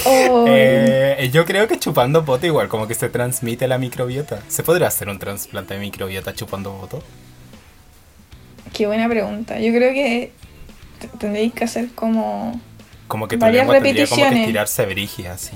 Oh, 0.05 0.45
Eh, 0.47 1.29
yo 1.33 1.43
creo 1.43 1.67
que 1.67 1.77
chupando 1.79 2.23
poto 2.23 2.45
igual, 2.45 2.69
como 2.69 2.87
que 2.87 2.93
se 2.95 3.09
transmite 3.09 3.67
la 3.67 3.77
microbiota. 3.77 4.41
¿Se 4.47 4.63
podría 4.63 4.87
hacer 4.87 5.09
un 5.09 5.19
trasplante 5.19 5.73
de 5.73 5.81
microbiota 5.81 6.33
chupando 6.33 6.71
poto? 6.77 7.03
Qué 8.77 8.85
buena 8.87 9.09
pregunta. 9.09 9.59
Yo 9.59 9.73
creo 9.73 9.91
que 9.93 10.31
tendréis 11.19 11.51
que 11.53 11.63
hacer 11.63 11.89
como. 11.95 12.59
Como 13.07 13.27
que 13.27 13.37
tu 13.37 13.41
Varias 13.41 13.61
lengua 13.65 13.75
tendría 13.81 14.05
como 14.05 14.15
que 14.15 14.21
repeticiones. 14.23 14.39
estirarse 14.41 14.85
brígida, 14.85 15.33
así. 15.33 15.53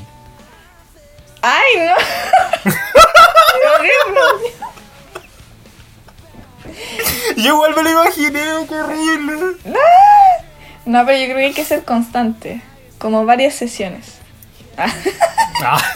¡Ay, 1.43 1.71
no! 1.77 1.93
¡Qué 2.63 3.67
horrible! 3.75 4.21
Yo 7.37 7.55
igual 7.55 7.75
me 7.75 7.83
lo 7.83 7.91
imaginé, 7.91 8.43
qué 8.69 8.75
horrible. 8.75 9.33
No, 10.85 11.05
pero 11.05 11.17
yo 11.17 11.25
creo 11.25 11.37
que 11.37 11.45
hay 11.45 11.53
que 11.53 11.65
ser 11.65 11.83
constante. 11.83 12.61
Como 12.97 13.25
varias 13.25 13.53
sesiones. 13.55 14.17
Ah, 14.77 14.91
Ah, 15.63 15.81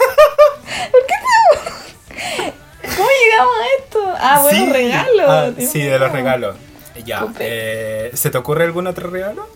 ¿Cómo 2.96 3.08
llegamos 3.08 3.54
a 3.60 3.82
esto? 3.82 4.14
Ah, 4.18 4.40
bueno, 4.42 4.66
sí. 4.66 4.72
regalos. 4.72 5.28
Ah, 5.28 5.50
sí, 5.58 5.82
de 5.82 5.98
los 5.98 6.12
regalos. 6.12 6.56
Ya. 7.04 7.26
Eh, 7.38 8.10
¿Se 8.14 8.30
te 8.30 8.38
ocurre 8.38 8.64
algún 8.64 8.86
otro 8.86 9.10
regalo? 9.10 9.48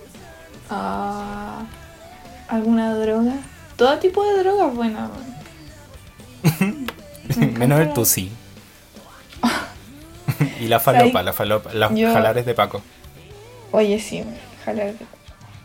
Ah, 0.69 1.63
¿Alguna 2.49 2.95
droga? 2.95 3.35
Todo 3.77 3.99
tipo 3.99 4.25
de 4.25 4.39
drogas 4.43 4.75
buenas. 4.75 5.11
Menos 7.59 7.81
el 7.81 7.93
tusi. 7.93 8.31
y 10.61 10.67
la 10.67 10.81
falopa, 10.81 11.23
la 11.23 11.33
falopa, 11.33 11.71
yo- 11.95 12.13
jalares 12.13 12.45
de 12.47 12.55
Paco. 12.55 12.83
Oye, 13.73 13.99
sí, 14.01 14.23
weón, 14.23 14.35
jalar. 14.65 14.93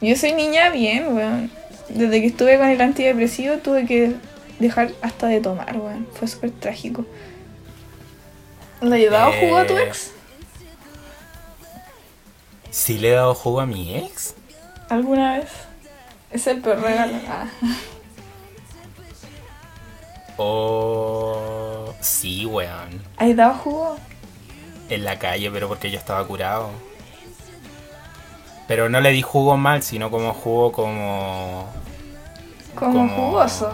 Yo 0.02 0.16
soy 0.16 0.34
niña 0.34 0.70
bien, 0.70 1.16
weón. 1.16 1.52
Desde 1.90 2.22
que 2.22 2.28
estuve 2.28 2.58
con 2.58 2.68
el 2.68 2.80
antidepresivo 2.82 3.58
tuve 3.58 3.86
que 3.86 4.14
dejar 4.60 4.92
hasta 5.02 5.28
de 5.28 5.40
tomar, 5.42 5.76
weón. 5.78 6.08
Fue 6.14 6.28
súper 6.28 6.52
trágico. 6.52 7.06
¿Le 8.82 9.06
has 9.06 9.12
dado 9.12 9.32
jugo 9.40 9.58
a 9.58 9.66
tu 9.66 9.78
Eh, 9.78 9.84
ex? 9.88 10.12
¿Sí 12.76 12.98
le 12.98 13.08
he 13.12 13.16
dado 13.16 13.34
jugo 13.34 13.62
a 13.62 13.66
mi 13.66 13.96
ex? 13.96 14.36
¿Alguna 14.90 15.38
vez? 15.38 15.48
Es 16.30 16.46
el 16.48 16.60
peor 16.60 16.82
regalo. 16.82 17.14
Ah. 17.30 17.48
Oh, 20.38 21.94
sí, 22.02 22.46
weón. 22.46 23.02
¿Has 23.16 23.34
dado 23.38 23.54
jugo? 23.54 23.96
En 24.90 25.06
la 25.06 25.18
calle, 25.18 25.50
pero 25.52 25.70
porque 25.70 25.90
yo 25.90 25.98
estaba 25.98 26.28
curado. 26.28 26.70
Pero 28.68 28.90
no 28.90 29.00
le 29.00 29.12
di 29.12 29.22
jugo 29.22 29.56
mal, 29.56 29.82
sino 29.82 30.12
como 30.12 30.34
jugo 30.34 30.74
como... 30.74 31.68
Como 32.76 32.94
Como- 32.94 33.16
jugoso. 33.30 33.74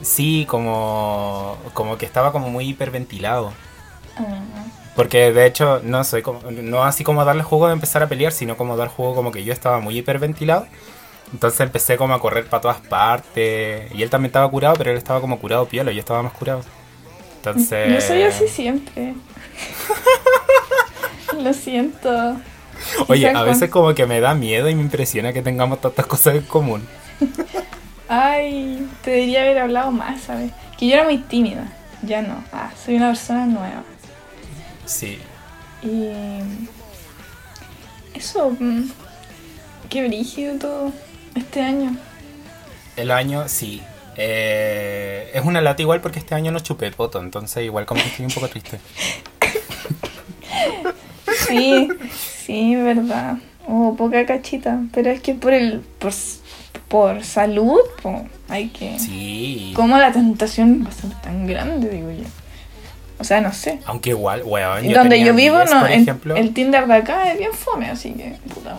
Sí, 0.00 0.46
como... 0.48 1.58
Como 1.74 1.98
que 1.98 2.06
estaba 2.06 2.32
como 2.32 2.48
muy 2.48 2.68
hiperventilado. 2.70 3.52
Ah. 4.16 4.40
Porque 4.98 5.32
de 5.32 5.46
hecho 5.46 5.80
no 5.84 6.02
soy 6.02 6.22
como, 6.22 6.40
no 6.50 6.82
así 6.82 7.04
como 7.04 7.24
darle 7.24 7.44
jugo 7.44 7.68
de 7.68 7.72
empezar 7.72 8.02
a 8.02 8.08
pelear, 8.08 8.32
sino 8.32 8.56
como 8.56 8.76
dar 8.76 8.88
jugo 8.88 9.14
como 9.14 9.30
que 9.30 9.44
yo 9.44 9.52
estaba 9.52 9.78
muy 9.78 9.96
hiperventilado. 9.96 10.66
Entonces 11.32 11.60
empecé 11.60 11.96
como 11.96 12.14
a 12.14 12.20
correr 12.20 12.46
para 12.46 12.62
todas 12.62 12.80
partes. 12.80 13.94
Y 13.94 14.02
él 14.02 14.10
también 14.10 14.30
estaba 14.30 14.50
curado, 14.50 14.74
pero 14.76 14.90
él 14.90 14.96
estaba 14.96 15.20
como 15.20 15.38
curado 15.38 15.66
piola, 15.66 15.92
yo 15.92 16.00
estaba 16.00 16.20
más 16.24 16.32
curado. 16.32 16.62
Entonces... 17.36 17.94
Yo 17.94 18.00
soy 18.00 18.22
así 18.22 18.48
siempre. 18.48 19.14
Lo 21.40 21.54
siento. 21.54 22.36
Oye, 23.06 23.30
a 23.30 23.44
veces 23.44 23.70
como 23.70 23.94
que 23.94 24.04
me 24.04 24.18
da 24.18 24.34
miedo 24.34 24.68
y 24.68 24.74
me 24.74 24.82
impresiona 24.82 25.32
que 25.32 25.42
tengamos 25.42 25.80
tantas 25.80 26.06
cosas 26.06 26.34
en 26.34 26.42
común. 26.42 26.84
Ay, 28.08 28.84
te 29.04 29.12
debería 29.12 29.42
haber 29.42 29.58
hablado 29.58 29.92
más, 29.92 30.22
¿sabes? 30.22 30.50
Que 30.76 30.88
yo 30.88 30.94
era 30.94 31.04
muy 31.04 31.18
tímida. 31.18 31.68
Ya 32.02 32.20
no. 32.20 32.42
Ah, 32.52 32.72
soy 32.84 32.96
una 32.96 33.10
persona 33.10 33.46
nueva. 33.46 33.84
Sí. 34.88 35.18
Y. 35.82 36.08
Eso. 38.14 38.50
mm, 38.58 38.90
Qué 39.88 40.06
brígido 40.06 40.58
todo. 40.58 40.92
Este 41.34 41.62
año. 41.62 41.96
El 42.96 43.10
año, 43.10 43.48
sí. 43.48 43.80
Eh, 44.16 45.30
es 45.32 45.44
una 45.44 45.60
lata 45.60 45.80
igual 45.82 46.00
porque 46.00 46.18
este 46.18 46.34
año 46.34 46.50
no 46.50 46.58
chupé 46.58 46.90
poto, 46.90 47.20
entonces 47.20 47.62
igual 47.64 47.86
como 47.86 48.02
que 48.02 48.08
estoy 48.08 48.24
un 48.26 48.32
poco 48.32 48.48
triste. 48.48 48.80
Sí, 51.46 51.88
sí, 52.44 52.74
verdad. 52.74 53.36
Oh, 53.66 53.94
poca 53.96 54.26
cachita. 54.26 54.80
Pero 54.92 55.10
es 55.10 55.20
que 55.20 55.34
por 55.34 55.52
el. 55.52 55.80
por, 55.98 56.12
por 56.88 57.22
salud, 57.24 57.78
po, 58.02 58.26
hay 58.48 58.68
que. 58.68 58.98
Sí. 58.98 59.72
¿Cómo 59.76 59.96
la 59.98 60.10
tentación 60.12 60.84
va 60.84 60.88
a 60.88 60.92
ser 60.92 61.10
tan 61.22 61.46
grande, 61.46 61.88
digo 61.90 62.10
yo? 62.10 62.24
O 63.20 63.24
sea, 63.24 63.40
no 63.40 63.52
sé. 63.52 63.80
Aunque 63.86 64.10
igual, 64.10 64.42
weón. 64.44 64.84
Y 64.84 64.92
donde 64.94 65.20
yo 65.20 65.34
vivo, 65.34 65.58
no, 65.64 65.80
por 65.80 65.90
en- 65.90 66.02
ejemplo, 66.02 66.36
el 66.36 66.54
Tinder 66.54 66.86
de 66.86 66.94
acá 66.94 67.32
es 67.32 67.38
bien 67.38 67.52
fome, 67.52 67.90
así 67.90 68.12
que, 68.12 68.36
puta. 68.54 68.76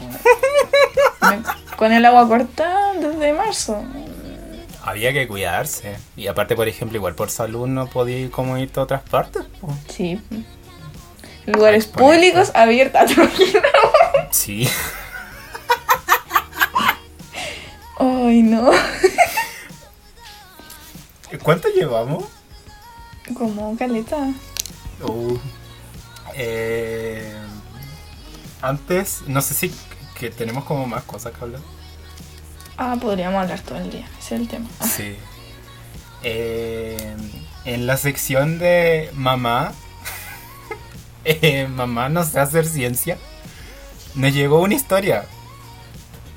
Me- 1.29 1.75
Con 1.75 1.91
el 1.91 2.05
agua 2.05 2.27
cortada 2.27 2.93
desde 2.93 3.33
marzo. 3.33 3.83
había 4.83 5.11
que 5.13 5.27
cuidarse. 5.27 5.97
Y 6.15 6.27
aparte, 6.27 6.55
por 6.55 6.67
ejemplo, 6.67 6.97
igual 6.97 7.15
por 7.15 7.29
salud 7.29 7.67
no 7.67 7.87
podía 7.87 8.17
ir 8.17 8.31
como 8.31 8.57
irte 8.57 8.79
a 8.79 8.83
otras 8.83 9.01
partes. 9.03 9.43
po. 9.59 9.73
Sí. 9.89 10.21
Lugares 11.45 11.85
públicos 11.87 12.51
abiertos. 12.53 13.11
Sí. 14.31 14.69
Ay, 17.99 18.43
no. 18.43 18.71
¿Cuánto 21.43 21.67
llevamos? 21.69 22.25
Como 23.33 23.77
caleta. 23.77 24.33
Uh, 25.01 25.37
eh, 26.35 27.33
antes, 28.61 29.21
no 29.27 29.41
sé 29.41 29.53
si 29.53 29.71
que 30.19 30.29
tenemos 30.29 30.65
como 30.65 30.85
más 30.85 31.03
cosas 31.03 31.33
que 31.33 31.43
hablar. 31.43 31.61
Ah, 32.77 32.97
podríamos 32.99 33.41
hablar 33.41 33.61
todo 33.61 33.77
el 33.77 33.89
día. 33.89 34.07
Ese 34.19 34.35
es 34.35 34.41
el 34.41 34.47
tema. 34.47 34.67
Sí. 34.81 35.15
Eh, 36.23 37.15
en 37.65 37.87
la 37.87 37.97
sección 37.97 38.59
de 38.59 39.09
mamá, 39.13 39.73
eh, 41.25 41.67
mamá 41.67 42.09
no 42.09 42.23
sé 42.23 42.39
hacer 42.39 42.65
ciencia, 42.65 43.17
nos 44.15 44.33
llegó 44.33 44.61
una 44.61 44.75
historia. 44.75 45.25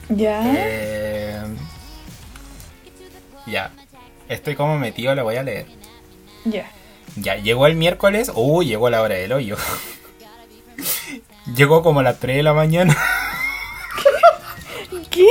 Ya. 0.08 0.42
Eh, 0.44 1.42
ya, 3.46 3.72
estoy 4.28 4.54
como 4.54 4.78
metido, 4.78 5.14
la 5.14 5.22
voy 5.22 5.36
a 5.36 5.42
leer. 5.42 5.66
Ya. 6.44 6.70
Ya, 7.16 7.36
llegó 7.36 7.66
el 7.66 7.76
miércoles, 7.76 8.32
uy, 8.34 8.66
llegó 8.66 8.90
la 8.90 9.02
hora 9.02 9.16
del 9.16 9.32
hoyo. 9.32 9.56
llegó 11.54 11.82
como 11.82 12.00
a 12.00 12.02
las 12.02 12.18
3 12.18 12.36
de 12.36 12.42
la 12.42 12.54
mañana. 12.54 12.96
¿Qué? 15.10 15.28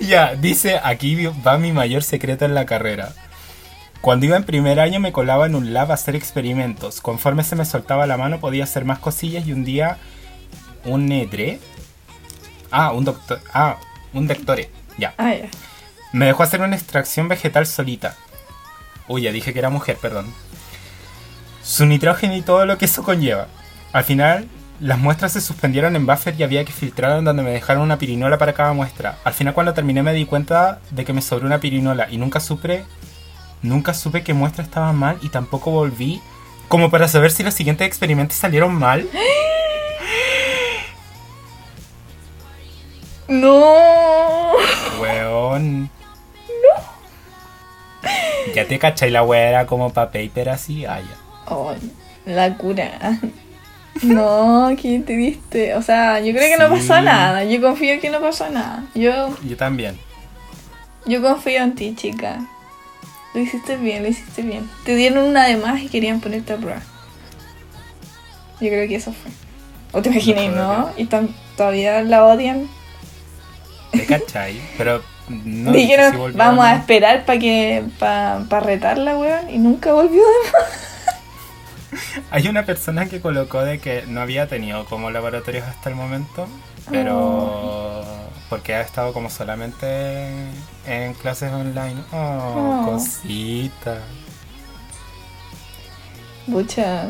Ya, 0.00 0.34
dice, 0.34 0.80
aquí 0.82 1.26
va 1.26 1.58
mi 1.58 1.72
mayor 1.72 2.02
secreto 2.02 2.44
en 2.44 2.54
la 2.54 2.66
carrera. 2.66 3.14
Cuando 4.02 4.26
iba 4.26 4.36
en 4.36 4.44
primer 4.44 4.80
año 4.80 4.98
me 4.98 5.12
colaba 5.12 5.46
en 5.46 5.54
un 5.54 5.72
lab 5.72 5.92
a 5.92 5.94
hacer 5.94 6.16
experimentos. 6.16 7.00
Conforme 7.00 7.44
se 7.44 7.54
me 7.54 7.64
soltaba 7.64 8.06
la 8.06 8.16
mano 8.16 8.40
podía 8.40 8.64
hacer 8.64 8.84
más 8.84 8.98
cosillas 8.98 9.46
y 9.46 9.52
un 9.52 9.64
día 9.64 9.96
un 10.84 11.06
nedre... 11.06 11.60
Ah, 12.70 12.92
un 12.92 13.04
doctor... 13.04 13.40
Ah, 13.54 13.78
un 14.12 14.26
doctore. 14.26 14.70
Ya. 14.98 15.14
Ah, 15.18 15.34
ya. 15.34 15.48
Me 16.12 16.26
dejó 16.26 16.42
hacer 16.42 16.60
una 16.60 16.74
extracción 16.74 17.28
vegetal 17.28 17.66
solita. 17.66 18.16
Uy, 19.08 19.22
ya 19.22 19.32
dije 19.32 19.52
que 19.52 19.58
era 19.58 19.70
mujer, 19.70 19.96
perdón. 20.00 20.32
Su 21.62 21.86
nitrógeno 21.86 22.36
y 22.36 22.42
todo 22.42 22.66
lo 22.66 22.78
que 22.78 22.86
eso 22.86 23.02
conlleva. 23.02 23.48
Al 23.92 24.04
final, 24.04 24.48
las 24.80 24.98
muestras 24.98 25.32
se 25.32 25.40
suspendieron 25.40 25.94
en 25.94 26.06
buffer 26.06 26.34
y 26.38 26.42
había 26.42 26.64
que 26.64 26.72
filtrar 26.72 27.18
en 27.18 27.24
donde 27.24 27.42
me 27.42 27.50
dejaron 27.52 27.82
una 27.82 27.98
pirinola 27.98 28.38
para 28.38 28.52
cada 28.52 28.72
muestra. 28.72 29.18
Al 29.24 29.32
final, 29.32 29.54
cuando 29.54 29.74
terminé, 29.74 30.02
me 30.02 30.12
di 30.12 30.26
cuenta 30.26 30.80
de 30.90 31.04
que 31.04 31.12
me 31.12 31.22
sobró 31.22 31.46
una 31.46 31.60
pirinola 31.60 32.08
y 32.10 32.16
nunca 32.16 32.40
supe, 32.40 32.84
nunca 33.62 33.94
supe 33.94 34.24
qué 34.24 34.34
muestra 34.34 34.64
estaba 34.64 34.92
mal 34.92 35.18
y 35.22 35.28
tampoco 35.28 35.70
volví 35.70 36.20
como 36.68 36.90
para 36.90 37.06
saber 37.06 37.30
si 37.30 37.42
los 37.42 37.54
siguientes 37.54 37.86
experimentos 37.86 38.36
salieron 38.36 38.74
mal. 38.74 39.08
No. 43.28 44.52
Weón. 45.00 45.88
Ya 48.54 48.66
te 48.66 48.78
cachai 48.78 49.10
la 49.10 49.22
wea 49.22 49.48
era 49.48 49.66
como 49.66 49.92
pa' 49.92 50.10
paper 50.10 50.48
así, 50.50 50.84
ah, 50.84 51.00
ya. 51.00 51.16
Ay, 51.46 51.78
la 52.26 52.56
cura. 52.56 53.18
No, 54.02 54.70
qué 54.80 55.00
triste. 55.00 55.74
O 55.74 55.82
sea, 55.82 56.18
yo 56.18 56.32
creo 56.32 56.48
que 56.48 56.56
no 56.64 56.70
pasó 56.70 57.00
nada. 57.02 57.44
Yo 57.44 57.60
confío 57.60 58.00
que 58.00 58.08
no 58.08 58.20
pasó 58.20 58.48
nada. 58.48 58.84
Yo, 58.94 59.28
Yo 59.44 59.56
también. 59.56 59.98
yo 61.04 61.20
confío 61.20 61.62
en 61.62 61.74
ti, 61.74 61.94
chica. 61.94 62.40
Lo 63.34 63.40
hiciste 63.42 63.76
bien, 63.76 64.02
lo 64.02 64.08
hiciste 64.08 64.40
bien. 64.42 64.68
Te 64.86 64.96
dieron 64.96 65.24
una 65.24 65.44
de 65.46 65.58
más 65.58 65.80
y 65.82 65.88
querían 65.88 66.20
ponerte 66.20 66.54
a 66.54 66.56
prueba. 66.56 66.80
Yo 68.60 68.68
creo 68.68 68.88
que 68.88 68.96
eso 68.96 69.12
fue. 69.12 69.30
O 69.92 70.00
te 70.02 70.08
imaginas, 70.08 70.46
No 70.56 70.72
¿no? 70.78 70.90
Y 70.96 71.04
tan- 71.04 71.34
todavía 71.56 72.00
la 72.02 72.24
odian. 72.24 72.68
¿Te 73.92 74.06
cachai? 74.06 74.58
Pero 74.78 75.02
no 75.28 75.72
Dijeron, 75.72 76.12
si 76.32 76.36
vamos 76.36 76.64
a 76.64 76.76
esperar 76.76 77.24
para 77.24 77.38
que 77.38 77.84
para 77.98 78.60
retarla, 78.60 79.16
weón. 79.16 79.50
Y 79.50 79.58
nunca 79.58 79.92
volvió 79.92 80.22
de 80.22 80.50
nuevo. 80.50 80.66
Hay 82.30 82.48
una 82.48 82.64
persona 82.64 83.06
que 83.06 83.20
colocó 83.20 83.62
de 83.62 83.78
que 83.78 84.04
no 84.06 84.20
había 84.22 84.46
tenido 84.48 84.84
como 84.86 85.10
laboratorios 85.10 85.66
hasta 85.66 85.90
el 85.90 85.96
momento, 85.96 86.46
Oh. 86.84 86.90
pero 86.90 88.04
porque 88.48 88.74
ha 88.74 88.80
estado 88.80 89.12
como 89.12 89.30
solamente 89.30 90.28
en 90.86 91.14
clases 91.14 91.52
online. 91.52 91.96
Oh, 92.12 92.82
Oh. 92.86 92.90
cosita. 92.92 93.98
Bucha. 96.46 97.06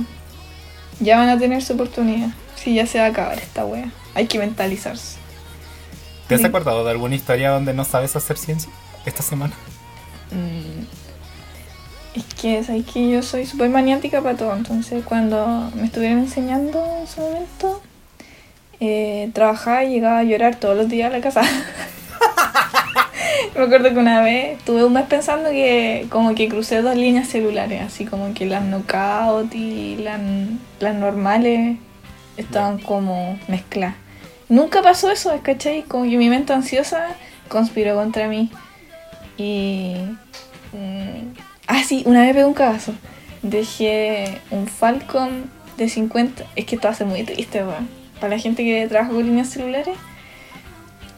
Ya 1.00 1.16
van 1.16 1.28
a 1.30 1.38
tener 1.38 1.62
su 1.62 1.72
oportunidad. 1.72 2.28
Sí, 2.56 2.74
ya 2.74 2.86
se 2.86 2.98
va 2.98 3.06
a 3.06 3.08
acabar 3.08 3.38
esta 3.38 3.64
wea. 3.64 3.90
Hay 4.14 4.26
que 4.26 4.38
mentalizarse. 4.38 5.16
¿Te 6.32 6.36
has 6.36 6.48
acordado 6.48 6.82
de 6.82 6.90
alguna 6.90 7.14
historia 7.14 7.50
donde 7.50 7.74
no 7.74 7.84
sabes 7.84 8.16
hacer 8.16 8.38
ciencia 8.38 8.72
esta 9.04 9.22
semana? 9.22 9.52
Mm. 10.30 12.18
Es 12.18 12.24
que, 12.40 12.64
¿sabes 12.64 12.86
que 12.86 13.10
Yo 13.10 13.22
soy 13.22 13.44
súper 13.44 13.68
maniática 13.68 14.22
para 14.22 14.36
todo. 14.36 14.56
Entonces, 14.56 15.04
cuando 15.04 15.70
me 15.74 15.84
estuvieron 15.84 16.20
enseñando 16.20 16.82
en 17.00 17.06
su 17.06 17.20
momento, 17.20 17.82
eh, 18.80 19.30
trabajaba 19.34 19.84
y 19.84 19.90
llegaba 19.90 20.20
a 20.20 20.24
llorar 20.24 20.56
todos 20.56 20.74
los 20.74 20.88
días 20.88 21.12
a 21.12 21.16
la 21.16 21.22
casa. 21.22 21.42
me 23.54 23.64
acuerdo 23.64 23.90
que 23.90 23.98
una 23.98 24.22
vez 24.22 24.56
estuve 24.56 24.84
un 24.84 24.94
mes 24.94 25.04
pensando 25.04 25.50
que 25.50 26.06
como 26.08 26.34
que 26.34 26.48
crucé 26.48 26.80
dos 26.80 26.96
líneas 26.96 27.28
celulares, 27.28 27.82
así 27.82 28.06
como 28.06 28.32
que 28.32 28.46
las 28.46 28.64
knockout 28.64 29.54
y 29.54 29.96
las, 29.96 30.18
las 30.80 30.94
normales 30.94 31.76
estaban 32.38 32.78
como 32.78 33.38
mezcladas. 33.48 33.96
Nunca 34.48 34.82
pasó 34.82 35.10
eso, 35.10 35.32
¿cachai? 35.42 35.82
Como 35.82 36.04
que 36.04 36.16
mi 36.16 36.28
mente 36.28 36.52
ansiosa 36.52 37.08
conspiró 37.48 37.94
contra 37.94 38.28
mí. 38.28 38.50
Y. 39.36 39.94
mm, 40.72 41.32
ah, 41.68 41.82
sí, 41.84 42.02
una 42.06 42.22
vez 42.22 42.32
pegué 42.32 42.44
un 42.44 42.54
cagazo. 42.54 42.92
Dejé 43.42 44.40
un 44.50 44.66
Falcon 44.68 45.50
de 45.76 45.88
50. 45.88 46.44
Es 46.54 46.64
que 46.66 46.76
esto 46.76 46.88
va 46.88 46.92
a 46.92 46.96
ser 46.96 47.06
muy 47.06 47.22
triste, 47.24 47.64
weón. 47.64 47.88
Para 48.20 48.36
la 48.36 48.38
gente 48.40 48.62
que 48.64 48.86
trabaja 48.88 49.12
con 49.12 49.24
líneas 49.24 49.48
celulares. 49.48 49.96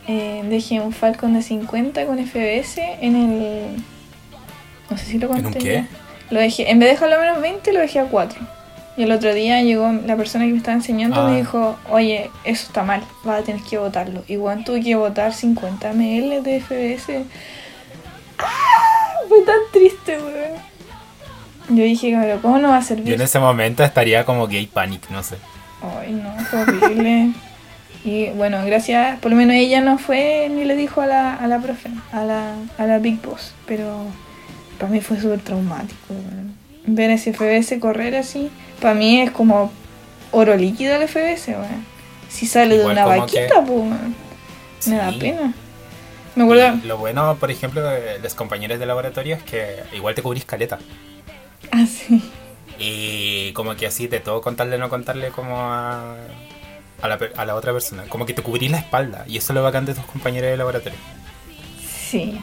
eh, 0.06 0.42
dejé 0.48 0.80
un 0.80 0.92
Falcon 0.92 1.34
de 1.34 1.42
50 1.42 2.06
con 2.06 2.18
FBS 2.18 2.78
en 3.01 3.16
el. 3.16 3.84
No 4.90 4.96
sé 4.98 5.05
si 5.06 5.18
lo 5.18 5.34
¿En 5.34 5.42
conté. 5.42 5.59
un 5.59 5.64
qué? 5.64 5.84
Lo 6.30 6.40
dejé, 6.40 6.70
en 6.70 6.78
vez 6.78 6.88
de 6.88 6.92
dejarlo 6.94 7.16
a 7.16 7.20
menos 7.20 7.40
20, 7.40 7.72
lo 7.72 7.80
dejé 7.80 8.01
a 8.01 8.05
4. 8.06 8.40
Y 8.96 9.02
el 9.02 9.10
otro 9.12 9.34
día 9.34 9.60
llegó 9.62 9.90
la 10.06 10.16
persona 10.16 10.44
que 10.44 10.52
me 10.52 10.58
estaba 10.58 10.76
enseñando 10.76 11.16
y 11.16 11.18
Ah. 11.20 11.28
me 11.28 11.36
dijo, 11.38 11.76
oye, 11.90 12.30
eso 12.44 12.66
está 12.66 12.84
mal, 12.84 13.02
vas 13.24 13.40
a 13.40 13.44
tener 13.44 13.60
que 13.62 13.76
votarlo. 13.78 14.22
Igual 14.28 14.64
tuve 14.64 14.80
que 14.82 14.94
votar 14.94 15.32
50 15.34 15.92
ml 15.92 16.42
de 16.42 16.60
FBS. 16.60 17.24
¡Ah! 18.38 18.46
Fue 19.28 19.40
tan 19.42 19.56
triste, 19.72 20.18
weón. 20.18 20.74
Yo 21.70 21.82
dije, 21.84 22.16
pero 22.20 22.40
¿cómo 22.42 22.58
no 22.58 22.68
va 22.68 22.76
a 22.76 22.80
Yo 22.80 22.86
servir? 22.86 23.14
en 23.14 23.22
ese 23.22 23.38
momento 23.40 23.82
estaría 23.82 24.24
como 24.24 24.46
gay 24.46 24.66
panic, 24.66 25.08
no 25.10 25.22
sé. 25.22 25.36
Ay, 26.00 26.12
no, 26.12 26.30
fue 26.44 26.60
horrible. 26.60 27.30
y 28.04 28.28
bueno, 28.30 28.64
gracias, 28.66 29.18
por 29.20 29.30
lo 29.30 29.36
menos 29.36 29.56
ella 29.56 29.80
no 29.80 29.96
fue 29.98 30.48
ni 30.54 30.64
le 30.64 30.76
dijo 30.76 31.00
a 31.00 31.06
la, 31.06 31.34
a 31.34 31.46
la 31.46 31.58
profe, 31.60 31.88
a 32.12 32.22
la, 32.24 32.52
a 32.78 32.86
la 32.86 32.98
Big 32.98 33.20
Boss, 33.22 33.54
pero 33.66 34.04
para 34.78 34.92
mí 34.92 35.00
fue 35.00 35.18
súper 35.20 35.40
traumático. 35.40 35.96
weón. 36.10 36.54
Ver 36.86 37.11
ese 37.11 37.32
FBS 37.32 37.78
correr 37.81 38.15
así, 38.16 38.51
para 38.81 38.94
mí 38.94 39.20
es 39.20 39.31
como 39.31 39.73
oro 40.32 40.56
líquido 40.56 40.94
el 40.97 41.09
FBS, 41.09 41.48
weón. 41.52 41.86
Si 42.28 42.47
sale 42.47 42.77
Igual 42.77 42.94
de 42.97 43.02
una 43.02 43.16
vaquita, 43.16 43.40
que- 43.65 43.73
pues, 43.73 44.86
me 44.89 44.97
da 44.97 45.11
Sí. 45.12 45.19
pena. 45.19 45.55
Me 46.35 46.43
acuerdo, 46.43 46.78
lo 46.85 46.98
bueno, 46.98 47.36
por 47.36 47.51
ejemplo, 47.51 47.81
de 47.81 48.19
los 48.19 48.35
compañeros 48.35 48.78
de 48.81 48.86
laboratorio 48.86 49.36
es 49.36 49.43
que 49.44 49.77
igual 49.94 50.15
te 50.15 50.23
cubrís 50.23 50.44
caleta. 50.44 50.78
así. 51.70 52.23
Y 52.78 53.52
como 53.52 53.77
que 53.77 53.86
así 53.86 54.09
de 54.09 54.19
todo 54.20 54.40
contarle 54.40 54.78
no 54.78 54.89
contarle 54.89 55.28
como 55.28 55.56
a, 55.61 56.16
a, 57.01 57.09
la, 57.09 57.19
a 57.36 57.44
la 57.44 57.55
otra 57.55 57.73
persona. 57.73 58.02
Como 58.09 58.27
que 58.27 58.35
te 58.35 58.43
cubrís 58.43 58.70
la 58.70 58.78
espalda. 58.78 59.24
Y 59.28 59.36
eso 59.39 59.52
es 59.52 59.55
lo 59.55 59.62
bacán 59.62 59.86
de 59.86 59.94
tus 59.94 60.05
compañeros 60.06 60.51
de 60.51 60.56
laboratorio. 60.56 60.98
Sí, 62.11 62.40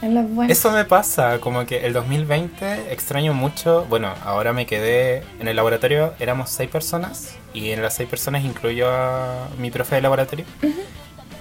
buena. 0.00 0.52
Eso 0.52 0.70
me 0.70 0.84
pasa, 0.84 1.40
como 1.40 1.64
que 1.66 1.86
el 1.86 1.92
2020 1.92 2.92
extraño 2.92 3.34
mucho. 3.34 3.86
Bueno, 3.88 4.12
ahora 4.24 4.52
me 4.52 4.66
quedé 4.66 5.22
en 5.40 5.48
el 5.48 5.56
laboratorio, 5.56 6.14
éramos 6.18 6.50
seis 6.50 6.70
personas. 6.70 7.36
Y 7.54 7.70
en 7.70 7.82
las 7.82 7.94
seis 7.94 8.08
personas 8.08 8.44
incluyo 8.44 8.90
a 8.90 9.48
mi 9.58 9.70
profe 9.70 9.96
de 9.96 10.02
laboratorio. 10.02 10.44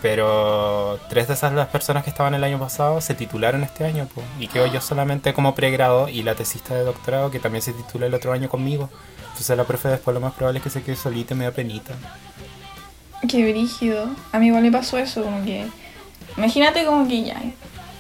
Pero 0.02 1.00
tres 1.10 1.28
de 1.28 1.34
esas 1.34 1.54
las 1.54 1.68
personas 1.68 2.04
que 2.04 2.10
estaban 2.10 2.34
el 2.36 2.44
año 2.44 2.60
pasado 2.60 3.02
se 3.02 3.16
titularon 3.16 3.64
este 3.64 3.86
año. 3.86 4.08
po, 4.14 4.22
y 4.40 4.48
quedo 4.48 4.68
yo 4.68 4.80
solamente 4.80 5.34
como 5.34 5.56
pregrado 5.56 6.08
y 6.08 6.22
la 6.22 6.36
tesista 6.36 6.76
de 6.76 6.84
doctorado 6.84 7.32
que 7.32 7.40
también 7.40 7.62
se 7.62 7.74
titula 7.74 8.06
el 8.06 8.14
otro 8.14 8.32
año 8.32 8.48
conmigo. 8.48 8.90
Entonces 9.30 9.58
la 9.58 9.64
profe 9.64 9.90
después 9.90 10.14
lo 10.14 10.22
más 10.22 10.34
probable 10.34 10.60
es 10.60 10.64
que 10.64 10.70
se 10.70 10.84
quede 10.84 10.96
solita 10.96 11.34
y 11.34 11.38
me 11.38 11.46
da 11.46 11.52
penita. 11.52 11.94
Qué 13.28 13.50
brígido. 13.52 14.10
A 14.32 14.40
mí 14.40 14.48
igual 14.48 14.64
me 14.64 14.72
pasó 14.72 14.98
eso, 14.98 15.24
como 15.24 15.44
que. 15.44 15.66
Imagínate 16.38 16.86
como 16.86 17.08
que 17.08 17.24
ya. 17.24 17.42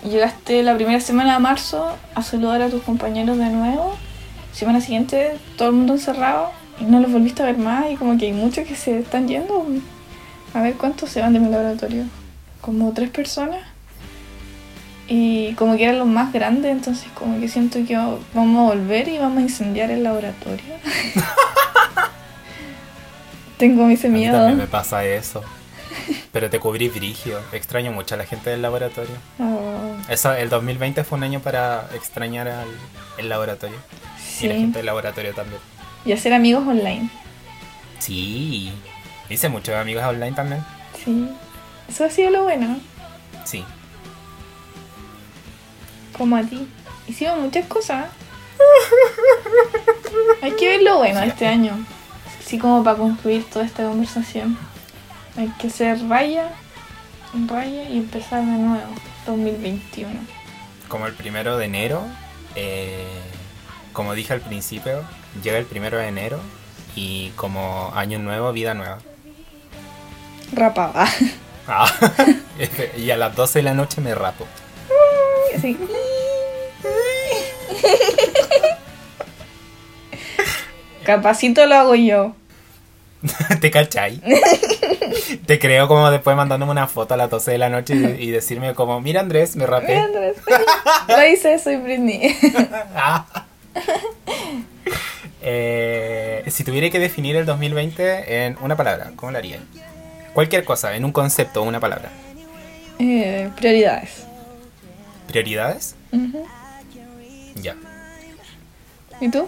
Llegaste 0.10 0.62
la 0.64 0.76
primera 0.76 1.00
semana 1.00 1.34
de 1.34 1.40
marzo 1.40 1.98
a 2.14 2.22
saludar 2.22 2.62
a 2.62 2.70
tus 2.70 2.84
compañeros 2.84 3.38
de 3.38 3.50
nuevo. 3.50 3.96
Semana 4.54 4.80
siguiente, 4.80 5.38
todo 5.58 5.70
el 5.70 5.76
mundo 5.76 5.94
encerrado. 5.94 6.52
Y 6.80 6.86
no 6.86 7.00
los 7.00 7.12
volviste 7.12 7.42
a 7.42 7.46
ver 7.46 7.58
más. 7.58 7.86
Y 7.92 7.96
como 7.96 8.18
que 8.18 8.28
hay 8.28 8.34
muchos 8.34 8.68
que 8.68 8.76
se 8.76 9.00
están 9.00 9.28
yendo. 9.28 9.66
A 10.54 10.62
ver 10.62 10.76
cuántos 10.76 11.10
se 11.10 11.22
van 11.22 11.34
de 11.34 11.40
mi 11.40 11.50
laboratorio. 11.50 12.04
Como 12.62 12.92
tres 12.94 13.10
personas. 13.10 13.60
Y 15.08 15.54
como 15.54 15.76
que 15.78 15.84
eran 15.86 16.00
los 16.00 16.08
más 16.08 16.34
grandes, 16.34 16.72
entonces 16.72 17.06
como 17.14 17.40
que 17.40 17.48
siento 17.48 17.78
que 17.86 17.96
vamos 18.34 18.72
a 18.72 18.76
volver 18.76 19.08
y 19.08 19.20
vamos 19.20 19.38
a 19.38 19.42
incendiar 19.42 19.92
el 19.92 20.04
laboratorio. 20.04 20.74
Tengo 23.58 23.84
A 23.84 23.88
mí 23.88 23.98
miedo. 24.10 24.38
también 24.38 24.58
me 24.58 24.68
pasa 24.68 25.06
eso. 25.06 25.42
Pero 26.32 26.50
te 26.50 26.60
cubrí 26.60 26.90
brigio. 26.90 27.40
Extraño 27.52 27.92
mucho 27.92 28.16
a 28.16 28.18
la 28.18 28.26
gente 28.26 28.50
del 28.50 28.62
laboratorio. 28.62 29.16
Oh, 29.40 29.96
Eso, 30.10 30.34
el 30.34 30.50
2020 30.50 31.04
fue 31.04 31.18
un 31.18 31.24
año 31.24 31.40
para 31.40 31.90
extrañar 31.94 32.48
al 32.48 32.68
el 33.18 33.30
laboratorio. 33.30 33.78
Y 34.42 34.48
la 34.48 34.54
sí. 34.56 34.60
gente 34.62 34.80
del 34.80 34.86
laboratorio 34.86 35.34
también. 35.34 35.62
Y 36.06 36.12
hacer 36.12 36.34
amigos 36.34 36.68
online. 36.68 37.10
Sí. 38.00 38.72
Hice 39.30 39.50
muchos 39.50 39.76
amigos 39.76 40.04
online 40.04 40.34
también. 40.34 40.64
Sí. 41.04 41.30
Eso 41.90 42.06
ha 42.06 42.10
sido 42.10 42.30
lo 42.32 42.44
bueno. 42.44 42.78
Sí. 43.44 43.64
Como 46.18 46.36
a 46.36 46.44
ti. 46.44 46.68
Hicimos 47.08 47.40
muchas 47.40 47.66
cosas. 47.68 48.08
Hay 50.42 50.52
que 50.52 50.68
ver 50.70 50.82
lo 50.84 50.98
bueno 50.98 51.22
de 51.22 51.28
este 51.28 51.48
año. 51.48 51.78
Así 52.40 52.58
como 52.58 52.84
para 52.84 52.98
concluir 52.98 53.44
toda 53.50 53.66
esta 53.66 53.84
conversación. 53.84 54.58
Hay 55.38 55.50
que 55.60 55.68
hacer 55.68 56.08
raya, 56.08 56.50
raya 57.48 57.90
y 57.90 57.98
empezar 57.98 58.46
de 58.46 58.52
nuevo. 58.52 58.94
2021. 59.26 60.14
Como 60.88 61.08
el 61.08 61.14
primero 61.14 61.58
de 61.58 61.66
enero, 61.66 62.04
eh, 62.56 63.06
como 63.92 64.14
dije 64.14 64.34
al 64.34 64.42
principio, 64.42 65.04
llega 65.44 65.58
el 65.58 65.66
primero 65.66 65.98
de 65.98 66.08
enero 66.08 66.40
y 66.96 67.32
como 67.32 67.92
año 67.96 68.20
nuevo, 68.20 68.54
vida 68.54 68.74
nueva. 68.74 69.00
Rapada. 70.54 71.08
Ah, 71.68 71.92
y 72.96 73.10
a 73.10 73.18
las 73.18 73.36
12 73.36 73.58
de 73.58 73.64
la 73.64 73.74
noche 73.74 74.00
me 74.00 74.14
rapo. 74.14 74.46
Así. 75.58 75.76
Capacito 81.04 81.66
lo 81.66 81.74
hago 81.74 81.96
yo. 81.96 82.36
¿Te 83.62 83.72
cachai? 83.72 84.22
Te 85.46 85.60
creo 85.60 85.88
como 85.88 86.10
después 86.12 86.36
mandándome 86.36 86.72
una 86.72 86.88
foto 86.88 87.14
a 87.14 87.18
las 87.18 87.30
12 87.30 87.52
de 87.52 87.58
la 87.58 87.70
noche 87.70 87.96
y, 87.96 88.26
y 88.26 88.32
decirme 88.32 88.74
como, 88.74 89.02
mira 89.02 89.22
Andrés, 89.22 89.56
me 89.56 89.66
rapé. 89.66 89.98
Andrés. 89.98 90.38
Lo 91.08 91.26
hice, 91.26 91.60
soy 91.60 91.78
Britney. 91.78 92.36
Ah. 92.96 93.26
Eh, 95.42 96.44
si 96.48 96.64
tuviera 96.64 96.90
que 96.90 96.98
definir 96.98 97.36
el 97.36 97.46
2020 97.46 98.46
en 98.46 98.58
una 98.62 98.76
palabra, 98.76 99.12
¿cómo 99.16 99.32
lo 99.32 99.38
haría? 99.38 99.60
Cualquier 100.34 100.64
cosa, 100.64 100.96
en 100.96 101.06
un 101.06 101.12
concepto 101.12 101.62
o 101.62 101.66
una 101.66 101.80
palabra. 101.80 102.10
Eh, 102.98 103.50
prioridades. 103.56 104.26
¿Prioridades? 105.28 105.96
Ya. 107.56 107.76
¿Y 109.22 109.30
tú? 109.30 109.48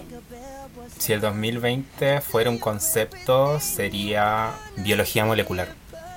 Si 0.98 1.14
el 1.14 1.22
2020 1.22 2.22
fuera 2.22 2.50
un 2.50 2.58
concepto, 2.58 3.60
sería 3.60 4.52
biología 4.78 5.26
molecular. 5.26 5.70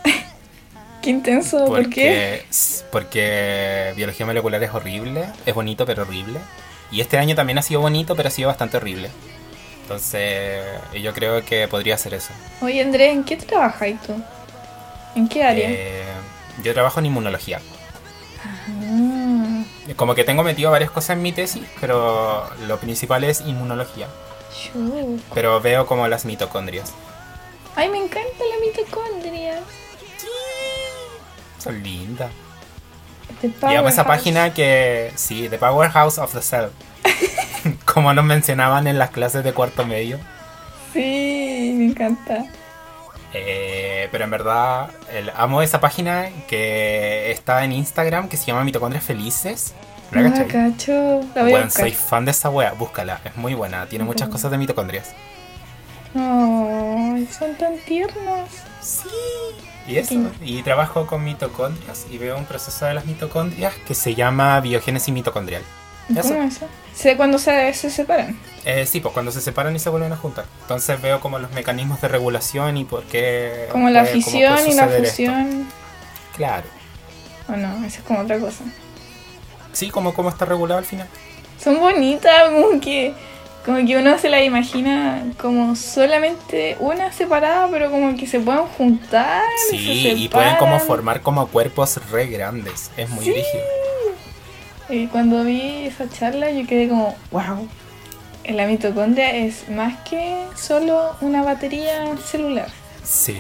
Qué 1.03 1.11
intenso, 1.11 1.67
¿por 1.67 1.89
qué? 1.89 2.45
Porque, 2.91 2.91
porque 2.91 3.93
biología 3.97 4.27
molecular 4.27 4.63
es 4.63 4.73
horrible, 4.75 5.27
es 5.47 5.55
bonito 5.55 5.87
pero 5.87 6.03
horrible. 6.03 6.41
Y 6.91 7.01
este 7.01 7.19
año 7.19 7.35
también 7.35 7.59
ha 7.59 7.63
sido 7.63 7.81
bonito, 7.81 8.17
pero 8.17 8.29
ha 8.29 8.33
sido 8.33 8.49
bastante 8.49 8.77
horrible. 8.79 9.11
Entonces, 9.83 10.63
yo 11.01 11.13
creo 11.13 11.45
que 11.45 11.69
podría 11.69 11.97
ser 11.99 12.15
eso. 12.15 12.33
Oye, 12.61 12.81
Andrés, 12.83 13.13
¿en 13.13 13.25
qué 13.25 13.37
trabajas 13.37 13.91
tú? 14.07 14.21
¿En 15.15 15.29
qué 15.29 15.43
área? 15.43 15.69
Eh, 15.71 16.05
yo 16.63 16.73
trabajo 16.75 17.01
en 17.01 17.07
inmunología. 17.07 17.61
Ah, 18.45 19.65
Como 19.97 20.15
que 20.15 20.25
tengo 20.25 20.43
metido 20.43 20.71
varias 20.71 20.91
cosas 20.91 21.11
en 21.17 21.23
mi 21.23 21.33
tesis, 21.33 21.63
pero 21.81 22.49
lo 22.67 22.79
principal 22.79 23.25
es 23.25 23.41
inmunología. 23.43 24.07
Pero 25.35 25.61
veo 25.61 25.87
como 25.87 26.07
las 26.09 26.25
mitocondrias. 26.25 26.93
Ay, 27.77 27.89
me 27.89 27.99
encanta 27.99 28.45
la 28.45 28.67
mitocondria. 28.67 29.61
Son 31.59 31.83
lindas. 31.83 32.31
Y 33.43 33.75
amo 33.75 33.89
esa 33.89 34.05
página 34.05 34.53
que, 34.53 35.13
sí, 35.15 35.49
The 35.49 35.59
Powerhouse 35.59 36.19
of 36.19 36.33
the 36.35 36.43
Cell. 36.43 36.67
como 37.85 38.13
nos 38.13 38.25
mencionaban 38.25 38.87
en 38.87 38.99
las 38.99 39.11
clases 39.11 39.45
de 39.45 39.53
cuarto 39.53 39.87
medio. 39.87 40.19
Sí, 40.93 41.73
me 41.77 41.87
encanta. 41.87 42.45
Eh, 43.33 44.09
pero 44.11 44.25
en 44.25 44.31
verdad, 44.31 44.91
el- 45.13 45.31
amo 45.37 45.63
esa 45.63 45.81
página 45.81 46.29
que 46.49 47.31
está 47.31 47.65
en 47.65 47.73
Instagram 47.73 48.29
que 48.29 48.37
se 48.37 48.47
llama 48.47 48.65
Mitocondrias 48.65 49.05
Felices. 49.05 49.75
¿La 50.13 50.29
Ah, 50.29 50.45
cacho. 50.47 50.93
La 51.35 51.43
voy 51.43 51.51
a 51.53 51.55
Bueno, 51.55 51.65
buscar. 51.67 51.83
soy 51.85 51.93
fan 51.93 52.25
de 52.25 52.31
esa 52.33 52.51
wea, 52.51 52.73
búscala, 52.73 53.21
es 53.25 53.37
muy 53.37 53.55
buena, 53.55 53.87
tiene 53.87 54.05
muchas 54.05 54.27
Ok. 54.27 54.33
cosas 54.33 54.51
de 54.51 54.59
mitocondrias. 54.59 55.11
Ay, 56.15 57.29
son 57.37 57.55
tan 57.57 57.79
tiernos. 57.87 58.49
Y 59.87 59.97
eso, 59.97 60.15
y 60.41 60.63
trabajo 60.63 61.07
con 61.07 61.25
mitocondrias 61.25 62.07
y 62.11 62.19
veo 62.19 62.37
un 62.37 62.45
proceso 62.45 62.87
de 62.87 62.95
las 62.95 63.07
mitocondrias 63.07 63.75
que 63.87 63.95
se 63.95 64.15
llama 64.15 64.61
biogénesis 64.61 65.13
mitocondrial. 65.15 65.63
Eso. 66.09 66.23
¿Cómo 66.23 66.43
es 66.43 66.57
eso? 66.57 66.67
Sé 66.95 67.17
cuando 67.17 67.39
se, 67.39 67.73
se 67.75 67.89
separan. 67.89 68.37
Eh, 68.65 68.85
sí, 68.87 69.01
pues 69.01 69.15
cuando 69.15 69.31
se 69.31 69.41
separan 69.41 69.75
y 69.75 69.79
se 69.79 69.89
vuelven 69.91 70.13
a 70.13 70.17
juntar. 70.17 70.45
Entonces 70.63 71.01
veo 71.01 71.21
como 71.21 71.39
los 71.39 71.53
mecanismos 71.53 72.01
de 72.01 72.09
regulación 72.09 72.77
y 72.77 72.85
por 72.85 73.05
qué... 73.05 73.69
Como 73.71 73.89
la 73.91 74.01
puede- 74.03 74.15
fisión 74.15 74.59
y 74.69 74.75
la 74.75 74.87
esto. 74.87 75.05
fusión. 75.05 75.67
Claro. 76.37 76.67
O 77.49 77.53
no, 77.53 77.85
eso 77.87 77.99
es 77.99 78.05
como 78.05 78.21
otra 78.21 78.39
cosa. 78.39 78.65
Sí, 79.81 79.89
como 79.89 80.13
cómo 80.13 80.29
está 80.29 80.45
regulado 80.45 80.79
al 80.79 80.85
final. 80.85 81.09
Son 81.59 81.81
bonitas, 81.81 82.51
como 82.51 82.79
que, 82.83 83.15
como 83.65 83.79
que 83.87 83.97
uno 83.97 84.19
se 84.19 84.29
las 84.29 84.43
imagina 84.43 85.25
como 85.41 85.75
solamente 85.75 86.77
una 86.81 87.11
separada, 87.13 87.67
pero 87.71 87.91
como 87.91 88.15
que 88.15 88.27
se 88.27 88.41
pueden 88.41 88.67
juntar. 88.77 89.43
Sí, 89.71 89.79
se 90.03 90.09
y 90.11 90.29
pueden 90.29 90.57
como 90.57 90.79
formar 90.81 91.23
como 91.23 91.47
cuerpos 91.49 91.99
re 92.11 92.27
grandes. 92.27 92.91
Es 92.99 93.09
muy 93.09 93.25
Sí. 93.25 93.33
rígido. 93.33 93.65
Y 94.91 95.07
cuando 95.07 95.45
vi 95.45 95.87
esa 95.87 96.11
charla 96.11 96.51
yo 96.51 96.67
quedé 96.67 96.89
como, 96.91 97.17
wow, 97.31 97.67
la 98.51 98.67
mitocondria 98.67 99.31
es 99.35 99.67
más 99.71 99.99
que 100.01 100.45
solo 100.57 101.17
una 101.23 101.43
batería 101.43 102.05
celular. 102.19 102.69
Sí. 103.03 103.39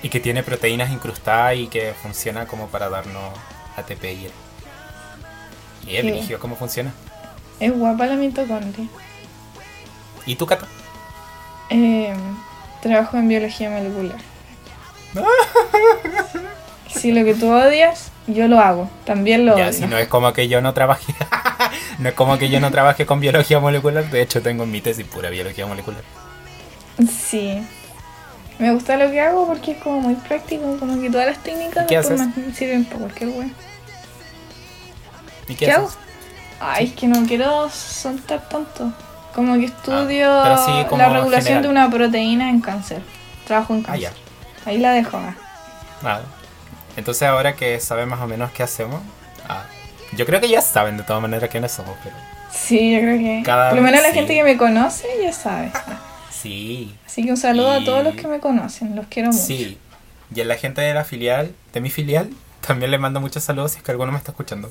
Y 0.00 0.10
que 0.10 0.20
tiene 0.20 0.44
proteínas 0.44 0.92
incrustadas 0.92 1.56
y 1.56 1.66
que 1.66 1.92
funciona 2.00 2.46
como 2.46 2.68
para 2.68 2.88
darnos 2.88 3.32
ATP 3.76 4.04
y 4.04 4.24
el. 4.26 4.32
Y 5.86 5.96
es 5.96 6.26
Sí. 6.26 6.34
cómo 6.40 6.56
funciona. 6.56 6.92
Es 7.60 7.72
guapa 7.76 8.06
la 8.06 8.14
mitocondria. 8.16 8.86
¿Y 10.26 10.34
tú, 10.36 10.46
Cata? 10.46 10.66
Eh, 11.70 12.12
trabajo 12.82 13.16
en 13.16 13.28
biología 13.28 13.70
molecular. 13.70 14.18
si 16.88 17.12
lo 17.12 17.24
que 17.24 17.34
tú 17.34 17.50
odias, 17.50 18.10
yo 18.26 18.48
lo 18.48 18.60
hago. 18.60 18.88
También 19.04 19.46
lo 19.46 19.56
Ya, 19.56 19.64
odio. 19.68 19.72
si 19.72 19.86
no 19.86 19.98
es 19.98 20.08
como 20.08 20.32
que 20.32 20.48
yo 20.48 20.60
no 20.60 20.74
trabajé. 20.74 21.14
no 21.98 22.08
es 22.08 22.14
como 22.14 22.38
que 22.38 22.48
yo 22.48 22.60
no 22.60 22.70
trabajé 22.70 23.06
con 23.06 23.20
biología 23.20 23.60
molecular. 23.60 24.08
De 24.10 24.22
hecho, 24.22 24.42
tengo 24.42 24.64
en 24.64 24.70
mi 24.70 24.80
tesis 24.80 25.06
pura 25.06 25.30
biología 25.30 25.66
molecular. 25.66 26.02
Sí. 27.08 27.62
Me 28.58 28.72
gusta 28.72 28.96
lo 28.96 29.10
que 29.10 29.20
hago 29.20 29.46
porque 29.46 29.72
es 29.72 29.78
como 29.78 30.00
muy 30.00 30.14
práctico, 30.14 30.76
como 30.78 31.00
que 31.00 31.10
todas 31.10 31.26
las 31.26 31.42
técnicas 31.42 31.84
¿Y 31.84 31.88
qué 31.88 31.96
después 31.96 32.20
haces? 32.20 32.36
me 32.36 32.54
sirven 32.54 32.84
para 32.84 32.98
cualquier 33.00 33.30
wea. 33.30 33.48
¿Y 35.48 35.54
¿Qué, 35.54 35.66
qué, 35.66 35.72
hago? 35.72 35.90
Ay, 36.60 36.86
es 36.86 36.92
que 36.92 37.06
no 37.08 37.26
quiero 37.26 37.68
soltar 37.70 38.48
tanto. 38.48 38.92
Como 39.34 39.54
que 39.58 39.64
estudio 39.66 40.30
Ah, 40.30 40.62
sí, 40.64 40.88
como 40.88 41.02
la 41.02 41.08
regulación 41.08 41.42
general. 41.44 41.62
de 41.62 41.68
una 41.68 41.90
proteína 41.90 42.50
en 42.50 42.60
cáncer. 42.60 43.02
Trabajo 43.46 43.74
en 43.74 43.80
Ah, 43.80 43.86
cáncer. 43.92 44.02
ya. 44.02 44.70
Ahí 44.70 44.78
la 44.78 44.92
dejo. 44.92 45.16
ah. 45.16 45.34
Nada. 46.02 46.24
Entonces, 46.96 47.22
ahora 47.26 47.54
que 47.56 47.80
saben 47.80 48.08
más 48.08 48.20
o 48.20 48.26
menos 48.26 48.50
qué 48.52 48.62
hacemos. 48.62 49.00
ah, 49.48 49.64
yo 50.14 50.26
creo 50.26 50.40
que 50.40 50.48
ya 50.48 50.60
saben 50.60 50.98
de 50.98 51.02
todas 51.04 51.22
maneras 51.22 51.48
quiénes 51.50 51.72
somos, 51.72 51.96
pero. 52.04 52.14
Sí, 52.52 52.92
yo 52.92 52.98
creo 53.00 53.18
que. 53.18 53.42
Cada 53.44 53.70
por 53.70 53.78
lo 53.78 53.82
menos 53.84 54.00
vez 54.00 54.08
la 54.08 54.12
sí. 54.12 54.18
gente 54.18 54.34
que 54.34 54.44
me 54.44 54.56
conoce 54.58 55.06
ya 55.22 55.32
sabe. 55.32 55.70
Ah, 55.74 55.98
Sí. 56.30 56.94
Así 57.06 57.24
que 57.24 57.30
un 57.30 57.36
saludo 57.36 57.78
Y- 57.78 57.82
a 57.82 57.84
todos 57.86 58.02
los 58.04 58.14
que 58.16 58.26
me 58.28 58.40
conocen. 58.40 58.94
Los 58.96 59.06
quiero 59.06 59.28
mucho. 59.30 59.42
Sí. 59.44 59.78
Y 60.34 60.40
a 60.40 60.44
la 60.44 60.56
gente 60.56 60.80
de 60.80 60.92
la 60.92 61.04
filial, 61.04 61.54
de 61.72 61.80
mi 61.80 61.88
filial, 61.88 62.30
también 62.66 62.90
le 62.90 62.98
mando 62.98 63.20
muchos 63.20 63.44
saludos 63.44 63.72
si 63.72 63.78
es 63.78 63.84
que 63.84 63.90
alguno 63.92 64.10
me 64.12 64.18
está 64.18 64.32
escuchando. 64.32 64.70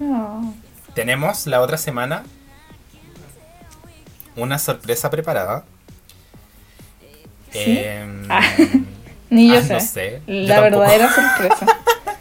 No. 0.00 0.52
Tenemos 0.94 1.46
la 1.46 1.60
otra 1.60 1.76
semana 1.78 2.24
una 4.34 4.58
sorpresa 4.58 5.10
preparada. 5.10 5.64
¿Sí? 7.52 7.78
Em, 7.78 8.26
Ah, 8.28 8.42
Ni 9.30 9.48
yo 9.48 9.58
ah, 9.58 9.62
sé. 9.62 9.74
no 9.74 9.80
sé, 9.80 10.22
yo 10.26 10.34
La 10.48 10.60
verdadera 10.60 11.08
sorpresa. 11.14 11.66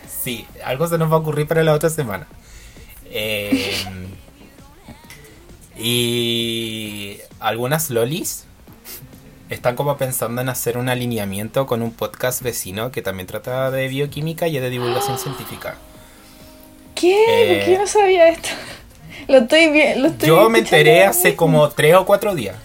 Sí, 0.08 0.46
algo 0.64 0.88
se 0.88 0.98
nos 1.00 1.12
va 1.12 1.16
a 1.16 1.20
ocurrir 1.20 1.48
para 1.48 1.64
la 1.64 1.74
otra 1.74 1.90
semana. 1.90 2.28
Em, 3.12 4.08
y 5.78 7.20
algunas 7.40 7.90
lolis 7.90 8.46
están 9.50 9.76
como 9.76 9.98
pensando 9.98 10.42
en 10.42 10.50
hacer 10.50 10.78
un 10.78 10.90
alineamiento 10.90 11.66
con 11.66 11.82
un 11.82 11.92
podcast 11.92 12.42
vecino 12.44 12.92
que 12.92 13.02
también 13.02 13.26
trata 13.26 13.72
de 13.72 13.88
bioquímica 13.88 14.48
y 14.48 14.60
de 14.60 14.70
divulgación 14.70 15.18
científica. 15.18 15.76
¿Qué? 17.00 17.14
Eh, 17.54 17.56
¿Por 17.56 17.66
qué 17.66 17.72
yo 17.74 17.80
no 17.80 17.88
sabía 17.88 18.28
esto? 18.30 18.50
Lo 19.28 19.38
estoy 19.40 19.70
bien. 19.70 20.02
Lo 20.02 20.08
estoy 20.10 20.28
Yo 20.28 20.50
me 20.50 20.60
enteré 20.60 21.04
hace 21.06 21.36
como 21.36 21.70
tres 21.70 21.96
o 21.96 22.06
cuatro 22.06 22.36
días. 22.36 22.56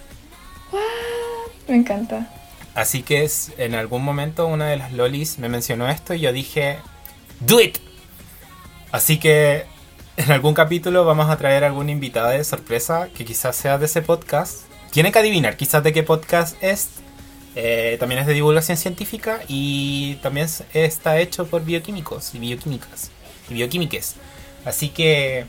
Me 1.67 1.75
encanta. 1.75 2.27
Así 2.73 3.03
que 3.03 3.23
es- 3.23 3.51
en 3.57 3.75
algún 3.75 4.03
momento 4.03 4.45
una 4.47 4.67
de 4.67 4.77
las 4.77 4.91
lolis 4.91 5.39
me 5.39 5.47
mencionó 5.49 5.89
esto 5.89 6.13
y 6.13 6.19
yo 6.21 6.33
dije, 6.33 6.77
¡Do 7.39 7.59
it! 7.61 7.77
Así 8.91 9.17
que 9.19 9.65
en 10.17 10.31
algún 10.31 10.53
capítulo 10.53 11.05
vamos 11.05 11.29
a 11.29 11.37
traer 11.37 11.63
alguna 11.63 11.91
invitada 11.91 12.31
de 12.31 12.43
sorpresa 12.43 13.09
que 13.15 13.25
quizás 13.25 13.55
sea 13.55 13.77
de 13.77 13.85
ese 13.85 14.01
podcast. 14.01 14.63
Tiene 14.91 15.11
que 15.11 15.19
adivinar 15.19 15.57
quizás 15.57 15.83
de 15.83 15.93
qué 15.93 16.03
podcast 16.03 16.61
es. 16.63 16.89
Eh, 17.57 17.95
también 18.01 18.19
es 18.19 18.27
de 18.27 18.33
divulgación 18.33 18.77
científica 18.77 19.39
y 19.47 20.15
también 20.15 20.45
es- 20.47 20.63
está 20.73 21.19
hecho 21.19 21.47
por 21.47 21.63
bioquímicos 21.63 22.35
y 22.35 22.39
bioquímicas 22.39 23.11
y 23.49 23.53
bioquímiques. 23.53 24.15
Así 24.65 24.89
que 24.89 25.45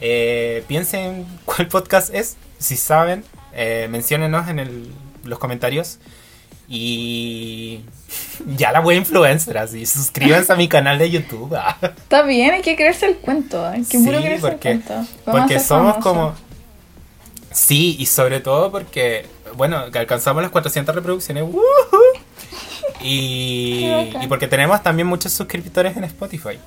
eh, 0.00 0.64
piensen 0.68 1.26
cuál 1.44 1.68
podcast 1.68 2.14
es. 2.14 2.36
Si 2.58 2.76
saben, 2.76 3.24
eh, 3.52 3.88
menciónenos 3.90 4.48
en 4.48 4.58
el- 4.58 4.92
los 5.24 5.38
comentarios. 5.38 5.98
Y 6.68 7.80
ya 8.56 8.72
la 8.72 8.80
voy 8.80 8.96
influencer, 8.96 9.58
así. 9.58 9.84
Suscríbanse 9.86 10.52
a 10.52 10.56
mi 10.56 10.66
canal 10.68 10.98
de 10.98 11.10
YouTube. 11.10 11.54
ah. 11.56 11.76
Está 11.82 12.22
bien, 12.22 12.52
hay 12.54 12.62
que 12.62 12.74
creerse 12.76 13.06
el 13.06 13.16
cuento. 13.16 13.64
Hay 13.66 13.82
que 13.84 13.98
Sí, 13.98 14.06
creerse 14.06 14.40
porque- 14.40 14.70
el 14.70 14.80
cuento. 14.82 14.94
Vamos 14.94 15.10
a 15.26 15.32
Porque 15.46 15.60
somos 15.60 15.96
como... 15.98 16.34
Sí, 17.52 17.94
y 18.00 18.06
sobre 18.06 18.40
todo 18.40 18.72
porque, 18.72 19.26
bueno, 19.56 19.88
que 19.92 19.98
alcanzamos 20.00 20.42
las 20.42 20.50
400 20.50 20.92
reproducciones. 20.92 21.44
¡Woohoo! 21.44 21.62
Y 23.00 23.86
porque 24.28 24.48
tenemos 24.48 24.82
también 24.82 25.06
muchos 25.06 25.32
suscriptores 25.32 25.96
en 25.96 26.04
Spotify. 26.04 26.58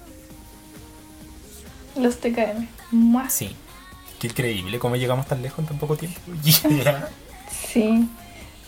Los 1.97 2.19
TKM. 2.19 2.67
Mua. 2.91 3.29
Sí. 3.29 3.55
Qué 4.19 4.27
increíble 4.27 4.79
cómo 4.79 4.95
llegamos 4.95 5.27
tan 5.27 5.41
lejos 5.41 5.59
en 5.59 5.65
tan 5.65 5.77
poco 5.77 5.95
tiempo. 5.95 6.19
Yeah. 6.43 7.09
Sí. 7.71 8.07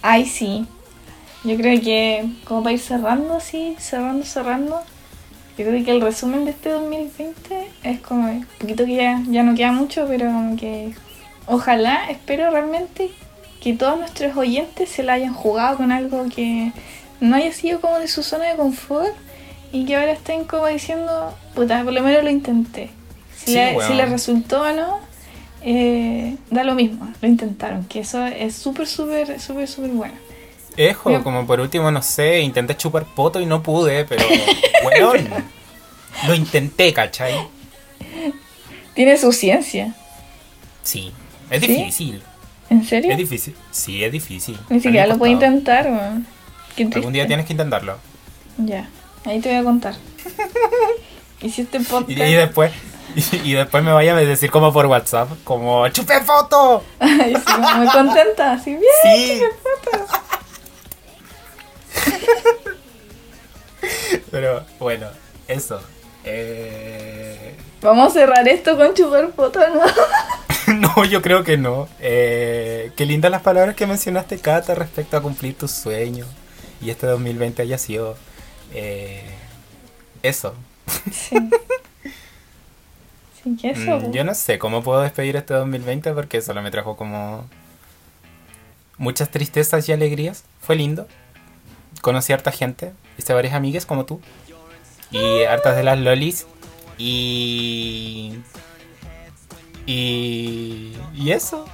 Ay, 0.01 0.25
sí. 0.25 0.65
Yo 1.43 1.55
creo 1.55 1.79
que, 1.81 2.29
como 2.45 2.63
para 2.63 2.73
ir 2.73 2.79
cerrando 2.79 3.35
así, 3.35 3.75
cerrando, 3.79 4.25
cerrando, 4.25 4.81
yo 5.57 5.65
creo 5.65 5.83
que 5.83 5.91
el 5.91 6.01
resumen 6.01 6.45
de 6.45 6.51
este 6.51 6.69
2020 6.69 7.71
es 7.83 7.99
como 8.01 8.29
un 8.29 8.45
poquito 8.59 8.85
que 8.85 8.95
ya, 8.95 9.21
ya 9.27 9.43
no 9.43 9.55
queda 9.55 9.71
mucho, 9.71 10.05
pero 10.07 10.25
como 10.25 10.55
que 10.55 10.93
ojalá, 11.47 12.09
espero 12.09 12.49
realmente 12.51 13.11
que 13.61 13.73
todos 13.73 13.99
nuestros 13.99 14.35
oyentes 14.37 14.89
se 14.89 15.03
la 15.03 15.13
hayan 15.13 15.33
jugado 15.33 15.77
con 15.77 15.91
algo 15.91 16.25
que 16.33 16.71
no 17.19 17.35
haya 17.35 17.51
sido 17.51 17.81
como 17.81 17.99
de 17.99 18.07
su 18.07 18.23
zona 18.23 18.45
de 18.45 18.55
confort 18.55 19.13
y 19.71 19.85
que 19.85 19.95
ahora 19.95 20.13
estén 20.13 20.45
como 20.45 20.67
diciendo, 20.67 21.33
puta, 21.55 21.83
por 21.83 21.93
lo 21.93 22.01
menos 22.01 22.23
lo 22.23 22.29
intenté. 22.29 22.89
Si, 23.49 23.53
Sí, 23.53 23.59
le, 23.59 23.73
weón. 23.75 23.87
si 23.89 23.93
le 23.95 24.05
resultó 24.05 24.61
o 24.61 24.71
no, 24.71 24.99
eh, 25.61 26.35
da 26.51 26.63
lo 26.63 26.75
mismo, 26.75 27.07
lo 27.21 27.27
intentaron, 27.27 27.83
que 27.85 27.99
eso 28.01 28.25
es 28.25 28.55
súper, 28.55 28.87
súper, 28.87 29.39
súper, 29.39 29.67
súper 29.67 29.89
bueno. 29.91 30.13
Ejo, 30.77 31.21
como 31.23 31.45
por 31.45 31.59
último, 31.59 31.91
no 31.91 32.01
sé, 32.01 32.39
intenté 32.39 32.77
chupar 32.77 33.05
poto 33.05 33.41
y 33.41 33.45
no 33.45 33.61
pude, 33.63 34.05
pero 34.05 34.23
weón, 34.85 35.27
lo 36.27 36.33
intenté, 36.35 36.93
¿cachai? 36.93 37.33
Tiene 38.93 39.17
su 39.17 39.31
ciencia. 39.31 39.95
Sí, 40.83 41.11
es 41.49 41.61
¿Sí? 41.61 41.67
difícil. 41.67 42.21
¿En 42.69 42.83
serio? 42.85 43.11
Es 43.11 43.17
difícil. 43.17 43.55
Sí, 43.71 44.03
es 44.03 44.11
difícil. 44.11 44.57
Ni 44.69 44.79
siquiera 44.79 45.07
lo 45.07 45.17
puedo 45.17 45.31
intentar, 45.33 45.87
weón. 45.87 46.25
Qué 46.75 46.87
Algún 46.93 47.13
día 47.13 47.27
tienes 47.27 47.45
que 47.45 47.53
intentarlo. 47.53 47.97
Ya, 48.57 48.87
ahí 49.25 49.39
te 49.39 49.49
voy 49.49 49.57
a 49.57 49.63
contar. 49.63 49.95
Hiciste 51.41 51.79
podcast. 51.79 52.09
Y, 52.09 52.21
y 52.21 52.33
después 52.33 52.71
y, 53.15 53.35
y 53.51 53.53
después 53.53 53.83
me 53.83 53.91
vaya 53.91 54.15
a 54.15 54.19
decir 54.19 54.51
como 54.51 54.71
por 54.73 54.85
WhatsApp, 54.85 55.29
como 55.43 55.87
chupé 55.89 56.21
foto. 56.21 56.83
Ay, 56.99 57.35
sí, 57.35 57.53
muy 57.75 57.87
contenta, 57.87 58.53
así 58.53 58.75
bien. 58.75 58.83
Sí. 59.03 59.41
Pero 64.31 64.65
bueno, 64.79 65.07
eso. 65.47 65.81
Eh, 66.23 67.55
Vamos 67.81 68.09
a 68.09 68.13
cerrar 68.13 68.47
esto 68.47 68.77
con 68.77 68.93
chupar 68.93 69.31
fotos, 69.33 69.63
¿no? 69.73 69.81
No, 70.75 71.03
yo 71.05 71.21
creo 71.21 71.43
que 71.43 71.57
no. 71.57 71.87
Eh, 71.99 72.91
qué 72.95 73.05
lindas 73.05 73.31
las 73.31 73.41
palabras 73.41 73.75
que 73.75 73.87
mencionaste, 73.87 74.37
Cata, 74.39 74.75
respecto 74.75 75.17
a 75.17 75.21
cumplir 75.21 75.57
tus 75.57 75.71
sueños. 75.71 76.27
Y 76.81 76.91
este 76.91 77.07
2020 77.07 77.61
haya 77.63 77.77
sido 77.77 78.15
eh, 78.73 79.23
eso. 80.21 80.53
Sí. 81.11 81.35
Sí, 83.43 83.55
que 83.61 83.69
eso. 83.71 83.99
Mm, 83.99 84.11
yo 84.11 84.23
no 84.23 84.33
sé 84.33 84.59
cómo 84.59 84.83
puedo 84.83 85.01
despedir 85.01 85.35
este 85.35 85.53
2020 85.53 86.13
porque 86.13 86.41
solo 86.41 86.61
me 86.61 86.71
trajo 86.71 86.95
como 86.97 87.45
muchas 88.97 89.29
tristezas 89.29 89.87
y 89.87 89.93
alegrías. 89.93 90.43
Fue 90.61 90.75
lindo. 90.75 91.07
Conocí 92.01 92.31
a 92.33 92.35
harta 92.35 92.51
gente. 92.51 92.91
Hice 93.17 93.33
varias 93.33 93.53
amigas 93.53 93.85
como 93.85 94.05
tú. 94.05 94.19
Y 95.11 95.43
hartas 95.43 95.75
de 95.75 95.83
las 95.83 95.97
lolis. 95.99 96.45
Y... 96.97 98.33
Y... 99.85 100.93
Y 101.15 101.31
eso. 101.31 101.65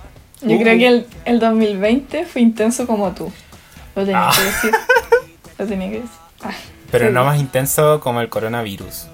Yo 0.41 0.55
Uh. 0.57 0.59
creo 0.61 0.77
que 0.77 0.87
el, 0.87 1.07
el 1.25 1.39
2020 1.39 2.25
fue 2.25 2.41
intenso 2.41 2.85
como 2.85 3.11
tú. 3.13 3.31
Lo 3.95 4.03
tenía 4.05 4.29
Ah. 4.29 4.33
que 4.35 4.43
decir. 4.43 4.71
Lo 5.57 5.65
tenía 5.65 5.87
que 5.89 5.95
decir. 6.01 6.09
Ah, 6.41 6.51
Pero 6.91 7.07
sí. 7.07 7.13
no 7.13 7.23
más 7.25 7.39
intenso 7.39 7.99
como 8.01 8.21
el 8.21 8.29
coronavirus. 8.29 9.07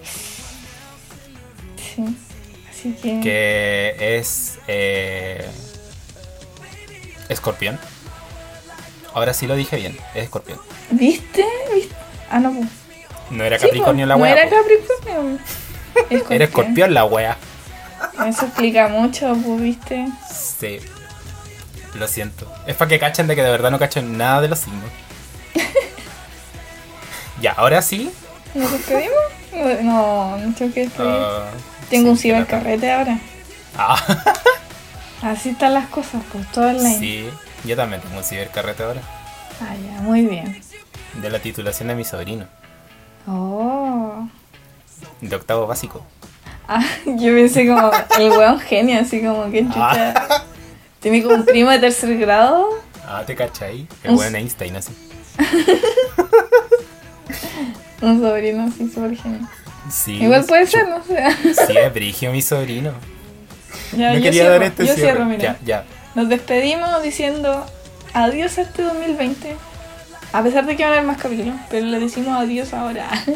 Sí. 1.96 2.04
Que. 3.02 3.20
Que 3.22 4.18
es... 4.18 4.58
Eh, 4.68 5.46
escorpión. 7.30 7.80
Ahora 9.14 9.34
sí 9.34 9.48
lo 9.48 9.56
dije 9.56 9.76
bien. 9.78 9.98
Es 10.16 10.24
escorpión. 10.24 10.60
¿Viste? 10.92 11.46
¿Viste? 11.74 11.96
Ah, 12.30 12.40
no, 12.40 12.52
pues. 12.54 12.68
No 13.30 13.44
era 13.44 13.58
Sí, 13.60 13.66
Capricornio 13.66 14.06
pues, 14.06 14.10
la 14.10 14.16
No 14.16 14.24
wea. 14.24 14.34
era 14.34 14.50
po. 14.50 14.56
Capricornio. 14.56 15.40
Escorpión. 16.10 16.32
Era 16.32 16.46
escorpión 16.46 16.94
la 16.94 17.04
wea. 17.06 17.38
Eso 18.28 18.46
explica 18.46 18.88
mucho, 18.88 19.36
pues, 19.46 19.62
¿viste? 19.62 20.08
Sí. 20.34 20.80
Lo 21.96 22.08
siento. 22.08 22.50
Es 22.66 22.76
para 22.78 22.88
que 22.90 22.98
cachen 23.00 23.28
de 23.28 23.36
que 23.36 23.44
de 23.44 23.52
verdad 23.52 23.72
no 23.72 23.78
cachen 23.80 24.18
nada 24.18 24.40
de 24.42 24.48
los 24.48 24.60
signos. 24.60 24.90
ya, 27.42 27.52
ahora 27.52 27.82
sí. 27.82 28.10
¿Nos 28.54 28.72
despedimos? 28.72 29.18
No, 29.84 30.38
no 30.38 30.54
tengo 30.56 30.74
que 30.74 30.82
despedir. 30.82 31.10
ah, 31.12 31.50
Tengo 31.92 32.10
un 32.12 32.18
cibercarrete 32.18 32.92
ahora. 32.92 33.20
Ah, 33.78 34.02
Así 35.22 35.50
están 35.50 35.76
las 35.76 35.88
cosas, 35.90 36.24
pues 36.32 36.52
todo 36.52 36.70
online. 36.70 36.98
sí. 36.98 37.30
Yo 37.64 37.76
también 37.76 38.02
tengo 38.02 38.18
un 38.18 38.24
cibercarrete 38.24 38.82
ahora. 38.82 39.02
Ah, 39.62 39.76
ya, 39.76 40.02
muy 40.02 40.26
bien. 40.26 40.60
De 41.22 41.30
la 41.30 41.38
titulación 41.38 41.90
de 41.90 41.96
mi 41.96 42.04
sobrino. 42.04 42.48
Oh. 43.28 44.28
De 45.22 45.36
octavo 45.36 45.68
básico. 45.68 46.04
Ah, 46.68 46.84
yo 47.06 47.36
pensé 47.36 47.68
como 47.68 47.92
el 48.18 48.32
weón 48.32 48.60
genio, 48.60 49.00
así 49.00 49.22
como 49.22 49.52
que 49.52 49.64
chucha. 49.68 50.14
Ah, 50.18 50.44
Tiene 51.00 51.22
como 51.22 51.36
un 51.36 51.46
primo 51.46 51.70
de 51.70 51.78
tercer 51.80 52.18
grado. 52.18 52.68
ah 53.06 53.22
te 53.28 53.36
cachai. 53.36 53.88
El 54.04 54.16
buen 54.16 54.36
Einstein 54.36 54.76
así. 54.78 54.92
Un 58.02 58.20
sobrino 58.20 58.64
así 58.68 58.90
súper 58.90 59.16
genio. 59.16 59.48
Sí. 59.90 60.14
Igual 60.24 60.46
puede 60.46 60.68
ser, 60.68 60.88
no 60.88 61.04
sé. 61.04 61.24
Sí, 61.68 61.78
es 61.78 61.94
brigio 61.94 62.32
mi 62.32 62.42
sobrino. 62.42 62.92
Ya, 63.94 64.10
no 64.10 64.16
yo 64.16 64.24
quería 64.24 64.32
cierro, 64.32 64.52
dar 64.52 64.64
este 64.64 64.86
yo 64.86 64.94
cierre. 64.94 65.12
cierro, 65.12 65.26
mira. 65.26 65.44
Ya, 65.44 65.58
ya. 65.66 65.86
Nos 66.16 66.30
despedimos 66.30 67.02
diciendo 67.02 67.66
adiós 68.14 68.58
a 68.58 68.62
este 68.62 68.84
2020. 68.84 69.56
A 70.34 70.44
pesar 70.44 70.66
de 70.66 70.76
que 70.78 70.84
van 70.84 70.94
a 70.94 70.96
haber 70.98 71.08
más 71.08 71.18
capítulos, 71.18 71.56
pero 71.70 71.86
le 71.86 72.00
decimos 72.00 72.38
adiós 72.40 72.74
ahora. 72.74 73.08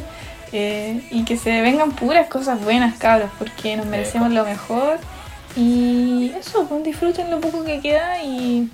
Eh, 0.58 1.06
y 1.12 1.26
que 1.26 1.36
se 1.36 1.60
vengan 1.62 1.92
puras 1.92 2.28
cosas 2.28 2.64
buenas, 2.64 2.98
cabros, 2.98 3.30
porque 3.38 3.76
nos 3.76 3.88
merecemos 3.88 4.32
lo 4.32 4.46
mejor. 4.46 5.00
Y 5.58 6.32
eso, 6.40 6.66
pues 6.70 6.82
disfruten 6.86 7.30
lo 7.30 7.42
poco 7.42 7.66
que 7.66 7.82
queda 7.82 8.24
y, 8.24 8.70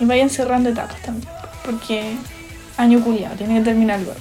y 0.00 0.04
vayan 0.06 0.28
cerrando 0.28 0.70
etapas 0.70 1.00
también. 1.02 1.28
Porque 1.64 2.14
año 2.78 3.00
culiado, 3.04 3.36
tiene 3.36 3.58
que 3.58 3.64
terminar 3.64 4.00
luego. 4.00 4.18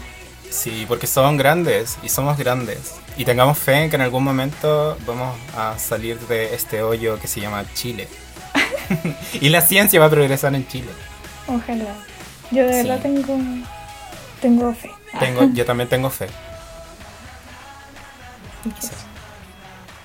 Sí, 0.50 0.86
porque 0.88 1.08
son 1.08 1.38
grandes 1.38 1.98
y 2.04 2.10
somos 2.10 2.38
grandes. 2.38 2.96
Y 3.18 3.26
tengamos 3.26 3.58
fe 3.58 3.84
en 3.84 3.90
que 3.90 3.96
en 3.98 4.02
algún 4.02 4.24
momento 4.24 4.98
vamos 5.06 5.36
a 5.56 5.78
salir 5.78 6.20
de 6.22 6.56
este 6.56 6.82
hoyo 6.82 7.20
que 7.20 7.28
se 7.28 7.40
llama 7.42 7.64
Chile. 7.74 8.08
y 9.42 9.50
la 9.50 9.62
ciencia 9.62 10.00
va 10.00 10.08
a 10.08 10.10
progresar 10.10 10.56
en 10.56 10.68
Chile. 10.68 10.90
Ojalá. 11.48 11.94
Yo 12.52 12.66
de 12.66 12.74
Sí. 12.82 12.88
verdad 12.88 13.02
tengo, 13.02 13.38
tengo 14.42 14.74
fe. 14.74 14.92
Tengo, 15.20 15.44
yo 15.54 15.66
también 15.66 15.88
tengo 15.90 16.10
fe. 16.10 16.28
Eso. 18.78 18.92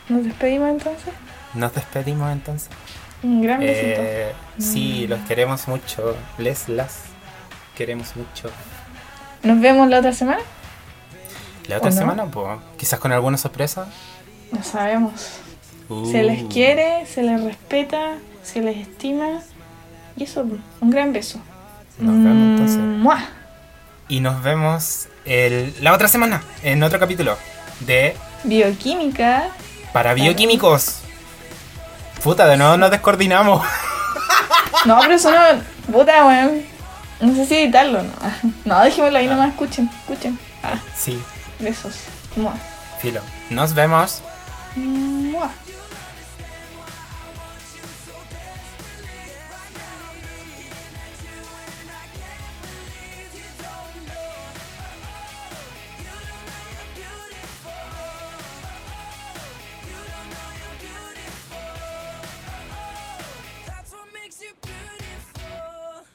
Nos 0.08 0.24
despedimos 0.24 0.68
entonces. 0.70 1.12
Nos 1.54 1.74
despedimos 1.74 2.30
entonces. 2.32 2.68
Un 3.22 3.42
gran 3.42 3.60
besito. 3.60 4.00
Eh, 4.02 4.32
sí, 4.58 5.04
Mm. 5.06 5.10
los 5.10 5.20
queremos 5.20 5.66
mucho. 5.68 6.16
Les 6.38 6.68
las 6.68 7.00
queremos 7.74 8.14
mucho. 8.16 8.50
Nos 9.44 9.60
vemos 9.60 9.88
la 9.88 9.98
otra 9.98 10.12
semana. 10.12 10.40
La 11.68 11.78
otra 11.78 11.92
semana, 11.92 12.24
pues, 12.26 12.58
quizás 12.78 12.98
con 12.98 13.12
alguna 13.12 13.38
sorpresa. 13.38 13.86
No 14.50 14.62
sabemos. 14.62 15.32
Uh, 15.88 16.10
Se 16.10 16.22
les 16.22 16.44
quiere, 16.44 17.06
se 17.06 17.22
les 17.22 17.42
respeta, 17.42 18.14
se 18.42 18.60
les 18.60 18.76
estima. 18.78 19.40
Y 20.16 20.24
eso, 20.24 20.46
un 20.80 20.90
gran 20.90 21.12
beso. 21.12 21.38
Nos 21.98 22.14
vemos 22.16 22.60
entonces. 22.60 22.78
¡Mua! 22.78 23.24
Y 24.08 24.20
nos 24.20 24.42
vemos 24.42 25.08
el, 25.24 25.74
la 25.80 25.92
otra 25.92 26.08
semana 26.08 26.42
en 26.62 26.82
otro 26.82 26.98
capítulo 26.98 27.36
de 27.80 28.16
Bioquímica. 28.44 29.48
Para 29.92 30.14
Bioquímicos. 30.14 31.00
Puta, 32.22 32.46
de 32.46 32.56
nuevo 32.56 32.76
nos 32.76 32.90
descoordinamos. 32.90 33.64
No, 34.86 34.98
pero 35.00 35.14
eso 35.14 35.30
no. 35.30 35.92
Puta, 35.92 36.26
weón. 36.26 36.73
No 37.24 37.34
sé 37.34 37.46
si 37.46 37.54
editarlo, 37.54 38.02
no. 38.02 38.12
No, 38.64 38.80
dejémoslo 38.80 39.18
ahí 39.18 39.26
nomás, 39.26 39.48
escuchen, 39.50 39.90
escuchen. 40.00 40.38
Ah, 40.62 40.78
Sí, 40.96 41.20
besos. 41.58 41.94
Mua. 42.36 42.54
filo. 43.00 43.20
Nos 43.50 43.74
vemos. 43.74 44.22
Mua. 44.76 45.13